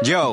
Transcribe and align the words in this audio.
Yo 0.00 0.32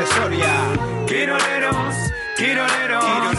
Soria. 0.05 0.53
Quiroleros, 1.07 1.95
quiroleros, 2.37 3.35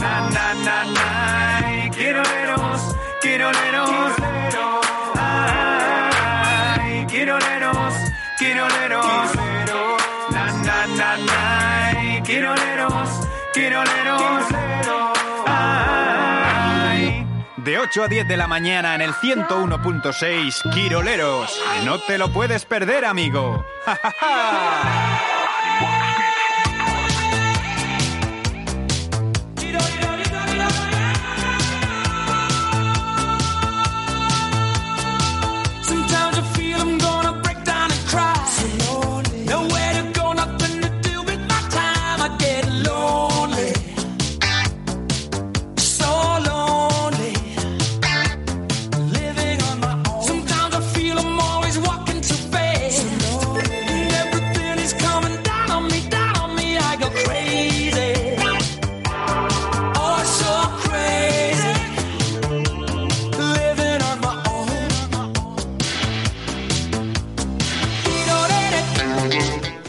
na 0.00 0.30
na 0.30 0.54
na 0.54 0.84
na, 0.84 1.90
quiroleros, 1.90 2.96
quiroleros, 3.20 3.90
quiroleros, 7.08 7.94
quiroleros, 8.38 9.14
quiroleros, 12.24 13.08
quiroleros. 13.52 14.44
De 17.56 17.78
8 17.78 18.02
a 18.02 18.08
10 18.08 18.26
de 18.26 18.36
la 18.36 18.46
mañana 18.46 18.94
en 18.94 19.02
el 19.02 19.12
101.6 19.12 20.72
Quiroleros. 20.72 21.60
No 21.84 22.00
te 22.00 22.16
lo 22.16 22.32
puedes 22.32 22.64
perder, 22.64 23.04
amigo. 23.04 23.64
Watch 25.82 26.18
me. 26.18 26.29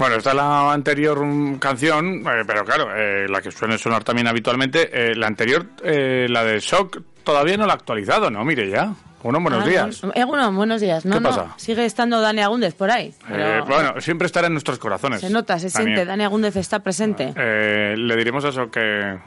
Bueno, 0.02 0.16
esta 0.16 0.32
es 0.32 0.36
la 0.36 0.74
anterior 0.74 1.24
mm, 1.24 1.60
canción, 1.60 2.24
eh, 2.26 2.44
pero 2.48 2.66
claro, 2.66 2.88
eh, 2.96 3.28
la 3.30 3.40
que 3.40 3.52
suele 3.52 3.78
sonar 3.78 4.04
también 4.04 4.26
habitualmente. 4.28 4.90
eh, 4.92 5.14
la 5.16 5.28
anterior, 5.28 5.64
eh, 5.84 6.26
la 6.28 6.44
de 6.44 6.60
Shock, 6.60 7.02
todavía 7.24 7.56
no 7.56 7.68
la 7.68 7.74
ha 7.74 7.76
actualizado, 7.76 8.32
¿no? 8.32 8.44
Mire 8.44 8.68
ya. 8.68 8.94
Unos 9.22 9.44
buenos 9.44 9.64
Ah, 9.64 9.70
días. 9.70 10.04
no, 10.04 10.12
eh, 10.16 10.24
bueno, 10.26 10.52
buenos 10.54 10.82
días. 10.82 11.06
No, 11.06 11.18
¿Qué 11.18 11.22
no, 11.22 11.30
pasa? 11.30 11.54
sigue 11.58 11.86
estando 11.86 12.20
Dani 12.20 12.42
Agúndez 12.42 12.74
por 12.74 12.90
ahí. 12.90 13.14
pero 13.28 13.60
Eh, 13.60 13.62
bueno, 13.62 13.94
siempre 14.02 14.26
estará 14.26 14.48
en 14.48 14.54
nuestros 14.54 14.80
corazones. 14.80 15.22
se 15.22 15.30
nota, 15.30 15.60
se 15.60 15.70
siente. 15.70 16.04
Dani 16.04 16.24
Agúndez 16.24 16.56
está 16.56 16.80
presente. 16.80 17.32
Eh, 17.38 17.94
le 17.96 18.16
diremos 18.16 18.44
eso 18.44 18.72
que, 18.72 19.20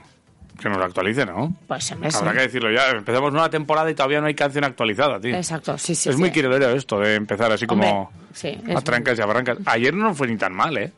que 0.60 0.68
nos 0.68 0.78
la 0.78 0.86
actualice, 0.86 1.26
¿no? 1.26 1.54
Pues 1.66 1.84
sí. 1.84 1.94
Habrá 2.14 2.32
que 2.32 2.40
decirlo 2.40 2.70
ya. 2.72 2.90
Empezamos 2.90 3.32
nueva 3.32 3.50
temporada 3.50 3.90
y 3.90 3.94
todavía 3.94 4.20
no 4.20 4.26
hay 4.28 4.34
canción 4.34 4.64
actualizada, 4.64 5.20
tío. 5.20 5.34
Exacto, 5.36 5.76
sí, 5.78 5.94
sí. 5.94 6.08
es 6.08 6.14
sí. 6.16 6.20
muy 6.20 6.30
quirolero 6.30 6.70
esto 6.70 6.98
de 7.00 7.16
empezar 7.16 7.50
así 7.52 7.66
como 7.66 8.10
sí, 8.32 8.56
a 8.74 8.80
trancas 8.80 9.18
y 9.18 9.22
a 9.22 9.26
barrancas. 9.26 9.58
Ayer 9.66 9.94
no 9.94 10.14
fue 10.14 10.28
ni 10.28 10.36
tan 10.36 10.52
mal, 10.52 10.76
¿eh? 10.78 10.92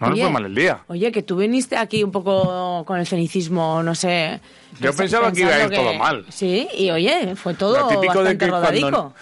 No 0.00 0.08
nos 0.08 0.18
fue 0.18 0.30
mal 0.30 0.44
el 0.46 0.54
día. 0.54 0.80
Oye, 0.88 1.12
que 1.12 1.22
tú 1.22 1.36
viniste 1.36 1.76
aquí 1.76 2.02
un 2.02 2.10
poco 2.10 2.84
con 2.84 2.98
el 2.98 3.06
fenicismo, 3.06 3.82
no 3.84 3.94
sé. 3.94 4.40
Yo 4.80 4.90
pens- 4.90 4.96
pensaba 4.96 5.30
que 5.30 5.42
iba 5.42 5.54
a 5.54 5.62
ir 5.64 5.70
todo 5.70 5.94
mal. 5.94 6.24
Sí, 6.28 6.66
y 6.76 6.90
oye, 6.90 7.36
fue 7.36 7.54
todo 7.54 7.78
Lo 7.78 7.86
típico 7.88 8.24
de 8.24 8.36
que 8.36 8.46
rodadico. 8.48 8.90
cuando 8.90 9.14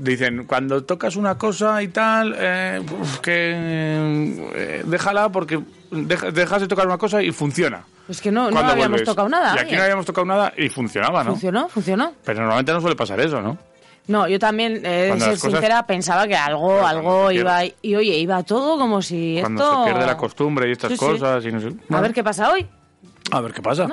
dicen 0.00 0.44
cuando 0.46 0.82
tocas 0.82 1.14
una 1.14 1.38
cosa 1.38 1.80
y 1.84 1.88
tal 1.88 2.34
eh, 2.36 2.82
que 3.22 3.52
eh, 3.54 4.82
déjala 4.86 5.28
porque 5.28 5.60
deja- 5.92 6.30
dejas 6.32 6.62
de 6.62 6.66
tocar 6.68 6.86
una 6.86 6.98
cosa 6.98 7.22
y 7.22 7.30
funciona. 7.30 7.84
Pues 8.06 8.20
que 8.20 8.30
no, 8.30 8.46
no 8.46 8.50
Cuando 8.52 8.72
habíamos 8.72 9.02
tocado 9.02 9.28
nada. 9.28 9.54
Y 9.56 9.58
aquí 9.60 9.68
oye. 9.68 9.76
no 9.78 9.82
habíamos 9.82 10.06
tocado 10.06 10.26
nada 10.26 10.52
y 10.56 10.68
funcionaba, 10.68 11.24
¿no? 11.24 11.30
¿Funcionó? 11.32 11.68
¿Funcionó? 11.68 12.12
Pero 12.24 12.40
normalmente 12.40 12.72
no 12.72 12.80
suele 12.80 12.96
pasar 12.96 13.18
eso, 13.20 13.40
¿no? 13.40 13.56
No, 14.06 14.28
yo 14.28 14.38
también, 14.38 14.84
eh, 14.84 14.88
de 14.88 15.08
Cuando 15.08 15.24
ser 15.24 15.34
cosas- 15.36 15.50
sincera, 15.52 15.86
pensaba 15.86 16.26
que 16.28 16.36
algo, 16.36 16.78
cuando 16.80 16.86
algo 16.86 17.30
iba... 17.30 17.60
Y 17.80 17.94
oye, 17.94 18.18
iba 18.18 18.42
todo 18.42 18.78
como 18.78 19.00
si 19.00 19.38
Cuando 19.40 19.62
esto... 19.64 19.84
se 19.86 19.90
pierde 19.92 20.06
la 20.06 20.16
costumbre 20.18 20.68
y 20.68 20.72
estas 20.72 20.90
Sí, 20.90 20.98
sí. 20.98 21.04
cosas 21.04 21.44
y 21.46 21.52
no 21.52 21.60
sé. 21.60 21.68
A 21.90 22.00
ver 22.02 22.12
qué 22.12 22.22
pasa 22.22 22.50
hoy. 22.50 22.66
a 23.30 23.40
ver 23.40 23.52
qué 23.52 23.62
pasa. 23.62 23.84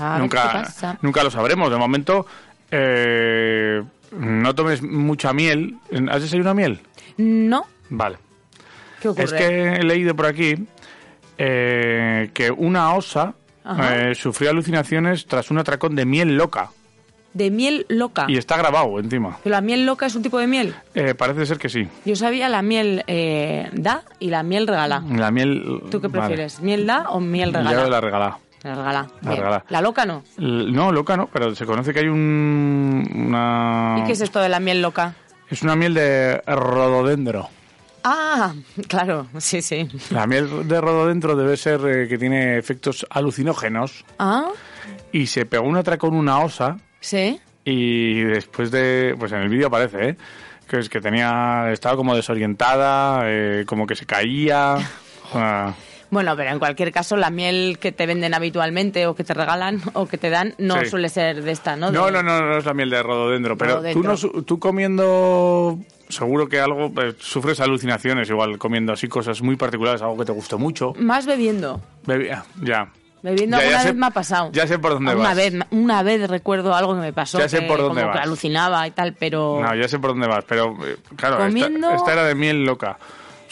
A 0.00 0.12
ver 0.14 0.20
nunca, 0.20 0.42
qué 0.50 0.58
pasa. 0.58 0.98
nunca 1.00 1.22
lo 1.22 1.30
sabremos. 1.30 1.70
De 1.70 1.76
momento, 1.76 2.26
eh, 2.72 3.80
no 4.10 4.54
tomes 4.56 4.82
mucha 4.82 5.32
miel. 5.32 5.78
¿Has 6.10 6.22
desayunado 6.22 6.56
miel? 6.56 6.80
No, 7.18 7.64
Vale. 7.90 8.18
¿qué 9.00 9.08
ocurre? 9.10 9.24
Es 9.24 9.32
que 9.32 9.74
he 9.74 9.82
leído 9.84 10.16
por 10.16 10.26
aquí 10.26 10.54
eh, 11.38 12.30
que 12.34 12.50
una 12.50 12.94
osa. 12.94 13.34
Eh, 13.64 14.12
sufrió 14.14 14.50
alucinaciones 14.50 15.26
tras 15.26 15.50
un 15.50 15.58
atracón 15.58 15.94
de 15.94 16.04
miel 16.04 16.36
loca. 16.36 16.70
De 17.34 17.50
miel 17.50 17.86
loca. 17.88 18.26
Y 18.28 18.36
está 18.36 18.58
grabado 18.58 18.98
encima. 18.98 19.38
¿Pero 19.42 19.54
la 19.54 19.62
miel 19.62 19.86
loca 19.86 20.04
es 20.06 20.14
un 20.14 20.22
tipo 20.22 20.38
de 20.38 20.46
miel? 20.46 20.74
Eh, 20.94 21.14
parece 21.14 21.46
ser 21.46 21.58
que 21.58 21.70
sí. 21.70 21.88
Yo 22.04 22.14
sabía 22.14 22.48
la 22.50 22.60
miel 22.60 23.04
eh, 23.06 23.70
da 23.72 24.02
y 24.18 24.28
la 24.28 24.42
miel 24.42 24.66
regala. 24.66 25.02
La 25.14 25.30
miel. 25.30 25.80
¿Tú 25.90 26.00
qué 26.00 26.08
vale. 26.08 26.18
prefieres? 26.26 26.60
¿Miel 26.60 26.86
da 26.86 27.08
o 27.10 27.20
miel 27.20 27.54
regala? 27.54 27.72
Yo 27.72 27.88
la 27.88 28.00
regalada. 28.02 28.38
La 28.64 28.74
regala. 28.74 29.06
La 29.22 29.34
regala. 29.34 29.64
La 29.70 29.80
loca 29.80 30.04
no. 30.04 30.22
L- 30.38 30.70
No, 30.72 30.92
loca 30.92 31.16
no, 31.16 31.26
pero 31.32 31.54
se 31.54 31.64
conoce 31.64 31.92
que 31.94 32.00
hay 32.00 32.08
un. 32.08 33.08
Una. 33.28 33.96
¿Y 33.98 34.04
qué 34.04 34.12
es 34.12 34.20
esto 34.20 34.38
de 34.40 34.48
la 34.50 34.60
miel 34.60 34.82
loca? 34.82 35.14
Es 35.48 35.62
una 35.62 35.74
miel 35.74 35.94
de 35.94 36.40
rododendro. 36.46 37.48
Ah, 38.04 38.54
claro, 38.88 39.28
sí, 39.38 39.62
sí. 39.62 39.88
La 40.10 40.26
miel 40.26 40.66
de 40.66 40.80
rododendro 40.80 41.36
debe 41.36 41.56
ser 41.56 41.80
eh, 41.86 42.08
que 42.08 42.18
tiene 42.18 42.58
efectos 42.58 43.06
alucinógenos. 43.10 44.04
Ah, 44.18 44.48
Y 45.12 45.26
se 45.26 45.46
pegó 45.46 45.64
un 45.66 45.76
atracón 45.76 46.14
una 46.16 46.40
osa 46.40 46.78
sí. 47.00 47.40
Y 47.64 48.22
después 48.22 48.70
de, 48.72 49.14
pues 49.18 49.30
en 49.32 49.38
el 49.38 49.48
vídeo 49.48 49.68
aparece, 49.68 50.08
¿eh? 50.10 50.16
que 50.66 50.78
es 50.78 50.88
que 50.88 51.00
tenía, 51.00 51.70
estaba 51.70 51.94
como 51.96 52.14
desorientada, 52.16 53.22
eh, 53.26 53.64
como 53.66 53.86
que 53.86 53.94
se 53.94 54.06
caía. 54.06 54.76
Ah, 55.34 55.72
Bueno, 56.12 56.36
pero 56.36 56.50
en 56.50 56.58
cualquier 56.58 56.92
caso, 56.92 57.16
la 57.16 57.30
miel 57.30 57.78
que 57.80 57.90
te 57.90 58.04
venden 58.04 58.34
habitualmente 58.34 59.06
o 59.06 59.14
que 59.14 59.24
te 59.24 59.32
regalan 59.32 59.80
o 59.94 60.06
que 60.06 60.18
te 60.18 60.28
dan 60.28 60.54
no 60.58 60.78
Sí. 60.80 60.86
suele 60.90 61.08
ser 61.08 61.42
de 61.42 61.50
esta, 61.50 61.74
¿no? 61.74 61.90
no, 61.90 62.04
De- 62.06 62.12
no, 62.12 62.22
no, 62.22 62.38
no 62.42 62.58
es 62.58 62.66
la 62.66 62.74
miel 62.74 62.90
de 62.90 63.02
rododendro, 63.02 63.56
pero 63.56 63.82
tú, 63.94 64.02
no, 64.02 64.14
tú 64.42 64.58
comiendo, 64.58 65.78
seguro 66.10 66.48
que 66.50 66.60
algo, 66.60 66.92
eh, 67.02 67.14
sufres 67.18 67.60
alucinaciones 67.60 68.28
igual, 68.28 68.58
comiendo 68.58 68.92
así 68.92 69.08
cosas 69.08 69.40
muy 69.40 69.56
particulares, 69.56 70.02
algo 70.02 70.18
que 70.18 70.26
te 70.26 70.32
guste 70.32 70.56
mucho. 70.56 70.92
Más 70.98 71.24
bebiendo. 71.24 71.80
Bebi- 72.06 72.30
ah, 72.30 72.44
ya. 72.62 72.92
Bebiendo 73.22 73.56
Ya, 73.56 73.62
ya 73.62 73.68
alguna 73.68 73.82
sé- 73.82 73.88
vez 73.88 73.96
me 73.96 74.06
ha 74.06 74.10
pasado. 74.10 74.50
ya 74.52 74.66
sé 74.66 74.78
por 74.78 74.92
dónde 74.92 75.14
una 75.14 75.24
vas. 75.28 75.36
Vez, 75.36 75.54
una 75.70 76.02
vez 76.02 76.28
recuerdo 76.28 76.74
algo 76.74 76.94
que 76.94 77.00
me 77.00 77.12
pasó. 77.14 77.38
Ya 77.38 77.48
sé 77.48 77.60
que 77.60 77.66
por 77.68 77.78
dónde 77.80 78.02
como 78.02 78.12
que 78.12 78.18
vas. 78.18 78.26
alucinaba 78.26 78.86
y 78.86 78.90
tal, 78.90 79.14
pero... 79.18 79.60
No, 79.62 79.74
ya 79.74 79.88
sé 79.88 79.98
por 79.98 80.10
dónde 80.10 80.26
vas, 80.26 80.44
pero 80.46 80.76
eh, 80.86 80.96
claro, 81.16 81.36
esta- 81.36 81.46
Comiendo- 81.48 81.90
esta, 81.94 82.12
era 82.12 82.24
de 82.24 82.34
miel 82.34 82.64
loca. 82.64 82.98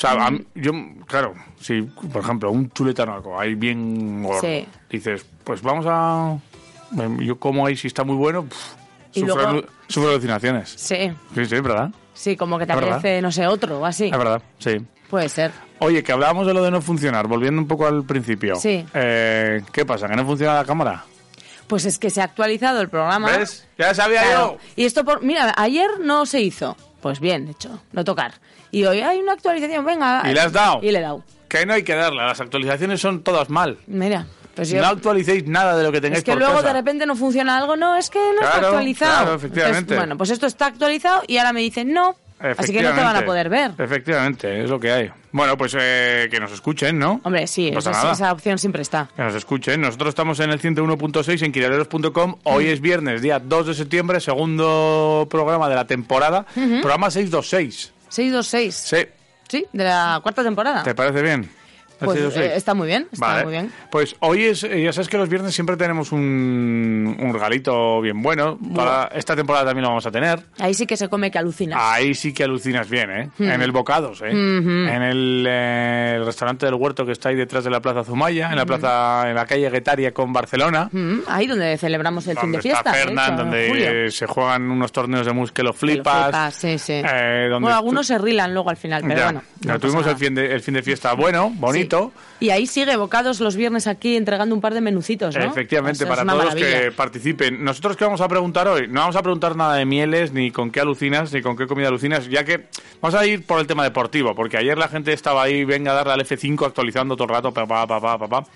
O 0.00 0.12
sea, 0.12 0.12
a 0.26 0.30
mí- 0.30 0.42
yo, 0.54 0.72
claro, 1.06 1.34
si, 1.60 1.82
por 1.82 2.22
ejemplo, 2.22 2.50
un 2.50 2.70
chuletano 2.70 3.12
algo 3.14 3.38
ahí 3.38 3.54
bien 3.54 4.22
gordo, 4.22 4.40
Sí. 4.40 4.66
dices, 4.88 5.26
pues 5.44 5.60
vamos 5.60 5.84
a... 5.88 6.38
em, 6.98 7.18
Yo 7.20 7.38
como 7.38 7.66
ahí 7.66 7.76
si 7.76 7.86
está 7.88 8.02
muy 8.02 8.16
bueno, 8.16 8.44
pff, 8.44 8.72
Y 9.12 9.20
sufro, 9.20 9.34
luego- 9.52 9.68
sufro 9.88 10.10
alucinaciones. 10.10 10.70
Sí, 10.70 11.12
Sí, 11.34 11.44
sí, 11.44 11.54
es 11.54 11.62
verdad. 11.62 11.90
sí, 12.14 12.34
como 12.36 12.58
que 12.58 12.64
te 12.66 12.72
apetece, 12.72 13.20
no 13.20 13.30
sé, 13.30 13.46
otro 13.46 13.80
o 13.80 13.84
así. 13.84 14.06
Es 14.06 14.16
verdad, 14.16 14.42
sí. 14.58 14.78
Puede 15.10 15.28
ser. 15.28 15.50
Oye, 15.80 16.02
que 16.02 16.12
hablábamos 16.12 16.46
de 16.46 16.54
lo 16.54 16.62
de 16.62 16.70
no 16.70 16.80
funcionar, 16.80 17.26
volviendo 17.26 17.60
un 17.60 17.66
poco 17.68 17.86
al 17.86 18.04
principio. 18.04 18.56
Sí. 18.56 18.86
Eh, 18.94 19.62
¿Qué 19.72 19.84
pasa? 19.84 20.08
¿Que 20.08 20.16
no 20.16 20.24
funciona 20.24 20.54
la 20.54 20.64
cámara? 20.64 21.04
Pues 21.66 21.84
es 21.84 21.98
que 21.98 22.08
se 22.10 22.20
ha 22.20 22.24
actualizado 22.24 22.80
el 22.80 22.88
programa. 22.88 23.36
¿Ves? 23.36 23.66
Ya 23.78 23.92
sabía 23.94 24.22
Claro. 24.22 24.52
yo. 24.52 24.58
Y 24.76 24.84
esto 24.86 25.04
por... 25.04 25.22
Mira, 25.22 25.52
ayer 25.56 25.88
no 26.00 26.24
se 26.26 26.40
hizo. 26.40 26.76
Pues 27.02 27.18
bien, 27.20 27.48
hecho, 27.48 27.82
no 27.92 28.04
tocar. 28.04 28.34
Y 28.70 28.84
hoy 28.84 29.00
hay 29.00 29.18
una 29.18 29.32
actualización, 29.32 29.84
venga. 29.84 30.22
¿Y 30.30 30.34
le 30.34 30.40
has 30.40 30.52
dado? 30.52 30.80
Y 30.82 30.90
le 30.90 30.98
he 30.98 31.02
dado. 31.02 31.24
Que 31.48 31.66
no 31.66 31.72
hay 31.72 31.82
que 31.82 31.94
darle, 31.94 32.22
las 32.22 32.40
actualizaciones 32.40 33.00
son 33.00 33.22
todas 33.22 33.50
mal. 33.50 33.76
Mira, 33.88 34.26
pues 34.54 34.68
yo... 34.70 34.80
No 34.80 34.86
actualicéis 34.88 35.46
nada 35.48 35.76
de 35.76 35.82
lo 35.82 35.90
que 35.90 36.00
tengáis 36.00 36.18
Es 36.18 36.24
que 36.24 36.30
por 36.32 36.38
luego 36.40 36.54
casa. 36.56 36.68
de 36.68 36.72
repente 36.74 37.06
no 37.06 37.16
funciona 37.16 37.58
algo, 37.58 37.76
no, 37.76 37.96
es 37.96 38.08
que 38.10 38.18
no 38.20 38.40
está 38.42 38.52
Claro, 38.52 38.66
actualizado. 38.68 39.16
claro, 39.22 39.34
efectivamente. 39.36 39.78
Entonces, 39.80 39.98
bueno, 39.98 40.16
pues 40.16 40.30
esto 40.30 40.46
está 40.46 40.66
actualizado 40.66 41.22
y 41.26 41.38
ahora 41.38 41.52
me 41.52 41.60
dicen, 41.60 41.92
no, 41.92 42.16
Así 42.56 42.72
que 42.72 42.80
no 42.80 42.94
te 42.94 43.02
van 43.02 43.16
a 43.16 43.24
poder 43.26 43.50
ver. 43.50 43.72
Efectivamente, 43.76 44.62
es 44.64 44.70
lo 44.70 44.80
que 44.80 44.90
hay. 44.90 45.10
Bueno, 45.30 45.58
pues 45.58 45.76
eh, 45.78 46.26
que 46.30 46.40
nos 46.40 46.50
escuchen, 46.52 46.98
¿no? 46.98 47.20
Hombre, 47.22 47.46
sí, 47.46 47.70
No 47.70 47.80
esa, 47.80 48.12
esa 48.12 48.32
opción 48.32 48.56
siempre 48.58 48.80
está. 48.80 49.10
Que 49.14 49.22
nos 49.22 49.34
escuchen. 49.34 49.78
Nosotros 49.82 50.08
estamos 50.08 50.40
en 50.40 50.48
el 50.50 50.58
101.6 50.58 51.44
en 51.44 51.52
quiraleros.com. 51.52 52.36
Hoy 52.44 52.68
es 52.68 52.80
viernes, 52.80 53.20
día 53.20 53.40
2 53.40 53.66
de 53.66 53.74
septiembre, 53.74 54.20
segundo 54.20 55.28
programa 55.30 55.68
de 55.68 55.74
la 55.74 55.86
temporada. 55.86 56.46
Programa 56.54 57.10
626. 57.10 57.92
626. 58.10 58.74
Sí, 58.74 59.06
Sí, 59.48 59.66
de 59.72 59.82
la 59.84 60.20
cuarta 60.22 60.44
temporada. 60.44 60.82
¿te 60.84 60.94
parece 60.94 61.22
bien? 61.22 61.50
Pues 62.04 62.18
626. 62.18 62.52
eh, 62.52 62.56
está 62.56 62.74
muy 62.74 62.86
bien, 62.86 63.06
está 63.12 63.26
Vale. 63.26 63.44
muy 63.44 63.52
bien. 63.52 63.72
Pues 63.90 64.16
hoy 64.20 64.44
es, 64.44 64.64
eh, 64.64 64.82
ya 64.82 64.92
sabes 64.92 65.08
que 65.08 65.18
los 65.18 65.28
viernes 65.28 65.54
siempre 65.54 65.76
tenemos 65.76 66.12
un, 66.12 67.16
un 67.18 67.32
regalito 67.32 68.00
bien 68.00 68.22
bueno. 68.22 68.58
Para 68.74 69.06
esta 69.14 69.34
temporada 69.36 69.66
también 69.66 69.82
lo 69.82 69.88
vamos 69.88 70.06
a 70.06 70.10
tener. 70.10 70.40
Ahí 70.58 70.74
sí 70.74 70.86
que 70.86 70.96
se 70.96 71.08
come 71.08 71.30
que 71.30 71.38
alucinas. 71.38 71.78
Ahí 71.80 72.14
sí 72.14 72.32
que 72.32 72.44
alucinas 72.44 72.88
bien, 72.88 73.10
¿eh? 73.10 73.30
Hmm. 73.38 73.50
En 73.50 73.62
el 73.62 73.72
Bocados, 73.72 74.20
¿eh? 74.22 74.30
En 74.30 75.02
el, 75.02 75.46
eh, 75.48 76.14
el 76.16 76.26
restaurante 76.26 76.66
del 76.66 76.74
Huerto 76.74 77.04
que 77.06 77.12
está 77.12 77.28
ahí 77.30 77.36
detrás 77.36 77.64
de 77.64 77.70
la 77.70 77.80
Plaza 77.80 78.04
Zumaya, 78.04 78.50
en 78.50 78.56
la 78.56 78.66
plaza, 78.66 79.28
en 79.28 79.34
la 79.34 79.46
calle 79.46 79.70
Guetaria 79.70 80.12
con 80.12 80.32
Barcelona. 80.32 80.90
Ahí 81.28 81.46
donde 81.46 81.76
celebramos 81.78 82.26
el 82.28 82.38
fin 82.38 82.52
de 82.52 82.60
fiesta. 82.62 82.90
está 82.90 83.02
hecho, 83.02 83.36
donde 83.36 84.10
se 84.10 84.26
juegan 84.26 84.70
unos 84.70 84.92
torneos 84.92 85.26
de 85.26 85.32
que 85.54 85.62
lo 85.62 85.70
lo 85.70 85.72
flipas. 85.72 86.24
flipas, 86.24 86.54
sí, 86.54 86.78
sí. 86.78 86.92
eh, 86.94 87.46
donde 87.48 87.64
bueno, 87.64 87.76
algunos 87.76 88.06
se 88.06 88.18
rilan 88.18 88.52
luego 88.52 88.70
al 88.70 88.76
final, 88.76 89.02
pero 89.02 89.16
Ya, 89.16 89.24
bueno. 89.26 89.42
no 89.64 89.78
tuvimos 89.78 90.06
el 90.06 90.16
fin, 90.16 90.34
de, 90.34 90.52
el 90.52 90.60
fin 90.60 90.74
de 90.74 90.82
fiesta 90.82 91.12
bueno, 91.14 91.50
bonito. 91.54 91.89
Sí. 91.89 91.89
Y 92.40 92.50
ahí 92.50 92.66
sigue 92.66 92.96
Bocados 92.96 93.40
los 93.40 93.56
viernes 93.56 93.86
aquí 93.86 94.16
entregando 94.16 94.54
un 94.54 94.60
par 94.60 94.74
de 94.74 94.80
menucitos, 94.80 95.36
¿no? 95.36 95.44
Efectivamente, 95.44 96.06
para 96.06 96.24
todos 96.24 96.44
los 96.44 96.54
que 96.54 96.92
participen. 96.92 97.62
Nosotros 97.62 97.96
qué 97.96 98.04
vamos 98.04 98.20
a 98.20 98.28
preguntar 98.28 98.68
hoy? 98.68 98.88
No 98.88 99.00
vamos 99.00 99.16
a 99.16 99.22
preguntar 99.22 99.56
nada 99.56 99.74
de 99.74 99.84
mieles, 99.84 100.32
ni 100.32 100.50
con 100.50 100.70
qué 100.70 100.80
alucinas, 100.80 101.32
ni 101.32 101.42
con 101.42 101.56
qué 101.56 101.66
comida 101.66 101.88
alucinas, 101.88 102.28
ya 102.28 102.44
que 102.44 102.66
vamos 103.00 103.14
a 103.14 103.26
ir 103.26 103.44
por 103.44 103.60
el 103.60 103.66
tema 103.66 103.84
deportivo, 103.84 104.34
porque 104.34 104.56
ayer 104.56 104.78
la 104.78 104.88
gente 104.88 105.12
estaba 105.12 105.42
ahí, 105.42 105.64
venga 105.64 105.92
a 105.92 105.94
darle 105.94 106.12
al 106.14 106.20
F5 106.24 106.66
actualizando 106.66 107.16
todo 107.16 107.28
el 107.28 107.34
rato, 107.34 107.52
papá, 107.52 107.86
papá, 107.86 108.18
papá, 108.18 108.46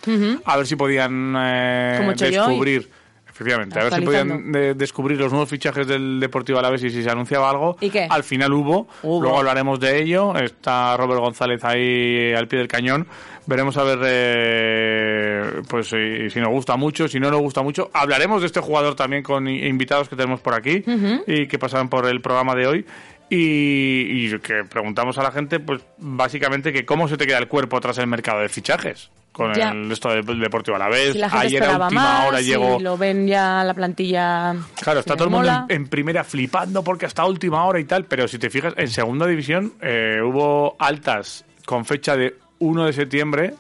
a 0.44 0.56
ver 0.56 0.66
si 0.66 0.76
podían 0.76 1.34
eh, 1.36 2.14
descubrir. 2.16 2.88
Efectivamente, 3.34 3.80
a 3.80 3.84
ver 3.84 3.94
si 3.94 4.00
podían 4.02 4.52
de- 4.52 4.74
descubrir 4.74 5.18
los 5.18 5.32
nuevos 5.32 5.48
fichajes 5.48 5.88
del 5.88 6.20
Deportivo 6.20 6.60
Alavés 6.60 6.84
y 6.84 6.90
si 6.90 7.02
se 7.02 7.10
anunciaba 7.10 7.50
algo. 7.50 7.76
¿Y 7.80 7.90
qué? 7.90 8.06
Al 8.08 8.22
final 8.22 8.52
hubo, 8.52 8.86
Hubo. 9.02 9.20
luego 9.22 9.38
hablaremos 9.38 9.80
de 9.80 10.00
ello. 10.02 10.36
Está 10.36 10.96
Robert 10.96 11.20
González 11.20 11.64
ahí 11.64 12.32
al 12.32 12.46
pie 12.46 12.60
del 12.60 12.68
cañón. 12.68 13.08
Veremos 13.46 13.76
a 13.76 13.82
ver 13.82 13.98
eh, 14.04 15.62
pues 15.68 15.88
si, 15.88 16.30
si 16.30 16.40
nos 16.40 16.48
gusta 16.50 16.76
mucho, 16.76 17.08
si 17.08 17.18
no 17.20 17.30
nos 17.30 17.40
gusta 17.40 17.62
mucho. 17.62 17.90
Hablaremos 17.92 18.40
de 18.40 18.46
este 18.46 18.60
jugador 18.60 18.94
también 18.94 19.22
con 19.22 19.48
invitados 19.48 20.08
que 20.08 20.16
tenemos 20.16 20.40
por 20.40 20.54
aquí 20.54 20.82
y 21.26 21.46
que 21.46 21.58
pasaron 21.58 21.88
por 21.88 22.06
el 22.06 22.20
programa 22.20 22.54
de 22.54 22.66
hoy. 22.66 22.86
Y, 23.30 24.26
y 24.34 24.38
que 24.38 24.64
preguntamos 24.64 25.16
a 25.18 25.22
la 25.22 25.32
gente, 25.32 25.58
pues 25.60 25.82
básicamente 25.98 26.72
que 26.72 26.84
cómo 26.84 27.08
se 27.08 27.16
te 27.16 27.26
queda 27.26 27.38
el 27.38 27.48
cuerpo 27.48 27.80
tras 27.80 27.98
el 27.98 28.06
mercado 28.06 28.40
de 28.40 28.48
fichajes 28.48 29.10
con 29.32 29.52
Ya. 29.54 29.70
el 29.70 29.90
esto 29.90 30.10
del 30.10 30.38
Deportivo 30.40 30.76
a 30.76 30.78
la 30.78 30.88
vez. 30.88 31.12
Si 31.14 31.18
la 31.18 31.28
gente 31.28 31.46
Ayer 31.46 31.64
a 31.64 31.70
última 31.72 31.90
más, 31.90 32.28
hora 32.28 32.38
si 32.38 32.44
llegó 32.44 32.78
lo 32.80 32.96
ven 32.96 33.26
ya 33.26 33.64
la 33.64 33.74
plantilla... 33.74 34.54
Claro, 34.80 35.00
está 35.00 35.14
todo 35.16 35.24
el 35.24 35.30
mundo 35.30 35.50
en, 35.68 35.76
en 35.82 35.88
primera 35.88 36.22
flipando 36.22 36.84
porque 36.84 37.06
hasta 37.06 37.24
última 37.24 37.64
hora 37.64 37.80
y 37.80 37.84
tal, 37.84 38.04
pero 38.04 38.28
si 38.28 38.38
te 38.38 38.48
fijas, 38.50 38.74
en 38.76 38.88
segunda 38.88 39.26
división 39.26 39.72
eh, 39.80 40.18
hubo 40.22 40.76
altas 40.78 41.44
con 41.66 41.84
fecha 41.84 42.16
de 42.16 42.36
1 42.60 42.84
de 42.86 42.92
septiembre, 42.92 43.54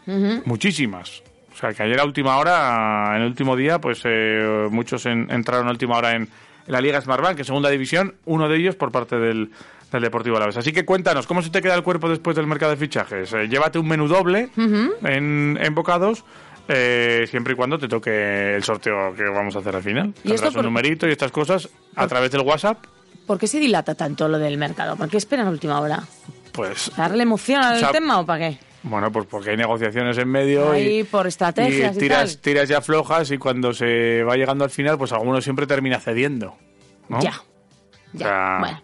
muchísimas. 0.44 1.22
O 1.52 1.56
sea, 1.56 1.72
que 1.72 1.82
ayer 1.82 1.98
a 2.00 2.04
última 2.04 2.36
hora, 2.38 3.12
en 3.16 3.22
el 3.22 3.28
último 3.28 3.56
día, 3.56 3.78
pues 3.80 4.00
eh, 4.04 4.66
muchos 4.70 5.06
en- 5.06 5.30
entraron 5.30 5.66
a 5.68 5.70
última 5.70 5.96
hora 5.96 6.12
en, 6.12 6.28
en 6.66 6.72
la 6.72 6.80
Liga 6.80 7.00
Smartbank, 7.00 7.38
en 7.38 7.44
segunda 7.44 7.68
división, 7.70 8.14
uno 8.24 8.48
de 8.48 8.56
ellos 8.56 8.76
por 8.76 8.90
parte 8.92 9.16
del, 9.16 9.50
del 9.92 10.02
Deportivo 10.02 10.36
Alavés. 10.36 10.56
Así 10.56 10.72
que 10.72 10.84
cuéntanos, 10.84 11.26
¿cómo 11.26 11.42
se 11.42 11.50
te 11.50 11.60
queda 11.62 11.74
el 11.74 11.82
cuerpo 11.82 12.08
después 12.08 12.36
del 12.36 12.46
mercado 12.46 12.70
de 12.72 12.76
fichajes? 12.78 13.32
Eh, 13.32 13.48
llévate 13.48 13.78
un 13.78 13.88
menú 13.88 14.08
doble 14.08 14.48
en, 14.56 15.58
en 15.60 15.74
bocados. 15.74 16.24
eh, 16.68 17.26
siempre 17.30 17.52
y 17.52 17.56
cuando 17.56 17.78
te 17.78 17.88
toque 17.88 18.54
el 18.56 18.64
sorteo 18.64 19.14
que 19.14 19.24
vamos 19.24 19.54
a 19.56 19.58
hacer 19.58 19.76
al 19.76 19.82
final. 19.82 20.06
¿Y 20.08 20.10
esto 20.10 20.22
Tendrás 20.28 20.48
un 20.50 20.54
por- 20.54 20.64
numerito 20.64 21.06
y 21.06 21.10
estas 21.12 21.30
cosas 21.30 21.68
a 21.96 22.06
través 22.06 22.30
del 22.30 22.40
WhatsApp, 22.42 22.78
¿Por 23.26 23.38
qué 23.38 23.46
se 23.46 23.58
dilata 23.58 23.94
tanto 23.94 24.28
lo 24.28 24.38
del 24.38 24.58
mercado? 24.58 24.96
¿Por 24.96 25.08
qué 25.08 25.16
esperan 25.16 25.46
a 25.46 25.50
última 25.50 25.80
hora? 25.80 26.02
pues 26.52 26.90
¿Darle 26.96 27.22
emoción 27.22 27.62
al 27.62 27.76
O 27.76 27.78
sea, 27.80 27.90
tema 27.90 28.20
o 28.20 28.26
para 28.26 28.50
qué? 28.50 28.58
Bueno, 28.84 29.10
pues 29.10 29.26
porque 29.26 29.50
hay 29.50 29.56
negociaciones 29.56 30.16
en 30.18 30.28
medio 30.28 30.70
Ahí, 30.70 31.00
y, 31.00 31.04
por 31.04 31.26
estrategias 31.26 31.96
y 31.96 31.98
tiras, 31.98 32.32
tal. 32.34 32.40
tiras 32.42 32.68
ya 32.68 32.80
flojas 32.80 33.30
y 33.30 33.38
cuando 33.38 33.72
se 33.72 34.22
va 34.22 34.36
llegando 34.36 34.62
al 34.62 34.70
final, 34.70 34.98
pues 34.98 35.12
alguno 35.12 35.40
siempre 35.40 35.66
termina 35.66 35.98
cediendo. 36.00 36.54
¿no? 37.08 37.20
Ya. 37.20 37.32
Ya. 38.12 38.26
sea, 38.26 38.56
bueno. 38.60 38.82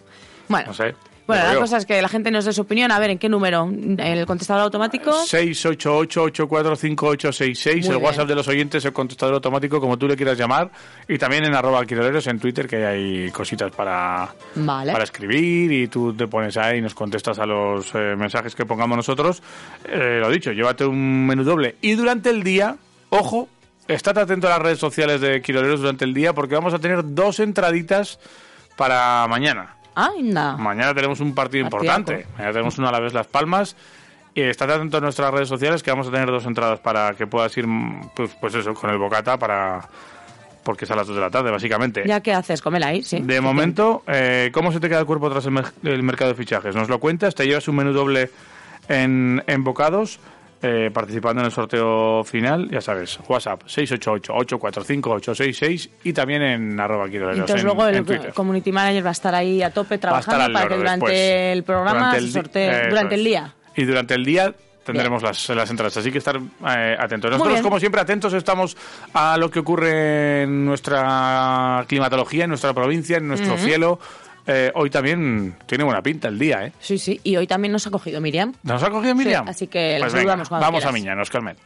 Bueno. 0.49 0.67
No 0.69 0.75
sé. 0.75 0.95
Bueno, 1.31 1.53
la 1.55 1.61
cosa 1.61 1.77
es 1.79 1.87
que 1.87 2.01
la 2.03 2.09
gente 2.09 2.31
nos 2.31 2.45
dé 2.45 2.53
su 2.53 2.63
opinión. 2.63 2.91
A 2.93 2.99
ver, 2.99 3.11
¿en 3.11 3.19
qué 3.19 3.29
número? 3.29 3.71
¿El 3.99 4.27
contestador 4.27 4.63
automático? 4.65 5.11
688-845-866, 5.13 7.67
Muy 7.67 7.75
el 7.75 7.81
bien. 7.91 8.05
WhatsApp 8.05 8.29
de 8.29 8.35
los 8.35 8.49
oyentes, 8.49 8.85
el 8.85 8.93
contestador 8.93 9.35
automático, 9.35 9.81
como 9.81 9.99
tú 9.99 10.07
le 10.09 10.17
quieras 10.17 10.39
llamar, 10.39 10.71
y 11.09 11.19
también 11.19 11.45
en 11.45 11.55
arroba 11.55 11.85
quiroleros 11.85 12.27
en 12.27 12.39
Twitter, 12.39 12.67
que 12.67 12.85
hay 12.85 13.31
cositas 13.31 13.71
para, 13.73 14.29
Vale. 14.55 14.93
para 14.93 15.05
escribir 15.05 15.73
y 15.73 15.89
tú 15.89 16.15
te 16.15 16.27
pones 16.27 16.57
ahí 16.57 16.79
y 16.79 16.81
nos 16.81 16.95
contestas 16.95 17.39
a 17.39 17.47
los 17.47 17.91
eh, 17.95 18.15
mensajes 18.17 18.55
que 18.55 18.67
pongamos 18.67 18.97
nosotros. 18.97 19.43
Eh, 19.85 20.19
lo 20.21 20.31
dicho, 20.31 20.53
llévate 20.53 20.85
un 20.85 21.27
menú 21.27 21.45
doble. 21.45 21.77
Y 21.81 21.95
durante 21.95 22.31
el 22.31 22.43
día, 22.43 22.77
ojo, 23.11 23.49
estate 23.89 24.21
atento 24.21 24.47
a 24.47 24.51
las 24.51 24.61
redes 24.61 24.79
sociales 24.79 25.21
de 25.21 25.41
Quiroleros 25.43 25.81
durante 25.81 26.05
el 26.05 26.15
día, 26.15 26.33
porque 26.33 26.55
vamos 26.55 26.75
a 26.75 26.79
tener 26.79 27.15
dos 27.15 27.41
entraditas 27.41 28.19
para 28.77 29.27
mañana. 29.29 29.77
Anda. 30.07 30.57
Mañana 30.57 30.95
tenemos 30.95 31.21
un 31.21 31.35
partido 31.35 31.69
Partidaco. 31.69 32.01
importante. 32.01 32.27
Mañana 32.35 32.53
tenemos 32.53 32.79
una 32.79 32.89
a 32.89 32.93
la 32.93 33.01
vez 33.01 33.13
Las 33.15 33.27
Palmas. 33.27 33.77
Y 34.35 34.43
estate 34.43 34.73
atento 34.73 34.99
a 34.99 35.01
nuestras 35.01 35.33
redes 35.35 35.49
sociales 35.49 35.83
que 35.83 35.91
vamos 35.91 36.07
a 36.07 36.11
tener 36.13 36.29
dos 36.31 36.47
entradas 36.47 36.79
para 36.79 37.15
que 37.15 37.27
puedas 37.27 37.57
ir, 37.57 37.67
pues, 38.15 38.31
pues 38.41 38.55
eso, 38.55 38.75
con 38.75 38.91
el 38.91 38.99
bocata 38.99 39.37
para... 39.39 39.81
Porque 40.63 40.85
es 40.85 40.91
a 40.91 40.95
las 40.95 41.07
2 41.07 41.17
de 41.17 41.23
la 41.23 41.31
tarde, 41.31 41.51
básicamente. 41.51 42.05
¿Ya 42.07 42.21
qué 42.21 42.33
haces? 42.35 42.61
Comela 42.63 42.89
ahí, 42.89 43.03
sí. 43.03 43.19
De 43.21 43.41
momento, 43.41 44.03
eh, 44.07 44.51
¿cómo 44.53 44.71
se 44.73 44.79
te 44.79 44.89
queda 44.89 45.01
el 45.01 45.07
cuerpo 45.07 45.31
tras 45.31 45.47
el, 45.47 45.53
mer- 45.53 45.73
el 45.83 46.03
mercado 46.03 46.31
de 46.31 46.37
fichajes? 46.37 46.77
Nos 46.77 46.89
lo 46.91 47.01
cuentas, 47.01 47.35
te 47.35 47.47
llevas 47.47 47.67
un 47.67 47.77
menú 47.77 47.93
doble 47.93 48.31
en, 48.89 49.43
en 49.47 49.65
bocados, 49.65 50.21
eh, 50.63 50.91
participando 50.93 51.41
en 51.41 51.47
el 51.47 51.53
sorteo 51.53 52.23
final, 52.25 52.69
ya 52.71 52.81
sabes, 52.81 53.19
WhatsApp 53.29 53.63
688-845-866 53.65 55.91
y 56.05 56.13
también 56.13 56.43
en 56.43 56.79
arroba 56.81 57.09
quiroleros 57.09 57.39
Entonces 57.39 57.61
en- 57.63 57.67
luego 57.67 57.89
en 57.89 57.95
el 57.97 58.05
Twitter. 58.05 58.33
community 58.33 58.73
manager 58.73 59.05
va 59.05 59.09
a 59.11 59.13
estar 59.13 59.35
ahí 59.35 59.63
a 59.63 59.71
tope 59.71 59.97
a 59.97 59.99
trabajando 59.99 60.53
para 60.53 60.69
que 60.69 60.77
durante 60.77 61.07
después. 61.07 61.21
el 61.57 61.63
programa 61.65 61.99
Durante 61.99 62.19
el 62.19 62.31
sortee 62.33 62.89
durante 62.89 63.15
el 63.15 63.25
día. 63.25 63.55
Y 63.77 63.85
durante 63.85 64.15
el 64.15 64.25
día 64.25 64.55
tendremos 64.85 65.23
las, 65.23 65.49
las 65.51 65.71
entradas, 65.71 65.97
así 65.97 66.11
que 66.11 66.19
estar 66.19 66.37
eh, 66.37 66.97
atentos. 66.99 67.31
Nosotros, 67.31 67.61
como 67.61 67.79
siempre, 67.79 68.01
atentos 68.01 68.33
estamos 68.33 68.77
a 69.15 69.37
lo 69.39 69.49
que 69.51 69.61
ocurre 69.61 70.43
en 70.43 70.65
nuestra 70.65 71.85
climatología, 71.87 72.45
en 72.45 72.51
nuestra 72.51 72.73
provincia, 72.75 73.19
en 73.19 73.29
nuestro 73.29 73.57
cielo. 73.59 74.01
Eh, 74.47 74.73
hoy 74.75 74.91
también 74.91 75.55
tiene 75.67 75.85
buena 75.85 76.03
pinta 76.03 76.29
el 76.29 76.39
día, 76.39 76.67
¿eh? 76.67 76.73
Sí, 76.81 76.99
sí. 76.99 77.21
Y 77.23 77.37
hoy 77.37 77.47
también 77.47 77.73
nos 77.73 77.87
ha 77.87 77.91
cogido 77.91 78.21
Miriam. 78.21 78.55
¿Nos 78.63 78.83
ha 78.83 78.91
cogido 78.91 79.15
Miriam? 79.15 79.47
así 79.49 79.67
que 79.67 79.97
pues 80.01 80.13
venga, 80.13 80.33
saludamos 80.33 80.49
cuando 80.49 80.67
Vamos 80.67 80.85
a 80.85 80.89
quieras. 80.89 80.95
Miña, 81.03 81.15
nos 81.15 81.31
calmen. 81.31 81.57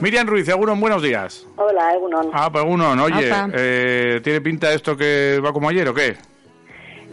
Miriam 0.00 0.26
Ruiz, 0.26 0.46
Egunon, 0.48 0.78
buenos 0.78 1.02
días. 1.02 1.46
Hola, 1.56 1.94
Egunon. 1.94 2.30
Ah, 2.32 2.50
pues 2.52 2.64
Egunon, 2.64 2.98
oye, 3.00 3.30
eh, 3.54 4.20
¿tiene 4.22 4.40
pinta 4.40 4.72
esto 4.72 4.96
que 4.96 5.40
va 5.44 5.52
como 5.52 5.68
ayer 5.68 5.88
o 5.88 5.94
qué? 5.94 6.16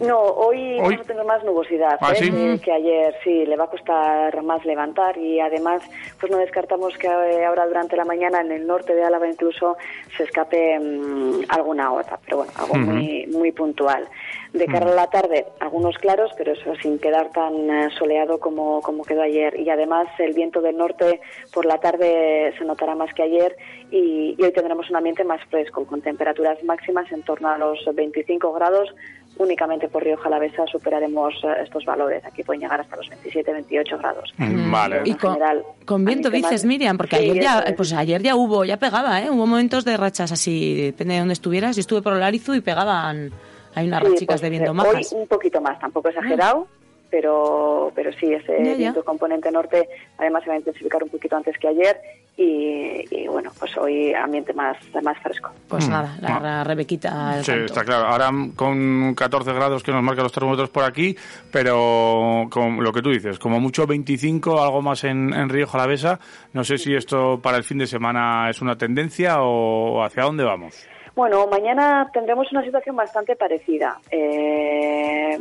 No, 0.07 0.19
hoy, 0.19 0.74
Hoy- 0.74 0.95
vamos 0.95 1.01
a 1.01 1.03
tener 1.03 1.24
más 1.25 1.43
nubosidad 1.43 1.98
¿Ah, 2.01 2.12
¿eh? 2.12 2.15
sí? 2.15 2.31
que, 2.31 2.60
que 2.63 2.72
ayer. 2.72 3.15
Sí, 3.24 3.45
le 3.45 3.55
va 3.55 3.65
a 3.65 3.69
costar 3.69 4.41
más 4.43 4.65
levantar 4.65 5.17
y 5.17 5.39
además 5.39 5.81
pues 6.19 6.31
no 6.31 6.38
descartamos 6.39 6.98
que 6.98 7.07
eh, 7.07 7.45
ahora 7.45 7.65
durante 7.67 7.95
la 7.95 8.03
mañana 8.03 8.41
en 8.41 8.51
el 8.51 8.67
norte 8.67 8.93
de 8.95 9.03
Álava 9.03 9.27
incluso 9.27 9.77
se 10.17 10.24
escape 10.24 10.79
mm, 10.79 11.43
alguna 11.50 11.89
gota, 11.89 12.19
pero 12.25 12.38
bueno, 12.38 12.51
algo 12.57 12.75
muy, 12.75 13.25
muy 13.27 13.51
puntual. 13.51 14.07
De 14.51 14.67
cara 14.67 14.91
a 14.91 14.93
la 14.93 15.07
tarde, 15.07 15.48
algunos 15.60 15.98
claros, 15.98 16.31
pero 16.38 16.51
eso 16.51 16.75
sin 16.75 17.00
quedar 17.00 17.31
tan 17.31 17.69
eh, 17.72 17.89
soleado 17.98 18.39
como, 18.39 18.81
como 18.81 19.03
quedó 19.03 19.24
ayer. 19.24 19.60
Y 19.60 19.69
además 19.72 20.07
el 20.19 20.33
viento 20.33 20.62
del 20.62 20.77
norte 20.77 21.22
por 21.51 21.65
la 21.65 21.79
tarde 21.79 22.53
se 22.57 22.63
notará 22.65 22.93
más 22.93 23.12
que 23.15 23.24
ayer 23.24 23.55
y, 23.89 24.36
y 24.38 24.43
hoy 24.43 24.51
tendremos 24.51 24.89
un 24.91 24.98
ambiente 24.98 25.24
más 25.24 25.43
fresco, 25.45 25.86
con 25.86 26.01
temperaturas 26.01 26.63
máximas 26.63 27.12
en 27.12 27.24
torno 27.24 27.50
a 27.50 27.57
los 27.57 27.79
25 27.95 28.53
grados. 28.53 28.93
Únicamente 29.37 29.87
por 29.87 30.03
Río 30.03 30.15
Jalavesa 30.17 30.65
superaremos 30.67 31.33
eh, 31.43 31.63
estos 31.63 31.83
valores. 31.85 32.23
Aquí 32.23 32.43
pueden 32.43 32.61
llegar 32.61 32.79
hasta 32.79 32.95
los 32.95 33.09
27-28 33.09 33.97
grados. 33.97 34.33
Vale. 34.37 35.01
Y 35.05 35.11
En 35.11 35.17
con, 35.17 35.33
general, 35.33 35.63
con 35.85 36.05
viento 36.05 36.29
dices, 36.29 36.51
más- 36.51 36.65
Miriam, 36.65 36.97
porque 36.97 37.15
Sí, 37.17 37.29
ayer 37.31 37.43
ya, 37.43 37.59
es. 37.61 37.73
pues 37.73 37.93
ayer 37.93 38.21
ya 38.21 38.35
hubo, 38.35 38.63
ya 38.63 38.77
pegaba, 38.77 39.21
¿eh? 39.21 39.29
Hubo 39.31 39.47
momentos 39.47 39.85
de 39.85 39.97
rachas 39.97 40.31
así, 40.31 40.79
depende 40.83 41.15
de 41.15 41.19
dónde 41.21 41.33
estuvieras. 41.33 41.75
Yo 41.75 41.79
estuve 41.81 42.01
por 42.03 42.13
Olarizu 42.13 42.53
y 42.53 42.61
pegaban, 42.61 43.31
hay 43.73 43.87
unas 43.87 44.01
Sí, 44.03 44.09
rachicas 44.11 44.25
pues, 44.35 44.41
de 44.41 44.49
viento 44.51 44.71
eh, 44.71 44.75
majas. 44.75 45.11
Hoy 45.13 45.21
un 45.21 45.27
poquito 45.27 45.59
más, 45.61 45.79
tampoco 45.79 46.09
exagerado, 46.09 46.67
pero, 47.13 47.91
pero 47.93 48.12
sí, 48.13 48.34
ese 48.34 48.58
Ya, 48.58 48.72
ya. 48.72 48.75
viento 48.75 49.03
componente 49.05 49.51
norte 49.51 49.88
además 50.17 50.41
se 50.43 50.50
va 50.50 50.55
a 50.55 50.58
intensificar 50.58 51.03
un 51.03 51.10
poquito 51.10 51.36
antes 51.36 51.55
que 51.60 51.67
ayer 51.67 51.96
y, 52.36 53.05
y, 53.15 53.27
bueno, 53.27 53.51
pues 53.60 53.77
hoy 53.77 54.12
ambiente 54.15 54.51
más, 54.53 54.75
más 55.03 55.15
fresco. 55.22 55.51
Pues 55.67 55.88
Mm. 55.88 55.91
nada, 55.91 56.17
la, 56.20 56.36
Ah. 56.36 56.39
la 56.41 56.63
Rebequita. 56.63 57.43
Sí, 57.43 57.51
canto. 57.51 57.65
está 57.65 57.84
claro. 57.84 58.08
Ahora 58.08 58.32
con 58.55 59.13
14 59.13 59.53
grados 59.53 59.84
que 59.84 59.91
nos 59.91 60.01
marcan 60.01 60.24
los 60.24 60.32
termómetros 60.32 60.72
por 60.72 60.84
aquí, 60.84 61.15
pero 61.51 62.48
con 62.50 62.84
lo 62.84 62.91
que 62.91 63.03
tú 63.03 63.12
dices, 63.12 63.38
como 63.38 63.60
mucho 63.60 63.86
25, 63.86 64.60
algo 64.63 64.82
más 64.82 65.03
en, 65.03 65.32
en 65.34 65.50
Río 65.50 65.67
Jalavesa. 65.67 66.20
No 66.53 66.63
sé 66.63 66.79
si 66.79 66.96
esto 66.96 67.39
para 67.39 67.58
el 67.58 67.63
fin 67.63 67.77
de 67.77 67.86
semana 67.86 68.50
es 68.50 68.60
una 68.63 68.75
tendencia 68.75 69.36
o 69.41 70.03
hacia 70.03 70.24
dónde 70.24 70.43
vamos. 70.43 70.88
Bueno, 71.15 71.46
mañana 71.46 72.10
tendremos 72.12 72.51
una 72.51 72.63
situación 72.63 72.96
bastante 72.96 73.36
parecida. 73.36 74.00
Eh, 74.10 75.38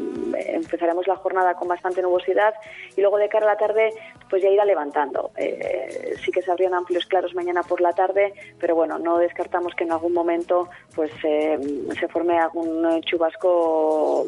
empezaremos 0.49 1.07
la 1.07 1.17
jornada 1.17 1.55
con 1.55 1.67
bastante 1.67 2.03
nubosidad 2.03 2.53
y 2.95 3.01
luego 3.01 3.17
de 3.17 3.31
cara 3.31 3.47
a 3.47 3.55
la 3.55 3.57
tarde 3.57 3.95
pues 4.29 4.43
ya 4.43 4.51
irá 4.51 4.67
levantando. 4.67 5.31
Eh, 5.37 6.15
sí 6.23 6.31
que 6.31 6.43
se 6.43 6.51
abrían 6.51 6.75
amplios 6.75 7.07
claros 7.07 7.35
mañana 7.35 7.63
por 7.63 7.81
la 7.81 7.95
tarde, 7.95 8.35
pero 8.61 8.75
bueno, 8.75 8.99
no 8.99 9.17
descartamos 9.17 9.75
que 9.75 9.85
en 9.85 9.93
algún 9.93 10.13
momento 10.13 10.69
pues 10.95 11.11
eh, 11.25 11.59
se 11.99 12.09
forme 12.09 12.39
algún 12.39 13.01
chubasco 13.03 14.27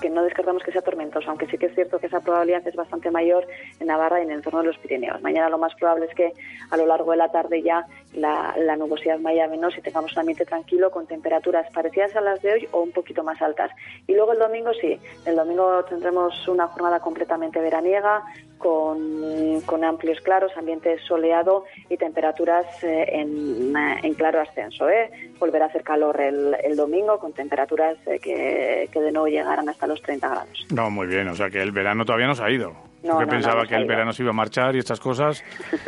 que 0.00 0.10
no 0.10 0.24
descartamos 0.24 0.64
que 0.64 0.72
sea 0.72 0.82
tormentoso, 0.82 1.30
aunque 1.30 1.46
sí 1.46 1.56
que 1.56 1.66
es 1.66 1.74
cierto 1.74 2.00
que 2.00 2.06
esa 2.06 2.20
probabilidad 2.20 2.66
es 2.66 2.74
bastante 2.74 3.12
mayor 3.12 3.46
en 3.78 3.86
Navarra 3.86 4.18
y 4.18 4.24
en 4.24 4.30
el 4.30 4.38
entorno 4.38 4.60
de 4.60 4.66
los 4.66 4.78
Pirineos. 4.78 5.22
Mañana 5.22 5.48
lo 5.48 5.58
más 5.58 5.74
probable 5.76 6.06
es 6.06 6.14
que 6.14 6.32
a 6.70 6.76
lo 6.76 6.86
largo 6.86 7.12
de 7.12 7.18
la 7.18 7.30
tarde 7.30 7.62
ya 7.62 7.86
la, 8.14 8.54
la 8.58 8.74
nubosidad 8.76 9.18
vaya 9.20 9.46
menos 9.46 9.76
y 9.78 9.80
tengamos 9.80 10.12
un 10.16 10.31
tranquilo 10.34 10.90
con 10.90 11.06
temperaturas 11.06 11.70
parecidas 11.72 12.14
a 12.16 12.20
las 12.20 12.40
de 12.42 12.52
hoy 12.52 12.68
o 12.72 12.82
un 12.82 12.92
poquito 12.92 13.22
más 13.22 13.40
altas. 13.40 13.70
Y 14.06 14.14
luego 14.14 14.32
el 14.32 14.38
domingo 14.38 14.72
sí, 14.80 14.98
el 15.24 15.36
domingo 15.36 15.84
tendremos 15.84 16.48
una 16.48 16.66
jornada 16.68 17.00
completamente 17.00 17.60
veraniega 17.60 18.24
con, 18.58 19.60
con 19.66 19.84
amplios 19.84 20.20
claros, 20.20 20.52
ambiente 20.56 20.96
soleado 21.00 21.64
y 21.88 21.96
temperaturas 21.96 22.64
eh, 22.84 23.06
en, 23.08 23.76
eh, 23.76 24.00
en 24.02 24.14
claro 24.14 24.40
ascenso. 24.40 24.88
¿eh? 24.88 25.10
Volverá 25.40 25.66
a 25.66 25.68
hacer 25.68 25.82
calor 25.82 26.20
el, 26.20 26.76
domingo 26.76 27.18
con 27.18 27.32
temperaturas 27.32 27.96
eh, 28.06 28.18
que, 28.20 28.88
que 28.92 29.00
de 29.00 29.12
nuevo 29.12 29.26
llegarán 29.26 29.68
hasta 29.68 29.86
los 29.86 30.00
30 30.02 30.28
grados. 30.28 30.66
No, 30.72 30.90
muy 30.90 31.06
bien. 31.06 31.28
O 31.28 31.34
sea 31.34 31.50
que 31.50 31.60
el 31.60 31.72
verano 31.72 32.04
todavía 32.04 32.28
no 32.28 32.34
ha 32.42 32.50
ido. 32.50 32.91
No, 33.02 33.18
Yo 33.18 33.26
no, 33.26 33.28
pensaba 33.28 33.62
no, 33.62 33.68
que 33.68 33.74
el 33.74 33.84
verano 33.84 34.12
se 34.12 34.22
iba 34.22 34.30
a 34.30 34.34
marchar 34.34 34.76
y 34.76 34.78
estas 34.78 35.00
cosas. 35.00 35.42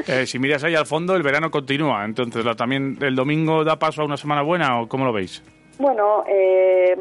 Eh, 0.09 0.27
si 0.27 0.39
miras 0.39 0.65
ahí 0.65 0.75
al 0.75 0.87
fondo, 0.87 1.15
el 1.15 1.23
verano 1.23 1.51
continúa. 1.51 2.05
Entonces, 2.05 2.45
la, 2.45 2.55
también 2.55 2.99
el 3.01 3.15
domingo 3.15 3.65
da 3.65 3.79
paso 3.79 4.03
a 4.03 4.05
una 4.05 4.17
semana 4.17 4.43
buena 4.43 4.81
o 4.81 4.89
cómo 4.89 5.05
lo 5.05 5.13
veis? 5.13 5.43
Bueno, 5.79 6.25
eh, 6.29 6.97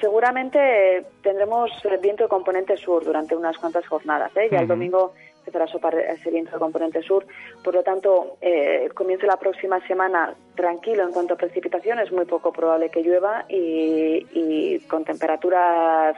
seguramente 0.00 1.06
tendremos 1.22 1.70
eh, 1.84 1.98
viento 2.02 2.24
de 2.24 2.28
componente 2.28 2.76
sur 2.76 3.02
durante 3.02 3.34
unas 3.34 3.56
cuantas 3.56 3.86
jornadas. 3.86 4.30
¿eh? 4.36 4.48
Ya 4.50 4.60
el 4.60 4.68
domingo 4.68 5.14
empezará 5.44 5.66
a 5.66 5.68
sopar 5.68 5.94
ese 5.94 6.30
viento 6.30 6.52
de 6.52 6.58
componente 6.58 7.02
sur. 7.02 7.26
Por 7.62 7.74
lo 7.74 7.82
tanto, 7.82 8.38
eh, 8.40 8.84
el 8.84 8.94
comienzo 8.94 9.26
de 9.26 9.32
la 9.32 9.38
próxima 9.38 9.78
semana 9.86 10.34
tranquilo 10.54 11.04
en 11.04 11.12
cuanto 11.12 11.34
a 11.34 11.36
precipitaciones, 11.36 12.10
muy 12.12 12.24
poco 12.24 12.52
probable 12.52 12.90
que 12.90 13.02
llueva 13.02 13.44
y, 13.48 14.26
y 14.32 14.78
con 14.88 15.04
temperaturas 15.04 16.16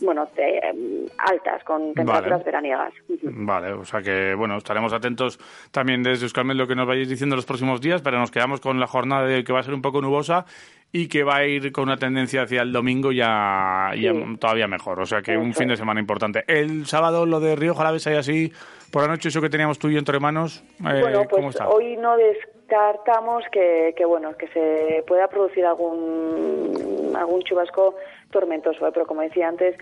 bueno 0.00 0.28
eh, 0.36 1.06
altas, 1.18 1.62
con 1.64 1.94
temperaturas 1.94 2.40
Vale. 2.40 2.44
veraniegas. 2.44 2.92
Vale, 3.22 3.72
o 3.72 3.84
sea 3.84 4.00
que, 4.02 4.34
bueno, 4.34 4.56
estaremos 4.56 4.92
atentos 4.92 5.38
también 5.70 6.02
desde 6.02 6.24
Euskalmet 6.24 6.56
lo 6.56 6.66
que 6.66 6.74
nos 6.74 6.86
vayáis 6.86 7.08
diciendo 7.08 7.36
los 7.36 7.46
próximos 7.46 7.80
días, 7.80 8.02
pero 8.02 8.18
nos 8.18 8.30
quedamos 8.30 8.60
con 8.60 8.80
la 8.80 8.86
jornada 8.86 9.26
de 9.26 9.44
que 9.44 9.52
va 9.52 9.60
a 9.60 9.62
ser 9.62 9.74
un 9.74 9.82
poco 9.82 10.00
nubosa 10.00 10.46
y 10.96 11.08
que 11.08 11.24
va 11.24 11.38
a 11.38 11.44
ir 11.44 11.72
con 11.72 11.88
una 11.88 11.96
tendencia 11.96 12.42
hacia 12.42 12.62
el 12.62 12.70
domingo 12.70 13.10
ya, 13.10 13.90
ya 14.00 14.12
todavía 14.38 14.68
mejor. 14.68 15.00
O 15.00 15.06
sea 15.06 15.22
que 15.22 15.36
un 15.36 15.52
fin 15.52 15.66
de 15.66 15.76
semana 15.76 15.98
importante. 15.98 16.44
El 16.46 16.86
sábado 16.86 17.26
lo 17.26 17.40
de 17.40 17.56
Río 17.56 17.74
Jalavesa 17.74 18.12
y 18.12 18.14
así, 18.14 18.52
por 18.92 19.02
la 19.02 19.08
noche 19.08 19.28
eso 19.28 19.40
que 19.40 19.50
teníamos 19.50 19.76
tú 19.80 19.88
y 19.88 19.94
yo 19.94 19.98
entre 19.98 20.20
manos, 20.20 20.62
eh, 20.88 21.00
Bueno, 21.00 21.24
¿cómo 21.28 21.46
pues 21.46 21.56
está? 21.56 21.68
hoy 21.68 21.96
no 21.96 22.16
descartamos 22.16 23.42
que, 23.50 23.92
que, 23.96 24.04
bueno 24.04 24.36
que 24.36 24.46
se 24.48 25.02
pueda 25.04 25.26
producir 25.26 25.66
algún 25.66 27.12
algún 27.18 27.42
chubasco 27.42 27.96
tormentoso, 28.30 28.86
¿eh? 28.86 28.90
pero 28.94 29.04
como 29.04 29.22
decía 29.22 29.48
antes, 29.48 29.74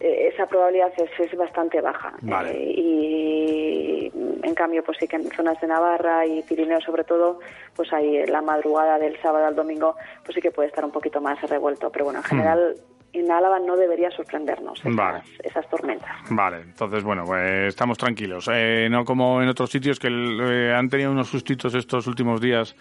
eh, 0.00 0.30
esa 0.32 0.46
probabilidad 0.46 0.92
es, 0.96 1.10
es 1.18 1.36
bastante 1.36 1.80
baja. 1.80 2.12
Vale. 2.22 2.50
Eh, 2.52 2.74
y 2.76 4.12
en 4.42 4.54
cambio, 4.54 4.82
pues 4.84 4.98
sí 4.98 5.06
que 5.08 5.16
en 5.16 5.30
zonas 5.30 5.60
de 5.60 5.66
Navarra 5.66 6.26
y 6.26 6.42
Pirineo 6.42 6.80
sobre 6.80 7.04
todo, 7.04 7.40
pues 7.74 7.92
ahí 7.92 8.24
la 8.26 8.42
madrugada 8.42 8.98
del 8.98 9.20
sábado 9.20 9.46
al 9.46 9.54
domingo, 9.56 9.96
pues 10.24 10.34
sí 10.34 10.40
que 10.40 10.50
puede 10.50 10.68
estar 10.68 10.84
un 10.84 10.90
poquito 10.92 11.20
más 11.20 11.40
revuelto. 11.48 11.90
Pero 11.90 12.04
bueno, 12.06 12.20
en 12.20 12.24
general 12.24 12.74
en 13.12 13.30
Álava 13.30 13.60
no 13.60 13.76
debería 13.76 14.10
sorprendernos 14.10 14.80
esas, 14.80 14.92
Hmm. 14.92 14.96
Vale. 14.96 15.22
esas 15.42 15.68
tormentas. 15.70 16.10
Vale, 16.30 16.62
entonces, 16.62 17.04
bueno, 17.04 17.22
pues 17.24 17.68
estamos 17.68 17.96
tranquilos. 17.96 18.50
Eh, 18.52 18.88
no 18.90 19.04
como 19.04 19.40
en 19.40 19.48
otros 19.48 19.70
sitios 19.70 20.00
que 20.00 20.08
eh, 20.08 20.74
han 20.74 20.88
tenido 20.88 21.12
unos 21.12 21.28
sustitos 21.28 21.74
estos 21.74 22.06
últimos 22.08 22.40
días 22.40 22.74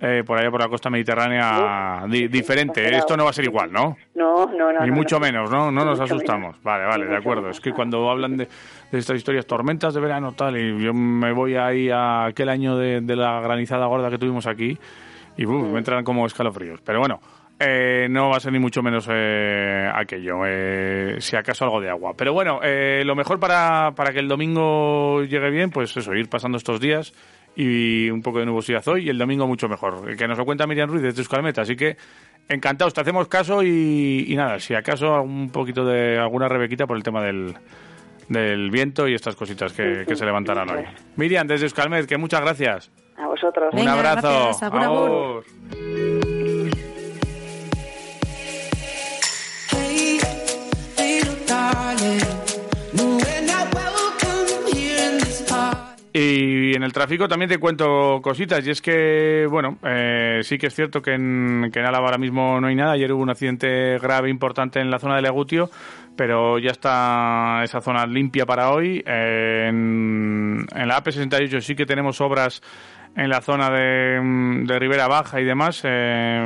eh, 0.00 0.22
por 0.26 0.38
allá 0.38 0.50
por 0.50 0.60
la 0.60 0.68
costa 0.68 0.90
mediterránea 0.90 2.04
di- 2.08 2.18
sí, 2.22 2.28
diferente. 2.28 2.96
Esto 2.96 3.16
no 3.16 3.24
va 3.24 3.30
a 3.30 3.32
ser 3.32 3.44
igual, 3.46 3.72
¿no? 3.72 3.96
No, 4.14 4.46
no, 4.46 4.72
no. 4.72 4.80
Ni 4.80 4.88
no, 4.90 4.94
mucho 4.94 5.16
no. 5.18 5.26
menos, 5.26 5.50
¿no? 5.50 5.70
No 5.70 5.80
Ni 5.84 5.86
nos 5.90 6.00
asustamos. 6.00 6.40
menos. 6.56 6.62
Vale, 6.62 6.84
Ni 6.84 6.90
vale, 6.90 7.06
de 7.06 7.16
acuerdo. 7.16 7.42
menos, 7.42 7.56
Es 7.56 7.62
que 7.62 7.72
cuando 7.72 8.10
hablan 8.10 8.36
de, 8.36 8.48
de 8.92 8.98
estas 8.98 9.16
historias, 9.16 9.46
tormentas 9.46 9.94
de 9.94 10.00
verano, 10.00 10.32
tal, 10.32 10.56
y 10.58 10.82
yo 10.84 10.92
me 10.92 11.32
voy 11.32 11.56
ahí 11.56 11.88
a 11.90 12.26
aquel 12.26 12.48
año 12.48 12.76
de, 12.76 13.00
de 13.00 13.16
la 13.16 13.40
granizada 13.40 13.86
gorda 13.86 14.10
que 14.10 14.18
tuvimos 14.18 14.46
aquí 14.46 14.76
y 15.36 15.46
uf, 15.46 15.68
me 15.70 15.78
entran 15.78 16.04
como 16.04 16.26
escalofríos. 16.26 16.80
Pero 16.82 16.98
bueno, 17.00 17.20
eh, 17.58 18.06
no 18.10 18.28
va 18.28 18.36
a 18.36 18.40
ser 18.40 18.52
ni 18.52 18.58
mucho 18.58 18.82
menos 18.82 19.08
eh, 19.10 19.90
aquello, 19.94 20.40
eh, 20.46 21.16
si 21.20 21.36
acaso 21.36 21.64
algo 21.64 21.80
de 21.80 21.88
agua. 21.88 22.12
Pero 22.16 22.34
bueno, 22.34 22.60
eh, 22.62 23.02
lo 23.06 23.14
mejor 23.16 23.40
para, 23.40 23.92
para 23.96 24.12
que 24.12 24.18
el 24.18 24.28
domingo 24.28 25.22
llegue 25.24 25.48
bien, 25.50 25.70
pues 25.70 25.96
eso, 25.96 26.12
ir 26.14 26.28
pasando 26.28 26.58
estos 26.58 26.80
días 26.80 27.14
y 27.56 28.10
un 28.10 28.20
poco 28.22 28.38
de 28.40 28.46
nubosidad 28.46 28.86
hoy 28.88 29.06
y 29.06 29.08
el 29.08 29.18
domingo 29.18 29.46
mucho 29.46 29.68
mejor. 29.68 30.14
Que 30.16 30.28
nos 30.28 30.38
lo 30.38 30.44
cuenta 30.44 30.66
Miriam 30.66 30.90
Ruiz 30.90 31.02
desde 31.02 31.20
Euskalmet, 31.20 31.58
así 31.58 31.74
que 31.74 31.96
encantados, 32.48 32.94
te 32.94 33.00
hacemos 33.00 33.26
caso 33.28 33.62
y, 33.62 34.26
y 34.28 34.36
nada, 34.36 34.60
si 34.60 34.74
acaso 34.74 35.22
un 35.22 35.50
poquito 35.50 35.84
de 35.84 36.18
alguna 36.18 36.48
rebequita 36.48 36.86
por 36.86 36.96
el 36.96 37.02
tema 37.02 37.22
del, 37.22 37.54
del 38.28 38.70
viento 38.70 39.08
y 39.08 39.14
estas 39.14 39.34
cositas 39.36 39.72
que, 39.72 40.04
que 40.06 40.14
se 40.14 40.24
levantarán 40.24 40.70
hoy. 40.70 40.84
Miriam, 41.16 41.46
desde 41.46 41.64
Euskalmet, 41.64 42.06
que 42.06 42.18
muchas 42.18 42.40
gracias. 42.42 42.92
A 43.16 43.26
vosotros. 43.26 43.70
Un 43.72 43.78
Venga, 43.78 43.94
abrazo. 43.94 44.50
gracias. 44.60 45.56
Darling, 51.46 52.35
Y 56.18 56.74
en 56.74 56.82
el 56.82 56.94
tráfico 56.94 57.28
también 57.28 57.50
te 57.50 57.58
cuento 57.58 58.20
cositas. 58.22 58.66
Y 58.66 58.70
es 58.70 58.80
que, 58.80 59.46
bueno, 59.50 59.76
eh, 59.82 60.40
sí 60.44 60.56
que 60.56 60.68
es 60.68 60.74
cierto 60.74 61.02
que 61.02 61.12
en, 61.12 61.68
que 61.70 61.80
Álava 61.80 62.06
ahora 62.06 62.16
mismo 62.16 62.58
no 62.58 62.68
hay 62.68 62.74
nada. 62.74 62.92
Ayer 62.92 63.12
hubo 63.12 63.22
un 63.22 63.28
accidente 63.28 63.98
grave 63.98 64.30
importante 64.30 64.80
en 64.80 64.90
la 64.90 64.98
zona 64.98 65.16
de 65.16 65.20
Legutio, 65.20 65.68
pero 66.16 66.58
ya 66.58 66.70
está 66.70 67.60
esa 67.64 67.82
zona 67.82 68.06
limpia 68.06 68.46
para 68.46 68.70
hoy. 68.70 69.04
En, 69.04 70.64
la 70.74 71.02
AP68 71.02 71.60
sí 71.60 71.74
que 71.74 71.84
tenemos 71.84 72.18
obras 72.22 72.62
en 73.14 73.28
la 73.28 73.42
zona 73.42 73.68
de, 73.68 74.18
de 74.64 74.78
Ribera 74.78 75.08
Baja 75.08 75.38
y 75.38 75.44
demás, 75.44 75.82
eh, 75.84 76.42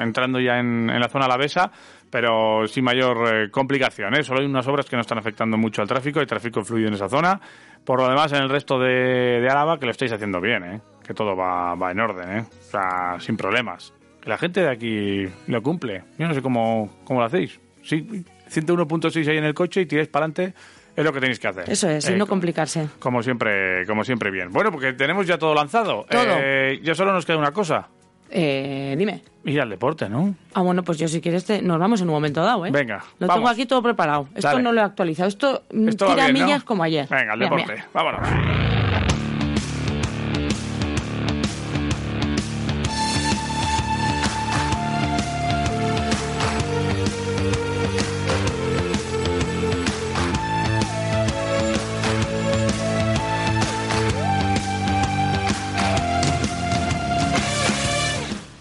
entrando 0.00 0.40
ya 0.40 0.60
en, 0.60 0.88
en 0.88 0.98
la 0.98 1.08
zona 1.10 1.26
alavesa, 1.26 1.70
pero 2.10 2.66
sin 2.66 2.84
mayor 2.84 3.34
eh, 3.34 3.50
complicación. 3.50 4.14
¿eh? 4.14 4.24
Solo 4.24 4.40
hay 4.40 4.46
unas 4.46 4.66
obras 4.66 4.86
que 4.86 4.96
no 4.96 5.02
están 5.02 5.18
afectando 5.18 5.56
mucho 5.56 5.80
al 5.80 5.88
tráfico, 5.88 6.20
hay 6.20 6.26
tráfico 6.26 6.62
fluido 6.62 6.88
en 6.88 6.94
esa 6.94 7.08
zona. 7.08 7.40
Por 7.84 7.98
lo 8.00 8.08
demás, 8.08 8.32
en 8.32 8.42
el 8.42 8.48
resto 8.50 8.78
de, 8.78 9.40
de 9.40 9.48
Álava, 9.48 9.78
que 9.78 9.86
lo 9.86 9.92
estáis 9.92 10.12
haciendo 10.12 10.40
bien, 10.40 10.62
¿eh? 10.64 10.80
que 11.06 11.14
todo 11.14 11.34
va, 11.34 11.74
va 11.74 11.90
en 11.90 12.00
orden, 12.00 12.38
¿eh? 12.38 12.44
o 12.48 12.70
sea, 12.70 13.16
sin 13.18 13.36
problemas. 13.36 13.92
Que 14.20 14.28
la 14.30 14.38
gente 14.38 14.60
de 14.62 14.70
aquí 14.70 15.26
lo 15.48 15.62
cumple. 15.62 16.04
Yo 16.18 16.28
no 16.28 16.34
sé 16.34 16.42
cómo, 16.42 16.90
cómo 17.04 17.20
lo 17.20 17.26
hacéis. 17.26 17.58
Sí, 17.82 18.06
101.6 18.50 19.28
ahí 19.28 19.38
en 19.38 19.44
el 19.44 19.54
coche 19.54 19.80
y 19.80 19.86
tiráis 19.86 20.08
para 20.08 20.26
adelante, 20.26 20.54
es 20.94 21.04
lo 21.04 21.12
que 21.12 21.20
tenéis 21.20 21.38
que 21.38 21.48
hacer. 21.48 21.70
Eso 21.70 21.88
es, 21.88 22.08
y 22.08 22.12
Eh, 22.12 22.16
no 22.16 22.26
complicarse. 22.26 22.88
como 22.98 23.22
siempre, 23.22 23.86
como 23.86 24.04
siempre 24.04 24.30
bien. 24.30 24.50
Bueno, 24.52 24.70
porque 24.70 24.92
tenemos 24.92 25.26
ya 25.26 25.38
todo 25.38 25.54
lanzado. 25.54 26.04
Todo. 26.08 26.22
Eh, 26.38 26.80
ya 26.82 26.94
solo 26.94 27.12
nos 27.12 27.24
queda 27.24 27.38
una 27.38 27.52
cosa. 27.52 27.88
Eh, 28.30 28.94
dime. 28.96 29.22
Ir 29.44 29.60
al 29.60 29.70
deporte, 29.70 30.08
¿no? 30.08 30.34
Ah, 30.54 30.60
bueno, 30.60 30.82
pues 30.84 30.98
yo 30.98 31.08
si 31.08 31.20
quieres 31.20 31.44
te... 31.44 31.62
nos 31.62 31.78
vamos 31.78 32.00
en 32.00 32.08
un 32.08 32.14
momento 32.14 32.42
dado, 32.42 32.64
¿eh? 32.66 32.70
Venga, 32.70 33.02
Lo 33.18 33.26
vamos. 33.26 33.40
tengo 33.42 33.48
aquí 33.48 33.66
todo 33.66 33.82
preparado. 33.82 34.28
Esto 34.34 34.48
Dale. 34.48 34.62
no 34.62 34.72
lo 34.72 34.80
he 34.80 34.84
actualizado. 34.84 35.28
Esto, 35.28 35.62
mm, 35.72 35.88
Esto 35.88 36.06
tira 36.06 36.26
bien, 36.26 36.38
¿no? 36.38 36.46
millas 36.46 36.62
como 36.64 36.82
ayer. 36.82 37.08
Venga, 37.08 37.32
al 37.32 37.38
Mira, 37.38 37.50
deporte. 37.50 37.72
mira. 37.72 37.88
Vámonos. 37.92 38.79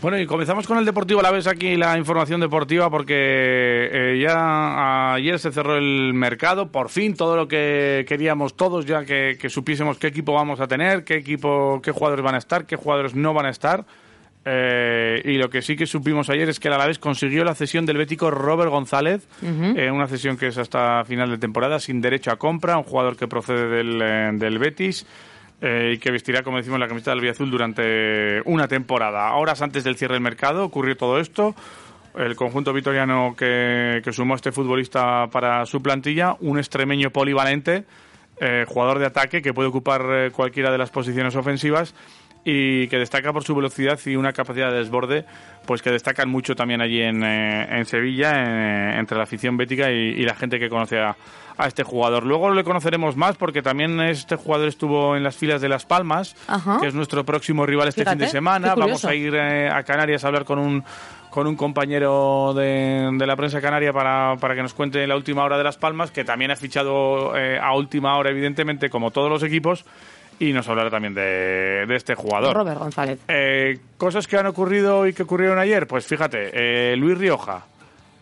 Bueno, 0.09 0.23
y 0.23 0.25
comenzamos 0.25 0.65
con 0.65 0.79
el 0.79 0.85
Deportivo 0.85 1.19
a 1.19 1.23
la 1.23 1.29
vez 1.29 1.45
aquí 1.45 1.75
la 1.75 1.95
información 1.95 2.41
deportiva 2.41 2.89
porque 2.89 3.13
eh, 3.15 4.19
ya 4.19 5.13
ayer 5.13 5.37
se 5.37 5.51
cerró 5.51 5.77
el 5.77 6.15
mercado, 6.15 6.71
por 6.71 6.89
fin 6.89 7.13
todo 7.13 7.35
lo 7.35 7.47
que 7.47 8.05
queríamos 8.07 8.55
todos 8.55 8.87
ya 8.87 9.05
que, 9.05 9.37
que 9.39 9.49
supiésemos 9.49 9.99
qué 9.99 10.07
equipo 10.07 10.33
vamos 10.33 10.61
a 10.61 10.67
tener, 10.67 11.03
qué 11.03 11.13
equipo, 11.13 11.79
qué 11.83 11.91
jugadores 11.91 12.25
van 12.25 12.33
a 12.33 12.39
estar, 12.39 12.65
qué 12.65 12.75
jugadores 12.75 13.13
no 13.13 13.35
van 13.35 13.45
a 13.45 13.49
estar. 13.51 13.85
Eh, 14.45 15.21
y 15.25 15.37
lo 15.37 15.51
que 15.51 15.61
sí 15.61 15.75
que 15.75 15.85
supimos 15.85 16.27
ayer 16.31 16.49
es 16.49 16.59
que 16.59 16.69
el 16.69 16.73
Alavés 16.73 16.97
consiguió 16.97 17.43
la 17.43 17.53
cesión 17.53 17.85
del 17.85 17.97
bético 17.97 18.31
Robert 18.31 18.71
González, 18.71 19.27
eh, 19.43 19.91
una 19.91 20.07
cesión 20.07 20.37
que 20.37 20.47
es 20.47 20.57
hasta 20.57 21.05
final 21.05 21.29
de 21.29 21.37
temporada, 21.37 21.79
sin 21.79 22.01
derecho 22.01 22.31
a 22.31 22.37
compra, 22.37 22.79
un 22.79 22.83
jugador 22.83 23.15
que 23.15 23.27
procede 23.27 23.67
del, 23.67 24.39
del 24.39 24.57
Betis 24.57 25.05
eh, 25.61 25.93
y 25.95 25.97
que 25.97 26.11
vestirá, 26.11 26.41
como 26.43 26.57
decimos, 26.57 26.79
la 26.79 26.87
camiseta 26.87 27.11
del 27.11 27.21
Villazul 27.21 27.51
durante 27.51 28.41
una 28.45 28.67
temporada. 28.67 29.33
Horas 29.33 29.61
antes 29.61 29.83
del 29.83 29.97
cierre 29.97 30.13
del 30.13 30.23
mercado 30.23 30.63
ocurrió 30.63 30.95
todo 30.95 31.19
esto. 31.19 31.55
El 32.15 32.35
conjunto 32.35 32.73
vitoriano 32.73 33.35
que, 33.37 34.01
que 34.03 34.11
sumó 34.11 34.33
a 34.33 34.37
este 34.37 34.51
futbolista 34.51 35.27
para 35.27 35.65
su 35.65 35.81
plantilla, 35.81 36.35
un 36.39 36.57
extremeño 36.57 37.11
polivalente, 37.11 37.85
eh, 38.41 38.65
jugador 38.67 38.99
de 38.99 39.05
ataque 39.05 39.41
que 39.41 39.53
puede 39.53 39.69
ocupar 39.69 40.01
eh, 40.09 40.31
cualquiera 40.31 40.71
de 40.71 40.77
las 40.77 40.89
posiciones 40.89 41.35
ofensivas 41.35 41.93
y 42.43 42.87
que 42.87 42.97
destaca 42.97 43.33
por 43.33 43.43
su 43.43 43.53
velocidad 43.53 43.99
y 44.05 44.15
una 44.15 44.31
capacidad 44.31 44.71
de 44.71 44.77
desborde, 44.77 45.25
pues 45.65 45.81
que 45.81 45.91
destacan 45.91 46.29
mucho 46.29 46.55
también 46.55 46.81
allí 46.81 47.01
en, 47.01 47.23
eh, 47.23 47.67
en 47.69 47.85
Sevilla, 47.85 48.31
eh, 48.31 48.97
entre 48.97 49.17
la 49.17 49.23
afición 49.23 49.57
bética 49.57 49.91
y, 49.91 50.13
y 50.17 50.23
la 50.23 50.35
gente 50.35 50.57
que 50.57 50.69
conoce 50.69 50.99
a, 50.99 51.15
a 51.59 51.67
este 51.67 51.83
jugador. 51.83 52.25
Luego 52.25 52.49
le 52.51 52.63
conoceremos 52.63 53.17
más 53.17 53.35
porque 53.35 53.61
también 53.61 53.99
este 53.99 54.37
jugador 54.37 54.69
estuvo 54.69 55.17
en 55.17 55.23
las 55.23 55.35
filas 55.35 55.59
de 55.59 55.67
Las 55.67 55.85
Palmas, 55.85 56.33
Ajá. 56.47 56.79
que 56.79 56.87
es 56.87 56.93
nuestro 56.95 57.25
próximo 57.25 57.65
rival 57.65 57.89
este 57.89 58.01
Fíjate, 58.01 58.15
fin 58.17 58.25
de 58.25 58.31
semana. 58.31 58.75
Vamos 58.75 59.03
a 59.03 59.13
ir 59.13 59.35
eh, 59.35 59.69
a 59.69 59.83
Canarias 59.83 60.23
a 60.23 60.27
hablar 60.27 60.45
con 60.45 60.57
un 60.57 60.83
con 61.29 61.45
un 61.45 61.55
compañero 61.57 62.53
de, 62.55 63.09
de 63.13 63.27
la 63.27 63.35
prensa 63.35 63.61
canaria 63.61 63.93
para, 63.93 64.35
para 64.37 64.55
que 64.55 64.63
nos 64.63 64.73
cuente 64.73 65.05
la 65.05 65.15
última 65.15 65.43
hora 65.43 65.57
de 65.59 65.63
Las 65.63 65.77
Palmas, 65.77 66.09
que 66.09 66.23
también 66.23 66.49
ha 66.49 66.55
fichado 66.55 67.37
eh, 67.37 67.59
a 67.61 67.75
última 67.75 68.17
hora, 68.17 68.31
evidentemente, 68.31 68.89
como 68.89 69.11
todos 69.11 69.29
los 69.29 69.43
equipos, 69.43 69.85
y 70.39 70.53
nos 70.53 70.67
hablará 70.69 70.89
también 70.89 71.13
de, 71.13 71.85
de 71.85 71.95
este 71.95 72.15
jugador. 72.15 72.55
Robert 72.55 72.79
González. 72.79 73.19
Eh, 73.27 73.77
cosas 73.97 74.25
que 74.25 74.37
han 74.37 74.47
ocurrido 74.47 75.05
y 75.05 75.13
que 75.13 75.21
ocurrieron 75.21 75.59
ayer, 75.59 75.85
pues 75.85 76.07
fíjate, 76.07 76.95
Luis 76.95 77.17
Rioja, 77.19 77.65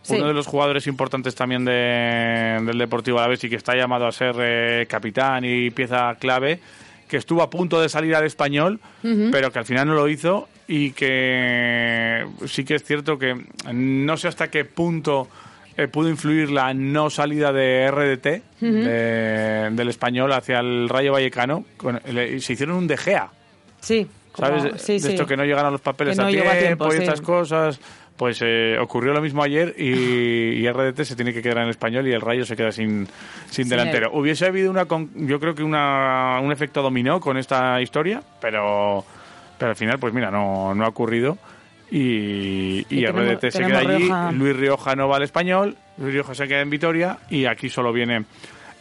Sí. 0.08 0.16
uno 0.16 0.28
de 0.28 0.34
los 0.34 0.46
jugadores 0.46 0.86
importantes 0.86 1.34
también 1.34 1.64
de- 1.64 2.58
del 2.64 2.78
Deportivo 2.78 3.18
Alavés 3.18 3.42
y 3.44 3.48
que 3.50 3.56
está 3.56 3.74
llamado 3.76 4.06
a 4.06 4.12
ser 4.12 4.34
eh, 4.38 4.86
capitán 4.88 5.44
y 5.44 5.70
pieza 5.70 6.14
clave, 6.18 6.60
que 7.08 7.16
estuvo 7.16 7.42
a 7.42 7.48
punto 7.50 7.80
de 7.80 7.88
salir 7.88 8.14
al 8.14 8.24
español, 8.24 8.80
pero 9.32 9.50
que 9.50 9.58
al 9.58 9.64
final 9.64 9.86
no 9.88 9.94
lo 9.94 10.08
hizo 10.08 10.48
y 10.66 10.90
que 10.92 12.26
sí 12.46 12.64
que 12.64 12.74
es 12.74 12.84
cierto 12.84 13.18
que 13.18 13.34
no 13.72 14.16
sé 14.16 14.28
hasta 14.28 14.48
qué 14.48 14.64
punto 14.64 15.28
eh, 15.76 15.86
pudo 15.88 16.08
influir 16.08 16.50
la 16.50 16.74
no 16.74 17.08
salida 17.08 17.52
de 17.52 17.86
RDT 17.90 18.42
de- 18.60 19.68
del 19.72 19.88
español 19.88 20.32
hacia 20.32 20.58
el 20.58 20.88
Rayo 20.88 21.12
Vallecano. 21.12 21.64
Con- 21.76 22.00
le- 22.12 22.40
se 22.40 22.52
hicieron 22.54 22.76
un 22.76 22.86
De 22.88 22.96
Gea. 22.96 23.30
Sí. 23.80 24.06
como- 24.32 24.48
¿Sabes? 24.48 24.82
Sí, 24.82 24.94
de 24.94 24.98
sí. 25.00 25.08
esto 25.10 25.24
que 25.26 25.36
no 25.36 25.44
llegan 25.44 25.66
a 25.66 25.70
los 25.70 25.80
papeles 25.80 26.16
Que 26.16 26.22
a, 26.24 26.26
tiempo 26.28 26.50
tiempo, 26.52 26.88
y 26.88 26.90
sí. 26.92 26.98
estas 27.04 27.20
cosas. 27.20 27.80
Pues 28.18 28.40
eh, 28.44 28.76
ocurrió 28.80 29.14
lo 29.14 29.22
mismo 29.22 29.42
ayer 29.42 29.74
y, 29.78 29.84
y 30.60 30.68
RDT 30.70 31.02
se 31.04 31.14
tiene 31.16 31.32
que 31.32 31.40
quedar 31.40 31.58
en 31.58 31.68
español 31.70 32.06
y 32.06 32.12
el 32.12 32.20
Rayo 32.20 32.44
se 32.44 32.56
queda 32.56 32.72
sin, 32.72 33.06
sin 33.48 33.68
delantero. 33.68 34.10
Hubiese 34.12 34.44
habido 34.46 34.70
una, 34.70 34.84
con- 34.86 35.10
yo 35.26 35.38
creo 35.40 35.54
que 35.54 35.62
una, 35.62 36.40
un 36.42 36.50
efecto 36.52 36.82
dominó 36.82 37.20
con 37.20 37.36
esta 37.38 37.80
historia, 37.80 38.20
pero, 38.40 39.04
pero 39.56 39.70
al 39.70 39.76
final, 39.76 39.98
pues 40.00 40.12
mira, 40.12 40.30
no, 40.32 40.74
no 40.74 40.84
ha 40.84 40.88
ocurrido. 40.88 41.38
Y, 41.90 42.80
y 42.80 42.86
Y 42.90 43.04
tenemos- 43.06 43.34
RDT 43.36 43.50
se 43.50 43.64
queda 43.64 43.78
allí, 43.78 43.96
Rioja. 44.04 44.32
Luis 44.32 44.56
Rioja 44.56 44.96
no 44.96 45.08
va 45.08 45.16
al 45.16 45.22
español, 45.22 45.76
Luis 45.96 46.12
Rioja 46.12 46.34
se 46.34 46.46
queda 46.48 46.60
en 46.60 46.70
Vitoria 46.70 47.18
y 47.30 47.46
aquí 47.46 47.70
solo 47.70 47.92
viene 47.92 48.24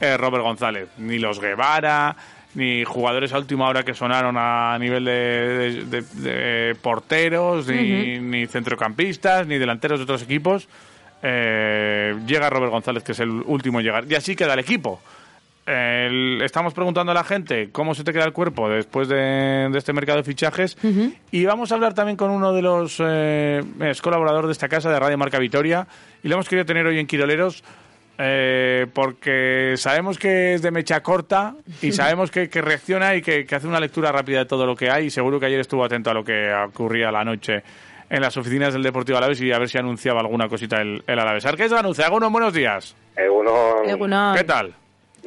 eh, 0.02 0.18
Robert 0.18 0.44
González. 0.44 0.90
Ni 0.98 1.20
los 1.20 1.40
Guevara, 1.40 2.16
ni 2.58 2.84
jugadores 2.84 3.32
a 3.34 3.38
última 3.38 3.70
hora 3.70 3.84
que 3.84 3.94
sonaron 3.94 4.36
a 4.38 4.76
nivel 4.80 5.06
de, 5.06 5.12
de- 5.12 6.02
de- 6.02 6.22
de 6.70 6.76
porteros, 6.76 7.68
ni, 7.68 8.20
ni 8.20 8.48
centrocampistas, 8.48 9.46
ni 9.48 9.58
delanteros 9.60 10.00
de 10.00 10.04
otros 10.04 10.24
equipos. 10.24 10.68
Eh, 11.22 12.16
llega 12.26 12.50
Robert 12.50 12.72
González, 12.72 13.04
que 13.04 13.12
es 13.12 13.20
el 13.20 13.30
último 13.30 13.80
en 13.80 13.86
llegar. 13.86 14.06
Y 14.10 14.16
así 14.16 14.36
queda 14.36 14.54
el 14.54 14.60
equipo. 14.60 15.00
El- 15.66 16.42
estamos 16.44 16.74
preguntando 16.74 17.12
a 17.12 17.16
la 17.16 17.24
gente 17.26 17.70
cómo 17.72 17.94
se 17.94 18.04
te 18.06 18.14
queda 18.14 18.24
el 18.24 18.32
cuerpo 18.32 18.70
después 18.70 19.10
de, 19.10 19.68
de 19.70 19.78
este 19.78 19.92
mercado 19.92 20.18
de 20.20 20.24
fichajes 20.24 20.78
y 21.32 21.44
vamos 21.46 21.72
a 21.72 21.76
hablar 21.76 21.94
también 21.94 22.16
con 22.16 22.32
uno 22.32 22.54
de 22.54 22.62
los 22.62 22.98
eh, 23.06 23.62
es 23.82 24.02
colaborador 24.02 24.46
de 24.46 24.54
esta 24.54 24.70
casa 24.70 24.90
de 24.90 24.98
Radio 24.98 25.18
Marca 25.18 25.40
Vitoria 25.40 25.86
y 26.24 26.30
lo 26.30 26.36
hemos 26.36 26.48
querido 26.48 26.66
tener 26.66 26.86
hoy 26.88 27.00
en 27.00 27.06
Quiroleros 27.06 27.64
eh, 28.18 28.88
porque 28.94 29.76
sabemos 29.78 30.18
que 30.18 30.56
es 30.56 30.62
de 30.62 30.72
mecha 30.72 31.02
corta 31.02 31.56
y 31.82 31.92
sabemos 31.94 32.32
que, 32.32 32.50
que 32.50 32.62
reacciona 32.62 33.16
y 33.16 33.22
que, 33.22 33.46
que 33.46 33.56
hace 33.56 33.68
una 33.68 33.80
lectura 33.80 34.12
rápida 34.12 34.40
de 34.40 34.46
todo 34.46 34.66
lo 34.66 34.76
que 34.76 34.90
hay 34.90 35.06
y 35.06 35.10
seguro 35.10 35.40
que 35.40 35.46
ayer 35.46 35.60
estuvo 35.60 35.84
atento 35.84 36.10
a 36.10 36.14
lo 36.14 36.24
que 36.24 36.52
ocurría 36.54 37.12
la 37.12 37.24
noche 37.24 37.64
en 38.10 38.22
las 38.22 38.38
oficinas 38.38 38.74
del 38.74 38.84
Deportivo 38.84 39.18
Alavés 39.18 39.42
y 39.42 39.52
a 39.52 39.60
ver 39.60 39.70
si 39.70 39.78
anunciaba 39.78 40.22
alguna 40.22 40.48
cosita 40.48 40.82
el, 40.82 41.04
el 41.06 41.20
Alavés. 41.20 41.46
Arqués 41.46 41.72
anuncia, 41.74 42.06
algunos 42.06 42.32
buenos 42.32 42.54
días. 42.54 42.96
Egunon. 43.16 43.90
Egunon. 43.90 44.36
¿Qué 44.36 44.44
tal? 44.44 44.74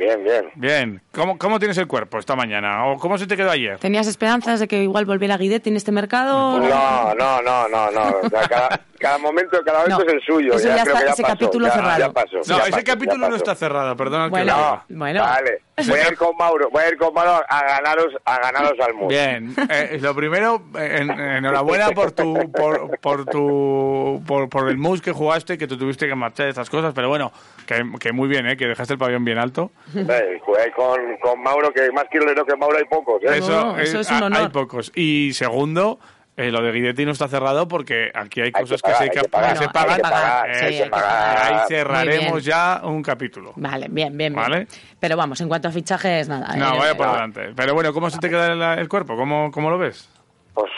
Bien, 0.01 0.25
bien. 0.25 0.45
Bien. 0.55 1.03
¿Cómo, 1.13 1.37
¿Cómo 1.37 1.59
tienes 1.59 1.77
el 1.77 1.87
cuerpo 1.87 2.19
esta 2.19 2.35
mañana? 2.35 2.87
¿O 2.87 2.97
cómo 2.99 3.19
se 3.19 3.27
te 3.27 3.37
quedó 3.37 3.51
ayer? 3.51 3.79
¿Tenías 3.79 4.07
esperanzas 4.07 4.59
de 4.59 4.67
que 4.67 4.83
igual 4.83 5.05
volviera 5.05 5.37
Guidetti 5.37 5.69
en 5.69 5.77
este 5.77 5.93
mercado? 5.93 6.59
No, 6.59 7.15
no, 7.15 7.43
no, 7.43 7.69
no, 7.69 7.91
no. 7.91 8.03
O 8.23 8.29
sea, 8.31 8.49
cada, 8.49 8.81
cada 8.99 9.19
momento, 9.19 9.61
cada 9.63 9.81
momento 9.81 9.99
No, 10.05 10.09
es 10.09 10.15
el 10.15 10.21
suyo. 10.23 10.55
eso 10.55 10.69
ya 10.69 10.83
creo 10.85 10.95
está- 10.95 10.99
que 11.01 11.05
ya 11.07 11.13
ese 11.13 11.23
pasó, 11.23 11.35
capítulo 11.35 11.67
ya- 11.67 11.73
cerrado. 11.75 11.99
Ya 11.99 12.13
pasó. 12.13 12.37
No, 12.37 12.43
ya 12.43 12.63
ese 12.63 12.71
pasó, 12.71 12.85
capítulo 12.87 13.23
ya 13.25 13.29
no 13.29 13.37
está 13.37 13.55
cerrado, 13.55 13.95
perdona 13.97 14.25
que 14.25 14.31
Bueno, 14.31 14.53
lo 14.53 14.59
diga. 14.59 14.85
bueno. 14.89 15.21
Vale. 15.23 15.63
Voy 15.87 15.99
a 15.99 16.09
ir 16.09 16.17
con 16.17 16.37
Mauro, 16.37 16.69
voy 16.71 16.83
a 16.83 16.89
ir 16.89 16.97
con 16.99 17.15
Mauro 17.15 17.43
a 17.49 17.63
ganaros, 17.65 18.09
a 18.27 18.39
ganaros 18.39 18.73
al 18.87 18.93
mundo. 18.93 19.09
Bien, 19.09 19.55
eh, 19.71 19.99
lo 20.01 20.15
primero, 20.15 20.63
en- 20.79 21.11
enhorabuena 21.11 21.91
por 21.93 22.13
tu, 22.13 22.35
por, 22.53 22.99
por 23.01 23.25
tu, 23.25 24.23
por, 24.27 24.49
por 24.51 24.69
el 24.69 24.77
mus 24.77 25.01
que 25.01 25.13
jugaste, 25.13 25.57
que 25.57 25.67
tú 25.67 25.79
tuviste 25.79 26.07
que 26.07 26.15
marchar 26.15 26.45
de 26.47 26.51
estas 26.51 26.69
cosas, 26.69 26.93
pero 26.95 27.09
bueno, 27.09 27.33
que, 27.71 27.99
que 27.99 28.13
muy 28.13 28.29
bien, 28.29 28.47
eh, 28.49 28.57
que 28.57 28.67
dejaste 28.67 28.95
el 28.95 28.99
pabellón 28.99 29.25
bien 29.25 29.39
alto. 29.39 29.71
Eh, 29.95 30.41
con, 30.75 30.99
con 31.23 31.43
Mauro, 31.43 31.73
que 31.73 31.91
más 31.93 32.05
quiero 32.11 32.27
que 32.45 32.57
Mauro 32.57 32.77
hay 32.77 32.85
pocos. 32.85 33.23
¿eh? 33.23 33.39
Eso, 33.39 33.77
eso 33.79 34.01
es 34.01 34.11
un 34.11 34.23
honor. 34.25 34.41
Hay 34.43 34.49
pocos. 34.49 34.91
Y 34.95 35.33
segundo, 35.35 35.99
eh, 36.37 36.51
lo 36.51 36.63
de 36.63 36.73
Guidetti 36.73 37.05
no 37.05 37.13
está 37.13 37.29
cerrado 37.29 37.69
porque 37.69 38.11
aquí 38.15 38.41
hay 38.41 38.47
Hay 38.47 38.53
que 38.53 38.61
cosas 38.63 38.83
pagar, 38.83 38.99
que, 39.11 39.19
hay 39.19 40.75
se, 40.75 40.89
pagan. 40.89 40.91
Ahí 40.95 41.59
cerraremos 41.69 42.45
ya 42.45 42.81
un 42.83 43.03
capítulo. 43.03 43.53
Vale, 43.57 43.87
bien, 43.91 44.17
bien, 44.17 44.33
bien. 44.33 44.35
Vale. 44.35 44.67
Pero 44.99 45.17
vamos, 45.17 45.41
en 45.41 45.49
cuanto 45.49 45.69
a 45.69 45.71
fichajes, 45.71 46.29
nada. 46.29 46.57
No, 46.57 46.75
eh, 46.75 46.79
vaya 46.79 46.97
por 46.97 47.07
eh, 47.07 47.13
delante. 47.13 47.53
Pero 47.55 47.75
bueno, 47.75 47.93
¿cómo 47.93 48.11
se 48.11 48.19
te 48.19 48.29
queda 48.29 48.53
el, 48.53 48.81
el 48.81 48.89
cuerpo? 48.89 49.17
¿Cómo, 49.17 49.51
¿Cómo 49.53 49.71
lo 49.71 49.79
ves? 49.79 50.09
Pues, 50.55 50.71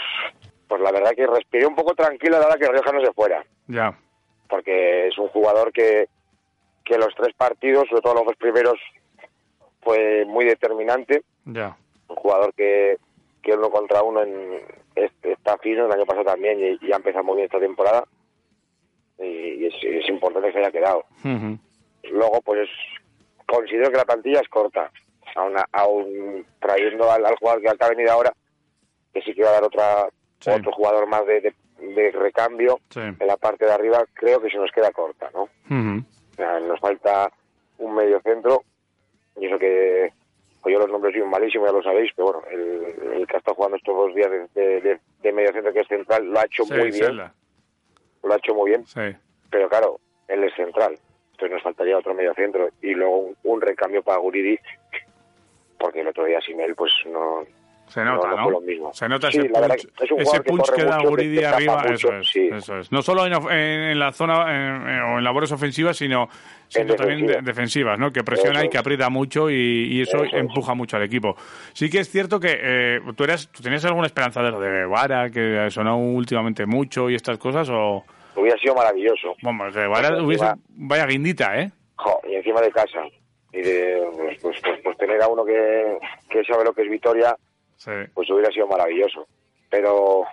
pues 0.69 0.81
la 0.83 0.93
verdad 0.93 1.13
que 1.17 1.27
respiré 1.27 1.65
un 1.65 1.75
poco 1.75 1.95
tranquilo 1.95 2.37
a 2.37 2.41
la 2.41 2.47
hora 2.47 2.57
que 2.57 2.69
Rioja 2.69 2.93
no 2.93 3.01
se 3.01 3.13
fuera. 3.13 3.43
Ya. 3.69 3.95
porque 4.49 5.07
es 5.09 5.17
un 5.17 5.29
jugador 5.29 5.73
que, 5.73 6.09
que 6.85 6.99
los 6.99 7.15
tres 7.15 7.35
partidos, 7.35 7.89
sobre 7.89 8.03
todo 8.03 8.15
los 8.15 8.27
dos 8.27 8.37
primeros, 8.37 8.79
fue 9.83 10.25
muy 10.27 10.45
determinante. 10.45 11.23
Ya. 11.45 11.77
Un 12.09 12.17
jugador 12.17 12.53
que, 12.55 12.99
que 13.43 13.53
uno 13.55 13.71
contra 13.71 14.03
uno 14.03 14.23
en, 14.23 14.61
es- 14.95 15.13
está 15.23 15.59
fino, 15.59 15.87
el 15.87 15.93
año 15.93 16.07
pasado 16.07 16.25
también, 16.27 16.59
y, 16.61 16.87
y 16.87 16.93
ha 16.93 16.97
empezado 16.97 17.25
muy 17.25 17.37
bien 17.37 17.47
esta 17.47 17.59
temporada. 17.61 18.05
Y, 19.19 19.25
y 19.25 19.67
es, 19.67 19.75
es 19.83 20.09
importante 20.09 20.49
que 20.49 20.53
se 20.55 20.59
haya 20.61 20.73
quedado. 20.73 21.05
Luego, 22.11 22.41
pues 22.43 22.69
considero 23.47 23.91
que 23.91 23.97
la 23.99 24.05
plantilla 24.05 24.41
es 24.41 24.49
corta. 24.49 24.91
Aún, 25.35 25.55
aún 25.73 26.47
trayendo 26.61 27.11
al, 27.11 27.25
al 27.25 27.37
jugador 27.37 27.63
que 27.63 27.69
ha 27.85 27.89
venido 27.89 28.13
ahora, 28.13 28.33
que 29.15 29.23
sí 29.23 29.33
que 29.35 29.43
va 29.43 29.51
a 29.51 29.53
dar 29.55 29.65
otra, 29.65 30.09
Sí. 30.41 30.51
otro 30.51 30.73
jugador 30.73 31.07
más 31.07 31.25
de, 31.27 31.41
de- 31.41 31.55
de 31.95 32.11
recambio 32.13 32.79
Sí. 32.91 33.01
en 33.01 33.27
la 33.27 33.37
parte 33.37 33.65
de 33.65 33.73
arriba, 33.73 34.05
creo 34.13 34.41
que 34.41 34.51
se 34.51 34.57
nos 34.59 34.71
queda 34.73 34.91
corta, 34.93 35.31
¿no? 35.33 35.49
O 36.33 36.35
sea, 36.37 36.61
nos 36.61 36.81
falta 36.81 37.31
un 37.79 37.95
medio 37.95 38.21
centro 38.21 38.63
y 39.37 39.47
eso 39.47 39.59
que 39.59 40.13
pues 40.63 40.73
yo 40.75 40.79
los 40.79 40.91
nombres 40.91 41.13
soy 41.15 41.25
malísimo, 41.29 41.67
ya 41.67 41.73
lo 41.73 41.83
sabéis, 41.83 42.13
pero 42.15 42.33
bueno, 42.33 42.43
el, 42.51 43.13
el 43.21 43.27
que 43.27 43.35
ha 43.35 43.39
estado 43.39 43.57
jugando 43.57 43.77
estos 43.77 43.97
dos 43.97 44.15
días 44.15 44.31
de, 44.55 44.81
de- 45.23 45.33
medio 45.33 45.53
centro 45.53 45.73
que 45.73 45.81
es 45.81 45.89
central 45.89 46.25
lo 46.27 46.39
ha 46.39 46.45
hecho 46.45 46.63
Sí, 46.65 46.75
muy 46.75 46.91
bien, 46.93 47.17
lo 47.17 48.33
ha 48.33 48.37
hecho 48.37 48.55
muy 48.55 48.71
bien, 48.71 48.87
Sí. 48.87 49.01
pero 49.51 49.69
claro, 49.69 49.99
él 50.29 50.45
es 50.45 50.55
central, 50.55 50.97
entonces 51.33 51.51
nos 51.55 51.63
faltaría 51.63 51.99
otro 51.99 52.15
medio 52.15 52.33
centro 52.35 52.69
y 52.81 52.95
luego 52.95 53.17
un, 53.19 53.37
un 53.43 53.61
recambio 53.61 54.03
para 54.05 54.19
Guridi, 54.19 54.57
porque 55.81 56.01
el 56.01 56.09
otro 56.09 56.25
día 56.27 56.41
sin 56.41 56.61
él 56.61 56.77
pues 56.77 56.93
no, 57.07 57.45
Se 57.93 58.03
nota, 58.05 58.29
¿no? 58.29 58.45
fue 58.45 58.53
lo 58.53 58.61
mismo. 58.63 58.93
Se 58.95 59.07
nota 59.09 59.31
Sí, 59.31 59.39
ese 59.39 59.49
punch, 59.51 59.75
es 59.75 60.29
ese 60.29 60.37
que 60.39 60.43
punch 60.51 60.71
que 60.73 60.85
da 60.85 60.99
Guridi 61.03 61.45
arriba. 61.45 61.77
mucho, 61.83 61.93
eso 61.93 62.13
es, 62.17 62.29
sí. 62.29 62.49
eso 62.51 62.79
es. 62.79 62.91
No 62.91 63.03
solo 63.03 63.27
en, 63.27 63.35
en- 63.51 63.99
la 63.99 64.13
zona 64.13 64.45
en- 64.51 65.01
o 65.03 65.19
en 65.19 65.25
labores 65.25 65.53
ofensivas, 65.53 65.97
sino, 65.99 66.29
sino 66.69 66.95
también 66.95 67.21
de- 67.21 67.27
defensiva. 67.27 67.43
defensivas, 67.53 67.99
¿no? 67.99 68.11
Que 68.13 68.25
presiona 68.25 68.61
Eso 68.61 68.67
y 68.67 68.71
que 68.71 68.79
aprieta 68.79 69.11
mucho 69.11 69.51
y, 69.51 69.55
y 69.91 70.01
eso, 70.01 70.17
Eso 70.25 70.25
es. 70.25 70.33
empuja 70.35 70.75
mucho 70.75 70.97
al 70.97 71.03
equipo. 71.03 71.37
Sí 71.75 71.91
que 71.91 71.99
es 72.01 72.09
cierto 72.11 72.41
que 72.41 72.59
eh, 72.63 73.01
tú, 73.15 73.25
eras, 73.25 73.49
tú 73.53 73.63
tenías 73.63 73.85
alguna 73.85 74.07
esperanza 74.07 74.43
de 74.43 74.51
lo 74.51 74.59
de 74.61 74.87
Vara, 74.87 75.29
que 75.31 75.67
sonó 75.71 75.99
últimamente 75.99 76.65
mucho 76.65 77.11
y 77.11 77.15
estas 77.15 77.37
cosas, 77.37 77.69
o... 77.71 78.05
Hubiera 78.37 78.57
sido 78.59 78.75
maravilloso. 78.75 79.35
Vara 79.43 80.09
Pues 80.09 80.23
hubiese... 80.23 80.47
Vaya 80.71 81.05
guindita, 81.07 81.61
¿eh? 81.61 81.71
Jo, 81.97 82.21
y 82.27 82.37
encima 82.37 82.63
de 82.63 82.71
casa. 82.71 83.01
Y 83.53 83.61
de, 83.61 84.03
pues, 84.17 84.39
pues, 84.41 84.57
pues, 84.63 84.81
pues 84.83 84.97
tener 84.97 85.21
a 85.23 85.29
uno 85.29 85.45
que, 85.45 85.99
que 86.31 86.43
sabe 86.45 86.65
lo 86.65 86.73
que 86.73 86.81
es 86.85 86.91
Vitoria, 86.91 87.37
Sí. 87.85 87.91
pues 88.15 88.31
hubiera 88.31 88.51
sido 88.53 88.67
maravilloso. 88.67 89.27
Pero 89.71 90.25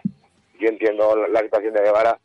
yo 0.60 0.68
entiendo 0.68 1.16
la, 1.28 1.40
situación 1.42 1.74
de 1.74 1.82
Guevara 1.82 2.18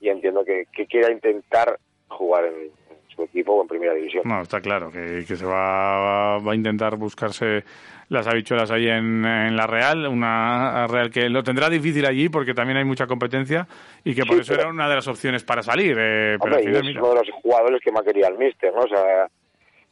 y 0.00 0.08
entiendo 0.10 0.44
que, 0.44 0.64
que 0.72 0.86
quiera 0.86 1.10
intentar 1.12 1.78
jugar 2.08 2.44
en, 2.46 2.70
su 3.14 3.22
equipo 3.24 3.52
o 3.54 3.62
en 3.62 3.68
primera 3.68 3.92
división. 3.94 4.22
No, 4.24 4.40
está 4.42 4.60
claro 4.60 4.90
que, 4.90 5.24
que 5.26 5.34
se 5.36 5.44
va, 5.44 6.38
va 6.38 6.52
a 6.52 6.54
intentar 6.54 6.96
buscarse 6.96 7.64
las 8.08 8.26
habichuelas 8.28 8.70
ahí 8.70 8.86
en, 8.88 9.24
en 9.24 9.56
la 9.56 9.66
Real, 9.66 10.06
una 10.06 10.86
Real 10.86 11.10
que 11.10 11.28
lo 11.28 11.42
tendrá 11.42 11.68
difícil 11.68 12.06
allí 12.06 12.28
porque 12.28 12.54
también 12.54 12.76
hay 12.78 12.84
mucha 12.84 13.06
competencia 13.08 13.66
y 14.04 14.14
que 14.14 14.24
por 14.24 14.38
eso 14.40 14.52
pero- 14.52 14.62
era 14.62 14.70
una 14.70 14.88
de 14.88 14.94
las 14.94 15.08
opciones 15.08 15.42
para 15.42 15.62
salir. 15.62 15.96
eh, 15.98 16.36
pero 16.40 16.56
Hombre, 16.56 16.60
y 16.62 16.66
final, 16.66 16.80
es 16.82 16.86
mira. 16.88 17.00
uno 17.02 17.08
de 17.10 17.26
los 17.26 17.30
jugadores 17.42 17.80
que 17.82 17.90
más 17.92 18.02
quería 18.04 18.28
el 18.28 18.38
míster, 18.38 18.72
¿no? 18.72 18.80
O 18.82 18.88
sea, 18.88 19.26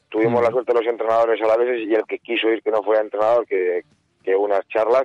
tuvimos 0.08 0.40
Mm. 0.40 0.44
la 0.44 0.50
suerte 0.50 0.72
de 0.72 0.78
los 0.80 0.88
entrenadores 0.88 1.42
a 1.42 1.46
la 1.48 1.56
vez 1.56 1.80
y 1.88 1.94
el 1.94 2.04
que 2.04 2.18
quiso 2.20 2.48
ir 2.50 2.62
que 2.62 2.70
no 2.70 2.82
fuera 2.84 3.02
entrenador, 3.02 3.46
que, 3.46 3.82
que 4.28 4.36
unas 4.36 4.66
charlas 4.68 5.04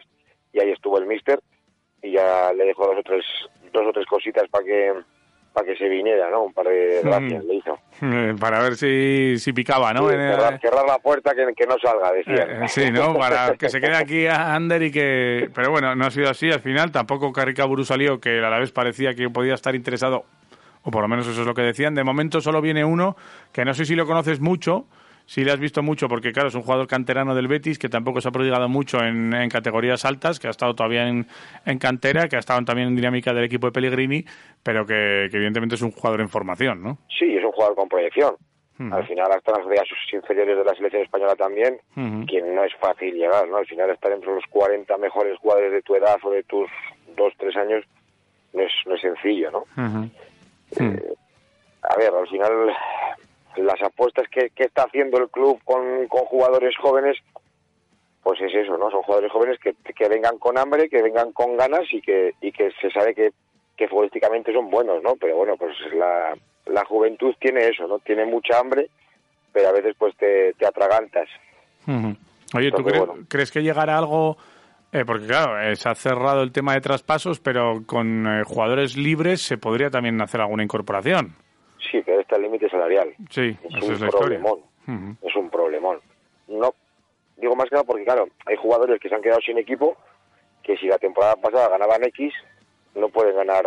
y 0.52 0.60
ahí 0.60 0.72
estuvo 0.72 0.98
el 1.00 1.06
míster 1.06 1.40
y 2.02 2.12
ya 2.12 2.52
le 2.54 2.66
dejó 2.66 2.88
dos 2.88 2.98
o 3.00 3.04
tres, 3.04 3.24
dos 3.72 3.84
o 3.88 3.94
tres 3.94 4.06
cositas 4.06 4.44
para 4.50 4.66
que 4.66 4.94
para 5.54 5.68
que 5.68 5.76
se 5.78 5.88
viniera, 5.88 6.32
¿no? 6.32 6.46
Un 6.46 6.54
par 6.54 6.66
de 6.66 7.02
gracias 7.04 7.44
Mm. 7.44 7.48
le 7.48 7.54
hizo. 7.56 7.78
Eh, 8.02 8.36
para 8.40 8.60
ver 8.64 8.76
si, 8.76 9.38
si 9.38 9.54
picaba, 9.54 9.94
¿no? 9.94 10.10
Sí, 10.10 10.16
cerrar, 10.16 10.60
cerrar 10.60 10.84
la 10.88 10.98
puerta 10.98 11.36
que, 11.36 11.46
que 11.56 11.68
no 11.68 11.76
salga, 11.78 12.12
decía. 12.12 12.44
Eh, 12.44 12.60
eh, 12.64 12.68
sí, 12.68 12.92
¿no? 12.92 13.14
Para 13.14 13.54
que 13.58 13.70
se 13.70 13.80
quede 13.80 13.96
aquí 13.96 14.26
a 14.26 14.56
Ander 14.56 14.82
y 14.82 14.92
que... 14.92 15.52
Pero 15.54 15.70
bueno, 15.70 15.96
no 15.96 16.06
ha 16.08 16.10
sido 16.10 16.28
así 16.32 16.52
al 16.52 16.60
final. 16.62 16.92
Tampoco 16.92 17.32
Caricaburu 17.32 17.84
salió, 17.86 18.20
que 18.20 18.40
a 18.40 18.50
la 18.50 18.58
vez 18.58 18.72
parecía 18.72 19.14
que 19.14 19.30
podía 19.30 19.54
estar 19.54 19.76
interesado, 19.76 20.26
o 20.82 20.90
por 20.90 21.04
lo 21.04 21.08
menos 21.08 21.28
eso 21.28 21.42
es 21.42 21.46
lo 21.48 21.54
que 21.54 21.62
decían. 21.62 21.94
De 21.94 22.04
momento 22.04 22.42
solo 22.42 22.60
viene 22.60 22.84
uno, 22.84 23.16
que 23.52 23.64
no 23.64 23.76
sé 23.76 23.86
si 23.86 23.94
lo 23.94 24.08
conoces 24.08 24.40
mucho, 24.40 24.88
si 25.26 25.44
le 25.44 25.52
has 25.52 25.60
visto 25.60 25.82
mucho, 25.82 26.08
porque 26.08 26.32
claro, 26.32 26.50
es 26.50 26.56
un 26.56 26.62
jugador 26.62 26.88
canterano 26.88 27.34
del 27.36 27.48
Betis, 27.48 27.80
que 27.80 27.90
tampoco 27.90 28.22
se 28.22 28.28
ha 28.28 28.32
prodigado 28.32 28.68
mucho 28.70 29.00
en, 29.04 29.34
en 29.34 29.50
categorías 29.50 30.06
altas, 30.06 30.40
que 30.40 30.48
ha 30.48 30.52
estado 30.52 30.76
todavía 30.76 31.08
en, 31.08 31.28
en 31.66 31.80
cantera, 31.80 32.28
que 32.28 32.36
ha 32.36 32.40
estado 32.40 32.64
también 32.66 32.90
en 32.90 32.96
dinámica 32.96 33.34
del 33.34 33.46
equipo 33.46 33.68
de 33.68 33.74
Pellegrini, 33.74 34.26
pero 34.62 34.86
que, 34.86 35.28
que 35.32 35.38
evidentemente 35.38 35.76
es 35.76 35.82
un 35.82 35.92
jugador 35.92 36.22
en 36.22 36.30
formación, 36.30 36.84
¿no? 36.84 36.98
Sí, 37.18 37.36
es 37.36 37.44
un 37.44 37.52
jugador 37.52 37.76
con 37.76 37.90
proyección. 37.90 38.36
Al 38.92 39.08
final 39.08 39.32
hasta 39.32 39.60
las 39.60 39.68
ligas 39.68 39.86
inferiores 40.12 40.58
de 40.58 40.64
la 40.64 40.74
selección 40.74 41.04
española 41.04 41.36
también, 41.36 41.78
que 42.28 42.42
no 42.42 42.64
es 42.64 42.74
fácil 42.82 43.14
llegar, 43.14 43.48
¿no? 43.48 43.58
Al 43.58 43.68
final 43.68 43.90
estar 43.92 44.12
entre 44.12 44.34
los 44.34 44.44
40 44.50 44.98
mejores 44.98 45.38
jugadores 45.38 45.72
de 45.72 45.82
tu 45.84 45.96
edad 45.96 46.18
o 46.24 46.32
de 46.32 46.44
tus 46.44 46.70
dos, 47.16 47.32
tres 47.38 47.56
años 47.56 47.86
no 48.52 48.62
es, 48.64 48.72
no 48.86 48.96
es 48.96 49.02
sencillo, 49.02 49.52
¿no? 49.52 49.64
Eh, 50.80 51.14
a 51.84 51.98
ver, 51.98 52.14
al 52.14 52.28
final 52.28 52.74
las 53.58 53.82
apuestas 53.82 54.28
que, 54.30 54.50
que 54.52 54.64
está 54.64 54.84
haciendo 54.84 55.18
el 55.18 55.30
club 55.30 55.60
con, 55.64 56.08
con 56.08 56.22
jugadores 56.26 56.76
jóvenes, 56.78 57.18
pues 58.24 58.40
es 58.42 58.54
eso, 58.56 58.78
¿no? 58.78 58.90
Son 58.90 59.02
jugadores 59.04 59.32
jóvenes 59.32 59.60
que, 59.60 59.74
que 59.94 60.08
vengan 60.08 60.38
con 60.40 60.58
hambre, 60.58 60.90
que 60.90 61.02
vengan 61.02 61.32
con 61.34 61.58
ganas 61.58 61.82
y 61.92 62.02
que, 62.02 62.34
y 62.42 62.52
que 62.52 62.72
se 62.82 62.90
sabe 62.92 63.14
que, 63.14 63.32
que 63.76 63.88
futbolísticamente 63.88 64.54
son 64.54 64.70
buenos, 64.70 65.04
¿no? 65.04 65.16
Pero 65.18 65.36
bueno, 65.38 65.58
pues 65.58 65.76
la, 65.94 66.34
la 66.68 66.86
juventud 66.86 67.36
tiene 67.40 67.68
eso, 67.68 67.86
¿no? 67.88 68.00
Tiene 68.00 68.26
mucha 68.26 68.60
hambre, 68.60 68.88
pero 69.52 69.70
a 69.70 69.74
veces 69.74 69.96
pues 69.98 70.16
te, 70.18 70.54
te 70.54 70.66
atragantas. 70.66 71.28
Oye, 71.88 72.72
¿tú 72.72 72.78
Entonces, 72.78 72.94
cre- 72.94 73.06
bueno. 73.06 73.26
crees 73.28 73.52
que 73.52 73.62
llegará 73.62 73.98
algo? 73.98 74.38
eh, 74.92 75.04
porque 75.06 75.26
claro, 75.26 75.60
eh, 75.60 75.76
se 75.76 75.90
ha 75.90 75.96
cerrado 75.96 76.44
el 76.44 76.52
tema 76.52 76.74
de 76.76 76.82
traspasos, 76.82 77.40
pero 77.40 77.82
con 77.86 78.28
eh, 78.28 78.44
jugadores 78.46 78.96
libres 78.96 79.42
se 79.42 79.58
podría 79.58 79.90
también 79.90 80.22
hacer 80.22 80.40
alguna 80.40 80.64
incorporación. 80.64 81.34
Sí, 81.94 82.02
pero 82.04 82.22
está 82.22 82.38
el 82.38 82.42
límite 82.42 82.68
salarial. 82.72 83.14
Sí, 83.30 83.56
es 83.64 83.84
un 83.84 83.94
es 83.94 84.00
problemón. 84.12 84.60
Es 85.22 85.36
un 85.36 85.50
problemón. 85.52 86.00
No, 86.48 86.74
digo 87.38 87.56
más 87.56 87.70
que 87.70 87.76
nada 87.76 87.86
porque, 87.86 88.04
claro, 88.04 88.28
hay 88.48 88.56
jugadores 88.58 89.00
que 89.00 89.10
se 89.10 89.14
han 89.16 89.22
quedado 89.22 89.40
sin 89.46 89.60
equipo 89.60 89.96
que 90.64 90.76
si 90.78 90.88
la 90.88 90.98
temporada 90.98 91.36
pasada 91.36 91.70
ganaban 91.70 92.04
X, 92.06 92.34
no 92.96 93.10
pueden 93.10 93.36
ganar 93.36 93.66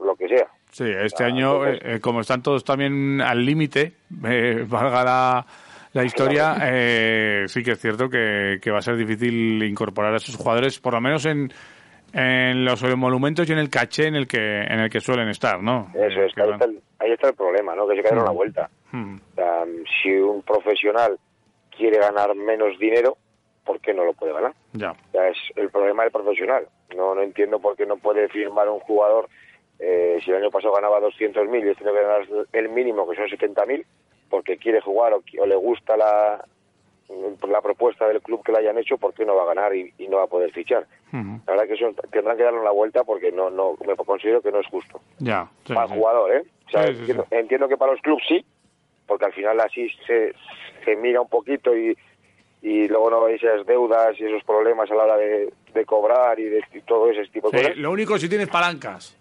lo 0.00 0.16
que 0.16 0.26
sea. 0.28 0.46
Sí, 0.70 0.84
este 0.88 1.24
Ah, 1.24 1.26
año, 1.26 1.66
entonces- 1.66 1.82
eh, 1.84 1.94
eh, 1.96 2.00
como 2.00 2.20
están 2.22 2.42
todos 2.42 2.64
también 2.64 3.20
al 3.20 3.44
límite, 3.44 3.92
eh, 4.26 4.64
valga 4.68 5.04
la, 5.04 5.46
la 5.92 6.04
historia, 6.04 6.56
eh, 6.62 7.44
sí 7.48 7.62
que 7.62 7.72
es 7.72 7.78
cierto 7.80 8.08
que, 8.08 8.58
que 8.62 8.70
va 8.70 8.78
a 8.78 8.82
ser 8.82 8.96
difícil 8.96 9.62
incorporar 9.64 10.14
a 10.14 10.16
esos 10.16 10.36
jugadores, 10.36 10.78
por 10.80 10.94
lo 10.94 11.00
menos 11.02 11.26
en, 11.26 11.52
en 12.12 12.64
los 12.64 12.82
monumentos 12.96 13.48
y 13.48 13.52
en 13.52 13.58
el 13.58 13.70
caché 13.70 14.06
en 14.06 14.14
el 14.16 14.26
que 14.26 14.62
en 14.62 14.80
el 14.80 14.90
que 14.90 15.00
suelen 15.00 15.28
estar, 15.28 15.62
¿no? 15.62 15.90
Eso 15.94 16.22
es, 16.22 16.36
ahí 16.38 16.50
está, 16.50 16.64
el, 16.64 16.80
ahí 16.98 17.12
está 17.12 17.28
el 17.28 17.34
problema, 17.34 17.74
¿no? 17.74 17.86
Que 17.86 17.96
se 17.96 18.02
quedaron 18.02 18.24
Mm. 18.24 18.26
la 18.26 18.32
vuelta. 18.32 18.70
Mm. 18.92 19.14
O 19.16 19.34
sea, 19.34 19.64
si 20.02 20.10
un 20.12 20.42
profesional 20.42 21.18
quiere 21.76 21.98
ganar 21.98 22.34
menos 22.34 22.78
dinero, 22.78 23.16
¿por 23.64 23.80
qué 23.80 23.92
no 23.92 24.04
lo 24.04 24.14
puede 24.14 24.32
ganar? 24.32 24.52
Ya. 24.72 24.92
O 24.92 25.10
sea, 25.12 25.28
es 25.28 25.38
el 25.56 25.70
problema 25.70 26.02
del 26.04 26.12
profesional. 26.12 26.66
No, 26.96 27.14
no 27.14 27.22
entiendo 27.22 27.60
por 27.60 27.76
qué 27.76 27.84
no 27.86 27.98
puede 27.98 28.28
firmar 28.28 28.68
un 28.68 28.80
jugador 28.80 29.28
eh, 29.78 30.18
si 30.24 30.30
el 30.30 30.38
año 30.38 30.50
pasado 30.50 30.74
ganaba 30.74 31.00
200.000 31.00 31.64
y 31.64 31.68
este 31.68 31.84
tiene 31.84 31.92
que 31.92 32.02
ganar 32.04 32.22
el 32.52 32.68
mínimo, 32.70 33.08
que 33.08 33.14
son 33.16 33.26
70.000, 33.28 33.84
porque 34.30 34.56
quiere 34.56 34.80
jugar 34.80 35.12
o, 35.12 35.22
o 35.40 35.46
le 35.46 35.54
gusta 35.54 35.96
la, 35.96 36.44
la 37.48 37.60
propuesta 37.62 38.06
del 38.06 38.20
club 38.20 38.42
que 38.44 38.52
le 38.52 38.58
hayan 38.58 38.76
hecho, 38.78 38.98
¿por 38.98 39.14
qué 39.14 39.24
no 39.24 39.34
va 39.34 39.44
a 39.44 39.54
ganar 39.54 39.74
y, 39.74 39.92
y 39.98 40.08
no 40.08 40.18
va 40.18 40.24
a 40.24 40.28
poder 40.28 40.52
fichar? 40.52 40.86
La 41.12 41.52
verdad 41.52 41.66
que 41.66 41.74
eso 41.74 41.86
tendrán 42.10 42.36
que 42.36 42.42
darle 42.42 42.60
una 42.60 42.70
vuelta 42.70 43.02
porque 43.04 43.32
no, 43.32 43.48
no 43.50 43.76
me 43.86 43.96
considero 43.96 44.42
que 44.42 44.52
no 44.52 44.60
es 44.60 44.66
justo. 44.66 45.00
Ya. 45.18 45.48
sí, 45.64 45.72
para 45.72 45.86
sí. 45.88 45.94
el 45.94 45.98
jugador, 46.00 46.32
¿eh? 46.34 46.42
O 46.66 46.70
sea, 46.70 46.86
Sí, 46.88 47.06
sí, 47.06 47.12
entiendo, 47.30 47.66
que 47.68 47.76
para 47.78 47.92
los 47.92 48.00
clubes 48.02 48.22
sí, 48.28 48.44
porque 49.06 49.24
al 49.24 49.32
final 49.32 49.58
así 49.60 49.88
se, 50.06 50.34
se 50.84 50.96
mira 50.96 51.22
un 51.22 51.28
poquito 51.30 51.74
y, 51.74 51.96
y 52.60 52.88
luego 52.88 53.08
no 53.10 53.24
hay 53.24 53.36
esas 53.36 53.64
deudas 53.64 54.20
y 54.20 54.24
esos 54.26 54.44
problemas 54.44 54.90
a 54.90 54.94
la 54.94 55.04
hora 55.04 55.16
de, 55.16 55.50
de 55.72 55.84
cobrar 55.86 56.38
y 56.38 56.44
de 56.44 56.62
y 56.74 56.80
todo 56.82 57.08
ese 57.10 57.24
tipo 57.30 57.50
de 57.50 57.58
cosas. 57.62 57.76
lo 57.78 57.90
único 57.90 58.18
si 58.18 58.28
tienes 58.28 58.48
palancas. 58.48 59.16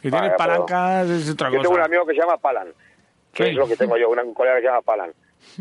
Si 0.00 0.08
Vale, 0.08 0.28
tienes 0.30 0.38
pero- 0.38 0.64
palancas 0.66 1.10
es 1.10 1.30
otra 1.30 1.48
Yo 1.50 1.56
cosa. 1.58 1.62
tengo 1.68 1.74
un 1.74 1.84
amigo 1.84 2.06
que 2.06 2.14
se 2.14 2.20
llama 2.20 2.38
Palan, 2.38 2.68
que 3.34 3.48
es 3.48 3.54
lo 3.54 3.66
que 3.68 3.76
tengo 3.76 3.98
yo, 3.98 4.08
una- 4.08 4.22
un 4.22 4.32
colega 4.32 4.56
que 4.56 4.62
se 4.62 4.68
llama 4.68 4.80
Palan, 4.82 5.12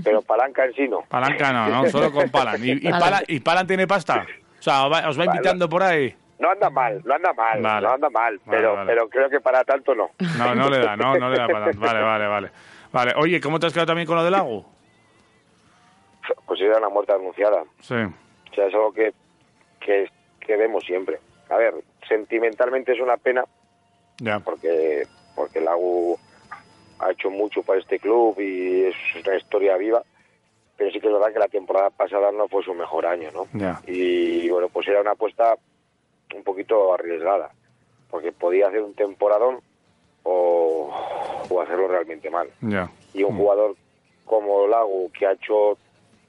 pero 0.03 0.21
palanca 0.21 0.65
en 0.65 0.73
sí 0.73 0.87
no. 0.87 1.01
Palanca 1.07 1.51
no, 1.53 1.69
no, 1.69 1.89
solo 1.89 2.11
con 2.11 2.29
Palan. 2.29 2.63
¿Y, 2.63 2.71
y, 2.71 2.89
Palan. 2.91 3.23
¿y 3.27 3.39
Palan 3.39 3.67
tiene 3.67 3.87
pasta? 3.87 4.25
O 4.59 4.61
sea, 4.61 4.85
os 4.85 4.91
va, 4.91 5.09
os 5.09 5.19
va 5.19 5.25
Vale. 5.25 5.37
invitando 5.37 5.69
por 5.69 5.83
ahí. 5.83 6.15
No 6.39 6.51
anda 6.51 6.69
mal, 6.69 7.01
no 7.05 7.13
anda 7.15 7.31
mal, 7.33 7.61
Vale. 7.61 7.87
no 7.87 7.93
anda 7.93 8.09
mal, 8.09 8.39
Vale, 8.45 8.57
pero, 8.57 8.73
vale. 8.75 8.87
pero 8.93 9.07
creo 9.09 9.29
que 9.29 9.39
para 9.39 9.63
tanto 9.63 9.95
no. 9.95 10.09
No, 10.37 10.53
no 10.55 10.69
le 10.69 10.79
da, 10.79 10.95
no, 10.97 11.15
no 11.17 11.29
le 11.29 11.37
da 11.37 11.47
para 11.47 11.65
tanto. 11.65 11.79
Vale, 11.79 12.01
vale, 12.01 12.27
vale. 12.27 12.51
Vale, 12.91 13.13
oye, 13.17 13.39
¿cómo 13.39 13.59
te 13.59 13.67
has 13.67 13.73
quedado 13.73 13.87
también 13.87 14.05
con 14.07 14.17
lo 14.17 14.23
del 14.23 14.33
lago? 14.33 14.65
Pues 16.45 16.59
era 16.61 16.77
una 16.77 16.89
muerte 16.89 17.13
anunciada. 17.13 17.63
Sí. 17.81 17.93
O 17.95 18.53
sea, 18.55 18.67
es 18.67 18.73
algo 18.73 18.91
que, 18.93 19.13
que, 19.79 20.09
que 20.39 20.55
vemos 20.57 20.83
siempre. 20.83 21.19
A 21.49 21.55
ver, 21.57 21.73
sentimentalmente 22.07 22.93
es 22.93 22.99
una 22.99 23.17
pena 23.17 23.43
Ya. 24.19 24.39
porque 24.39 25.03
porque 25.35 25.59
el 25.59 25.67
Agu 25.67 26.17
ha 26.99 27.11
hecho 27.11 27.29
mucho 27.29 27.63
para 27.63 27.79
este 27.79 27.99
club 27.99 28.39
y 28.39 28.83
es 28.85 28.95
una 29.25 29.35
historia 29.35 29.77
viva 29.77 30.03
pero 30.77 30.91
sí 30.91 30.99
que 30.99 31.07
es 31.07 31.13
verdad 31.13 31.31
que 31.31 31.39
la 31.39 31.47
temporada 31.47 31.89
pasada 31.89 32.31
no 32.31 32.47
fue 32.47 32.63
su 32.63 32.73
mejor 32.73 33.05
año 33.05 33.29
no 33.31 33.47
y 33.87 34.49
bueno 34.49 34.69
pues 34.69 34.87
era 34.87 35.01
una 35.01 35.11
apuesta 35.11 35.57
un 36.35 36.43
poquito 36.43 36.93
arriesgada 36.93 37.51
porque 38.09 38.31
podía 38.31 38.67
hacer 38.67 38.81
un 38.81 38.93
temporadón 38.93 39.59
o, 40.23 40.89
o 41.49 41.61
hacerlo 41.61 41.87
realmente 41.87 42.29
mal. 42.29 42.49
Y 43.13 43.23
un 43.23 43.37
jugador 43.37 43.75
como 44.25 44.67
Lago 44.67 45.09
que 45.17 45.25
ha 45.27 45.33
hecho 45.33 45.77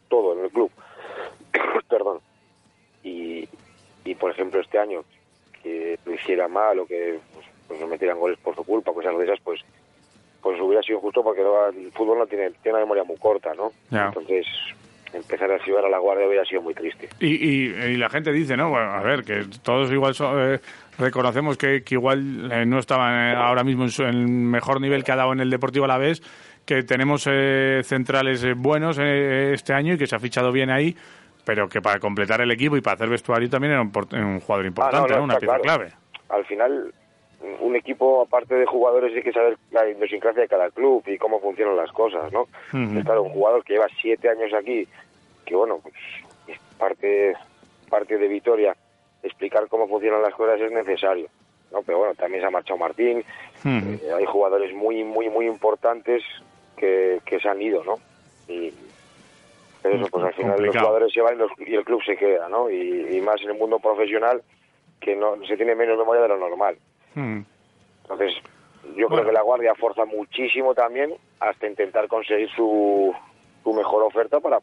todo 0.09 0.35
en 0.35 0.44
el 0.44 0.50
club 0.50 0.70
perdón 1.88 2.20
y, 3.02 3.48
y 4.05 4.14
por 4.14 4.31
ejemplo 4.31 4.61
este 4.61 4.79
año 4.79 5.02
que 5.62 5.98
lo 6.05 6.12
hiciera 6.12 6.46
mal 6.46 6.79
o 6.79 6.87
que 6.87 7.18
pues, 7.33 7.46
pues 7.66 7.81
no 7.81 7.87
metieran 7.87 8.20
goles 8.20 8.38
por 8.38 8.55
su 8.55 8.62
culpa 8.64 8.92
cosas 8.92 9.16
de 9.16 9.24
esas 9.24 9.40
pues 9.40 9.61
pues 10.42 10.61
hubiera 10.61 10.83
sido 10.83 11.01
justo 11.01 11.22
porque 11.22 11.42
el 11.42 11.90
fútbol 11.92 12.18
no 12.18 12.27
tiene 12.27 12.51
tiene 12.62 12.77
una 12.79 12.85
memoria 12.85 13.05
muy 13.05 13.16
corta 13.16 13.53
no 13.55 13.72
entonces 13.90 14.46
empezar 15.12 15.51
a 15.51 15.64
silbar 15.64 15.85
a 15.85 15.88
la 15.88 15.99
guardia 15.99 16.27
hubiera 16.27 16.44
sido 16.44 16.61
muy 16.62 16.75
triste 16.75 17.09
Y, 17.20 17.29
y, 17.37 17.66
y 17.72 17.96
la 17.96 18.11
gente 18.11 18.33
dice, 18.33 18.57
¿no? 18.57 18.68
Bueno, 18.70 18.90
a 18.92 19.03
ver, 19.03 19.22
que 19.25 19.44
todos 19.62 19.90
igual 19.90 20.14
eh, 20.37 20.59
reconocemos 20.99 21.57
que, 21.57 21.83
que 21.85 21.94
igual 21.94 22.51
eh, 22.53 22.66
no 22.66 22.79
estaban 22.79 23.14
eh, 23.14 23.35
ahora 23.37 23.64
mismo 23.64 23.85
en, 23.85 23.90
su, 23.90 24.03
en 24.03 24.09
el 24.11 24.29
mejor 24.29 24.81
nivel 24.81 25.05
que 25.05 25.12
ha 25.12 25.16
dado 25.16 25.33
en 25.33 25.40
el 25.40 25.49
Deportivo 25.49 25.85
a 25.87 25.88
la 25.88 25.96
vez, 25.96 26.20
que 26.66 26.83
tenemos 26.83 27.27
eh, 27.31 27.81
centrales 27.85 28.42
eh, 28.44 28.53
buenos 28.55 28.99
eh, 28.99 29.53
este 29.55 29.72
año 29.72 29.94
y 29.94 29.99
que 29.99 30.07
se 30.07 30.16
ha 30.16 30.18
fichado 30.18 30.53
bien 30.53 30.68
ahí, 30.70 30.94
pero 31.46 31.68
que 31.68 31.81
para 31.81 31.99
completar 31.99 32.40
el 32.42 32.51
equipo 32.51 32.77
y 32.77 32.81
para 32.83 32.96
hacer 32.96 33.09
vestuario 33.09 33.49
también 33.49 33.72
era 33.75 33.83
un, 33.83 33.92
un 34.12 34.40
jugador 34.40 34.64
Ah, 34.66 34.68
importante, 34.68 35.12
no, 35.12 35.18
¿no? 35.18 35.25
Una 35.25 35.37
pieza 35.38 35.59
claro. 35.61 35.62
clave. 35.85 35.92
Al 36.29 36.44
final, 36.44 36.92
un 37.61 37.76
equipo, 37.76 38.22
aparte 38.22 38.54
de 38.54 38.66
jugadores, 38.66 39.14
hay 39.14 39.22
que 39.22 39.32
saber 39.32 39.56
la 39.70 39.88
idiosincrasia 39.88 40.42
de 40.42 40.48
cada 40.48 40.70
club 40.70 41.02
y 41.06 41.18
cómo 41.18 41.40
funcionan 41.40 41.76
las 41.76 41.90
cosas, 41.92 42.32
¿no? 42.32 42.46
Claro, 43.04 43.22
un 43.24 43.30
jugador 43.30 43.64
que 43.64 43.74
lleva 43.74 43.87
siete 44.00 44.28
años 44.28 44.52
aquí, 44.54 44.87
que 45.44 45.54
bueno, 45.56 45.78
pues 45.82 45.94
es 46.48 46.59
parte, 46.78 47.35
parte 47.90 48.18
de 48.18 48.28
Vitoria, 48.28 48.76
explicar 49.22 49.66
cómo 49.68 49.88
funcionan 49.88 50.22
las 50.22 50.35
cosas 50.35 50.61
es 50.61 50.70
necesario, 50.72 51.28
¿no? 51.72 51.82
Pero 51.82 51.98
bueno, 51.98 52.14
también 52.14 52.40
se 52.42 52.46
ha 52.46 52.50
marchado 52.50 52.78
Martín, 52.78 53.24
eh, 54.02 54.12
hay 54.16 54.24
jugadores 54.26 54.74
muy, 54.74 55.02
muy, 55.04 55.28
muy 55.28 55.46
importantes 55.46 56.22
que, 56.76 57.20
que 57.24 57.40
se 57.40 57.48
han 57.48 57.61
ido, 57.62 57.82
¿no? 57.85 57.94
Y 58.48 58.72
pero 59.82 59.96
eso, 59.96 60.06
pues 60.11 60.24
al 60.24 60.35
final 60.35 60.56
los 60.66 60.74
jugadores 60.82 61.12
se 61.12 61.20
van 61.20 61.35
y, 61.35 61.38
los- 61.38 61.50
y 61.59 61.74
el 61.74 61.85
club 61.85 62.02
se 62.04 62.16
queda, 62.16 62.48
¿no? 62.48 62.68
Y, 62.70 63.16
y 63.16 63.20
más 63.20 63.40
en 63.42 63.50
el 63.50 63.54
mundo 63.59 63.78
profesional, 63.78 64.42
que 65.00 65.14
no 65.14 65.37
se 65.46 65.56
tiene 65.56 65.74
menos 65.76 65.96
memoria 65.98 66.22
de 66.22 66.28
lo 66.28 66.38
normal. 66.38 66.76
Ujú. 67.16 67.44
Entonces, 68.02 68.35
yo 68.96 69.09
Bueno. 69.09 69.22
creo 69.22 69.24
que 69.26 69.33
la 69.33 69.42
Guardia 69.42 69.74
forza 69.74 70.05
muchísimo 70.05 70.74
también 70.74 71.14
hasta 71.40 71.66
intentar 71.66 72.07
conseguir 72.09 72.48
su, 72.55 73.12
su 73.64 73.72
mejor 73.74 74.05
oferta 74.05 74.38
para, 74.40 74.61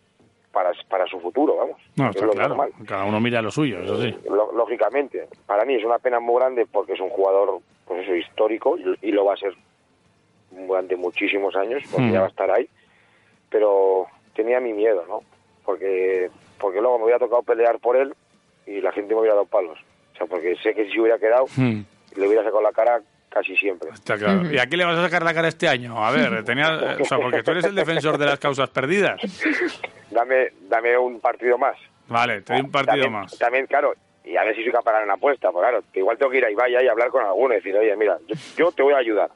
para, 0.52 0.72
para 0.90 1.06
su 1.08 1.20
futuro, 1.20 1.58
vamos. 1.58 1.78
No, 1.98 2.10
es 2.10 2.22
lo 2.22 2.32
claro. 2.32 2.50
normal. 2.50 2.72
Cada 2.88 3.06
uno 3.06 3.20
mira 3.20 3.42
lo 3.42 3.52
suyo, 3.52 3.80
eso 3.82 4.02
sí. 4.02 4.16
Lo- 4.30 4.52
lógicamente, 4.54 5.28
para 5.46 5.66
mí 5.66 5.76
es 5.76 5.84
una 5.84 6.00
pena 6.00 6.20
muy 6.20 6.40
grande 6.40 6.66
porque 6.72 6.94
es 6.94 7.00
un 7.00 7.10
jugador, 7.10 7.60
pues 7.86 8.04
eso, 8.04 8.16
histórico 8.16 8.78
y, 8.78 9.10
y 9.10 9.12
lo 9.12 9.26
va 9.26 9.34
a 9.34 9.38
ser 9.38 9.54
durante 10.52 10.96
muchísimos 10.96 11.56
años, 11.56 11.84
porque 11.92 12.08
Mm. 12.08 12.14
ya 12.14 12.20
va 12.22 12.26
a 12.28 12.30
estar 12.30 12.52
ahí. 12.52 12.68
Pero 13.50 14.08
tenía 14.36 14.60
mi 14.60 14.74
miedo, 14.74 15.04
¿no? 15.08 15.22
Porque, 15.66 16.30
porque 16.60 16.82
luego 16.82 16.98
me 16.98 17.04
hubiera 17.06 17.20
tocado 17.20 17.44
pelear 17.44 17.80
por 17.80 17.98
él 17.98 18.14
y 18.66 18.82
la 18.82 18.92
gente 18.92 19.14
me 19.14 19.20
hubiera 19.22 19.36
dado 19.36 19.48
palos. 19.48 19.78
O 20.14 20.18
sea, 20.18 20.28
porque 20.28 20.56
sé 20.58 20.74
que 20.74 20.90
si 20.90 21.00
hubiera 21.00 21.18
quedado, 21.20 21.44
Ujú. 21.44 21.84
Le 22.16 22.28
hubiera 22.28 22.44
sacado 22.44 22.62
la 22.62 22.72
cara 22.72 23.02
casi 23.30 23.56
siempre. 23.58 23.90
Está 23.92 24.18
claro. 24.18 24.50
¿Y 24.52 24.58
a 24.60 24.66
quién 24.68 24.78
le 24.80 24.86
vas 24.86 24.98
a 24.98 25.04
sacar 25.04 25.24
la 25.24 25.34
cara 25.34 25.48
este 25.48 25.68
año? 25.68 26.04
A 26.06 26.12
ver, 26.12 26.44
tenía, 26.44 26.98
o 27.02 27.06
sea, 27.06 27.18
porque 27.18 27.42
tú 27.44 27.52
eres 27.52 27.66
el 27.66 27.76
defensor 27.76 28.18
de 28.18 28.26
las 28.28 28.40
causas 28.40 28.70
perdidas. 28.70 29.20
Dame, 30.12 30.50
dame 30.70 30.98
un 30.98 31.20
partido 31.20 31.58
más. 31.58 31.76
Vale, 32.08 32.42
te 32.42 32.54
doy 32.54 32.62
un 32.62 32.72
partido 32.72 32.92
también, 33.04 33.12
más. 33.12 33.38
También, 33.40 33.66
claro, 33.66 33.94
y 34.24 34.36
a 34.38 34.44
ver 34.44 34.56
si 34.56 34.64
soy 34.64 34.72
capaz 34.72 34.92
de 34.92 34.94
ganar 34.96 35.06
una 35.06 35.14
apuesta. 35.16 35.52
Pues 35.52 35.64
claro, 35.64 35.84
que 35.92 36.00
igual 36.00 36.18
tengo 36.18 36.32
que 36.32 36.38
ir 36.38 36.46
ahí 36.46 36.54
vaya 36.54 36.84
y 36.84 36.88
hablar 36.88 37.10
con 37.10 37.26
alguno 37.26 37.54
y 37.54 37.58
decir, 37.58 37.76
oye, 37.76 37.96
mira, 37.96 38.18
yo, 38.28 38.36
yo 38.58 38.72
te 38.72 38.84
voy 38.84 38.94
a 38.94 38.98
ayudar. 38.98 39.30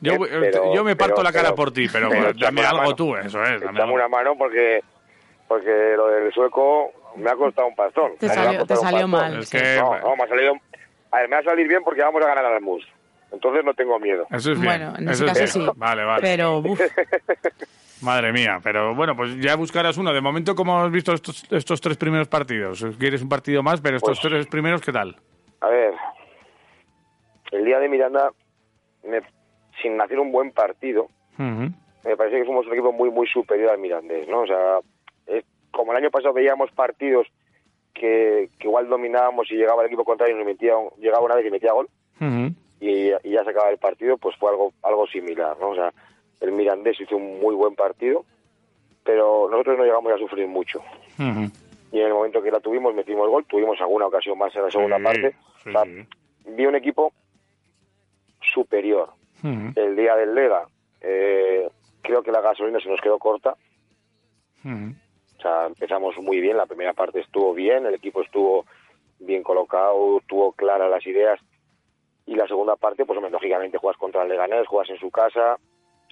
Yo, 0.00 0.12
Eh, 0.14 0.18
pero- 0.52 0.74
yo 0.74 0.84
me 0.84 0.94
parto 0.96 1.16
pero- 1.16 1.24
la 1.24 1.32
cara 1.32 1.44
pero- 1.48 1.56
por 1.56 1.72
ti, 1.72 1.88
pero, 1.92 2.08
pero 2.10 2.32
dame 2.34 2.62
algo 2.64 2.82
mano. 2.82 2.94
tú, 2.94 3.16
eso 3.16 3.42
es. 3.42 3.60
Dame 3.60 3.92
una 3.92 4.08
mano 4.08 4.36
porque 4.36 4.80
porque 5.48 5.94
lo 5.96 6.08
del 6.08 6.32
sueco 6.32 6.90
me 7.16 7.30
ha 7.30 7.34
costado 7.36 7.68
un 7.68 7.74
pastón. 7.76 8.12
Te 8.18 8.28
salió- 8.28 8.66
te 8.66 9.06
mal, 9.06 9.38
Es 9.38 9.48
sí. 9.48 9.56
que- 9.56 9.76
No, 9.76 9.96
no, 10.00 10.16
me 10.16 10.24
ha 10.24 10.28
salido... 10.28 10.54
A 11.16 11.20
ver, 11.20 11.28
me 11.30 11.36
va 11.36 11.40
a 11.40 11.44
salir 11.44 11.66
bien 11.66 11.82
porque 11.82 12.02
vamos 12.02 12.22
a 12.22 12.26
ganar 12.26 12.44
al 12.44 12.60
MUS. 12.60 12.84
Entonces 13.32 13.64
no 13.64 13.72
tengo 13.74 13.98
miedo. 13.98 14.26
Eso 14.30 14.52
es 14.52 14.60
bien. 14.60 14.64
Bueno, 14.64 14.92
en 14.98 15.08
ese 15.08 15.24
es 15.24 15.32
caso 15.32 15.46
sí. 15.46 15.66
Vale, 15.76 16.04
vale. 16.04 16.20
Pero, 16.22 16.58
uf, 16.58 16.78
Madre 18.02 18.30
mía, 18.32 18.60
pero 18.62 18.94
bueno, 18.94 19.16
pues 19.16 19.34
ya 19.40 19.56
buscarás 19.56 19.96
uno. 19.96 20.12
De 20.12 20.20
momento, 20.20 20.54
¿cómo 20.54 20.78
has 20.82 20.90
visto 20.90 21.14
estos, 21.14 21.50
estos 21.50 21.80
tres 21.80 21.96
primeros 21.96 22.28
partidos? 22.28 22.84
¿Quieres 22.98 23.22
un 23.22 23.28
partido 23.30 23.62
más? 23.62 23.80
Pero 23.80 23.96
estos 23.96 24.20
Pues- 24.20 24.30
tres 24.30 24.46
primeros, 24.48 24.82
¿qué 24.82 24.92
tal? 24.92 25.16
A 25.60 25.68
ver, 25.68 25.94
el 27.52 27.64
día 27.64 27.78
de 27.78 27.88
Miranda, 27.88 28.30
me- 29.04 29.22
sin 29.82 29.98
hacer 30.00 30.18
un 30.20 30.30
buen 30.30 30.52
partido, 30.52 31.08
me 31.38 32.16
parece 32.16 32.36
que 32.38 32.44
fuimos 32.44 32.66
un 32.66 32.72
equipo 32.74 32.92
muy, 32.92 33.10
muy 33.10 33.26
superior 33.26 33.70
al 33.70 33.78
Mirandés, 33.78 34.28
¿no? 34.28 34.40
O 34.42 34.46
sea, 34.46 34.78
es- 35.26 35.44
como 35.70 35.92
el 35.92 35.98
año 35.98 36.10
pasado 36.10 36.34
veíamos 36.34 36.70
partidos 36.72 37.26
que, 37.98 38.50
que 38.58 38.68
igual 38.68 38.88
dominábamos 38.88 39.50
y 39.50 39.54
llegaba 39.56 39.82
el 39.82 39.86
equipo 39.88 40.04
contrario 40.04 40.34
y 40.34 40.38
nos 40.38 40.46
metía, 40.46 40.74
llegaba 40.98 41.24
una 41.24 41.34
vez 41.36 41.46
y 41.46 41.50
metía 41.50 41.72
gol 41.72 41.88
Ujú. 42.20 42.54
y, 42.80 43.10
y 43.24 43.30
ya 43.32 43.42
se 43.44 43.50
acababa 43.50 43.70
el 43.70 43.78
partido, 43.78 44.16
pues 44.18 44.36
fue 44.36 44.50
algo, 44.50 44.72
algo 44.82 45.06
similar, 45.06 45.56
¿no? 45.58 45.70
O 45.70 45.74
sea, 45.74 45.92
el 46.40 46.52
Mirandés 46.52 47.00
hizo 47.00 47.16
un 47.16 47.40
muy 47.40 47.54
buen 47.54 47.74
partido, 47.74 48.24
pero 49.02 49.48
nosotros 49.50 49.78
no 49.78 49.84
llegamos 49.84 50.12
a 50.12 50.18
sufrir 50.18 50.46
mucho. 50.46 50.80
Ujú. 51.18 51.50
Y 51.92 52.00
en 52.00 52.06
el 52.08 52.12
momento 52.14 52.42
que 52.42 52.50
la 52.50 52.60
tuvimos, 52.60 52.94
metimos 52.94 53.28
gol, 53.30 53.44
tuvimos 53.46 53.80
alguna 53.80 54.06
ocasión 54.06 54.36
más 54.36 54.54
en 54.56 54.62
la 54.64 54.70
segunda 54.70 54.98
Sí, 54.98 55.02
parte. 55.04 55.34
sí, 55.62 55.68
O 55.68 55.72
sea, 55.72 55.84
vi 56.52 56.66
un 56.66 56.74
equipo 56.74 57.12
superior. 58.52 59.10
Ujú. 59.42 59.72
El 59.80 59.96
día 59.96 60.16
del 60.16 60.34
Lega, 60.34 60.66
eh, 61.00 61.68
creo 62.02 62.22
que 62.22 62.32
la 62.32 62.40
gasolina 62.40 62.80
se 62.80 62.88
nos 62.88 63.00
quedó 63.00 63.18
corta. 63.18 63.54
Ujú. 64.64 64.74
O 64.94 65.05
sea, 65.46 65.66
empezamos 65.66 66.16
muy 66.18 66.40
bien, 66.40 66.56
la 66.56 66.66
primera 66.66 66.92
parte 66.92 67.20
estuvo 67.20 67.54
bien, 67.54 67.86
el 67.86 67.94
equipo 67.94 68.22
estuvo 68.22 68.64
bien 69.18 69.42
colocado, 69.42 70.20
tuvo 70.26 70.52
claras 70.52 70.90
las 70.90 71.06
ideas. 71.06 71.40
Y 72.26 72.34
la 72.34 72.46
segunda 72.48 72.76
parte, 72.76 73.04
pues 73.04 73.16
hombre, 73.16 73.30
lógicamente 73.30 73.78
juegas 73.78 73.98
contra 73.98 74.22
el 74.22 74.28
Leganés, 74.28 74.66
juegas 74.66 74.90
en 74.90 74.98
su 74.98 75.10
casa, 75.10 75.56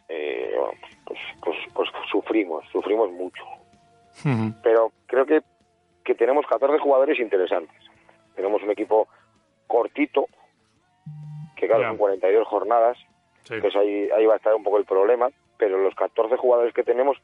eh, 0.09 0.55
bueno, 0.57 0.73
pues, 1.07 1.19
pues, 1.43 1.57
pues 1.75 1.89
sufrimos, 2.11 2.65
sufrimos 2.71 3.11
mucho. 3.11 3.43
Pero 4.63 4.93
creo 5.07 5.27
que, 5.27 5.41
que 6.05 6.15
tenemos 6.15 6.47
14 6.47 6.79
jugadores 6.79 7.19
interesantes. 7.19 7.77
Tenemos 8.37 8.63
un 8.63 8.71
equipo 8.71 9.09
cortito, 9.67 10.27
que 11.57 11.67
claro, 11.67 11.89
son 11.89 11.97
42 11.97 12.47
jornadas, 12.47 12.97
Sí. 13.45 13.55
entonces 13.55 13.79
ahí, 13.79 14.09
ahí 14.17 14.25
va 14.25 14.35
a 14.35 14.37
estar 14.39 14.55
un 14.55 14.63
poco 14.63 14.79
el 14.79 14.87
problema, 14.87 15.29
pero 15.59 15.77
los 15.79 15.95
14 15.95 16.37
jugadores 16.37 16.73
que 16.73 16.83
tenemos 16.83 17.19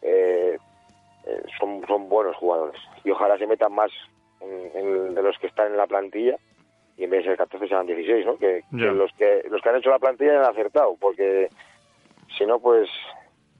eh, 0.00 0.56
eh, 1.30 1.42
son, 1.58 1.84
son 1.86 2.08
buenos 2.08 2.36
jugadores 2.36 2.80
y 3.04 3.10
ojalá 3.10 3.38
se 3.38 3.46
metan 3.46 3.72
más 3.72 3.90
en- 4.40 4.70
en- 4.74 5.14
de 5.14 5.22
los 5.22 5.38
que 5.38 5.46
están 5.46 5.68
en 5.68 5.76
la 5.76 5.86
plantilla 5.86 6.36
y 6.96 7.04
en 7.04 7.10
vez 7.10 7.20
de 7.24 7.30
ser 7.30 7.36
14 7.38 7.68
sean 7.68 7.86
16, 7.86 8.26
¿no? 8.26 8.36
Que, 8.36 8.62
los 8.72 9.10
que 9.12 9.42
los 9.50 9.62
que 9.62 9.68
han 9.68 9.76
hecho 9.76 9.90
la 9.90 9.98
plantilla 9.98 10.38
han 10.40 10.50
acertado, 10.50 10.96
porque 11.00 11.48
si 12.36 12.44
no, 12.46 12.58
pues 12.58 12.88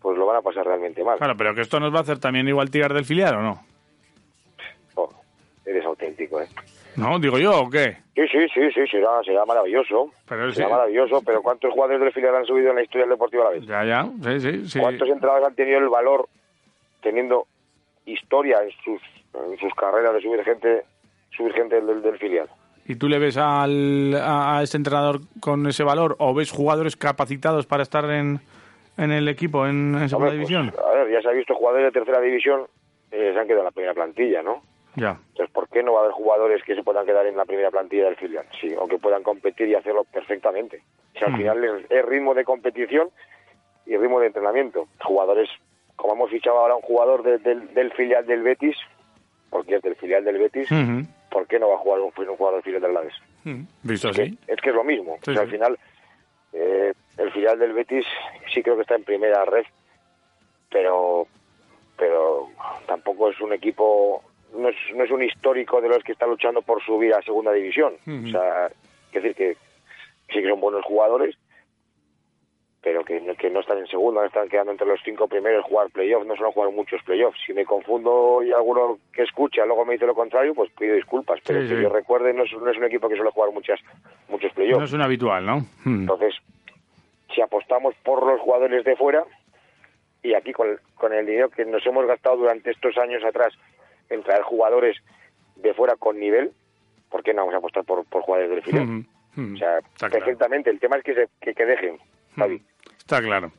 pues 0.03 0.17
lo 0.17 0.25
van 0.27 0.37
a 0.37 0.43
pasar 0.43 0.65
realmente 0.67 1.05
mal. 1.05 1.19
Claro, 1.19 1.35
pero 1.37 1.55
que 1.55 1.61
esto 1.61 1.79
nos 1.79 1.93
va 1.93 1.99
a 1.99 2.03
hacer 2.03 2.19
también 2.19 2.49
igual 2.49 2.71
tirar 2.71 2.93
del 2.95 3.05
filial, 3.05 3.37
¿o 3.37 3.43
no? 3.43 3.61
Oh, 4.95 5.11
eres 5.67 5.85
auténtico, 5.85 6.41
¿eh? 6.41 6.49
¿No? 6.97 7.19
Digo 7.19 7.39
yo, 7.39 7.63
¿o 7.63 7.71
qué? 7.71 7.99
Sí, 8.15 8.23
sí, 8.33 8.47
sí, 8.53 8.71
sí, 8.75 8.87
será, 8.91 9.23
será 9.25 9.45
maravilloso. 9.47 10.11
Pero 10.29 10.51
será 10.53 10.67
sí. 10.67 10.73
maravilloso, 10.73 11.23
pero 11.25 11.43
¿cuántos 11.43 11.73
jugadores 11.73 12.01
del 12.01 12.13
filial 12.13 12.35
han 12.35 12.45
subido 12.47 12.71
en 12.71 12.77
la 12.77 12.83
historia 12.83 13.03
del 13.03 13.11
Deportivo 13.15 13.43
a 13.43 13.45
la 13.47 13.51
vez? 13.53 13.67
Ya, 13.67 13.85
ya, 13.85 14.05
sí, 14.23 14.41
sí, 14.41 14.69
sí. 14.69 14.79
¿Cuántos 14.81 15.09
entrenadores 15.09 15.47
han 15.49 15.55
tenido 15.55 15.79
el 15.79 15.89
valor, 15.89 16.29
teniendo 17.03 17.47
historia 18.12 18.59
en 18.62 18.70
sus, 18.85 19.01
en 19.35 19.59
sus 19.59 19.75
carreras 19.75 20.14
de 20.14 20.20
subir 20.20 20.42
gente, 20.44 20.85
subir 21.37 21.53
gente 21.53 21.81
del, 21.81 22.03
del 22.03 22.18
filial? 22.18 22.49
¿Y 22.87 22.96
tú 22.96 23.09
le 23.09 23.18
ves 23.18 23.37
al, 23.37 24.14
a, 24.20 24.61
este 24.62 24.77
entrenador 24.77 25.20
con 25.40 25.66
ese 25.66 25.85
valor 25.85 26.16
o 26.18 26.35
ves 26.35 26.51
jugadores 26.51 26.96
capacitados 26.96 27.66
para 27.66 27.83
estar 27.83 28.05
en, 28.11 28.40
en 28.96 29.12
el 29.12 29.29
equipo, 29.29 29.66
en, 29.66 29.94
en 29.94 30.09
segunda 30.09 30.31
Hombre, 30.31 30.40
pues, 30.40 30.49
división? 30.49 30.73
a 30.85 30.90
ver, 30.94 31.11
ya 31.12 31.23
se 31.23 31.29
ha 31.29 31.33
visto 31.33 31.55
jugadores 31.55 31.87
de 31.87 31.92
tercera 31.92 32.20
división 32.20 32.62
eh, 33.12 33.31
se 33.33 33.38
han 33.38 33.46
quedado 33.46 33.61
en 33.62 33.64
la 33.66 33.70
primera 33.73 33.94
plantilla, 33.94 34.42
¿no? 34.42 34.62
Ya. 34.96 35.18
Entonces, 35.31 35.53
¿por 35.53 35.68
qué 35.68 35.83
no 35.85 35.92
va 35.92 36.01
a 36.01 36.03
haber 36.05 36.14
jugadores 36.14 36.62
que 36.64 36.75
se 36.75 36.83
puedan 36.83 37.07
quedar 37.07 37.27
en 37.27 37.37
la 37.37 37.44
primera 37.44 37.70
plantilla 37.70 38.07
del 38.07 38.16
filial? 38.16 38.44
Sí, 38.61 38.73
o 38.77 38.88
que 38.88 38.99
puedan 38.99 39.23
competir 39.23 39.68
y 39.68 39.75
hacerlo 39.77 40.05
perfectamente. 40.12 40.83
O 41.14 41.18
sea, 41.18 41.29
al 41.29 41.35
Mm. 41.35 41.37
final 41.37 41.64
es, 41.64 41.90
es 41.90 42.05
ritmo 42.07 42.35
de 42.35 42.44
competición 42.44 43.09
y 43.87 43.96
ritmo 43.96 44.18
de 44.20 44.27
entrenamiento. 44.29 44.87
Jugadores, 45.05 45.49
como 46.01 46.15
hemos 46.15 46.31
fichado 46.31 46.59
ahora 46.59 46.75
un 46.77 46.83
jugador 46.83 47.23
de- 47.23 47.39
del, 47.39 47.73
del 47.75 47.93
filial 47.93 48.27
del 48.27 48.43
Betis, 48.43 48.77
porque 49.51 49.77
es 49.77 49.83
del 49.83 49.97
filial 49.97 50.25
del 50.25 50.39
Betis. 50.39 50.69
¿por 51.31 51.47
qué 51.47 51.61
no 51.61 51.69
va 51.69 51.77
a 51.77 51.79
jugar 51.79 52.01
un, 52.01 52.07
un 52.17 52.37
jugador 52.37 52.55
del 52.57 52.63
filial 52.65 52.83
del 52.83 52.91
Alavés? 52.91 53.15
Ujú. 53.47 53.65
Visto 53.85 54.09
así. 54.09 54.37
es 54.49 54.57
que 54.61 54.71
es 54.71 54.75
lo 54.75 54.83
mismo. 54.85 55.17
Sí, 55.25 55.31
O 55.31 55.35
sea, 55.35 55.35
sí. 55.35 55.47
al 55.47 55.51
final, 55.51 55.79
eh, 56.53 56.93
el 57.19 57.31
filial 57.33 57.59
del 57.59 57.73
Betis 57.73 58.05
sí 58.53 58.63
creo 58.63 58.75
que 58.77 58.83
está 58.83 58.97
en 58.97 59.05
primera 59.05 59.45
red, 59.45 59.65
pero 60.71 61.27
pero 61.97 62.49
tampoco 62.87 63.29
es 63.31 63.39
un 63.43 63.53
equipo, 63.53 64.23
no 64.57 64.71
es, 64.71 64.77
no 64.95 65.05
es 65.05 65.11
un 65.11 65.23
histórico 65.23 65.83
de 65.83 65.89
los 65.91 66.03
que 66.03 66.13
está 66.13 66.27
luchando 66.27 66.63
por 66.63 66.83
subir 66.83 67.13
a 67.13 67.21
segunda 67.23 67.53
división. 67.53 67.93
O 68.07 68.31
sea, 68.31 68.69
es 69.13 69.23
decir 69.23 69.35
que 69.35 69.55
sí 70.33 70.41
que 70.41 70.49
son 70.49 70.61
buenos 70.61 70.83
jugadores, 70.87 71.37
pero 72.83 73.05
que, 73.05 73.21
no- 73.21 73.35
que 73.35 73.51
no 73.51 73.61
están 73.61 73.79
en 73.79 73.87
segunda, 73.87 74.21
no 74.23 74.27
están 74.27 74.49
quedando 74.49 74.73
entre 74.73 74.87
los 74.87 75.01
cinco 75.05 75.29
primeros 75.29 75.64
jugar 75.64 75.90
playoffs, 75.90 76.27
no 76.27 76.35
suelen 76.35 76.53
jugar 76.53 76.71
muchos 76.73 77.03
playoffs. 77.03 77.38
Si 77.47 77.53
me 77.53 77.64
confundo 77.64 78.43
y 78.43 78.53
alguno 78.53 78.99
que 79.12 79.23
escucha 79.23 79.66
luego 79.66 79.85
me 79.85 79.95
dice 79.95 80.07
lo 80.07 80.14
contrario, 80.14 80.55
pues 80.55 80.71
pido 80.79 80.95
disculpas, 80.95 81.40
pero 81.47 81.61
Sí, 81.62 81.69
que 81.69 81.77
sí. 81.77 81.83
yo 81.83 81.88
recuerde 81.90 82.33
no 82.33 82.45
es, 82.45 82.53
no 82.53 82.71
es 82.71 82.77
un 82.79 82.85
equipo 82.85 83.09
que 83.09 83.16
suele 83.16 83.31
jugar 83.33 83.53
muchas 83.53 83.81
muchos 84.29 84.53
playoffs. 84.55 84.79
No 84.79 84.85
es 84.85 84.93
un 84.95 85.03
habitual, 85.03 85.45
¿no? 85.45 85.59
Mm. 85.85 86.01
Entonces, 86.03 86.35
si 87.35 87.40
apostamos 87.43 87.95
por 88.03 88.25
los 88.27 88.40
jugadores 88.40 88.85
de 88.85 88.97
fuera, 88.97 89.25
y 90.23 90.35
aquí 90.35 90.53
con, 90.53 90.79
con 90.95 91.12
el 91.12 91.27
dinero 91.27 91.49
que 91.51 91.64
nos 91.64 91.85
hemos 91.87 92.07
gastado 92.07 92.37
durante 92.37 92.71
estos 92.71 92.97
años 92.99 93.23
atrás 93.25 93.53
en 94.11 94.23
traer 94.23 94.43
jugadores 94.43 94.97
de 95.57 95.73
fuera 95.75 95.97
con 95.97 96.19
nivel, 96.19 96.51
¿por 97.11 97.23
qué 97.23 97.33
no 97.35 97.43
vamos 97.43 97.55
a 97.55 97.59
apostar 97.59 97.85
por, 97.85 98.05
por 98.07 98.23
jugadores 98.23 98.51
del 98.51 98.62
filial? 98.62 98.85
Ujú. 98.85 99.43
Ujú. 99.43 99.55
O 99.55 99.59
sea, 99.59 99.79
Está 99.79 100.09
claro. 100.09 100.12
perfectamente. 100.25 100.71
El 100.71 100.81
tema 100.81 100.97
es 100.97 101.05
que, 101.05 101.14
se, 101.14 101.29
que, 101.40 101.55
que 101.55 101.64
dejen, 101.66 101.99
Javi. 102.37 102.62
Está 103.11 103.20
claro. 103.27 103.51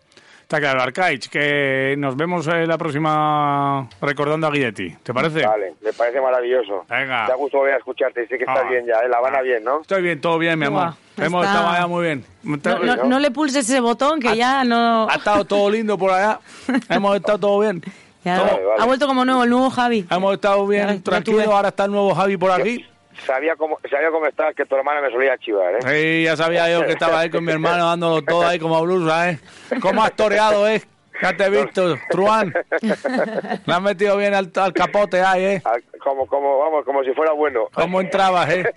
Está 0.44 0.60
claro, 0.62 0.82
Arcaich, 0.82 1.28
que 1.30 1.96
nos 1.98 2.16
vemos 2.16 2.48
eh, 2.48 2.66
la 2.66 2.78
próxima 2.78 3.86
recordando 4.02 4.48
a 4.48 4.52
Guilletti. 4.52 4.90
¿Te 5.04 5.14
parece? 5.14 5.46
Vale, 5.46 5.74
me 5.82 5.92
parece 5.92 6.22
maravilloso. 6.22 6.86
Venga. 6.90 7.28
Da 7.28 7.36
gusto 7.36 7.58
volver 7.58 7.74
a 7.74 7.78
escucharte. 7.78 8.28
Sé 8.30 8.38
que 8.38 8.46
estás 8.46 8.64
Ah. 8.66 8.70
bien 8.70 8.86
ya, 8.86 9.00
¿eh? 9.00 9.10
La 9.10 9.18
Habana 9.18 9.42
bien, 9.42 9.62
¿no? 9.66 9.82
Estoy 9.82 10.02
bien, 10.04 10.22
todo 10.22 10.38
bien, 10.38 10.58
mi 10.58 10.68
amor. 10.68 10.94
Hemos 11.18 11.44
está- 11.46 11.54
estado 11.58 11.70
allá 11.76 11.88
muy 11.88 12.04
bien. 12.06 12.26
No, 12.44 12.58
no- 12.80 12.96
¿no? 12.96 13.04
no 13.04 13.20
le 13.20 13.32
pulses 13.32 13.70
ese 13.70 13.82
botón 13.82 14.22
que 14.22 14.38
ya 14.38 14.64
no... 14.64 15.10
Ha 15.10 15.16
estado 15.16 15.44
todo 15.44 15.70
lindo 15.70 15.98
por 15.98 16.12
allá. 16.12 16.40
Hemos 16.90 17.14
estado 17.18 17.38
todo 17.38 17.60
bien. 17.60 17.82
ya- 18.24 18.38
Todo- 18.38 18.46
Vale, 18.48 18.66
vale. 18.66 18.82
Ha 18.82 18.86
vuelto 18.86 19.08
como 19.08 19.26
nuevo, 19.26 19.44
el 19.44 19.50
nuevo 19.50 19.70
Javi. 19.70 20.06
Hemos 20.10 20.34
estado 20.34 20.66
bien, 20.66 20.88
Ya- 20.88 20.94
ya 20.96 21.02
tranquilos. 21.02 21.44
tuve. 21.44 21.54
Ahora 21.54 21.68
está 21.70 21.84
el 21.86 21.92
nuevo 21.92 22.16
Javi 22.16 22.38
por 22.38 22.52
aquí. 22.52 22.86
Sabía 23.26 23.56
cómo, 23.56 23.78
sabía 23.90 24.10
cómo 24.12 24.26
estabas, 24.26 24.56
que 24.56 24.66
tu 24.66 24.76
hermana 24.76 25.02
me 25.02 25.12
solía 25.12 25.38
chivar, 25.38 25.76
¿eh? 25.76 25.80
Sí, 25.88 26.24
ya 26.24 26.36
sabía 26.36 26.70
yo 26.72 26.86
que 26.86 26.92
estaba 26.94 27.20
ahí 27.20 27.30
con 27.30 27.44
mi 27.46 27.52
hermano 27.52 27.86
dándolo 27.88 28.22
todo 28.24 28.46
ahí 28.48 28.58
como 28.60 28.82
blusa, 28.82 29.30
¿eh? 29.32 29.40
¿Cómo 29.82 30.04
has 30.04 30.14
toreado, 30.16 30.68
eh? 30.68 30.82
Ya 31.22 31.36
te 31.38 31.44
he 31.46 31.50
visto, 31.52 31.96
Truán. 32.10 32.52
Le 32.82 33.74
has 33.74 33.82
metido 33.82 34.18
bien 34.18 34.34
al, 34.34 34.52
al 34.56 34.74
capote 34.74 35.22
ahí, 35.22 35.44
¿eh? 35.44 35.62
Ah, 35.64 35.76
Como, 36.04 36.26
como, 36.26 36.58
vamos, 36.58 36.84
como 36.84 37.04
si 37.04 37.12
fuera 37.14 37.32
bueno. 37.34 37.68
¿Cómo 37.74 38.02
entrabas, 38.02 38.50
eh? 38.50 38.74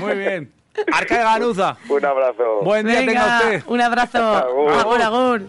Muy 0.00 0.14
bien. 0.14 0.52
Arca 0.92 1.18
de 1.18 1.22
Ganuza. 1.22 1.76
Un 1.88 2.04
abrazo. 2.04 2.60
Buen 2.62 2.84
día 2.86 2.96
tenga 2.98 3.12
Venga, 3.12 3.38
usted. 3.44 3.62
un 3.68 3.80
abrazo. 3.80 4.18
Agur. 4.18 4.72
Agur, 4.72 5.02
agur. 5.02 5.42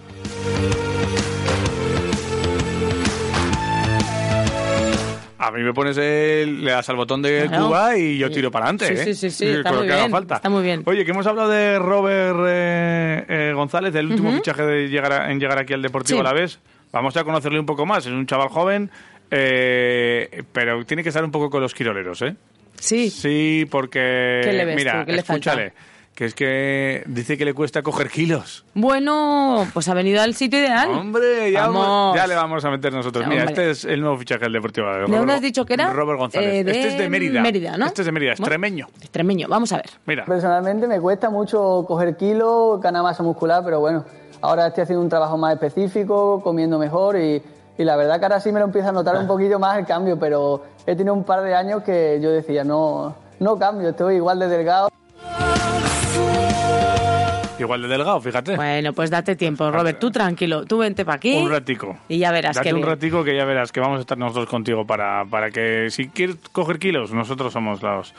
A 5.37 5.51
mí 5.51 5.61
me 5.63 5.73
pones 5.73 5.97
el, 5.97 6.63
le 6.63 6.71
das 6.71 6.87
al 6.89 6.95
botón 6.95 7.21
de 7.21 7.45
Claro. 7.49 7.65
Cuba 7.67 7.97
y 7.97 8.17
yo 8.17 8.31
tiro 8.31 8.49
para 8.51 8.65
adelante, 8.65 8.87
Sí, 8.87 8.93
¿eh? 8.93 9.13
sí, 9.13 9.29
sí, 9.29 9.29
sí, 9.31 9.45
Con 9.51 9.55
está 9.57 9.71
lo 9.71 9.77
muy 9.79 9.87
haga 9.89 9.97
bien, 9.97 10.11
falta. 10.11 10.35
está 10.35 10.49
muy 10.49 10.63
bien. 10.63 10.81
Oye, 10.85 11.03
que 11.03 11.11
hemos 11.11 11.27
hablado 11.27 11.49
de 11.49 11.77
Robert 11.77 12.37
eh, 12.47 13.25
eh, 13.27 13.51
González, 13.53 13.93
del 13.93 14.07
último 14.07 14.31
fichaje 14.33 14.63
de 14.63 14.87
llegar 14.87 15.11
a- 15.11 15.31
en 15.31 15.39
llegar 15.39 15.59
aquí 15.59 15.73
al 15.73 15.81
Deportivo 15.81 16.19
Sí. 16.19 16.21
a 16.21 16.23
la 16.23 16.33
vez. 16.33 16.59
Vamos 16.93 17.17
a 17.17 17.23
conocerle 17.25 17.59
un 17.59 17.65
poco 17.65 17.85
más. 17.85 18.05
Es 18.05 18.13
un 18.13 18.25
chaval 18.25 18.47
joven, 18.47 18.89
eh, 19.29 20.43
pero 20.53 20.85
tiene 20.85 21.03
que 21.03 21.09
estar 21.09 21.23
un 21.23 21.31
poco 21.31 21.49
con 21.49 21.61
los 21.61 21.73
quiroleros, 21.73 22.21
¿eh? 22.21 22.35
Sí. 22.79 23.09
Sí, 23.09 23.65
porque... 23.69 24.41
¿Qué 24.43 24.53
le 24.53 24.65
ves 24.65 24.75
mira, 24.75 25.01
tú? 25.01 25.05
¿Qué 25.07 25.13
le 25.13 25.23
falta? 25.23 25.55
Que 26.15 26.23
es 26.25 26.33
que 26.33 27.03
dice 27.07 27.37
que 27.37 27.43
le 27.43 27.53
cuesta 27.53 27.81
coger 27.83 28.09
kilos. 28.09 28.63
Bueno, 28.73 29.67
pues 29.73 29.89
ha 29.89 29.93
venido 29.93 30.21
al 30.21 30.33
sitio 30.33 30.59
ideal. 30.59 30.89
Hombre, 30.91 31.51
ya, 31.51 31.67
Vamos. 31.67 32.15
ya 32.15 32.25
le 32.25 32.35
vamos 32.35 32.63
a 32.63 32.69
meter 32.71 32.93
nosotros. 32.93 33.27
Mira, 33.27 33.41
Hombre. 33.43 33.51
este 33.53 33.69
es 33.71 33.83
el 33.85 33.99
nuevo 33.99 34.17
fichaje 34.17 34.45
del 34.45 34.53
Deportivo. 34.53 34.87
¿De 34.91 35.17
dónde 35.17 35.33
has 35.33 35.41
dicho 35.41 35.65
que 35.65 35.73
era? 35.73 35.91
Robert 35.91 36.17
González. 36.17 36.53
Eh, 36.53 36.63
de 36.63 36.71
Este 36.71 36.87
es 36.87 36.97
de 36.97 37.09
Mérida. 37.09 37.41
Mérida, 37.41 37.77
¿no? 37.77 37.85
Este 37.87 38.01
es 38.01 38.05
de 38.05 38.11
Mérida, 38.13 38.31
Bueno. 38.31 38.45
extremeño. 38.45 38.87
Extremeño, 39.01 39.47
vamos 39.49 39.73
a 39.73 39.77
ver. 39.77 39.89
Mira, 40.05 40.23
Personalmente 40.23 40.87
me 40.87 41.01
cuesta 41.01 41.29
mucho 41.29 41.83
coger 41.85 42.15
kilos, 42.15 42.79
ganar 42.79 43.03
masa 43.03 43.21
muscular, 43.21 43.61
pero 43.65 43.81
bueno, 43.81 44.05
ahora 44.41 44.67
estoy 44.67 44.83
haciendo 44.83 45.01
un 45.03 45.09
trabajo 45.09 45.37
más 45.37 45.53
específico, 45.53 46.41
comiendo 46.41 46.79
mejor 46.79 47.17
y, 47.17 47.41
y 47.77 47.83
la 47.83 47.97
verdad 47.97 48.19
que 48.19 48.25
ahora 48.25 48.39
sí 48.39 48.53
me 48.53 48.59
lo 48.59 48.65
empieza 48.67 48.87
a 48.87 48.91
notar 48.93 49.17
un 49.17 49.27
poquillo 49.27 49.59
más 49.59 49.77
el 49.77 49.85
cambio, 49.85 50.17
pero 50.17 50.63
he 50.85 50.95
tenido 50.95 51.13
un 51.13 51.25
par 51.25 51.41
de 51.41 51.53
años 51.53 51.83
que 51.83 52.19
yo 52.21 52.31
decía, 52.31 52.63
no, 52.63 53.13
no 53.41 53.59
cambio, 53.59 53.89
estoy 53.89 54.15
igual 54.15 54.39
de 54.39 54.47
delgado. 54.47 54.87
Igual 57.59 57.81
de 57.81 57.87
delgado, 57.87 58.19
fíjate. 58.21 58.55
Bueno, 58.55 58.93
pues 58.93 59.09
date 59.09 59.35
tiempo, 59.35 59.69
Robert. 59.71 59.99
Tú 59.99 60.11
tranquilo, 60.11 60.65
tú 60.65 60.79
vente 60.79 61.05
para 61.05 61.17
aquí. 61.17 61.35
Un 61.35 61.49
ratico. 61.49 61.97
Y 62.09 62.17
ya 62.17 62.31
verás 62.31 62.55
Date 62.55 62.69
que 62.69 62.73
un 62.73 62.81
bien. 62.81 62.89
ratico 62.89 63.23
que 63.23 63.35
ya 63.35 63.45
verás 63.45 63.71
que 63.71 63.79
vamos 63.79 63.97
a 63.97 64.01
estar 64.01 64.17
nosotros 64.17 64.47
contigo 64.47 64.85
para, 64.85 65.23
para 65.25 65.49
que 65.51 65.89
si 65.89 66.07
quieres 66.09 66.37
coger 66.51 66.79
kilos, 66.79 67.11
nosotros 67.13 67.53
somos 67.53 67.81
los, 67.81 68.13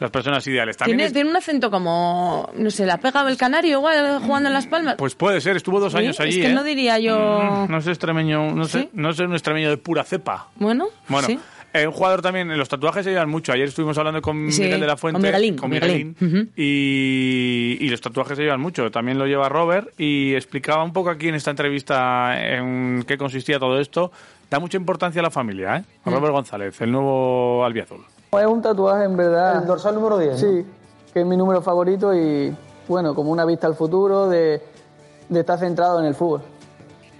las 0.00 0.10
personas 0.10 0.46
ideales. 0.46 0.76
También 0.76 0.98
Tiene, 0.98 1.06
es- 1.06 1.12
tiene 1.12 1.30
un 1.30 1.36
acento 1.36 1.70
como, 1.70 2.50
no 2.56 2.70
sé, 2.70 2.84
la 2.86 2.98
pega 2.98 3.26
el 3.28 3.36
canario 3.36 3.78
igual 3.78 4.20
jugando 4.20 4.48
en 4.48 4.52
Las 4.54 4.66
Palmas. 4.66 4.96
pues 4.98 5.14
puede 5.14 5.40
ser, 5.40 5.56
estuvo 5.56 5.78
dos 5.80 5.92
Sí, 5.92 5.98
años 5.98 6.18
allí. 6.20 6.30
Es 6.40 6.46
que 6.46 6.50
¿eh? 6.50 6.54
no 6.54 6.62
diría 6.64 6.98
yo... 6.98 7.16
Mm, 7.18 7.70
No 7.70 7.78
es 7.78 7.86
extremeño, 7.86 8.50
no 8.52 8.64
sé, 8.64 8.88
no 8.92 9.10
es 9.10 9.18
un 9.20 9.32
extremeño 9.32 9.70
de 9.70 9.76
pura 9.76 10.04
cepa. 10.04 10.48
Bueno, 10.56 10.86
Bueno, 11.08 11.26
sí. 11.28 11.38
Eh, 11.72 11.86
un 11.86 11.92
jugador 11.92 12.22
también, 12.22 12.56
los 12.56 12.68
tatuajes 12.68 13.04
se 13.04 13.10
llevan 13.10 13.28
mucho. 13.30 13.52
Ayer 13.52 13.68
estuvimos 13.68 13.96
hablando 13.98 14.20
con 14.22 14.50
Sí, 14.52 14.62
Miguel 14.62 14.80
de 14.80 14.86
la 14.86 14.96
Fuente. 14.96 15.16
con 15.20 15.22
Miguelín, 15.22 15.56
con 15.56 15.70
Miguelín. 15.70 16.16
Ujú. 16.20 16.48
y, 16.56 17.78
y 17.80 17.88
los 17.88 18.00
tatuajes 18.00 18.36
se 18.36 18.42
llevan 18.44 18.60
mucho. 18.60 18.90
También 18.90 19.18
lo 19.18 19.26
lleva 19.26 19.48
Robert 19.48 19.88
y 19.98 20.34
explicaba 20.34 20.82
un 20.84 20.92
poco 20.92 21.10
aquí 21.10 21.28
en 21.28 21.34
esta 21.34 21.50
entrevista 21.50 22.34
en 22.40 23.04
qué 23.06 23.16
consistía 23.18 23.58
todo 23.58 23.78
esto. 23.80 24.12
Da 24.50 24.58
mucha 24.58 24.76
importancia 24.76 25.20
a 25.20 25.22
la 25.22 25.30
familia, 25.30 25.76
¿eh? 25.78 25.84
A 26.04 26.10
Mm. 26.10 26.14
Robert 26.14 26.32
González, 26.32 26.80
el 26.80 26.92
nuevo 26.92 27.64
albiazul. 27.64 28.00
Es 28.32 28.46
un 28.46 28.60
tatuaje 28.62 29.04
en 29.04 29.16
verdad. 29.16 29.62
El 29.62 29.66
dorsal 29.66 29.94
número 29.94 30.18
10. 30.18 30.38
Sí, 30.38 30.64
que 31.12 31.20
es 31.20 31.26
mi 31.26 31.36
número 31.36 31.62
favorito 31.62 32.14
y 32.14 32.54
bueno, 32.88 33.14
como 33.14 33.30
una 33.30 33.44
vista 33.44 33.66
al 33.66 33.74
futuro 33.74 34.28
de, 34.28 34.60
de 35.28 35.40
estar 35.40 35.58
centrado 35.58 36.00
en 36.00 36.06
el 36.06 36.14
fútbol. 36.14 36.42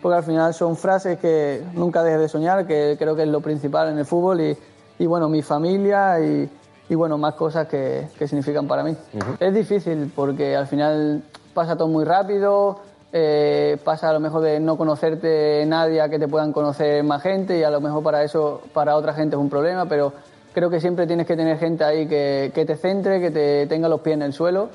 Porque 0.03 0.17
al 0.17 0.25
final 0.25 0.53
son 0.53 0.77
frases 0.77 1.19
que 1.19 1.63
nunca 1.75 2.03
dejes 2.03 2.21
de 2.21 2.29
soñar, 2.29 2.67
que 2.67 2.97
creo 2.99 3.15
que 3.15 3.23
es 3.23 3.29
lo 3.29 3.41
principal 3.41 3.89
en 3.89 3.99
el 3.99 4.05
fútbol 4.05 4.41
y, 4.41 4.59
y 4.99 5.07
bueno, 5.07 5.29
mi 5.29 5.43
familia 5.43 6.19
y, 6.19 6.51
y, 6.89 6.95
bueno, 6.97 7.17
más 7.17 7.35
cosas 7.35 7.69
que, 7.69 8.09
que 8.19 8.27
significan 8.27 8.67
para 8.67 8.83
mí. 8.83 8.97
Es 9.39 9.55
difícil 9.55 10.13
porque 10.15 10.57
al 10.57 10.67
final 10.67 11.23
pasa 11.55 11.77
todo 11.77 11.87
muy 11.87 12.05
rápido, 12.05 12.81
eh, 13.13 13.79
pasa 13.85 14.11
a 14.11 14.13
lo 14.13 14.19
mejor 14.19 14.43
de 14.43 14.59
no 14.59 14.77
conocerte 14.77 15.65
nadie 15.67 16.01
a 16.01 16.09
que 16.09 16.19
te 16.19 16.27
puedan 16.27 16.53
conocer 16.53 17.05
más 17.05 17.23
gente 17.23 17.59
y 17.59 17.63
a 17.63 17.71
lo 17.71 17.81
mejor 17.81 18.03
para 18.03 18.25
eso, 18.25 18.61
para 18.73 18.97
otra 18.97 19.15
gente 19.15 19.37
es 19.37 19.41
un 19.41 19.51
problema, 19.51 19.87
pero 19.87 20.13
creo 20.53 20.69
que 20.69 20.81
siempre 20.81 21.07
tienes 21.07 21.29
que 21.29 21.37
tener 21.37 21.59
gente 21.59 21.85
ahí 21.85 22.09
que, 22.09 22.51
que 22.53 22.65
te 22.65 22.77
centre, 22.77 23.21
que 23.21 23.31
te 23.31 23.69
tenga 23.69 23.89
los 23.89 24.01
pies 24.01 24.15
en 24.15 24.23
el 24.23 24.33
suelo 24.33 24.69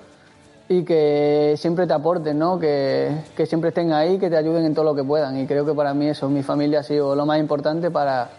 y 0.70 0.84
que 0.84 1.56
siempre 1.58 1.88
te 1.88 1.94
aporten, 1.94 2.38
¿no? 2.38 2.60
Que, 2.60 3.10
que 3.36 3.46
siempre 3.46 3.70
estén 3.70 3.94
ahí, 3.94 4.20
que 4.20 4.30
te 4.30 4.38
ayuden 4.38 4.66
en 4.66 4.74
todo 4.74 4.86
lo 4.86 4.96
que 4.96 5.04
puedan. 5.04 5.40
Y 5.40 5.48
creo 5.48 5.66
que 5.66 5.74
para 5.74 5.94
mí 5.94 6.08
eso, 6.08 6.30
mi 6.30 6.44
familia 6.44 6.80
ha 6.80 6.84
sido 6.84 7.16
lo 7.16 7.26
más 7.26 7.40
importante 7.40 7.90
para, 7.90 8.30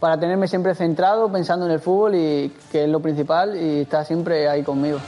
para 0.00 0.18
tenerme 0.18 0.48
siempre 0.48 0.74
centrado, 0.74 1.30
pensando 1.30 1.66
en 1.66 1.72
el 1.72 1.80
fútbol 1.80 2.14
y 2.14 2.52
que 2.72 2.84
es 2.84 2.88
lo 2.88 3.00
principal 3.00 3.56
y 3.56 3.80
estar 3.80 4.04
siempre 4.04 4.48
ahí 4.48 4.62
conmigo. 4.62 4.98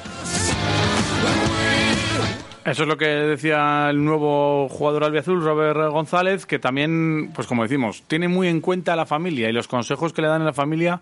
Eso 2.64 2.82
es 2.82 2.88
lo 2.88 2.98
que 2.98 3.06
decía 3.06 3.88
el 3.88 4.04
nuevo 4.04 4.68
jugador 4.68 5.04
albiazul, 5.04 5.42
Robert 5.42 5.90
González, 5.90 6.44
que 6.44 6.58
también, 6.58 7.30
pues 7.34 7.46
como 7.46 7.62
decimos, 7.62 8.02
tiene 8.06 8.28
muy 8.28 8.46
en 8.48 8.60
cuenta 8.60 8.92
a 8.92 8.96
la 8.96 9.06
familia 9.06 9.48
y 9.48 9.52
los 9.52 9.66
consejos 9.66 10.12
que 10.12 10.20
le 10.20 10.28
dan 10.28 10.42
a 10.42 10.44
la 10.44 10.52
familia, 10.52 11.00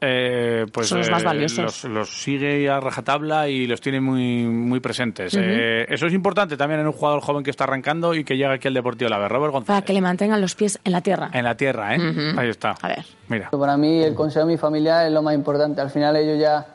eh, 0.00 0.66
pues 0.72 0.88
Son 0.88 0.98
los 0.98 1.10
más 1.10 1.22
eh, 1.22 1.26
valiosos. 1.26 1.58
los, 1.58 1.84
los 1.84 2.22
sigue 2.22 2.68
a 2.70 2.78
rajatabla 2.80 3.48
y 3.48 3.66
los 3.66 3.80
tiene 3.80 4.00
muy, 4.00 4.44
muy 4.44 4.80
presentes. 4.80 5.34
Eh, 5.36 5.86
eso 5.88 6.06
es 6.06 6.12
importante 6.14 6.56
también 6.56 6.80
en 6.80 6.86
un 6.86 6.92
jugador 6.92 7.20
joven 7.20 7.42
que 7.42 7.50
está 7.50 7.64
arrancando 7.64 8.14
y 8.14 8.24
que 8.24 8.36
llega 8.36 8.52
aquí 8.52 8.68
al 8.68 8.74
Deportivo 8.74 9.10
La 9.10 9.18
Vez. 9.18 9.28
Robert 9.28 9.52
Para 9.52 9.58
González. 9.60 9.84
que 9.84 9.92
le 9.92 10.00
mantengan 10.00 10.40
los 10.40 10.54
pies 10.54 10.78
en 10.84 10.92
la 10.92 11.00
tierra. 11.00 11.30
En 11.32 11.44
la 11.44 11.56
tierra, 11.56 11.96
¿eh? 11.96 12.34
Ahí 12.36 12.48
está. 12.48 12.74
A 12.80 12.88
ver. 12.88 13.04
Mira. 13.28 13.50
Para 13.50 13.76
mí 13.76 14.02
el 14.02 14.14
consejo 14.14 14.46
de 14.46 14.52
mi 14.52 14.58
familia 14.58 15.06
es 15.06 15.12
lo 15.12 15.22
más 15.22 15.34
importante. 15.34 15.80
Al 15.80 15.90
final 15.90 16.16
ellos 16.16 16.38
ya 16.40 16.66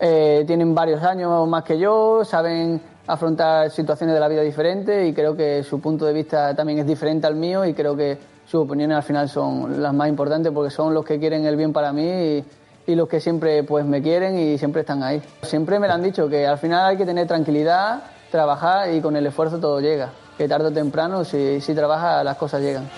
eh, 0.00 0.44
tienen 0.46 0.74
varios 0.74 1.02
años 1.02 1.46
más 1.48 1.62
que 1.64 1.78
yo, 1.78 2.24
saben 2.24 2.80
afrontar 3.06 3.70
situaciones 3.70 4.14
de 4.14 4.20
la 4.20 4.28
vida 4.28 4.40
diferentes 4.40 5.06
y 5.08 5.12
creo 5.12 5.36
que 5.36 5.62
su 5.62 5.78
punto 5.80 6.06
de 6.06 6.14
vista 6.14 6.54
también 6.56 6.78
es 6.78 6.86
diferente 6.86 7.26
al 7.26 7.36
mío 7.36 7.64
y 7.66 7.74
creo 7.74 7.94
que 7.96 8.16
sus 8.46 8.62
opiniones 8.62 8.96
al 8.96 9.02
final 9.02 9.28
son 9.28 9.82
las 9.82 9.94
más 9.94 10.08
importantes 10.08 10.52
porque 10.52 10.70
son 10.70 10.94
los 10.94 11.04
que 11.04 11.18
quieren 11.18 11.44
el 11.44 11.56
bien 11.56 11.72
para 11.72 11.92
mí 11.92 12.04
y, 12.04 12.44
y 12.86 12.94
los 12.94 13.08
que 13.08 13.20
siempre 13.20 13.62
pues 13.62 13.84
me 13.84 14.02
quieren 14.02 14.38
y 14.38 14.58
siempre 14.58 14.82
están 14.82 15.02
ahí. 15.02 15.22
Siempre 15.42 15.78
me 15.78 15.88
lo 15.88 15.94
han 15.94 16.02
dicho 16.02 16.28
que 16.28 16.46
al 16.46 16.58
final 16.58 16.86
hay 16.86 16.96
que 16.96 17.06
tener 17.06 17.26
tranquilidad, 17.26 18.02
trabajar 18.30 18.92
y 18.92 19.00
con 19.00 19.16
el 19.16 19.26
esfuerzo 19.26 19.58
todo 19.58 19.80
llega. 19.80 20.10
Que 20.36 20.48
tarde 20.48 20.68
o 20.68 20.72
temprano 20.72 21.24
si, 21.24 21.60
si 21.60 21.74
trabajas 21.74 22.24
las 22.24 22.36
cosas 22.36 22.60
llegan. 22.60 22.88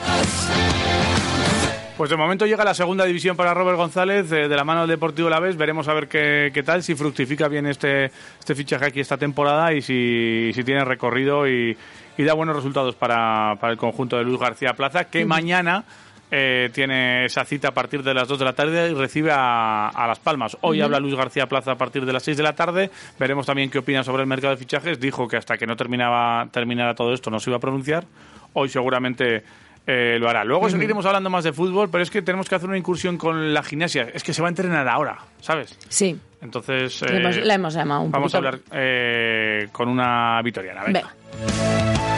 Pues 1.96 2.10
de 2.10 2.16
momento 2.16 2.44
llega 2.44 2.62
la 2.62 2.74
segunda 2.74 3.06
división 3.06 3.36
para 3.36 3.54
Robert 3.54 3.78
González 3.78 4.30
eh, 4.30 4.48
de 4.48 4.56
la 4.56 4.64
mano 4.64 4.82
del 4.82 4.90
Deportivo 4.90 5.30
La 5.30 5.40
Vez. 5.40 5.56
Veremos 5.56 5.88
a 5.88 5.94
ver 5.94 6.08
qué, 6.08 6.50
qué 6.52 6.62
tal, 6.62 6.82
si 6.82 6.94
fructifica 6.94 7.48
bien 7.48 7.66
este, 7.66 8.10
este 8.38 8.54
fichaje 8.54 8.84
aquí 8.84 9.00
esta 9.00 9.16
temporada 9.16 9.72
y 9.72 9.80
si, 9.80 10.50
si 10.54 10.62
tiene 10.62 10.84
recorrido 10.84 11.48
y, 11.48 11.76
y 12.16 12.24
da 12.24 12.34
buenos 12.34 12.56
resultados 12.56 12.94
para, 12.94 13.56
para 13.60 13.72
el 13.72 13.78
conjunto 13.78 14.16
de 14.16 14.24
Luis 14.24 14.38
García 14.38 14.74
Plaza, 14.74 15.04
que 15.04 15.24
mañana 15.24 15.84
eh, 16.30 16.70
tiene 16.72 17.26
esa 17.26 17.44
cita 17.44 17.68
a 17.68 17.70
partir 17.74 18.02
de 18.02 18.12
las 18.12 18.26
2 18.26 18.38
de 18.38 18.44
la 18.44 18.52
tarde 18.52 18.90
y 18.90 18.94
recibe 18.94 19.30
a, 19.32 19.88
a 19.88 20.06
Las 20.06 20.18
Palmas. 20.18 20.56
Hoy 20.62 20.80
habla 20.80 20.98
Luis 20.98 21.14
García 21.14 21.46
Plaza 21.46 21.72
a 21.72 21.78
partir 21.78 22.04
de 22.04 22.12
las 22.12 22.22
6 22.24 22.36
de 22.36 22.42
la 22.42 22.54
tarde. 22.54 22.90
Veremos 23.18 23.46
también 23.46 23.70
qué 23.70 23.78
opina 23.78 24.02
sobre 24.02 24.22
el 24.22 24.28
mercado 24.28 24.52
de 24.52 24.58
fichajes. 24.58 24.98
Dijo 24.98 25.28
que 25.28 25.36
hasta 25.36 25.56
que 25.56 25.66
no 25.66 25.76
terminaba, 25.76 26.48
terminara 26.50 26.94
todo 26.94 27.12
esto 27.12 27.30
no 27.30 27.38
se 27.38 27.50
iba 27.50 27.58
a 27.58 27.60
pronunciar. 27.60 28.04
Hoy 28.54 28.68
seguramente 28.68 29.44
eh, 29.86 30.18
lo 30.20 30.28
hará. 30.28 30.44
Luego 30.44 30.68
seguiremos 30.68 31.06
hablando 31.06 31.30
más 31.30 31.44
de 31.44 31.52
fútbol, 31.52 31.88
pero 31.90 32.02
es 32.02 32.10
que 32.10 32.22
tenemos 32.22 32.48
que 32.48 32.54
hacer 32.54 32.68
una 32.68 32.78
incursión 32.78 33.16
con 33.18 33.54
la 33.54 33.62
gimnasia. 33.62 34.08
Es 34.12 34.22
que 34.24 34.32
se 34.32 34.42
va 34.42 34.48
a 34.48 34.50
entrenar 34.50 34.88
ahora, 34.88 35.18
¿sabes? 35.40 35.78
Sí. 35.88 36.18
Entonces... 36.42 37.02
Hemos- 37.02 37.36
eh, 37.36 37.44
la 37.44 37.54
hemos 37.54 37.74
llamado 37.74 38.02
un 38.02 38.10
Vamos 38.10 38.34
a 38.34 38.38
hablar 38.38 38.58
eh, 38.72 39.68
con 39.72 39.88
una 39.88 40.40
vitoriana. 40.42 40.84
Venga. 40.84 41.12
Venga. 41.36 42.15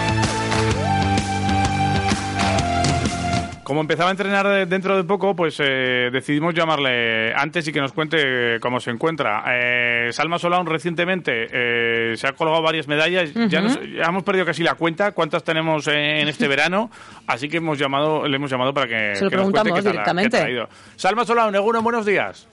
Como 3.69 3.83
empezaba 3.83 4.09
a 4.09 4.13
entrenar 4.13 4.49
de- 4.49 4.65
dentro 4.65 4.97
de 4.97 5.05
poco, 5.05 5.37
pues 5.37 5.61
eh, 5.61 6.09
decidimos 6.11 6.55
llamarle 6.55 7.35
antes 7.35 7.69
y 7.69 7.73
que 7.73 7.81
nos 7.81 7.93
cuente 7.93 8.59
cómo 8.61 8.81
se 8.81 8.91
encuentra. 8.91 9.45
Eh, 9.47 10.09
Salma 10.11 10.39
Solán 10.39 10.65
recientemente 10.65 11.47
eh, 11.53 12.17
se 12.17 12.27
ha 12.27 12.33
colgado 12.33 12.63
varias 12.63 12.89
medallas. 12.89 13.31
ya, 13.35 13.61
nos- 13.61 13.79
ya 13.83 14.05
hemos 14.09 14.23
perdido 14.25 14.47
casi 14.47 14.63
la 14.63 14.75
cuenta 14.75 15.13
cuántas 15.13 15.45
tenemos 15.45 15.87
en 15.87 16.27
este 16.29 16.49
verano, 16.49 16.91
así 17.27 17.49
que 17.51 17.59
hemos 17.59 17.79
llamado, 17.79 18.27
le 18.27 18.37
hemos 18.37 18.51
llamado 18.51 18.73
para 18.73 18.87
que, 18.89 19.15
Se 19.17 19.25
lo 19.25 19.31
que 19.31 19.37
nos 19.37 19.51
cuente 19.51 19.61
preguntamos 19.71 19.83
qué 19.85 19.91
directamente. 19.91 20.39
tal. 20.39 20.69
Salma 20.97 21.25
Solán, 21.27 21.55
Eguno, 21.55 21.83
buenos 21.83 22.07
días. 22.07 22.49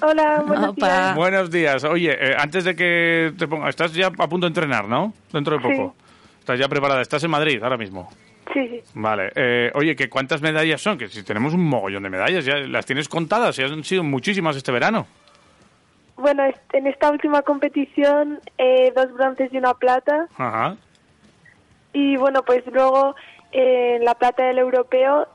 Hola, 0.00 0.44
buenos 0.46 0.68
Opa. 0.70 0.86
días. 0.86 1.14
Buenos 1.16 1.50
días. 1.50 1.84
Oye, 1.84 2.16
eh, 2.20 2.36
antes 2.38 2.62
de 2.62 2.76
que 2.76 3.32
te 3.36 3.48
ponga, 3.48 3.68
estás 3.68 3.92
ya 3.92 4.06
a 4.06 4.28
punto 4.28 4.46
de 4.46 4.48
entrenar, 4.48 4.86
¿no? 4.88 5.12
Dentro 5.32 5.56
de 5.56 5.60
poco. 5.62 5.96
Estás 6.38 6.56
ya 6.58 6.68
preparada. 6.68 7.02
Estás 7.02 7.22
en 7.24 7.30
Madrid 7.32 7.60
ahora 7.62 7.76
mismo. 7.76 8.08
Sí, 8.52 8.68
sí. 8.68 8.80
Vale. 8.94 9.32
Eh, 9.34 9.70
oye, 9.74 9.96
¿que 9.96 10.08
¿cuántas 10.08 10.42
medallas 10.42 10.80
son? 10.80 10.98
Que 10.98 11.08
si 11.08 11.22
tenemos 11.22 11.54
un 11.54 11.64
mogollón 11.64 12.02
de 12.02 12.10
medallas, 12.10 12.44
ya 12.44 12.56
las 12.56 12.84
tienes 12.86 13.08
contadas, 13.08 13.58
y 13.58 13.62
han 13.62 13.82
sido 13.84 14.02
muchísimas 14.02 14.56
este 14.56 14.72
verano. 14.72 15.06
Bueno, 16.16 16.42
en 16.72 16.86
esta 16.86 17.10
última 17.10 17.42
competición, 17.42 18.40
eh, 18.58 18.92
dos 18.94 19.12
bronces 19.14 19.52
y 19.52 19.56
una 19.58 19.74
plata. 19.74 20.28
Ajá. 20.36 20.76
Y 21.92 22.16
bueno, 22.16 22.42
pues 22.42 22.62
luego 22.72 23.14
eh, 23.52 23.96
en 23.96 24.04
la 24.04 24.14
plata 24.14 24.44
del 24.44 24.58
europeo 24.58 25.26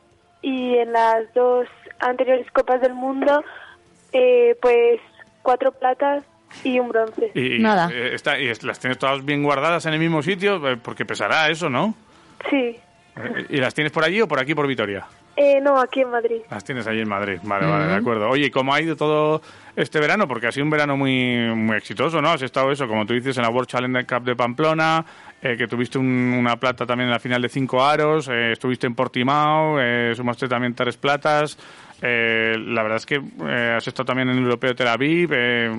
y 0.41 0.75
en 0.77 0.93
las 0.93 1.33
dos 1.33 1.67
anteriores 1.99 2.49
Copas 2.51 2.81
del 2.81 2.93
Mundo, 2.93 3.43
eh, 4.13 4.55
pues 4.61 4.99
cuatro 5.41 5.71
platas 5.71 6.23
y 6.63 6.79
un 6.79 6.89
bronce. 6.89 7.31
Y, 7.35 7.59
Nada. 7.59 7.89
eh, 7.91 8.11
está- 8.13 8.39
y 8.39 8.47
las 8.61 8.79
tienes 8.79 8.97
todas 8.97 9.25
bien 9.25 9.43
guardadas 9.43 9.85
en 9.87 9.93
el 9.93 9.99
mismo 9.99 10.21
sitio, 10.21 10.65
eh, 10.69 10.77
porque 10.77 11.05
pesará 11.05 11.49
eso, 11.49 11.69
¿no? 11.69 11.95
Sí. 12.49 12.77
Eh, 13.17 13.45
¿Y 13.49 13.57
las 13.57 13.73
tienes 13.73 13.91
por 13.91 14.03
allí 14.03 14.21
o 14.21 14.27
por 14.27 14.39
aquí, 14.39 14.53
por 14.53 14.67
Vitoria? 14.67 15.05
Eh, 15.35 15.59
no, 15.61 15.79
aquí 15.79 16.01
en 16.01 16.09
Madrid. 16.09 16.41
Las 16.49 16.63
tienes 16.63 16.87
ahí 16.87 16.99
en 16.99 17.07
Madrid. 17.07 17.39
Vale, 17.43 17.67
vale, 17.67 17.85
de 17.87 17.93
acuerdo. 17.95 18.27
Oye, 18.29 18.47
¿y 18.47 18.49
cómo 18.51 18.73
ha 18.73 18.81
ido 18.81 18.95
todo 18.95 19.41
este 19.75 19.99
verano? 19.99 20.27
Porque 20.27 20.47
ha 20.47 20.51
sido 20.51 20.63
un 20.63 20.71
verano 20.71 20.97
muy, 20.97 21.37
muy 21.55 21.77
exitoso, 21.77 22.21
¿no? 22.21 22.29
Has 22.29 22.41
estado 22.41 22.71
eso, 22.71 22.87
como 22.87 23.05
tú 23.05 23.13
dices, 23.13 23.37
en 23.37 23.43
la 23.43 23.49
World 23.49 23.67
Challenger 23.69 24.05
Cup 24.07 24.23
de 24.23 24.35
Pamplona, 24.35 25.05
eh, 25.41 25.55
que 25.55 25.67
tuviste 25.67 25.99
un- 25.99 26.35
una 26.39 26.55
plata 26.57 26.85
también 26.87 27.07
en 27.09 27.13
la 27.13 27.19
final 27.19 27.41
de 27.41 27.49
cinco 27.49 27.83
aros, 27.83 28.27
eh, 28.31 28.53
estuviste 28.53 28.87
en 28.87 28.95
Portimao, 28.95 29.79
eh, 29.79 30.13
sumaste 30.15 30.47
también 30.47 30.73
tres 30.73 30.97
platas. 30.97 31.57
eh, 31.99 32.53
la 32.59 32.83
verdad 32.83 32.97
es 32.97 33.07
que 33.07 33.15
has 33.75 33.87
estado 33.87 34.05
también 34.05 34.29
en 34.29 34.37
el 34.37 34.43
Europeo 34.43 34.75
Tel 34.75 34.87
Aviv. 34.87 35.31
eh, 35.33 35.71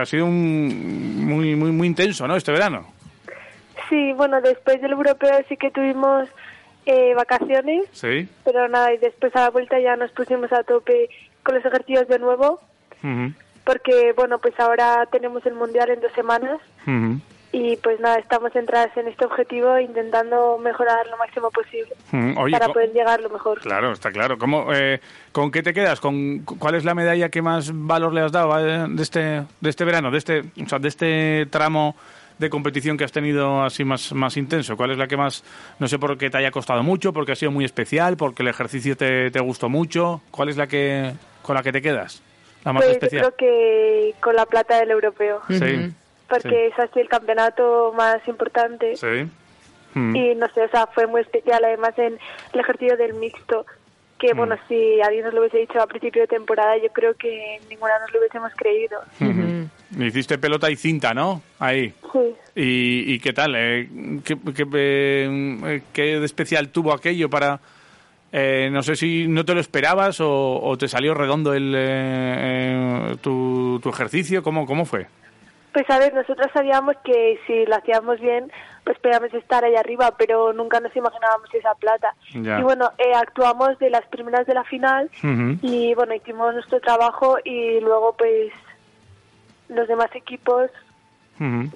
ha 0.00 0.04
sido 0.06 0.24
un, 0.26 1.24
muy, 1.26 1.56
muy, 1.56 1.72
muy 1.72 1.88
intenso, 1.88 2.28
¿no? 2.28 2.36
Este 2.36 2.52
verano. 2.52 2.86
Sí, 3.88 4.12
bueno, 4.14 4.40
después 4.40 4.80
del 4.80 4.92
europeo 4.92 5.38
sí 5.48 5.56
que 5.56 5.70
tuvimos 5.70 6.28
eh, 6.86 7.14
vacaciones, 7.14 7.86
Sí. 7.92 8.28
pero 8.44 8.68
nada, 8.68 8.92
y 8.92 8.98
después 8.98 9.34
a 9.36 9.42
la 9.42 9.50
vuelta 9.50 9.78
ya 9.80 9.96
nos 9.96 10.10
pusimos 10.12 10.52
a 10.52 10.62
tope 10.64 11.08
con 11.42 11.54
los 11.54 11.64
ejercicios 11.64 12.08
de 12.08 12.18
nuevo, 12.18 12.60
porque 13.64 14.12
bueno, 14.16 14.38
pues 14.38 14.58
ahora 14.58 15.06
tenemos 15.10 15.44
el 15.46 15.54
mundial 15.54 15.90
en 15.90 16.00
dos 16.00 16.12
semanas 16.12 16.58
y 17.52 17.76
pues 17.76 17.98
nada, 18.00 18.18
estamos 18.18 18.52
centradas 18.52 18.94
en 18.96 19.08
este 19.08 19.24
objetivo 19.24 19.78
intentando 19.78 20.58
mejorar 20.58 21.06
lo 21.08 21.16
máximo 21.16 21.50
posible 21.50 21.90
oye, 22.36 22.52
para 22.58 22.68
poder 22.72 22.92
llegar 22.92 23.20
lo 23.20 23.30
mejor. 23.30 23.60
Claro, 23.60 23.92
está 23.92 24.10
claro. 24.10 24.36
¿Cómo, 24.38 24.72
eh, 24.74 25.00
¿Con 25.32 25.50
qué 25.50 25.62
te 25.62 25.72
quedas? 25.72 26.00
¿Con 26.00 26.40
cu- 26.40 26.58
¿Cuál 26.58 26.74
es 26.74 26.84
la 26.84 26.94
medalla 26.94 27.28
que 27.30 27.42
más 27.42 27.70
valor 27.72 28.12
le 28.12 28.20
has 28.22 28.32
dado 28.32 28.58
eh, 28.58 28.86
de 28.88 29.02
este, 29.02 29.20
de 29.60 29.70
este 29.70 29.84
verano, 29.84 30.10
de 30.10 30.18
este, 30.18 30.40
o 30.64 30.68
sea, 30.68 30.78
de 30.78 30.88
este 30.88 31.46
tramo 31.46 31.96
de 32.38 32.50
competición 32.50 32.96
que 32.96 33.04
has 33.04 33.12
tenido 33.12 33.62
así 33.62 33.84
más, 33.84 34.12
más 34.12 34.36
intenso? 34.36 34.76
¿Cuál 34.76 34.90
es 34.92 34.98
la 34.98 35.06
que 35.06 35.16
más, 35.16 35.42
no 35.78 35.88
sé 35.88 35.98
por 35.98 36.16
qué 36.18 36.28
te 36.30 36.38
haya 36.38 36.50
costado 36.50 36.82
mucho, 36.82 37.12
porque 37.12 37.32
ha 37.32 37.36
sido 37.36 37.50
muy 37.50 37.64
especial, 37.64 38.16
porque 38.16 38.42
el 38.42 38.48
ejercicio 38.48 38.96
te, 38.96 39.30
te 39.30 39.40
gustó 39.40 39.68
mucho? 39.68 40.20
¿Cuál 40.30 40.48
es 40.50 40.56
la 40.56 40.66
que 40.66 41.12
con 41.42 41.54
la 41.54 41.62
que 41.62 41.72
te 41.72 41.80
quedas? 41.80 42.22
La 42.64 42.72
más 42.72 42.82
Pues 42.84 42.88
yo 42.88 43.06
especial. 43.06 43.22
creo 43.22 43.36
que 43.36 44.14
con 44.20 44.34
la 44.36 44.44
plata 44.46 44.78
del 44.80 44.90
europeo, 44.90 45.40
Sí. 45.48 45.92
porque 46.28 46.66
es 46.66 46.78
así 46.78 47.00
el 47.00 47.08
campeonato 47.08 47.92
más 47.96 48.18
importante. 48.26 48.96
Sí. 48.96 49.28
Y 49.94 50.34
no 50.34 50.46
sé, 50.52 50.62
o 50.62 50.68
sea, 50.68 50.86
fue 50.88 51.06
muy 51.06 51.22
especial 51.22 51.64
además 51.64 51.98
en 51.98 52.18
el 52.52 52.60
ejercicio 52.60 52.98
del 52.98 53.14
mixto, 53.14 53.64
que 54.18 54.32
Mm. 54.32 54.36
bueno, 54.36 54.56
si 54.68 55.00
alguien 55.02 55.24
nos 55.24 55.34
lo 55.34 55.40
hubiese 55.40 55.58
dicho 55.58 55.80
a 55.80 55.86
principio 55.86 56.22
de 56.22 56.28
temporada, 56.28 56.76
yo 56.78 56.88
creo 56.92 57.14
que 57.14 57.60
ninguna 57.68 57.92
nos 58.00 58.12
lo 58.12 58.18
hubiésemos 58.20 58.52
creído. 58.56 59.00
Hiciste 59.98 60.38
pelota 60.38 60.70
y 60.70 60.76
cinta, 60.76 61.14
¿no? 61.14 61.42
Ahí. 61.58 61.92
Sí. 62.12 62.34
¿Y, 62.56 63.14
y 63.14 63.18
qué 63.20 63.32
tal? 63.32 63.54
Eh, 63.56 63.88
¿qué, 64.24 64.36
qué, 64.54 64.66
eh, 64.74 65.82
qué 65.92 66.02
de 66.18 66.24
especial 66.26 66.70
tuvo 66.70 66.92
aquello 66.92 67.28
para... 67.30 67.60
eh, 68.32 68.68
no 68.72 68.82
sé 68.82 68.96
si 68.96 69.28
no 69.28 69.44
te 69.44 69.54
lo 69.54 69.60
esperabas 69.60 70.20
o, 70.20 70.60
o 70.60 70.76
te 70.76 70.88
salió 70.88 71.14
redondo 71.14 71.54
el, 71.54 71.74
eh, 71.76 73.12
eh, 73.12 73.16
tu, 73.22 73.78
tu 73.82 73.88
ejercicio. 73.90 74.42
¿Cómo, 74.42 74.66
¿Cómo 74.66 74.84
fue? 74.86 75.06
Pues 75.76 75.90
a 75.90 75.98
ver, 75.98 76.14
nosotros 76.14 76.46
sabíamos 76.54 76.96
que 77.04 77.38
si 77.46 77.66
lo 77.66 77.76
hacíamos 77.76 78.18
bien, 78.18 78.50
pues 78.82 78.98
podíamos 78.98 79.34
estar 79.34 79.62
ahí 79.62 79.76
arriba, 79.76 80.14
pero 80.16 80.54
nunca 80.54 80.80
nos 80.80 80.96
imaginábamos 80.96 81.52
esa 81.52 81.74
plata. 81.74 82.14
Ya. 82.32 82.58
Y 82.58 82.62
bueno, 82.62 82.92
eh, 82.96 83.12
actuamos 83.14 83.78
de 83.78 83.90
las 83.90 84.06
primeras 84.06 84.46
de 84.46 84.54
la 84.54 84.64
final 84.64 85.10
y 85.60 85.92
bueno, 85.94 86.14
hicimos 86.14 86.54
nuestro 86.54 86.80
trabajo 86.80 87.36
y 87.44 87.78
luego 87.80 88.14
pues 88.16 88.52
los 89.68 89.86
demás 89.86 90.08
equipos, 90.14 90.70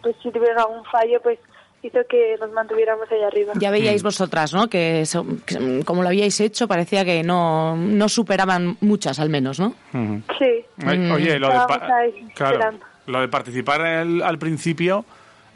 pues 0.00 0.16
si 0.22 0.30
tuvieron 0.30 0.58
algún 0.58 0.84
fallo, 0.86 1.20
pues 1.22 1.38
hizo 1.82 1.98
que 2.08 2.36
nos 2.40 2.50
mantuviéramos 2.52 3.04
ahí 3.12 3.22
arriba. 3.22 3.52
Ya 3.56 3.68
Mm. 3.68 3.72
veíais 3.72 4.02
vosotras, 4.02 4.54
¿no? 4.54 4.68
Que, 4.68 5.04
so- 5.04 5.26
que, 5.44 5.60
mm, 5.60 5.82
como 5.82 6.00
lo 6.02 6.08
habíais 6.08 6.40
hecho, 6.40 6.66
parecía 6.66 7.04
que 7.04 7.22
no, 7.22 7.76
no 7.76 8.08
superaban 8.08 8.78
muchas, 8.80 9.20
al 9.20 9.28
menos, 9.28 9.60
¿no? 9.60 9.74
Sí. 10.38 10.64
Oye, 10.86 11.38
lo 11.38 11.48
de, 11.48 11.54
pa- 11.54 11.74
Estábamos 11.74 11.90
ahí 11.90 12.28
claro, 12.34 12.54
esperando. 12.54 12.86
Lo 13.10 13.20
de 13.20 13.28
participar 13.28 13.82
al, 13.82 14.22
al 14.22 14.38
principio 14.38 15.04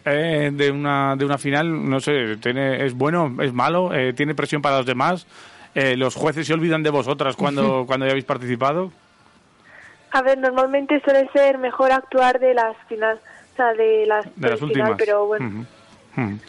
eh, 0.05 0.50
de, 0.52 0.70
una, 0.70 1.16
de 1.16 1.24
una 1.24 1.38
final, 1.38 1.88
no 1.88 2.00
sé, 2.00 2.36
tiene, 2.36 2.84
¿es 2.84 2.94
bueno, 2.94 3.34
es 3.40 3.52
malo? 3.52 3.94
Eh, 3.94 4.12
¿Tiene 4.12 4.34
presión 4.34 4.61
para 4.61 4.78
los 4.78 4.86
demás? 4.86 5.26
Eh, 5.74 5.96
¿Los 5.96 6.14
jueces 6.14 6.46
se 6.46 6.52
olvidan 6.55 6.82
de 6.82 6.90
vosotras 6.90 7.36
cuando, 7.36 7.84
cuando 7.86 8.07
ya 8.07 8.12
habéis 8.12 8.26
participado? 8.26 8.92
A 10.12 10.22
ver, 10.22 10.38
normalmente 10.38 11.00
suele 11.05 11.28
ser 11.32 11.59
mejor 11.59 11.90
actuar 11.90 12.38
de 12.38 12.55
las 12.55 12.76
final, 12.88 13.18
o 13.52 13.57
sea, 13.57 13.72
de 13.72 14.05
las, 14.07 14.24
De 14.36 14.50
las 14.50 14.61
del 14.61 14.64
últimas. 14.64 14.86
final, 14.88 14.96
pero 14.98 15.26
bueno. 15.26 15.66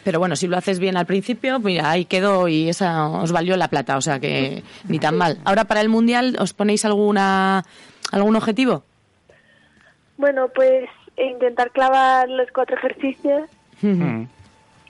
Pero 0.04 0.20
bueno, 0.20 0.36
si 0.36 0.46
lo 0.46 0.56
haces 0.56 0.78
bien 0.78 0.96
al 0.96 1.06
principio, 1.06 1.58
mira, 1.58 1.90
ahí 1.90 2.04
quedó 2.04 2.46
y 2.46 2.68
esa 2.68 3.08
os 3.08 3.32
valió 3.32 3.56
la 3.56 3.66
plata, 3.66 3.96
o 3.96 4.00
sea 4.00 4.20
que 4.20 4.62
ni 4.86 5.00
tan 5.00 5.16
mal. 5.18 5.38
Ahora 5.44 5.64
para 5.64 5.80
el 5.80 5.88
Mundial, 5.88 6.36
¿os 6.38 6.52
ponéis 6.52 6.84
alguna 6.84 7.64
algún 8.12 8.36
objetivo? 8.36 8.84
Bueno, 10.16 10.48
pues 10.54 10.88
intentar 11.16 11.70
clavar 11.70 12.28
los 12.28 12.50
cuatro 12.52 12.76
ejercicios 12.76 13.48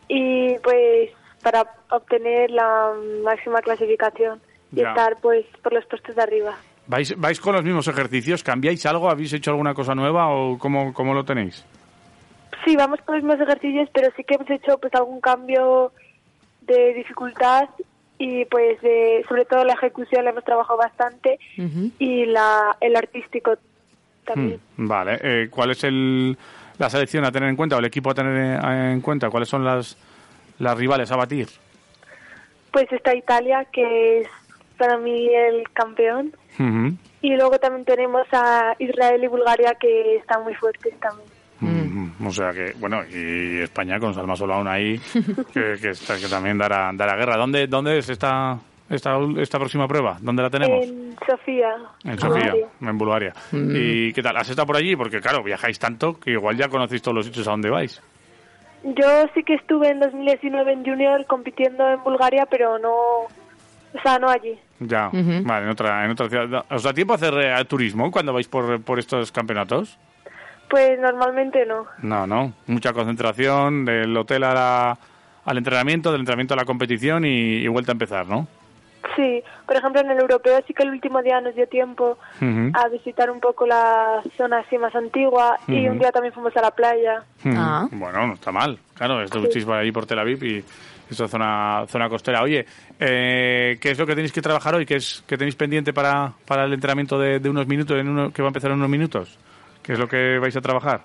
y 0.09 0.59
pues 0.59 1.11
para 1.43 1.65
obtener 1.91 2.51
la 2.51 2.93
máxima 3.25 3.61
clasificación 3.61 4.41
y 4.73 4.81
Ya. 4.81 4.89
estar 4.91 5.17
pues 5.21 5.45
por 5.63 5.73
los 5.73 5.85
puestos 5.87 6.15
de 6.17 6.23
arriba. 6.23 6.57
¿Vais, 6.89 7.17
¿Vais 7.19 7.41
con 7.41 7.55
los 7.55 7.65
mismos 7.65 7.87
ejercicios? 7.89 8.43
¿Cambiáis 8.45 8.85
algo? 8.87 9.11
¿Habéis 9.11 9.33
hecho 9.33 9.51
alguna 9.51 9.75
cosa 9.75 9.95
nueva 9.95 10.29
o 10.29 10.59
cómo, 10.59 10.93
cómo 10.93 11.15
lo 11.15 11.25
tenéis? 11.25 11.65
Sí, 12.65 12.77
vamos 12.77 13.01
con 13.03 13.17
los 13.17 13.25
mismos 13.25 13.41
ejercicios, 13.41 13.89
pero 13.93 14.11
sí 14.17 14.25
que 14.25 14.35
hemos 14.35 14.51
hecho 14.51 14.79
pues 14.79 14.93
algún 14.95 15.21
cambio 15.21 15.93
de 16.63 16.95
dificultad 16.95 17.69
y 18.19 18.45
pues 18.47 18.81
de, 18.83 19.25
sobre 19.29 19.45
todo 19.45 19.65
la 19.65 19.75
ejecución 19.75 20.25
la 20.25 20.31
hemos 20.31 20.45
trabajado 20.45 20.79
bastante 20.79 21.39
y 21.99 22.25
la 22.27 22.77
el 22.81 22.97
artístico 22.97 23.55
también. 24.27 24.61
Mm, 24.77 24.87
Vale. 24.89 25.19
Eh, 25.23 25.49
¿Cuál 25.51 25.71
es 25.71 25.83
el, 25.85 26.37
la 26.79 26.91
selección 26.91 27.25
a 27.25 27.33
tener 27.33 27.49
en 27.49 27.57
cuenta 27.57 27.77
o 27.77 27.79
el 27.79 27.85
equipo 27.87 28.11
a 28.11 28.15
tener 28.15 28.37
en, 28.37 28.71
en 28.93 29.01
cuenta? 29.01 29.31
¿Cuáles 29.31 29.49
son 29.49 29.65
las, 29.65 29.97
las 30.59 30.77
rivales 30.77 31.11
a 31.13 31.17
batir? 31.17 31.49
Pues 32.71 32.91
está 32.93 33.15
Italia, 33.15 33.67
que 33.73 34.21
es 34.21 34.29
para 34.77 34.99
mí 34.99 35.29
el 35.35 35.65
campeón. 35.73 36.33
Y 37.23 37.35
luego 37.37 37.59
también 37.59 37.85
tenemos 37.85 38.27
a 38.33 38.75
Israel 38.79 39.23
y 39.25 39.27
Bulgaria, 39.27 39.75
que 39.81 40.17
están 40.17 40.43
muy 40.45 40.55
fuertes 40.55 40.95
también. 41.01 41.29
Mm, 41.61 42.27
O 42.27 42.31
sea 42.31 42.51
que, 42.53 42.73
bueno, 42.79 43.03
y 43.11 43.61
España 43.63 43.99
con 43.99 44.13
Salma 44.15 44.37
Solaun 44.37 44.69
ahí, 44.69 44.99
que, 45.55 45.77
que, 45.81 45.91
está- 45.91 46.19
que 46.19 46.29
también 46.29 46.59
dará, 46.59 46.91
dará 46.95 47.17
guerra. 47.17 47.37
¿Dónde, 47.37 47.67
¿Dónde 47.67 47.99
es 47.99 48.09
esta, 48.11 48.59
esta, 48.91 49.19
esta 49.39 49.59
próxima 49.59 49.87
prueba? 49.89 50.17
¿Dónde 50.21 50.43
la 50.43 50.51
tenemos? 50.51 50.85
En 50.87 51.17
Sofía. 51.29 51.75
En 52.05 52.19
Sofía, 52.19 52.53
Bulgaria. 52.53 52.67
en 52.81 52.99
Bulgaria. 52.99 53.33
¿Y 53.53 54.13
qué 54.13 54.23
tal? 54.23 54.37
¿Has 54.37 54.49
estado 54.49 54.67
por 54.67 54.77
allí? 54.77 54.95
Porque, 54.97 55.21
claro, 55.21 55.43
viajáis 55.43 55.79
tanto 55.79 56.19
que 56.19 56.33
igual 56.33 56.57
ya 56.57 56.69
conocéis 56.69 57.03
todos 57.03 57.15
los 57.15 57.27
sitios 57.27 57.47
a 57.49 57.53
donde 57.53 57.71
vais. 57.71 58.01
Yo 58.85 59.27
sí 59.35 59.43
que 59.43 59.55
estuve 59.55 59.89
en 59.91 60.01
2019 60.01 60.73
en 60.73 60.85
Junior 60.85 61.27
compitiendo 61.27 61.89
en 61.91 62.03
Bulgaria, 62.05 62.47
pero 62.49 62.79
no, 62.79 62.93
o 62.93 63.29
sea, 64.03 64.19
no 64.19 64.29
allí. 64.29 64.57
Ya, 64.79 65.11
vale, 65.13 65.65
en 65.65 65.71
otra, 65.71 66.05
en 66.05 66.11
otra 66.11 66.29
ciudad. 66.29 66.65
¿Os 66.71 66.83
da 66.83 66.93
tiempo 66.93 67.15
a 67.15 67.17
hacer 67.17 67.35
eh, 67.35 67.65
turismo 67.65 68.11
cuando 68.13 68.33
vais 68.33 68.47
por, 68.47 68.81
por 68.83 68.99
estos 68.99 69.33
campeonatos? 69.33 69.99
Pues 70.69 70.99
normalmente 71.01 71.65
no. 71.65 71.87
No, 72.03 72.27
no. 72.27 72.53
Mucha 72.67 72.93
concentración 72.93 73.85
del 73.85 74.17
hotel 74.17 74.45
a 74.45 74.53
la- 74.55 74.99
al 75.47 75.59
entrenamiento, 75.59 76.11
del 76.13 76.21
entrenamiento 76.23 76.55
a 76.55 76.57
la 76.59 76.65
competición 76.65 77.25
y, 77.25 77.59
y 77.59 77.69
vuelta 77.69 77.93
a 77.93 77.95
empezar, 77.95 78.27
¿no? 78.27 78.47
Sí, 79.15 79.43
por 79.67 79.77
ejemplo 79.77 80.01
en 80.01 80.11
el 80.11 80.19
europeo 80.19 80.61
sí 80.67 80.75
que 80.75 80.83
el 80.83 80.91
último 80.91 81.23
día 81.23 81.41
nos 81.41 81.55
dio 81.55 81.69
tiempo 81.69 82.19
a 82.41 82.89
visitar 82.89 83.31
un 83.31 83.41
poco 83.41 83.67
la 83.67 84.23
zona 84.37 84.59
así 84.59 84.77
más 84.79 84.95
antigua 84.95 85.59
y 85.69 85.89
un 85.89 85.99
día 85.99 86.11
también 86.11 86.35
fuimos 86.35 86.57
a 86.57 86.63
la 86.63 86.71
playa. 86.71 87.23
Ah. 87.45 87.87
Bueno, 87.91 88.27
no 88.27 88.35
está 88.35 88.51
mal. 88.51 88.79
Claro, 88.95 89.23
estuvisteis 89.23 89.65
por 89.65 89.77
ahí 89.77 89.93
por 89.93 90.07
Tel 90.07 90.19
Aviv 90.19 90.43
y 90.45 90.65
esa 91.11 91.29
zona, 91.29 91.85
zona 91.87 92.09
costera. 92.09 92.43
Oye, 92.43 92.67
eh, 92.99 93.79
¿qué 93.81 93.91
es 93.91 93.99
lo 93.99 94.07
que 94.07 94.15
tenéis 94.15 94.33
que 94.33 94.43
trabajar 94.43 94.75
hoy? 94.75 94.87
¿Qué, 94.87 94.97
es, 94.97 95.23
qué 95.27 95.37
tenéis 95.37 95.55
pendiente 95.55 95.93
para, 95.93 96.33
para 96.47 96.65
el 96.65 96.73
entrenamiento 96.73 97.19
de, 97.19 97.39
de 97.39 97.49
unos 97.49 97.67
minutos, 97.67 97.97
en 97.99 98.09
uno, 98.09 98.33
que 98.33 98.43
va 98.43 98.49
a 98.49 98.51
empezar 98.51 98.71
en 98.71 98.79
unos 98.79 98.89
minutos? 98.89 99.39
¿Qué 99.83 99.93
es 99.93 99.99
lo 99.99 100.09
que 100.09 100.39
vais 100.39 100.57
a 100.57 100.61
trabajar? 100.61 101.03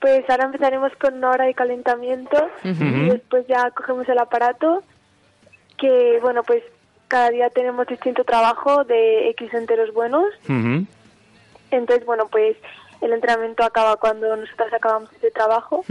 Pues 0.00 0.28
ahora 0.28 0.46
empezaremos 0.46 0.92
con 1.00 1.14
una 1.14 1.30
hora 1.30 1.44
de 1.44 1.54
calentamiento 1.54 2.48
y 2.64 3.08
después 3.10 3.46
ya 3.46 3.70
cogemos 3.70 4.08
el 4.08 4.18
aparato 4.18 4.82
que 5.78 6.18
bueno 6.20 6.42
pues 6.42 6.62
cada 7.12 7.28
día 7.28 7.50
tenemos 7.50 7.86
distinto 7.86 8.24
trabajo 8.24 8.84
de 8.84 9.28
X 9.30 9.52
enteros 9.52 9.92
buenos. 9.92 10.24
Entonces 11.70 12.06
bueno 12.06 12.26
pues 12.28 12.56
el 13.02 13.12
entrenamiento 13.12 13.64
acaba 13.64 13.96
cuando 13.96 14.34
nosotras 14.34 14.72
acabamos 14.72 15.12
ese 15.12 15.30
trabajo 15.30 15.84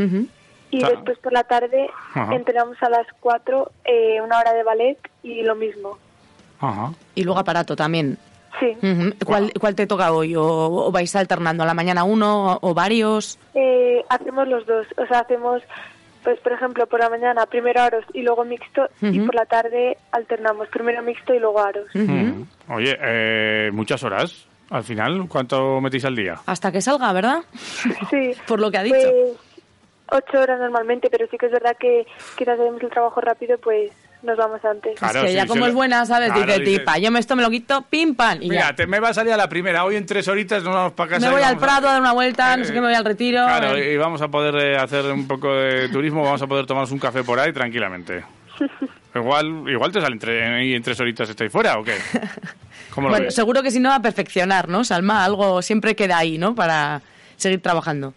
y 0.71 0.83
después 0.83 1.19
por 1.19 1.31
la 1.31 1.43
tarde 1.43 1.89
Ajá. 2.15 2.33
entrenamos 2.33 2.81
a 2.81 2.89
las 2.89 3.05
4 3.19 3.71
eh, 3.85 4.19
una 4.21 4.39
hora 4.39 4.53
de 4.53 4.63
ballet 4.63 4.97
y 5.21 5.43
lo 5.43 5.53
mismo. 5.53 5.99
Ajá. 6.59 6.91
Y 7.13 7.23
luego 7.23 7.39
aparato 7.39 7.75
también. 7.75 8.17
Sí. 8.59 8.75
¿Cuál, 9.23 9.53
¿Cuál 9.59 9.75
te 9.75 9.85
toca 9.85 10.11
hoy? 10.11 10.35
¿O, 10.35 10.43
o 10.43 10.91
vais 10.91 11.15
alternando 11.15 11.61
a 11.63 11.67
la 11.67 11.73
mañana 11.75 12.03
uno 12.03 12.53
o, 12.53 12.69
o 12.69 12.73
varios? 12.73 13.37
Eh, 13.53 14.03
hacemos 14.09 14.47
los 14.47 14.65
dos, 14.65 14.87
o 14.97 15.05
sea, 15.05 15.19
hacemos, 15.19 15.61
pues 16.23 16.39
por 16.39 16.51
ejemplo, 16.53 16.85
por 16.87 16.99
la 16.99 17.09
mañana 17.09 17.45
primero 17.45 17.81
aros 17.81 18.05
y 18.13 18.21
luego 18.21 18.45
mixto 18.45 18.87
y 19.01 19.19
por 19.21 19.35
la 19.35 19.45
tarde 19.45 19.97
alternamos, 20.11 20.67
primero 20.69 21.01
mixto 21.01 21.33
y 21.33 21.39
luego 21.39 21.59
aros. 21.59 21.87
Mm. 21.93 22.43
Oye, 22.69 22.97
eh, 23.01 23.69
muchas 23.73 24.03
horas. 24.03 24.47
Al 24.69 24.83
final, 24.83 25.27
¿cuánto 25.27 25.81
metéis 25.81 26.05
al 26.05 26.15
día? 26.15 26.35
Hasta 26.45 26.71
que 26.71 26.79
salga, 26.79 27.11
¿verdad? 27.11 27.39
Sí, 28.09 28.31
Por 28.47 28.61
lo 28.61 28.71
que 28.71 28.77
ha 28.77 28.83
dicho. 28.83 28.95
pues 28.95 29.37
ocho 30.11 30.39
horas 30.39 30.59
normalmente, 30.59 31.09
pero 31.09 31.27
sí 31.27 31.37
que 31.37 31.47
es 31.47 31.51
verdad 31.51 31.75
que 31.77 32.05
quizás 32.37 32.59
hacemos 32.59 32.81
el 32.81 32.89
trabajo 32.89 33.19
rápido, 33.19 33.57
pues 33.57 33.91
nos 34.23 34.37
vamos 34.37 34.63
antes. 34.63 34.97
Claro, 34.99 35.19
es 35.19 35.25
que 35.25 35.31
sí, 35.31 35.35
ya 35.35 35.47
como 35.47 35.61
lo- 35.61 35.67
es 35.67 35.73
buena, 35.73 36.05
¿sabes? 36.05 36.31
Claro, 36.31 36.45
dice, 36.45 36.59
dices- 36.59 36.79
tipa, 36.79 36.97
yo 36.97 37.11
me 37.11 37.19
esto 37.19 37.35
me 37.35 37.41
lo 37.41 37.49
quito, 37.49 37.81
pim, 37.89 38.15
pam, 38.15 38.37
y 38.41 38.49
Mira, 38.49 38.69
ya. 38.69 38.75
te, 38.75 38.87
me 38.87 38.99
va 38.99 39.09
a 39.09 39.13
salir 39.13 39.33
a 39.33 39.37
la 39.37 39.49
primera. 39.49 39.83
Hoy 39.83 39.95
en 39.95 40.05
tres 40.05 40.27
horitas 40.27 40.63
nos 40.63 40.73
vamos 40.73 40.93
para 40.93 41.11
casa. 41.11 41.25
Me 41.27 41.31
voy 41.33 41.41
al 41.41 41.57
Prado 41.57 41.87
a 41.87 41.93
dar 41.93 42.01
una 42.01 42.13
vuelta, 42.13 42.55
no 42.57 42.63
sé 42.65 42.73
qué, 42.73 42.81
me 42.81 42.87
voy 42.87 42.95
al 42.95 43.05
retiro. 43.05 43.43
Claro, 43.45 43.75
eh. 43.75 43.93
y 43.93 43.97
vamos 43.97 44.21
a 44.21 44.27
poder 44.27 44.55
eh, 44.55 44.77
hacer 44.77 45.05
un 45.05 45.27
poco 45.27 45.53
de 45.53 45.89
turismo, 45.89 46.23
vamos 46.23 46.41
a 46.41 46.47
poder 46.47 46.65
tomarnos 46.65 46.91
un 46.91 46.99
café 46.99 47.23
por 47.23 47.39
ahí 47.39 47.51
tranquilamente. 47.53 48.23
Igual, 49.13 49.65
igual 49.67 49.91
te 49.91 49.99
salen 49.99 50.19
tre- 50.19 50.65
y 50.65 50.73
en 50.73 50.81
tres 50.83 50.97
horitas 51.01 51.29
estáis 51.29 51.51
fuera 51.51 51.77
o 51.77 51.83
qué? 51.83 51.95
¿Cómo 52.95 53.07
lo 53.07 53.11
Bueno, 53.13 53.25
ves? 53.25 53.35
seguro 53.35 53.61
que 53.61 53.69
si 53.71 53.79
no, 53.81 53.91
a 53.93 53.99
perfeccionar, 54.01 54.69
¿no? 54.69 54.85
Salma, 54.85 55.25
algo 55.25 55.61
siempre 55.61 55.95
queda 55.97 56.17
ahí, 56.17 56.37
¿no? 56.37 56.55
Para 56.55 57.01
seguir 57.35 57.61
trabajando. 57.61 58.13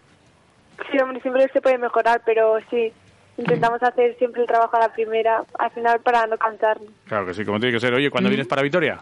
Sí, 0.89 0.97
hombre, 0.99 1.19
siempre 1.21 1.49
se 1.51 1.59
puede 1.61 1.77
mejorar, 1.77 2.21
pero 2.25 2.59
sí, 2.69 2.93
intentamos 3.37 3.81
hacer 3.83 4.15
siempre 4.17 4.41
el 4.41 4.47
trabajo 4.47 4.75
a 4.77 4.79
la 4.81 4.89
primera, 4.93 5.43
al 5.59 5.71
final 5.71 5.99
para 6.01 6.25
no 6.27 6.37
cansarnos. 6.37 6.89
Claro 7.07 7.25
que 7.25 7.33
sí, 7.33 7.43
como 7.45 7.59
tiene 7.59 7.73
que 7.73 7.79
ser. 7.79 7.93
Oye, 7.93 8.09
¿cuándo 8.09 8.29
vienes 8.29 8.47
para 8.47 8.61
Vitoria? 8.61 8.99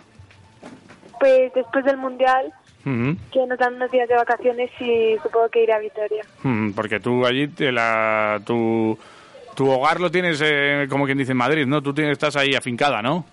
Pues 1.19 1.53
después 1.53 1.85
del 1.85 1.97
Mundial, 1.97 2.51
que 2.83 3.45
nos 3.47 3.57
dan 3.57 3.75
unos 3.75 3.89
días 3.91 4.09
de 4.09 4.15
vacaciones 4.15 4.69
y 4.81 5.15
supongo 5.23 5.47
que 5.49 5.63
iré 5.63 5.73
a 5.73 5.79
Vitoria. 5.79 6.25
Porque 6.75 6.99
tú 6.99 7.25
allí, 7.25 7.47
te 7.47 7.71
la, 7.71 8.41
tu, 8.45 8.97
tu 9.55 9.69
hogar 9.69 10.01
lo 10.01 10.11
tienes, 10.11 10.41
eh, 10.43 10.87
como 10.89 11.05
quien 11.05 11.17
dice, 11.17 11.31
en 11.31 11.37
Madrid, 11.37 11.65
¿no? 11.65 11.81
Tú 11.81 11.93
tienes, 11.93 12.13
estás 12.13 12.35
ahí 12.35 12.55
afincada, 12.55 13.01
¿no? 13.01 13.25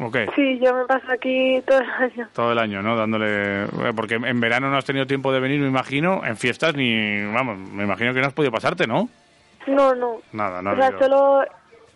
¿O 0.00 0.12
qué? 0.12 0.28
Sí, 0.36 0.60
yo 0.62 0.72
me 0.76 0.84
paso 0.84 1.10
aquí 1.10 1.60
todo 1.66 1.80
el 1.80 1.90
año. 1.90 2.28
Todo 2.32 2.52
el 2.52 2.58
año, 2.60 2.82
¿no? 2.82 2.94
Dándole... 2.94 3.64
eh, 3.64 3.92
Porque 3.96 4.14
en 4.14 4.38
verano 4.40 4.70
no 4.70 4.76
has 4.76 4.84
tenido 4.84 5.08
tiempo 5.08 5.32
de 5.32 5.40
venir, 5.40 5.58
me 5.58 5.66
imagino, 5.66 6.24
en 6.24 6.36
fiestas 6.36 6.76
ni... 6.76 7.24
Vamos, 7.32 7.58
me 7.58 7.82
imagino 7.82 8.14
que 8.14 8.20
no 8.20 8.28
has 8.28 8.32
podido 8.32 8.52
pasarte, 8.52 8.86
¿no? 8.86 9.08
No, 9.68 9.94
no. 9.94 10.20
Nada, 10.32 10.62
no. 10.62 10.72
o 10.72 10.76
sea, 10.76 10.90
solo 10.98 11.44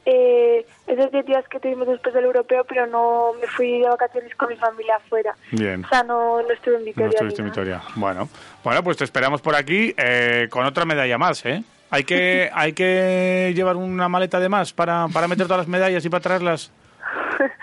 eh, 0.05 0.67
esos 0.87 1.11
10 1.13 1.27
días 1.27 1.45
que 1.49 1.61
tuvimos 1.61 1.87
después 1.87 2.15
del 2.15 2.25
europeo, 2.25 2.65
pero 2.69 2.87
no 2.87 3.33
me 3.41 3.47
fui 3.47 3.81
de 3.81 3.89
vacaciones 3.89 4.35
con 4.37 4.49
mi 4.49 4.57
familia 4.57 4.97
afuera. 4.97 5.35
Bien. 5.53 5.85
O 5.85 5.89
sea, 5.89 6.03
no, 6.03 6.43
no 6.43 6.51
estuve 6.51 6.77
en 6.77 6.85
Vitoria. 6.85 7.07
No 7.07 7.13
estuviste 7.29 7.43
en. 7.43 7.49
Vitoria. 7.49 7.81
Bueno, 7.97 8.29
bueno, 8.65 8.83
pues 8.83 8.97
te 8.97 9.05
esperamos 9.05 9.41
por 9.41 9.55
aquí 9.55 9.95
eh, 9.97 10.49
con 10.51 10.65
otra 10.67 10.85
medalla 10.85 11.19
más, 11.19 11.45
¿eh? 11.47 11.63
Hay 11.91 12.05
que, 12.05 12.51
hay 12.55 12.73
que 12.73 13.53
llevar 13.55 13.77
una 13.77 14.09
maleta 14.09 14.41
de 14.41 14.49
más 14.49 14.73
para, 14.73 15.07
para 15.13 15.29
meter 15.29 15.47
todas 15.47 15.59
las 15.61 15.69
medallas 15.69 16.05
y 16.05 16.09
para 16.09 16.23
traerlas. 16.23 16.73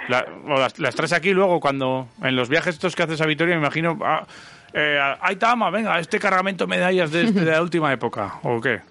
La- 0.08 0.26
o 0.48 0.60
las, 0.60 0.80
las 0.80 0.96
traes 0.96 1.14
aquí 1.14 1.32
luego 1.34 1.60
cuando 1.60 2.08
en 2.24 2.36
los 2.36 2.50
viajes 2.50 2.76
estos 2.76 2.96
que 2.96 3.04
haces 3.04 3.22
a 3.22 3.26
Vitoria, 3.26 3.56
me 3.56 3.62
imagino. 3.62 3.98
Ah, 4.04 4.26
eh, 4.74 5.00
ahí 5.22 5.36
tama, 5.36 5.70
venga, 5.72 6.00
este 6.00 6.20
cargamento 6.20 6.66
de 6.66 6.70
medallas 6.70 7.12
de, 7.12 7.32
de 7.32 7.52
la 7.52 7.62
última 7.62 7.92
época, 7.92 8.36
¿o 8.44 8.62
qué? 8.62 8.82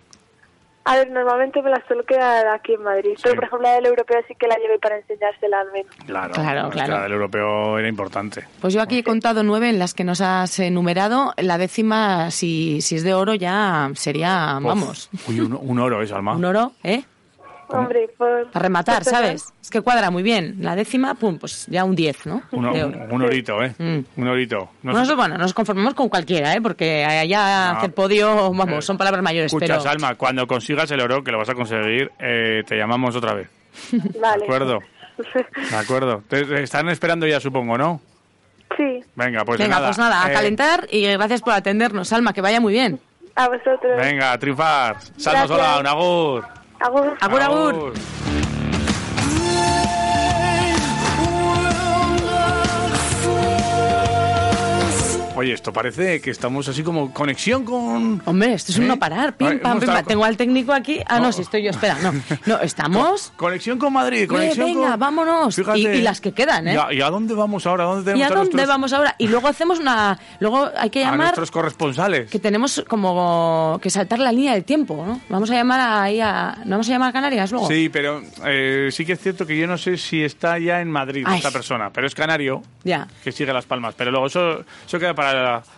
A 0.91 0.97
ver, 0.97 1.11
normalmente 1.11 1.61
me 1.61 1.69
las 1.69 1.85
suelo 1.87 2.03
quedar 2.05 2.47
aquí 2.49 2.73
en 2.73 2.83
Madrid. 2.83 3.11
Pero, 3.23 3.35
por 3.35 3.45
ejemplo, 3.45 3.69
la 3.69 3.75
del 3.75 3.85
europeo 3.87 4.21
sí 4.27 4.35
que 4.35 4.47
la 4.49 4.57
llevé 4.57 4.79
para 4.79 4.97
enseñársela 4.97 5.61
al 5.61 5.71
menos. 5.71 5.95
Claro, 6.07 6.33
Claro, 6.33 6.71
claro. 6.71 6.93
la 6.95 7.03
del 7.03 7.13
europeo 7.13 7.79
era 7.79 7.89
importante. 7.89 8.45
Pues 8.61 8.73
yo 8.73 8.81
aquí 8.81 8.99
he 9.01 9.05
contado 9.05 9.43
nueve 9.43 9.69
en 9.69 9.79
las 9.79 9.93
que 9.93 10.05
nos 10.05 10.23
has 10.23 10.59
enumerado. 10.61 11.35
La 11.37 11.59
décima, 11.59 12.31
si, 12.31 12.81
si 12.81 12.95
es 12.97 13.03
de 13.05 13.13
oro, 13.13 13.35
ya 13.35 13.91
sería, 13.97 14.59
vamos, 14.63 15.11
Uy, 15.29 15.41
un, 15.41 15.59
un 15.61 15.79
oro 15.79 16.01
es, 16.01 16.11
Alma. 16.11 16.35
un 16.35 16.45
oro, 16.47 16.73
¿eh? 16.83 17.03
Hombre, 17.69 18.09
por... 18.17 18.51
Para 18.51 18.63
rematar, 18.65 19.05
¿sabes? 19.05 19.53
Es 19.63 19.71
que 19.71 19.81
cuadra 19.83 20.11
muy 20.11 20.23
bien. 20.23 20.57
La 20.61 20.75
décima, 20.75 21.15
pum, 21.15 21.39
pues 21.39 21.67
ya 21.69 21.85
un 21.85 21.95
10, 21.95 22.27
¿no? 22.27 22.43
Un, 22.53 22.73
De 22.73 22.85
un, 22.85 22.95
oro. 22.95 23.07
un 23.15 23.23
orito, 23.23 23.63
¿eh? 23.63 23.75
Mm. 23.79 24.21
Un 24.21 24.29
orito. 24.29 24.71
No 24.83 24.93
Bueno, 24.93 25.17
bueno, 25.17 25.37
nos 25.39 25.53
conformamos 25.55 25.95
con 25.95 26.09
cualquiera, 26.09 26.55
¿eh? 26.55 26.61
Porque 26.63 27.05
allá 27.05 27.73
No. 27.73 27.79
hacer 27.79 27.93
podio, 27.93 28.51
vamos, 28.53 28.79
Eh, 28.79 28.83
son 28.83 28.97
palabras 28.99 29.23
mayores, 29.23 29.47
Escucha, 29.53 29.67
pero... 29.67 29.81
Salma, 29.81 30.15
cuando 30.15 30.47
consigas 30.47 30.91
el 30.91 31.01
oro, 31.01 31.23
que 31.23 31.31
lo 31.33 31.39
vas 31.39 31.49
a 31.51 31.55
conseguir, 31.55 32.11
eh, 32.19 32.63
te 32.67 32.77
llamamos 32.77 33.15
otra 33.17 33.35
vez. 33.35 33.49
Vale. 34.21 34.39
¿De 34.39 34.45
acuerdo? 34.45 34.79
De 35.71 35.77
acuerdo. 35.77 36.23
Te, 36.29 36.45
te 36.45 36.63
están 36.63 36.89
esperando 36.89 37.27
ya, 37.27 37.41
supongo, 37.41 37.77
¿no? 37.77 38.01
Sí, 38.77 39.01
Venga, 39.17 39.45
pues 39.45 39.59
Venga, 39.59 39.77
nada. 39.77 39.89
pues 39.89 39.99
nada, 39.99 40.25
a 40.25 40.31
eh, 40.31 40.35
calentar 40.35 40.87
y 40.91 41.03
gracias 41.07 41.41
por 41.43 41.53
atendernos, 41.55 42.13
Alma, 42.13 42.33
que 42.33 42.41
vaya 42.41 42.61
muy 42.61 42.73
bien. 42.73 43.01
a 43.35 43.49
vosotros. 43.49 43.97
Venga, 43.99 44.33
a 44.33 44.39
triunfar. 44.39 45.01
Salma 45.17 45.47
Gracias. 45.47 45.49
sola, 45.49 45.79
un 45.81 45.87
agur. 45.87 46.45
Agur. 46.81 47.17
Agur, 47.21 47.41
agur. 47.43 48.58
Oye, 55.39 55.53
esto 55.53 55.73
parece 55.73 56.21
que 56.21 56.33
estamos 56.33 56.67
así 56.67 56.83
como 56.83 57.15
conexión 57.15 57.63
con... 57.65 58.21
Hombre, 58.25 58.55
esto 58.55 58.73
es 58.73 58.79
un 58.79 58.87
¿Eh? 58.87 58.89
no 58.89 58.99
parar, 58.99 59.37
pim, 59.37 59.47
hemos 59.47 59.61
pam, 59.63 59.79
pim. 59.79 60.05
Tengo 60.05 60.25
al 60.25 60.37
técnico 60.37 60.73
aquí. 60.73 60.99
Ah, 61.07 61.19
No. 61.21 61.27
no, 61.27 61.33
si 61.33 61.43
estoy 61.43 61.63
yo, 61.63 61.71
espera, 61.71 61.97
no. 62.03 62.13
No, 62.47 62.59
estamos... 62.63 63.33
Conexión 63.37 63.79
con 63.79 63.93
Madrid, 63.93 64.27
conexión 64.29 64.67
venga, 64.67 64.91
con... 64.91 64.99
vámonos. 64.99 65.57
Y, 65.77 65.87
y 65.87 66.03
las 66.03 66.21
que 66.21 66.33
quedan, 66.33 66.67
¿eh? 66.67 66.75
¿Y 66.75 66.77
a, 66.77 66.93
y 66.93 67.01
a 67.03 67.09
dónde 67.11 67.35
vamos 67.35 67.65
ahora? 67.69 67.85
¿Dónde 67.85 68.03
tenemos 68.03 68.19
¿Y 68.21 68.23
a 68.25 68.29
dónde 68.35 68.51
nuestros, 68.53 68.67
vamos 68.69 68.93
ahora? 68.93 69.15
Y 69.17 69.29
luego 69.29 69.47
hacemos 69.47 69.79
una... 69.79 70.19
Luego 70.41 70.69
hay 70.77 70.91
que 70.91 71.03
a 71.05 71.11
llamar... 71.13 71.19
nuestros 71.29 71.53
corresponsales? 71.53 72.29
Que 72.33 72.41
tenemos 72.41 72.85
como 72.89 73.79
que 73.81 73.91
saltar 73.91 74.19
la 74.19 74.33
línea 74.33 74.55
del 74.55 74.65
tiempo, 74.65 75.05
¿no? 75.07 75.21
Vamos 75.29 75.53
a 75.53 75.55
llamar 75.55 76.03
ahí 76.03 76.21
a... 76.21 76.57
¿No 76.65 76.71
vamos 76.73 76.89
a 76.89 76.91
llamar 76.91 77.11
a 77.11 77.13
Canarias 77.13 77.53
luego? 77.53 77.69
Sí, 77.69 77.89
pero 77.91 78.23
eh, 78.45 78.89
sí 78.91 79.07
que 79.07 79.13
es 79.13 79.21
cierto 79.21 79.47
que 79.47 79.57
yo 79.57 79.69
no 79.69 79.79
sé 79.79 79.99
si 79.99 80.21
está 80.25 80.59
ya 80.59 80.81
en 80.81 80.91
Madrid 80.91 81.23
Ay. 81.29 81.37
esta 81.37 81.53
persona, 81.53 81.93
pero 81.93 82.09
es 82.09 82.15
canario 82.17 82.61
Ya. 82.83 83.07
que 83.23 83.31
sigue 83.31 83.53
Las 83.53 83.67
Palmas. 83.67 83.95
Pero 83.97 84.11
luego 84.11 84.27
eso, 84.27 84.65
eso 84.85 84.99
queda 84.99 85.15
para, 85.15 85.28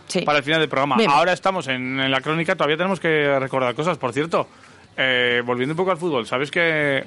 Sí. 0.07 0.23
para 0.23 0.39
el 0.39 0.45
final 0.45 0.61
del 0.61 0.69
programa. 0.69 0.97
Bien. 0.97 1.11
Ahora 1.11 1.33
estamos 1.33 1.69
en, 1.69 2.01
en 2.01 2.11
la 2.11 2.21
crónica, 2.21 2.55
todavía 2.57 2.77
tenemos 2.77 3.01
que 3.01 3.39
recordar 3.39 3.75
cosas. 3.75 3.99
Por 3.99 4.13
cierto, 4.13 4.49
eh, 4.97 5.43
volviendo 5.45 5.73
un 5.73 5.77
poco 5.77 5.91
al 5.91 5.97
fútbol, 5.99 6.27
¿sabes 6.27 6.51
que 6.51 7.05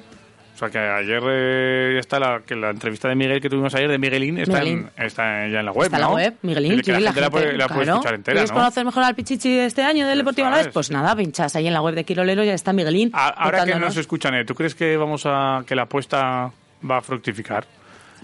O 0.54 0.56
sea, 0.56 0.70
que 0.70 0.78
ayer 0.78 1.20
eh, 1.26 1.98
está 1.98 2.20
la, 2.20 2.42
que 2.46 2.54
la 2.54 2.70
entrevista 2.70 3.08
de 3.08 3.16
Miguel 3.16 3.40
que 3.40 3.50
tuvimos 3.50 3.74
ayer 3.74 3.90
de 3.90 3.98
Miguelín 3.98 4.38
está, 4.38 4.52
Miguelín. 4.60 4.88
En, 4.96 5.04
está 5.06 5.22
ya 5.48 5.58
en 5.60 5.66
la 5.66 5.72
web, 5.72 5.86
Está 5.86 5.96
en 5.96 6.02
¿no? 6.02 6.08
la 6.10 6.14
web, 6.14 6.34
Miguelín, 6.42 6.76
que 6.78 6.84
sí, 6.84 6.90
la, 6.92 7.00
la 7.00 7.06
gente 7.08 7.20
la 7.22 7.30
puede, 7.30 7.52
la 7.56 7.66
puede 7.66 7.82
claro. 7.82 7.92
escuchar 7.98 8.14
entera, 8.14 8.34
¿Quieres 8.36 8.50
¿no? 8.52 8.56
conocer 8.58 8.84
mejor 8.84 9.02
al 9.02 9.14
Pichichi 9.16 9.52
de 9.56 9.64
este 9.66 9.82
año 9.82 10.06
del 10.06 10.18
Deportivo. 10.18 10.46
Alavés? 10.46 10.68
Pues 10.68 10.90
nada, 10.92 11.16
pinchas 11.16 11.56
ahí 11.56 11.66
en 11.66 11.72
la 11.74 11.82
web 11.82 11.94
de 11.96 12.04
Quirolero, 12.04 12.44
ya 12.44 12.54
está 12.54 12.72
Miguelín. 12.72 13.10
A- 13.14 13.28
ahora 13.30 13.64
que 13.64 13.74
nos 13.74 13.96
escuchan, 13.96 14.34
eh, 14.34 14.44
¿tú 14.44 14.54
crees 14.54 14.76
que 14.76 14.96
vamos 14.96 15.24
a 15.26 15.64
que 15.66 15.74
la 15.74 15.82
apuesta 15.82 16.50
va 16.88 16.98
a 16.98 17.00
fructificar? 17.02 17.66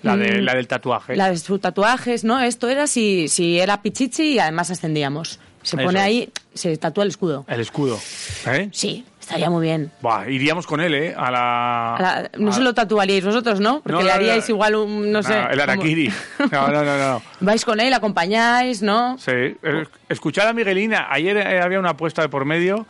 La, 0.03 0.17
de, 0.17 0.41
Mm, 0.41 0.45
la 0.45 0.55
del 0.55 0.67
tatuaje. 0.67 1.17
La 1.17 1.31
de 1.31 1.37
sus 1.39 1.61
tatuajes, 1.61 2.25
¿no? 2.25 2.41
Esto 2.41 2.69
era 2.69 2.87
si, 2.87 3.29
si 3.29 3.59
era 3.61 3.83
Pichichi 3.83 4.35
y 4.35 4.39
además 4.39 4.71
ascendíamos. 4.71 5.39
Se 5.63 5.77
Eso 5.77 5.85
pone 5.85 5.99
es. 5.99 6.05
ahí, 6.05 6.33
se 6.55 6.77
tatúa 6.79 7.05
el 7.05 7.11
escudo. 7.11 7.45
El 7.47 7.61
escudo. 7.61 7.99
¿Eh? 8.47 8.71
Sí, 8.73 9.05
estaría 9.21 9.51
muy 9.51 9.63
bien. 9.67 9.93
Buah, 10.01 10.27
iríamos 10.31 10.67
con 10.67 10.81
él, 10.81 10.95
¿eh? 10.95 11.15
A 11.15 11.31
la... 11.31 11.97
A 11.97 12.01
la- 12.03 12.31
no 12.39 12.49
a- 12.49 12.53
se 12.55 12.63
lo 12.63 12.73
tatuaríais 12.73 13.23
vosotros, 13.23 13.61
¿no? 13.61 13.83
Porque 13.83 13.93
No, 13.93 14.03
le 14.03 14.11
haríais 14.11 14.49
no. 14.49 14.55
igual 14.55 14.75
un, 14.77 15.13
no 15.13 15.23
sé... 15.23 15.35
el 15.51 15.61
Araquiri. 15.61 16.11
No, 16.51 16.69
no, 16.69 16.83
no, 16.83 16.97
no. 16.97 17.23
Vais 17.41 17.63
con 17.67 17.79
él, 17.79 17.93
acompañáis, 17.93 18.81
¿no? 18.81 19.19
Sí. 19.19 19.33
Eh, 19.33 19.85
Escuchar 20.09 20.47
a 20.47 20.55
Miguelina. 20.55 21.09
Ayer 21.11 21.37
eh, 21.37 21.61
había 21.61 21.79
una 21.79 21.91
apuesta 21.91 22.23
de 22.23 22.31
por 22.31 22.47
medio 22.47 22.87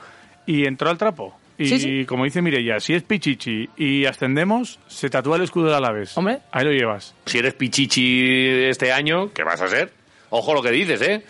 y 0.47 0.65
entró 0.67 0.91
al 0.91 0.97
trapo. 0.99 1.35
Y 1.61 1.67
Sí, 1.67 1.79
sí. 1.79 2.07
como 2.07 2.25
dice 2.25 2.41
Mireia, 2.41 2.81
si 2.81 2.95
es 2.95 3.03
Pichichi 3.03 3.69
y 3.77 4.07
ascendemos, 4.07 4.79
se 4.87 5.11
tatúa 5.11 5.37
el 5.37 5.43
escudo 5.43 5.67
del 5.67 5.75
Alavés. 5.75 6.17
Hombre. 6.17 6.39
Ahí 6.51 6.65
lo 6.65 6.73
llevas. 6.73 7.15
Si 7.27 7.39
eres 7.39 7.53
pichichi 7.55 8.65
este 8.65 8.93
año, 8.93 9.31
¿qué 9.35 9.45
vas 9.45 9.61
a 9.61 9.69
ser? 9.69 9.93
Ojo 10.31 10.55
lo 10.55 10.63
que 10.63 10.71
dices, 10.71 11.03
¿eh? 11.03 11.23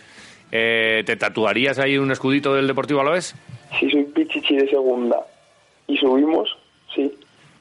Eh, 0.53 1.03
¿Te 1.05 1.17
tatuarías 1.17 1.79
ahí 1.81 1.99
un 1.99 2.11
escudito 2.13 2.55
del 2.55 2.67
Deportivo 2.69 3.01
Alavés? 3.01 3.35
Si 3.79 3.91
soy 3.91 4.05
Pichichi 4.05 4.57
de 4.57 4.69
segunda 4.69 5.17
y 5.89 5.97
subimos, 5.97 6.57
sí. 6.95 7.13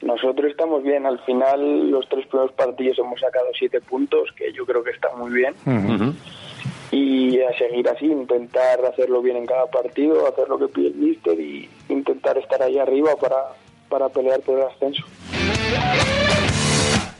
Nosotros 0.02 0.50
estamos 0.50 0.82
bien. 0.82 1.04
Al 1.06 1.18
final, 1.24 1.90
los 1.90 2.08
tres 2.08 2.26
primeros 2.26 2.52
partidos 2.52 2.98
hemos 2.98 3.20
sacado 3.20 3.46
siete 3.58 3.80
puntos, 3.80 4.30
que 4.36 4.52
yo 4.52 4.64
creo 4.64 4.82
que 4.82 4.90
está 4.92 5.08
muy 5.16 5.30
bien. 5.32 5.54
Y 6.92 7.40
a 7.40 7.56
seguir 7.56 7.88
así, 7.88 8.06
intentar 8.06 8.84
hacerlo 8.84 9.22
bien 9.22 9.36
en 9.36 9.46
cada 9.46 9.66
partido, 9.66 10.26
hacer 10.26 10.48
lo 10.48 10.58
que 10.58 10.68
pide 10.68 10.88
el 10.88 10.94
míster 10.94 11.38
y 11.38 11.68
intentar 11.88 12.36
estar 12.38 12.60
ahí 12.62 12.78
arriba 12.78 13.14
para, 13.20 13.36
para 13.88 14.08
pelear 14.08 14.40
por 14.40 14.58
el 14.58 14.66
ascenso. 14.66 15.04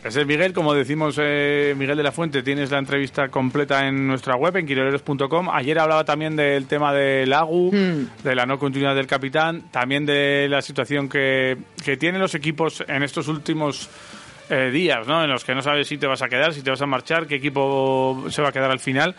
Ese 0.03 0.23
es 0.23 0.27
Miguel, 0.27 0.55
como 0.55 0.73
decimos, 0.73 1.17
eh, 1.21 1.75
Miguel 1.77 1.99
de 1.99 2.03
la 2.03 2.11
Fuente, 2.11 2.43
tienes 2.43 2.71
la 2.71 2.79
entrevista 2.79 3.29
completa 3.29 3.87
en 3.87 4.07
nuestra 4.07 4.35
web, 4.35 4.57
en 4.57 4.67
quiroleros.com. 4.67 5.51
Ayer 5.53 5.79
hablaba 5.79 6.05
también 6.05 6.37
del 6.37 6.67
tema 6.67 6.95
del 6.95 7.31
AGU, 7.31 7.71
de 8.25 8.35
la 8.35 8.47
no 8.47 8.59
continuidad 8.59 8.95
del 8.95 9.07
capitán, 9.07 9.71
también 9.71 10.07
de 10.07 10.49
la 10.49 10.63
situación 10.63 11.07
que, 11.11 11.59
que 11.85 11.99
tienen 11.99 12.19
los 12.19 12.35
equipos 12.35 12.83
en 12.89 13.03
estos 13.03 13.29
últimos 13.29 13.91
eh, 14.49 14.71
días, 14.73 15.07
¿no? 15.07 15.23
En 15.23 15.31
los 15.31 15.45
que 15.45 15.55
no 15.55 15.61
sabes 15.61 15.87
si 15.87 15.99
te 15.99 16.07
vas 16.07 16.23
a 16.23 16.29
quedar, 16.29 16.55
si 16.55 16.63
te 16.63 16.71
vas 16.71 16.81
a 16.81 16.87
marchar, 16.87 17.27
qué 17.27 17.35
equipo 17.37 18.25
se 18.31 18.41
va 18.41 18.49
a 18.49 18.53
quedar 18.53 18.71
al 18.71 18.81
final. 18.81 19.15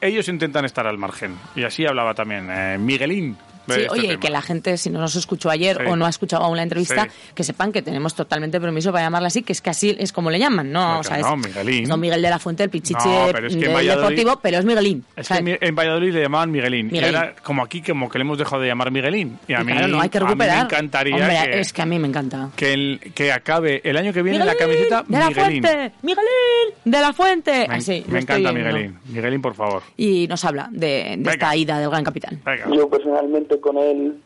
Ellos 0.00 0.28
intentan 0.28 0.64
estar 0.64 0.86
al 0.86 0.96
margen. 0.96 1.36
Y 1.54 1.64
así 1.64 1.84
hablaba 1.86 2.14
también 2.14 2.48
eh, 2.50 2.78
Miguelín. 2.78 3.36
Sí, 3.66 3.72
este 3.82 3.88
oye, 3.90 4.08
tema. 4.08 4.20
que 4.20 4.30
la 4.30 4.42
gente, 4.42 4.76
si 4.76 4.90
no 4.90 5.00
nos 5.00 5.14
escuchó 5.16 5.50
ayer 5.50 5.76
Sí. 5.78 5.84
o 5.88 5.96
no 5.96 6.06
ha 6.06 6.08
escuchado 6.10 6.44
aún 6.44 6.56
la 6.56 6.62
entrevista, 6.62 7.04
Sí. 7.04 7.10
que 7.34 7.44
sepan 7.44 7.72
que 7.72 7.82
tenemos 7.82 8.14
totalmente 8.14 8.60
permiso 8.60 8.92
para 8.92 9.04
llamarla 9.04 9.28
así, 9.28 9.42
que 9.42 9.52
es 9.52 9.60
que 9.60 9.70
así 9.70 9.94
es 9.98 10.12
como 10.12 10.30
le 10.30 10.38
llaman, 10.38 10.72
¿no? 10.72 10.80
Claro 10.80 11.00
O 11.00 11.04
sea, 11.04 11.18
no, 11.18 11.36
Miguelín. 11.36 11.82
es 11.84 11.88
don 11.88 12.00
Miguel 12.00 12.22
de 12.22 12.30
la 12.30 12.38
Fuente, 12.38 12.62
el 12.64 12.70
pichiche 12.70 12.98
No, 13.08 13.28
pero 13.32 13.46
es 13.48 13.56
que 13.56 13.68
del 13.68 13.86
deportivo, 13.86 14.38
pero 14.42 14.58
es 14.58 14.64
Miguelín. 14.64 15.04
Es 15.16 15.26
¿sabes? 15.28 15.58
que 15.58 15.66
en 15.66 15.74
Valladolid 15.74 16.12
le 16.14 16.22
llamaban 16.22 16.50
Miguelín. 16.50 16.86
Miguelín. 16.86 17.12
Y 17.12 17.16
ahora, 17.16 17.34
como 17.42 17.62
aquí, 17.62 17.82
como 17.82 18.08
que 18.08 18.18
le 18.18 18.22
hemos 18.22 18.38
dejado 18.38 18.62
de 18.62 18.68
llamar 18.68 18.90
Miguelín. 18.90 19.38
Y 19.48 19.54
a 19.54 19.60
Y 19.60 19.64
mí, 19.64 19.72
claro, 19.72 19.88
no 19.88 20.00
hay 20.00 20.08
que 20.08 20.18
a 20.18 20.20
mí 20.22 20.26
recuperar. 20.26 20.56
me 20.58 20.62
encantaría 20.64 21.14
Hombre, 21.16 21.38
que, 21.50 21.60
es 21.60 21.72
que 21.72 21.82
a 21.82 21.86
mí 21.86 21.98
me 21.98 22.08
encanta. 22.08 22.50
que, 22.56 22.72
el- 22.72 23.00
que 23.14 23.32
acabe 23.32 23.80
el 23.84 23.96
año 23.96 24.12
que 24.12 24.22
viene 24.22 24.38
la 24.38 24.52
Miguelín, 24.52 24.58
camiseta 24.88 25.04
de 25.06 25.18
la 25.18 25.28
Miguelín. 25.28 25.62
Fuente, 25.62 25.92
Miguelín, 26.02 26.74
de 26.84 27.00
la 27.00 27.12
Fuente. 27.12 27.66
Me, 27.68 27.74
Así, 27.76 28.04
me 28.08 28.20
encanta. 28.20 28.52
Miguelín. 28.52 28.98
Miguelín, 29.06 29.42
por 29.42 29.54
favor. 29.54 29.82
Y 29.96 30.26
nos 30.28 30.44
habla 30.44 30.68
de, 30.72 31.16
de 31.18 31.30
esta 31.30 31.54
ida 31.56 31.78
del 31.78 31.90
gran 31.90 32.04
capitán. 32.04 32.40
Yo 32.74 32.88
personalmente 32.88 33.49
con 33.58 33.78
él 33.78 34.20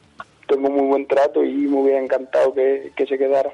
tengo 0.47 0.69
muy 0.69 0.87
buen 0.89 1.07
trato 1.07 1.43
y 1.43 1.53
me 1.53 1.81
hubiera 1.81 2.01
encantado 2.01 2.53
que, 2.53 2.93
que 2.97 3.07
se 3.07 3.17
quedara. 3.17 3.51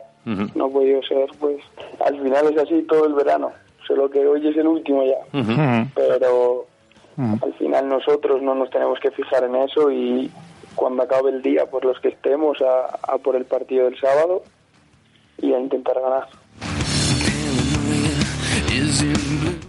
No 0.54 0.66
ha 0.66 0.68
podido 0.68 1.02
ser, 1.02 1.28
pues 1.38 1.56
al 2.04 2.20
final 2.20 2.52
es 2.52 2.58
así 2.58 2.82
todo 2.82 3.06
el 3.06 3.14
verano. 3.14 3.52
Solo 3.86 4.10
que 4.10 4.26
hoy 4.26 4.46
es 4.46 4.56
el 4.56 4.66
último 4.66 5.04
ya. 5.04 5.18
Pero 5.94 6.66
al 7.42 7.54
final 7.54 7.88
nosotros 7.88 8.42
no 8.42 8.54
nos 8.54 8.70
tenemos 8.70 8.98
que 9.00 9.10
fijar 9.10 9.44
en 9.44 9.56
eso 9.56 9.90
y 9.90 10.30
cuando 10.74 11.02
acabe 11.02 11.30
el 11.30 11.42
día, 11.42 11.66
por 11.66 11.84
los 11.84 11.98
que 12.00 12.08
estemos, 12.08 12.58
a, 12.62 12.98
a 13.02 13.18
por 13.18 13.36
el 13.36 13.44
partido 13.44 13.84
del 13.86 13.98
sábado 13.98 14.42
y 15.38 15.52
a 15.52 15.58
intentar 15.58 16.00
ganar. 16.00 16.28